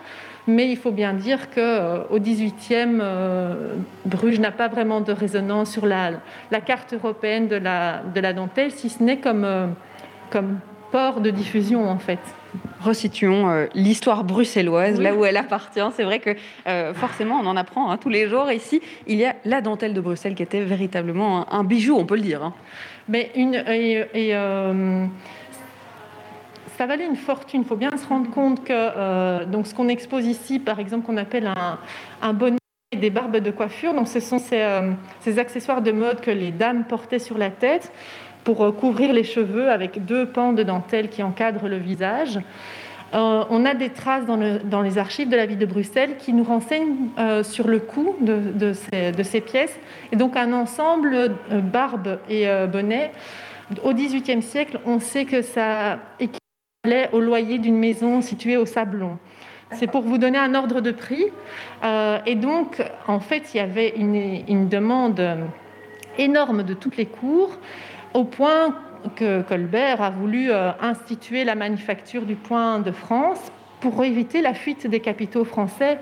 Mais 0.47 0.69
il 0.69 0.77
faut 0.77 0.91
bien 0.91 1.13
dire 1.13 1.49
qu'au 1.49 1.59
euh, 1.59 2.19
XVIIIe, 2.19 2.99
euh, 3.01 3.75
Bruges 4.05 4.39
n'a 4.39 4.51
pas 4.51 4.67
vraiment 4.67 5.01
de 5.01 5.11
résonance 5.11 5.71
sur 5.71 5.87
la, 5.87 6.11
carte 6.65 6.93
européenne 6.93 7.47
de 7.47 7.55
la, 7.55 8.03
de 8.13 8.19
la, 8.19 8.33
dentelle, 8.33 8.71
si 8.71 8.89
ce 8.89 9.01
n'est 9.01 9.17
comme, 9.17 9.43
euh, 9.43 9.67
comme 10.29 10.59
port 10.91 11.19
de 11.19 11.31
diffusion 11.31 11.89
en 11.89 11.97
fait. 11.97 12.19
Resituons 12.79 13.67
l'histoire 13.73 14.23
bruxelloise, 14.23 15.01
là 15.01 15.13
où 15.13 15.25
elle 15.25 15.35
appartient. 15.35 15.81
C'est 15.93 16.03
vrai 16.03 16.19
que 16.19 16.35
forcément, 16.93 17.39
on 17.41 17.47
en 17.47 17.57
apprend 17.57 17.89
hein, 17.89 17.97
tous 17.97 18.07
les 18.07 18.29
jours. 18.29 18.49
Ici, 18.49 18.81
il 19.07 19.17
y 19.17 19.25
a 19.25 19.35
la 19.43 19.59
dentelle 19.59 19.93
de 19.93 19.99
Bruxelles 19.99 20.35
qui 20.35 20.43
était 20.43 20.61
véritablement 20.61 21.51
un, 21.51 21.63
bijou, 21.65 21.97
on 21.97 22.05
peut 22.05 22.15
le 22.15 22.21
dire. 22.21 22.43
Hein. 22.43 22.53
Mais 23.09 23.31
une, 23.35 23.55
et, 23.55 24.33
ça 26.77 26.85
valait 26.85 27.05
une 27.05 27.15
fortune. 27.15 27.61
Il 27.61 27.67
faut 27.67 27.75
bien 27.75 27.95
se 27.97 28.05
rendre 28.07 28.29
compte 28.29 28.63
que 28.63 28.73
euh, 28.73 29.45
donc 29.45 29.67
ce 29.67 29.73
qu'on 29.73 29.87
expose 29.87 30.25
ici, 30.25 30.59
par 30.59 30.79
exemple, 30.79 31.05
qu'on 31.05 31.17
appelle 31.17 31.51
un, 32.21 32.33
bonnet 32.33 32.57
et 32.91 32.97
des 32.97 33.09
barbes 33.09 33.37
de 33.37 33.51
coiffure, 33.51 33.93
donc 33.93 34.07
ce 34.07 34.19
sont 34.19 34.41
euh, 34.53 34.91
ces, 35.21 35.39
accessoires 35.39 35.81
de 35.81 35.91
mode 35.91 36.21
que 36.21 36.31
les 36.31 36.51
dames 36.51 36.85
portaient 36.85 37.19
sur 37.19 37.37
la 37.37 37.49
tête 37.49 37.91
pour 38.43 38.63
euh, 38.63 38.71
couvrir 38.71 39.13
les 39.13 39.23
cheveux 39.23 39.69
avec 39.71 40.05
deux 40.05 40.27
pans 40.27 40.53
de 40.53 40.63
dentelle 40.63 41.09
qui 41.09 41.23
encadrent 41.23 41.67
le 41.67 41.77
visage. 41.77 42.39
on 43.13 43.65
a 43.65 43.73
des 43.73 43.89
traces 43.89 44.25
dans, 44.25 44.81
les 44.81 44.97
archives 44.97 45.29
de 45.29 45.37
la 45.37 45.45
ville 45.45 45.57
de 45.57 45.65
Bruxelles 45.65 46.17
qui 46.17 46.33
nous 46.33 46.43
renseignent 46.43 47.09
sur 47.43 47.67
le 47.67 47.79
coût 47.79 48.15
de, 48.19 48.73
ces, 48.73 49.41
pièces. 49.41 49.79
Et 50.11 50.17
donc 50.17 50.35
un 50.35 50.51
ensemble 50.51 51.31
barbe 51.49 52.19
et 52.29 52.45
bonnet, 52.67 53.11
au 53.83 53.93
XVIIIe 53.93 54.41
siècle, 54.41 54.79
on 54.85 54.99
sait 54.99 55.23
que 55.23 55.41
ça 55.41 55.99
au 57.11 57.19
loyer 57.19 57.57
d'une 57.57 57.77
maison 57.77 58.21
située 58.21 58.57
au 58.57 58.65
Sablon. 58.65 59.17
C'est 59.71 59.87
pour 59.87 60.03
vous 60.03 60.17
donner 60.17 60.37
un 60.37 60.53
ordre 60.53 60.81
de 60.81 60.91
prix. 60.91 61.25
Euh, 61.83 62.19
et 62.25 62.35
donc, 62.35 62.83
en 63.07 63.19
fait, 63.19 63.53
il 63.53 63.57
y 63.57 63.59
avait 63.59 63.89
une, 63.97 64.69
demande 64.69 65.21
énorme 66.17 66.63
de 66.63 66.73
toutes 66.73 66.97
les 66.97 67.07
cours, 67.07 67.57
au 68.13 68.23
point 68.23 68.75
que 69.15 69.41
Colbert 69.41 70.01
a 70.01 70.09
voulu 70.09 70.49
euh, 70.49 70.71
instituer 70.81 71.43
la 71.43 71.55
manufacture 71.55 72.23
du 72.23 72.35
point 72.35 72.79
de 72.79 72.91
France 72.91 73.51
pour 73.81 74.03
éviter 74.03 74.41
la 74.41 74.53
fuite 74.53 74.87
des 74.87 74.99
capitaux 74.99 75.43
français 75.43 75.99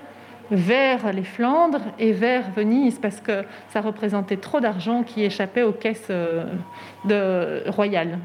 vers 0.50 1.12
les 1.12 1.24
Flandres 1.24 1.82
et 1.98 2.12
vers 2.12 2.50
Venise, 2.54 2.98
parce 2.98 3.20
que 3.20 3.44
ça 3.70 3.80
représentait 3.80 4.36
trop 4.36 4.60
d'argent 4.60 5.02
qui 5.02 5.24
échappait 5.24 5.62
aux 5.62 5.72
caisses 5.72 6.08
euh, 6.10 6.44
royales. 7.66 8.18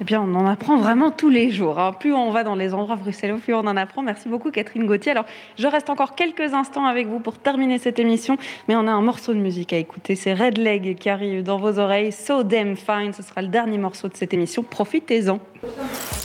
Eh 0.00 0.04
bien, 0.04 0.20
on 0.20 0.34
en 0.34 0.46
apprend 0.46 0.76
vraiment 0.76 1.10
tous 1.10 1.30
les 1.30 1.50
jours. 1.50 1.78
Hein. 1.78 1.92
Plus 1.92 2.12
on 2.12 2.30
va 2.30 2.42
dans 2.42 2.54
les 2.54 2.74
endroits 2.74 2.96
bruxellois, 2.96 3.38
plus 3.38 3.54
on 3.54 3.60
en 3.60 3.76
apprend. 3.76 4.02
Merci 4.02 4.28
beaucoup, 4.28 4.50
Catherine 4.50 4.86
Gauthier. 4.86 5.12
Alors, 5.12 5.24
je 5.56 5.66
reste 5.66 5.88
encore 5.88 6.14
quelques 6.14 6.52
instants 6.52 6.86
avec 6.86 7.06
vous 7.06 7.20
pour 7.20 7.38
terminer 7.38 7.78
cette 7.78 7.98
émission, 7.98 8.36
mais 8.68 8.76
on 8.76 8.86
a 8.86 8.90
un 8.90 9.02
morceau 9.02 9.34
de 9.34 9.38
musique 9.38 9.72
à 9.72 9.76
écouter. 9.76 10.16
C'est 10.16 10.34
Red 10.34 10.58
Leg 10.58 10.96
qui 10.98 11.08
arrive 11.08 11.42
dans 11.42 11.58
vos 11.58 11.78
oreilles. 11.78 12.12
So 12.12 12.42
Damn 12.42 12.76
Fine, 12.76 13.12
ce 13.12 13.22
sera 13.22 13.42
le 13.42 13.48
dernier 13.48 13.78
morceau 13.78 14.08
de 14.08 14.16
cette 14.16 14.34
émission. 14.34 14.62
Profitez-en. 14.62 15.38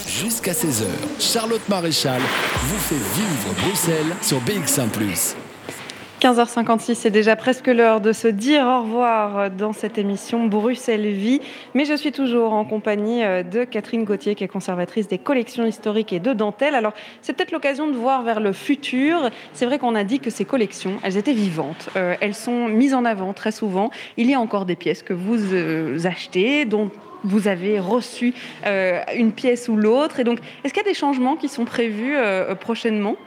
Jusqu'à 0.08 0.52
16h, 0.52 0.86
Charlotte 1.20 1.68
Maréchal 1.70 2.22
vous 2.64 2.80
fait 2.80 2.96
vivre 2.96 3.54
Bruxelles 3.64 4.16
sur 4.22 4.40
BX1⁇ 4.40 4.90
15h56, 6.20 6.96
c'est 6.96 7.12
déjà 7.12 7.38
presque 7.38 7.68
l'heure 7.68 8.02
de 8.02 8.12
se 8.12 8.28
dire 8.28 8.66
au 8.66 8.82
revoir 8.82 9.50
dans 9.50 9.72
cette 9.72 9.98
émission 9.98 10.48
Bruxelles 10.48 11.14
Vie. 11.14 11.40
Mais 11.76 11.86
je 11.86 11.94
suis 11.94 12.12
toujours 12.12 12.52
en 12.52 12.66
compagnie 12.66 13.24
euh, 13.24 13.42
de 13.42 13.64
Catherine 13.64 14.04
Gauthier, 14.04 14.36
qui 14.36 14.44
est 14.44 14.50
conservatrice 14.50 15.08
des 15.08 15.18
collections 15.18 15.66
historiques 15.66 16.12
et 16.12 16.20
de 16.20 16.34
dentelle. 16.34 16.76
Alors, 16.76 16.92
c'est 17.22 17.32
peut-être 17.32 17.54
l'occasion 17.54 17.88
de 17.88 17.94
voir 17.94 18.24
vers 18.24 18.42
le 18.42 18.52
futur. 18.52 19.30
C'est 19.54 19.66
vrai 19.66 19.80
qu'on 19.80 19.96
a 19.96 20.04
dit 20.04 20.20
que 20.20 20.30
ces 20.30 20.44
collections, 20.44 21.00
elles 21.04 21.16
étaient 21.16 21.32
vivantes. 21.32 21.88
Euh, 21.96 22.16
elles 22.20 22.36
sont 22.36 22.68
mises 22.68 22.94
en 22.94 23.06
avant 23.06 23.32
très 23.32 23.54
souvent. 23.54 23.90
Il 24.18 24.30
y 24.30 24.34
a 24.34 24.42
encore 24.42 24.66
des 24.66 24.76
pièces 24.76 25.04
que 25.04 25.14
vous 25.14 25.54
euh, 25.54 26.04
achetez, 26.04 26.66
dont 26.66 26.92
vous 27.24 27.48
avez 27.48 27.80
reçu 27.80 28.34
une 28.66 29.34
pièce 29.34 29.68
ou 29.68 29.76
l'autre. 29.76 30.20
Et 30.20 30.24
donc, 30.26 30.40
est-ce 30.64 30.74
qu'il 30.74 30.84
y 30.84 30.86
a 30.86 30.90
des 30.90 30.98
changements 30.98 31.36
qui 31.36 31.50
sont 31.50 31.66
prévus 31.66 32.16
prochainement? 32.62 33.18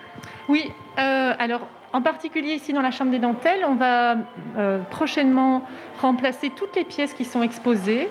Oui, 0.48 0.70
alors 0.96 1.68
en 1.92 2.00
particulier 2.00 2.54
ici 2.54 2.72
dans 2.72 2.80
la 2.80 2.90
chambre 2.90 3.10
des 3.10 3.18
dentelles, 3.18 3.64
on 3.68 3.74
va 3.74 4.16
euh, 4.56 4.78
prochainement 4.90 5.62
remplacer 6.00 6.50
toutes 6.50 6.74
les 6.74 6.84
pièces 6.84 7.12
qui 7.12 7.24
sont 7.24 7.42
exposées. 7.42 8.08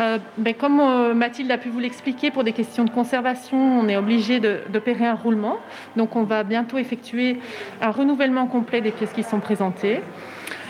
Euh, 0.00 0.18
ben, 0.36 0.54
comme 0.54 0.80
euh, 0.80 1.14
Mathilde 1.14 1.50
a 1.50 1.58
pu 1.58 1.70
vous 1.70 1.78
l'expliquer, 1.78 2.30
pour 2.30 2.44
des 2.44 2.52
questions 2.52 2.84
de 2.84 2.90
conservation, 2.90 3.58
on 3.58 3.88
est 3.88 3.96
obligé 3.96 4.40
d'opérer 4.40 5.06
un 5.06 5.14
roulement. 5.14 5.58
Donc 5.96 6.14
on 6.14 6.24
va 6.24 6.44
bientôt 6.44 6.78
effectuer 6.78 7.38
un 7.80 7.90
renouvellement 7.90 8.46
complet 8.46 8.80
des 8.80 8.90
pièces 8.90 9.12
qui 9.12 9.22
sont 9.22 9.40
présentées. 9.40 10.00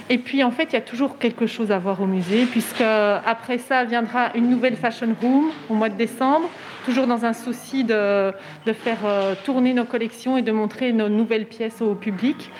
Et 0.08 0.18
puis 0.18 0.44
en 0.44 0.50
fait, 0.50 0.64
il 0.64 0.72
y 0.74 0.76
a 0.76 0.82
toujours 0.82 1.18
quelque 1.18 1.46
chose 1.46 1.72
à 1.72 1.78
voir 1.78 2.00
au 2.00 2.06
musée, 2.06 2.44
puisque 2.44 2.82
après 2.82 3.58
ça 3.58 3.84
viendra 3.84 4.30
une 4.34 4.48
nouvelle 4.48 4.76
fashion 4.76 5.14
room 5.20 5.50
au 5.68 5.74
mois 5.74 5.88
de 5.88 5.94
décembre 5.94 6.48
toujours 6.84 7.06
dans 7.06 7.24
un 7.24 7.32
souci 7.32 7.84
de, 7.84 8.32
faire 8.72 8.98
euh, 9.04 9.34
tourner 9.44 9.74
nos 9.74 9.84
collections 9.84 10.36
et 10.36 10.42
de 10.42 10.52
montrer 10.52 10.92
nos 10.92 11.08
nouvelles 11.08 11.46
pièces 11.46 11.80
au 11.80 11.94
public. 11.94 12.50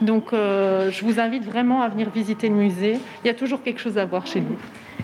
Donc 0.00 0.32
euh, 0.32 0.90
je 0.90 1.04
vous 1.04 1.20
invite 1.20 1.44
vraiment 1.44 1.82
à 1.82 1.88
venir 1.88 2.10
visiter 2.10 2.48
le 2.48 2.54
musée. 2.54 2.98
Il 3.24 3.26
y 3.26 3.30
a 3.30 3.34
toujours 3.34 3.62
quelque 3.62 3.80
chose 3.80 3.98
à 3.98 4.04
voir 4.04 4.26
chez 4.26 4.40
nous. 4.40 4.56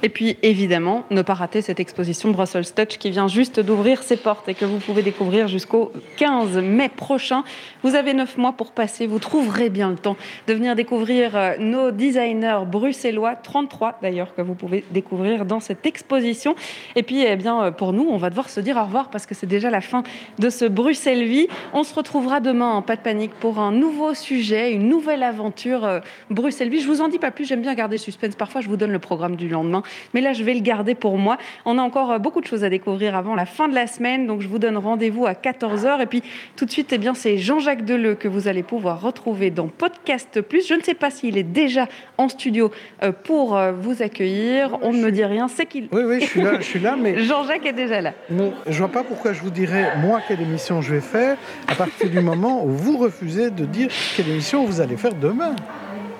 Et 0.02 0.08
puis 0.08 0.36
évidemment, 0.42 1.04
ne 1.10 1.22
pas 1.22 1.34
rater 1.34 1.62
cette 1.62 1.80
exposition 1.80 2.30
Brussels 2.30 2.72
Touch 2.74 2.98
qui 2.98 3.10
vient 3.10 3.28
juste 3.28 3.60
d'ouvrir 3.60 4.02
ses 4.02 4.16
portes 4.16 4.48
et 4.48 4.54
que 4.54 4.64
vous 4.64 4.78
pouvez 4.78 5.02
découvrir 5.02 5.48
jusqu'au 5.48 5.92
15 6.16 6.58
mai 6.58 6.88
prochain. 6.88 7.44
Vous 7.82 7.94
avez 7.94 8.14
neuf 8.14 8.36
mois 8.36 8.52
pour 8.52 8.72
passer, 8.72 9.06
vous 9.06 9.18
trouverez 9.18 9.70
bien 9.70 9.90
le 9.90 9.96
temps 9.96 10.16
de 10.46 10.54
venir 10.54 10.74
découvrir 10.74 11.36
euh, 11.36 11.54
nos 11.58 11.90
designers 11.90 12.60
bruxellois, 12.66 13.36
33 13.36 13.98
d'ailleurs, 14.02 14.34
que 14.34 14.42
vous 14.42 14.54
pouvez 14.54 14.84
découvrir 14.90 15.44
dans 15.44 15.60
cette 15.60 15.86
exposition. 15.86 16.54
Et 16.94 17.02
puis, 17.02 17.22
eh 17.22 17.36
bien, 17.36 17.62
euh, 17.62 17.70
pour 17.70 17.92
nous, 17.92 18.06
on 18.08 18.16
va 18.16 18.30
devoir 18.30 18.48
se 18.48 18.60
dire 18.60 18.76
au 18.76 18.84
revoir 18.84 19.10
parce 19.10 19.26
que 19.26 19.34
c'est 19.34 19.46
déjà 19.46 19.70
la 19.70 19.80
fin 19.80 20.02
de 20.38 20.50
ce 20.50 20.64
Bruxelles 20.64 21.24
Vie. 21.24 21.48
On 21.72 21.84
se 21.84 21.94
retrouvera 21.94 22.40
demain 22.40 22.72
en 22.72 22.82
pas 22.82 22.96
de 22.96 23.02
panique 23.02 23.34
pour 23.40 23.58
un 23.58 23.72
nouveau 23.72 24.14
sujet, 24.14 24.72
une 24.72 24.88
nouvelle 24.88 25.22
aventure 25.22 25.84
euh, 25.84 26.00
Bruxelles 26.30 26.68
Vie. 26.68 26.80
Je 26.80 26.88
vous 26.88 27.00
en 27.00 27.08
dis 27.08 27.18
pas 27.18 27.30
plus, 27.30 27.46
j'aime 27.46 27.62
bien 27.62 27.74
garder 27.74 27.98
suspense. 27.98 28.34
Parfois, 28.34 28.60
je 28.60 28.68
vous 28.68 28.76
donne 28.76 28.92
le 28.92 28.98
programme 28.98 29.36
du 29.36 29.48
lendemain. 29.48 29.82
Mais 30.14 30.20
là, 30.20 30.32
je 30.32 30.42
vais 30.44 30.54
le 30.54 30.60
garder 30.60 30.94
pour 30.94 31.18
moi. 31.18 31.38
On 31.64 31.78
a 31.78 31.82
encore 31.82 32.12
euh, 32.12 32.18
beaucoup 32.18 32.40
de 32.40 32.46
choses 32.46 32.64
à 32.64 32.70
découvrir 32.70 33.16
avant 33.16 33.34
la 33.34 33.46
fin 33.46 33.68
de 33.68 33.74
la 33.74 33.86
semaine. 33.86 34.26
Donc, 34.26 34.40
je 34.40 34.48
vous 34.48 34.58
donne 34.58 34.76
rendez-vous 34.76 35.26
à 35.26 35.32
14h. 35.32 36.02
Et 36.02 36.06
puis, 36.06 36.22
tout 36.56 36.64
de 36.64 36.70
suite, 36.70 36.92
eh 36.92 36.98
bien, 36.98 37.14
c'est 37.14 37.38
Jean-Jacques 37.38 37.84
Deleu 37.84 38.14
que 38.14 38.28
vous 38.28 38.48
allez 38.48 38.62
pouvoir 38.62 39.00
retrouver 39.00 39.50
dans 39.50 39.68
Podcast 39.68 40.40
Plus. 40.40 40.66
Je 40.68 40.74
ne 40.74 40.82
sais 40.82 40.94
pas 40.94 41.10
s'il 41.10 41.38
est 41.38 41.42
déjà 41.42 41.86
en 42.18 42.28
studio 42.28 42.70
euh, 43.02 43.12
pour 43.12 43.56
euh, 43.56 43.72
vous 43.72 44.02
accueillir. 44.02 44.78
On 44.82 44.92
ne 44.92 45.02
me 45.02 45.10
dit 45.10 45.24
rien. 45.24 45.48
C'est 45.48 45.66
qu'il. 45.66 45.88
Oui, 45.92 46.02
oui, 46.04 46.20
je 46.20 46.26
suis 46.26 46.42
là, 46.42 46.56
je 46.58 46.64
suis 46.64 46.80
là 46.80 46.96
mais. 46.96 47.18
Jean-Jacques 47.24 47.66
est 47.66 47.72
déjà 47.72 48.00
là. 48.00 48.12
Mais 48.30 48.52
je 48.66 48.78
vois 48.78 48.88
pas 48.88 49.02
pourquoi 49.02 49.32
je 49.32 49.40
vous 49.40 49.50
dirais, 49.50 49.96
moi, 49.98 50.20
quelle 50.26 50.40
émission 50.40 50.80
je 50.80 50.94
vais 50.94 51.00
faire, 51.00 51.36
à 51.68 51.74
partir 51.74 52.10
du 52.10 52.20
moment 52.20 52.64
où 52.64 52.70
vous 52.70 52.98
refusez 52.98 53.50
de 53.50 53.64
dire 53.64 53.88
quelle 54.16 54.28
émission 54.28 54.64
vous 54.64 54.80
allez 54.80 54.96
faire 54.96 55.14
demain. 55.14 55.54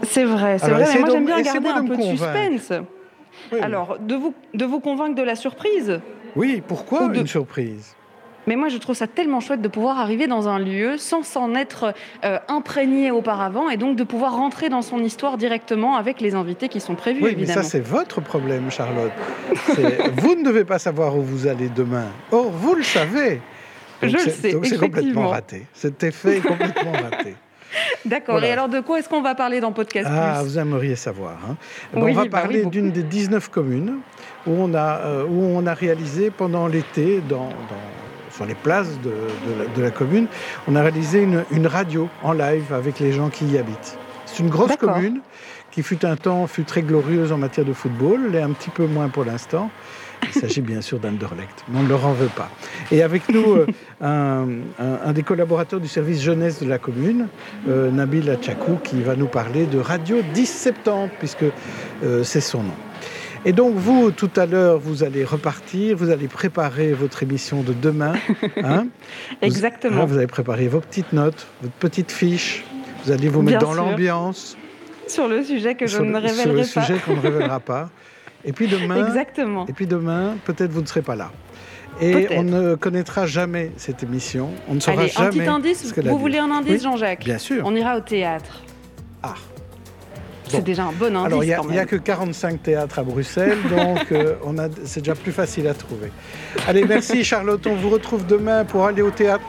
C'est 0.03 0.25
vrai, 0.25 0.59
c'est 0.59 0.71
vrai. 0.71 0.85
Mais 0.95 1.01
moi, 1.01 1.09
j'aime 1.11 1.25
bien 1.25 1.41
garder 1.41 1.69
un 1.69 1.85
peu 1.85 1.97
de 1.97 2.03
suspense. 2.03 2.73
Alors, 3.61 3.99
de 3.99 4.14
vous, 4.14 4.35
de 4.55 4.64
vous 4.64 4.81
convaincre 4.81 5.14
de 5.14 5.23
la 5.23 5.37
surprise 5.37 6.01
Oui, 6.35 6.63
pourquoi 6.67 7.11
une 7.14 7.27
surprise? 7.27 7.97
Mais 8.47 8.55
moi, 8.55 8.68
je 8.68 8.79
trouve 8.79 8.95
ça 8.95 9.09
tellement 9.09 9.41
chouette 9.41 9.61
de 9.61 9.68
pouvoir 9.68 9.99
arriver 9.99 10.29
dans 10.29 10.49
un 10.49 10.59
lieu 10.59 10.99
sans 10.99 11.23
s'en 11.25 11.55
être 11.55 11.95
euh, 12.25 12.39
imprégné 12.49 13.11
auparavant 13.11 13.68
et 13.68 13.77
donc 13.77 13.97
de 13.97 14.05
pouvoir 14.05 14.37
rentrer 14.37 14.68
dans 14.68 14.83
son 14.83 15.03
histoire 15.03 15.37
directement 15.37 15.97
avec 15.97 16.21
les 16.21 16.35
invités 16.35 16.68
qui 16.68 16.81
sont 16.81 16.95
prévus. 16.95 17.25
Oui, 17.25 17.35
mais 17.37 17.47
ça, 17.47 17.64
c'est 17.64 17.81
votre 17.81 18.21
problème, 18.21 18.71
Charlotte. 18.71 19.13
vous 20.17 20.37
ne 20.37 20.45
devez 20.45 20.64
pas 20.64 20.79
savoir 20.79 21.17
où 21.17 21.23
vous 21.23 21.49
allez 21.49 21.68
demain. 21.68 22.07
Or, 22.31 22.51
vous 22.51 22.75
le 22.77 22.85
savez. 22.85 23.41
je 24.01 24.13
le 24.13 24.18
sais. 24.18 24.57
C'est 24.63 24.79
complètement 24.79 25.29
raté. 25.29 25.67
Cet 25.73 26.05
effet 26.05 26.39
est 26.39 26.41
complètement 26.41 26.93
raté. 26.93 27.35
D'accord. 28.04 28.42
Et 28.42 28.50
alors, 28.50 28.68
de 28.68 28.80
quoi 28.80 28.98
est-ce 28.98 29.08
qu'on 29.08 29.22
va 29.22 29.34
parler 29.34 29.61
dans 29.61 29.72
Podcast 29.72 30.08
Ah, 30.11 30.42
vous 30.42 30.58
aimeriez 30.58 30.96
savoir. 30.96 31.38
Hein. 31.48 31.57
on 31.94 32.12
va 32.12 32.24
bah 32.24 32.42
parler 32.42 32.64
d'une 32.64 32.90
des 32.90 33.03
19 33.03 33.48
communes 33.50 33.98
où 34.46 34.53
on 34.58 34.74
a, 34.74 34.98
euh, 34.98 35.24
où 35.24 35.42
on 35.42 35.66
a 35.66 35.74
réalisé 35.74 36.30
pendant 36.30 36.66
l'été, 36.66 37.20
dans, 37.28 37.48
sur 38.30 38.46
les 38.46 38.54
places 38.54 38.98
de, 39.00 39.82
la, 39.82 39.90
commune, 39.90 40.26
on 40.68 40.76
a 40.76 40.82
réalisé 40.82 41.22
une, 41.22 41.44
une, 41.50 41.66
radio 41.66 42.08
en 42.22 42.32
live 42.32 42.72
avec 42.72 43.00
les 43.00 43.12
gens 43.12 43.30
qui 43.30 43.46
y 43.46 43.58
habitent. 43.58 43.98
C'est 44.26 44.42
une 44.42 44.50
grosse 44.50 44.76
commune 44.76 45.20
qui 45.70 45.82
fut 45.82 46.07
un 46.07 46.16
temps 46.16 46.46
fut 46.46 46.64
très 46.64 46.82
glorieuse 46.82 47.32
en 47.32 47.38
matière 47.38 47.66
de 47.66 47.72
football, 47.74 48.28
elle 48.28 48.36
est 48.36 48.42
un 48.42 48.53
petit 48.53 48.70
peu 48.70 48.86
moins 48.86 49.08
pour 49.08 49.24
l'instant. 49.24 49.70
Il 50.34 50.40
s'agit 50.40 50.61
bien 50.61 50.80
sûr 50.80 50.98
d'Anderlecht, 50.98 51.64
mais 51.68 51.78
on 51.78 51.82
ne 51.82 51.88
leur 51.88 52.07
en 52.07 52.12
veut 52.12 52.30
pas. 52.34 52.50
Et 52.90 53.03
avec 53.03 53.28
nous, 53.28 53.57
euh, 53.57 53.66
un, 54.00 55.12
des 55.12 55.22
collaborateurs 55.22 55.80
du 55.80 55.88
service 55.88 56.22
jeunesse 56.22 56.62
de 56.62 56.68
la 56.68 56.78
commune, 56.78 57.28
euh, 57.68 57.90
Nabil 57.90 58.28
Achakou, 58.30 58.78
qui 58.82 59.03
va 59.03 59.16
nous 59.16 59.28
parler 59.28 59.66
de 59.66 59.78
Radio 59.78 60.18
10 60.34 60.46
septembre, 60.46 61.12
puisque 61.18 61.44
euh, 62.04 62.22
c'est 62.22 62.40
son 62.40 62.62
nom. 62.62 62.74
Et 63.44 63.53
donc 63.53 63.74
vous, 63.76 64.11
tout 64.11 64.30
à 64.36 64.46
l'heure, 64.46 64.78
vous 64.78 65.04
allez 65.04 65.24
repartir, 65.24 65.96
vous 65.96 66.11
allez 66.11 66.26
préparer 66.26 66.92
votre 66.92 67.22
émission 67.22 67.62
de 67.62 67.72
demain. 67.72 68.14
Hein 68.62 68.88
Exactement. 69.42 70.04
Vous, 70.07 70.16
allez 70.16 70.26
préparer 70.26 70.66
vos 70.66 70.80
petites 70.80 71.12
notes, 71.12 71.46
votre 71.62 71.74
petite 71.74 72.11
fiche, 72.11 72.64
vous 73.04 73.12
allez 73.12 73.28
vous 73.28 73.42
mettre 73.42 73.58
dans 73.58 73.74
l'ambiance. 73.74 74.57
Sur 75.07 75.28
le 75.28 75.44
sujet 75.44 75.76
que 75.76 75.86
je 75.86 75.98
ne 75.98 76.16
révélerai 76.16 76.34
pas. 76.34 76.42
Sur 76.42 76.53
le 76.53 76.64
sujet 76.64 76.98
qu'on 77.04 77.14
ne 77.14 77.20
révélera 77.20 77.61
pas. 77.61 77.90
Et 78.47 78.53
puis 78.53 78.68
demain, 78.68 79.07
Exactement. 79.07 79.67
Et 79.67 79.73
puis 79.73 79.87
demain, 79.87 80.37
peut-être 80.45 80.71
vous 80.71 80.81
ne 80.81 80.87
serez 80.87 81.03
pas 81.03 81.17
là. 81.17 81.33
Et 82.01 82.29
on 82.37 82.45
ne 82.45 82.75
connaîtra 82.75 83.27
jamais 83.27 83.73
cette 83.77 84.03
émission. 84.03 84.51
On 84.68 84.75
ne 84.75 84.81
saura 84.81 85.03
Allez, 85.03 85.11
jamais. 85.11 85.27
Un 85.27 85.61
petit 85.61 85.68
indice. 85.68 85.95
Vous 86.05 86.18
voulez 86.18 86.39
un 86.39 86.51
indice, 86.51 86.83
Jean-Jacques 86.83 87.25
Bien 87.25 87.39
sûr. 87.39 87.63
On 87.67 87.75
ira 87.75 87.97
au 87.97 88.01
théâtre. 88.01 88.63
Ah. 89.23 89.35
C'est 90.49 90.63
déjà 90.63 90.85
un 90.85 90.93
bon 90.93 91.17
indice. 91.17 91.27
Alors, 91.27 91.43
il 91.43 91.73
n'y 91.73 91.79
a, 91.79 91.87
que 91.87 91.97
45 91.97 92.63
théâtres 92.63 93.01
à 93.01 93.03
Bruxelles, 93.03 93.59
donc 93.71 94.13
euh, 94.13 94.35
c'est 94.85 95.01
déjà 95.01 95.17
plus 95.17 95.33
facile 95.33 95.67
à 95.67 95.75
trouver. 95.75 96.13
Allez, 96.68 96.85
merci 96.85 97.25
Charlotte. 97.25 97.67
On 97.67 97.75
vous 97.75 97.91
retrouve 97.91 98.27
demain 98.27 98.64
pour 98.64 98.85
aller 98.85 99.03
au 99.03 99.11
théâtre. 99.11 99.45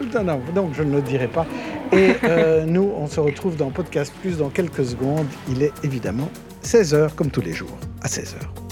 Putain, 0.00 0.22
non, 0.22 0.40
donc 0.54 0.70
je 0.74 0.82
ne 0.82 0.96
le 0.96 1.02
dirai 1.02 1.28
pas. 1.28 1.46
Et 1.92 2.14
euh, 2.24 2.64
nous, 2.66 2.92
on 2.96 3.08
se 3.08 3.20
retrouve 3.20 3.56
dans 3.56 3.70
Podcast 3.70 4.12
Plus 4.22 4.38
dans 4.38 4.48
quelques 4.48 4.86
secondes. 4.86 5.26
Il 5.50 5.62
est 5.62 5.72
évidemment 5.82 6.30
16h 6.64 7.14
comme 7.14 7.30
tous 7.30 7.40
les 7.40 7.52
jours, 7.52 7.78
à 8.02 8.08
16h. 8.08 8.67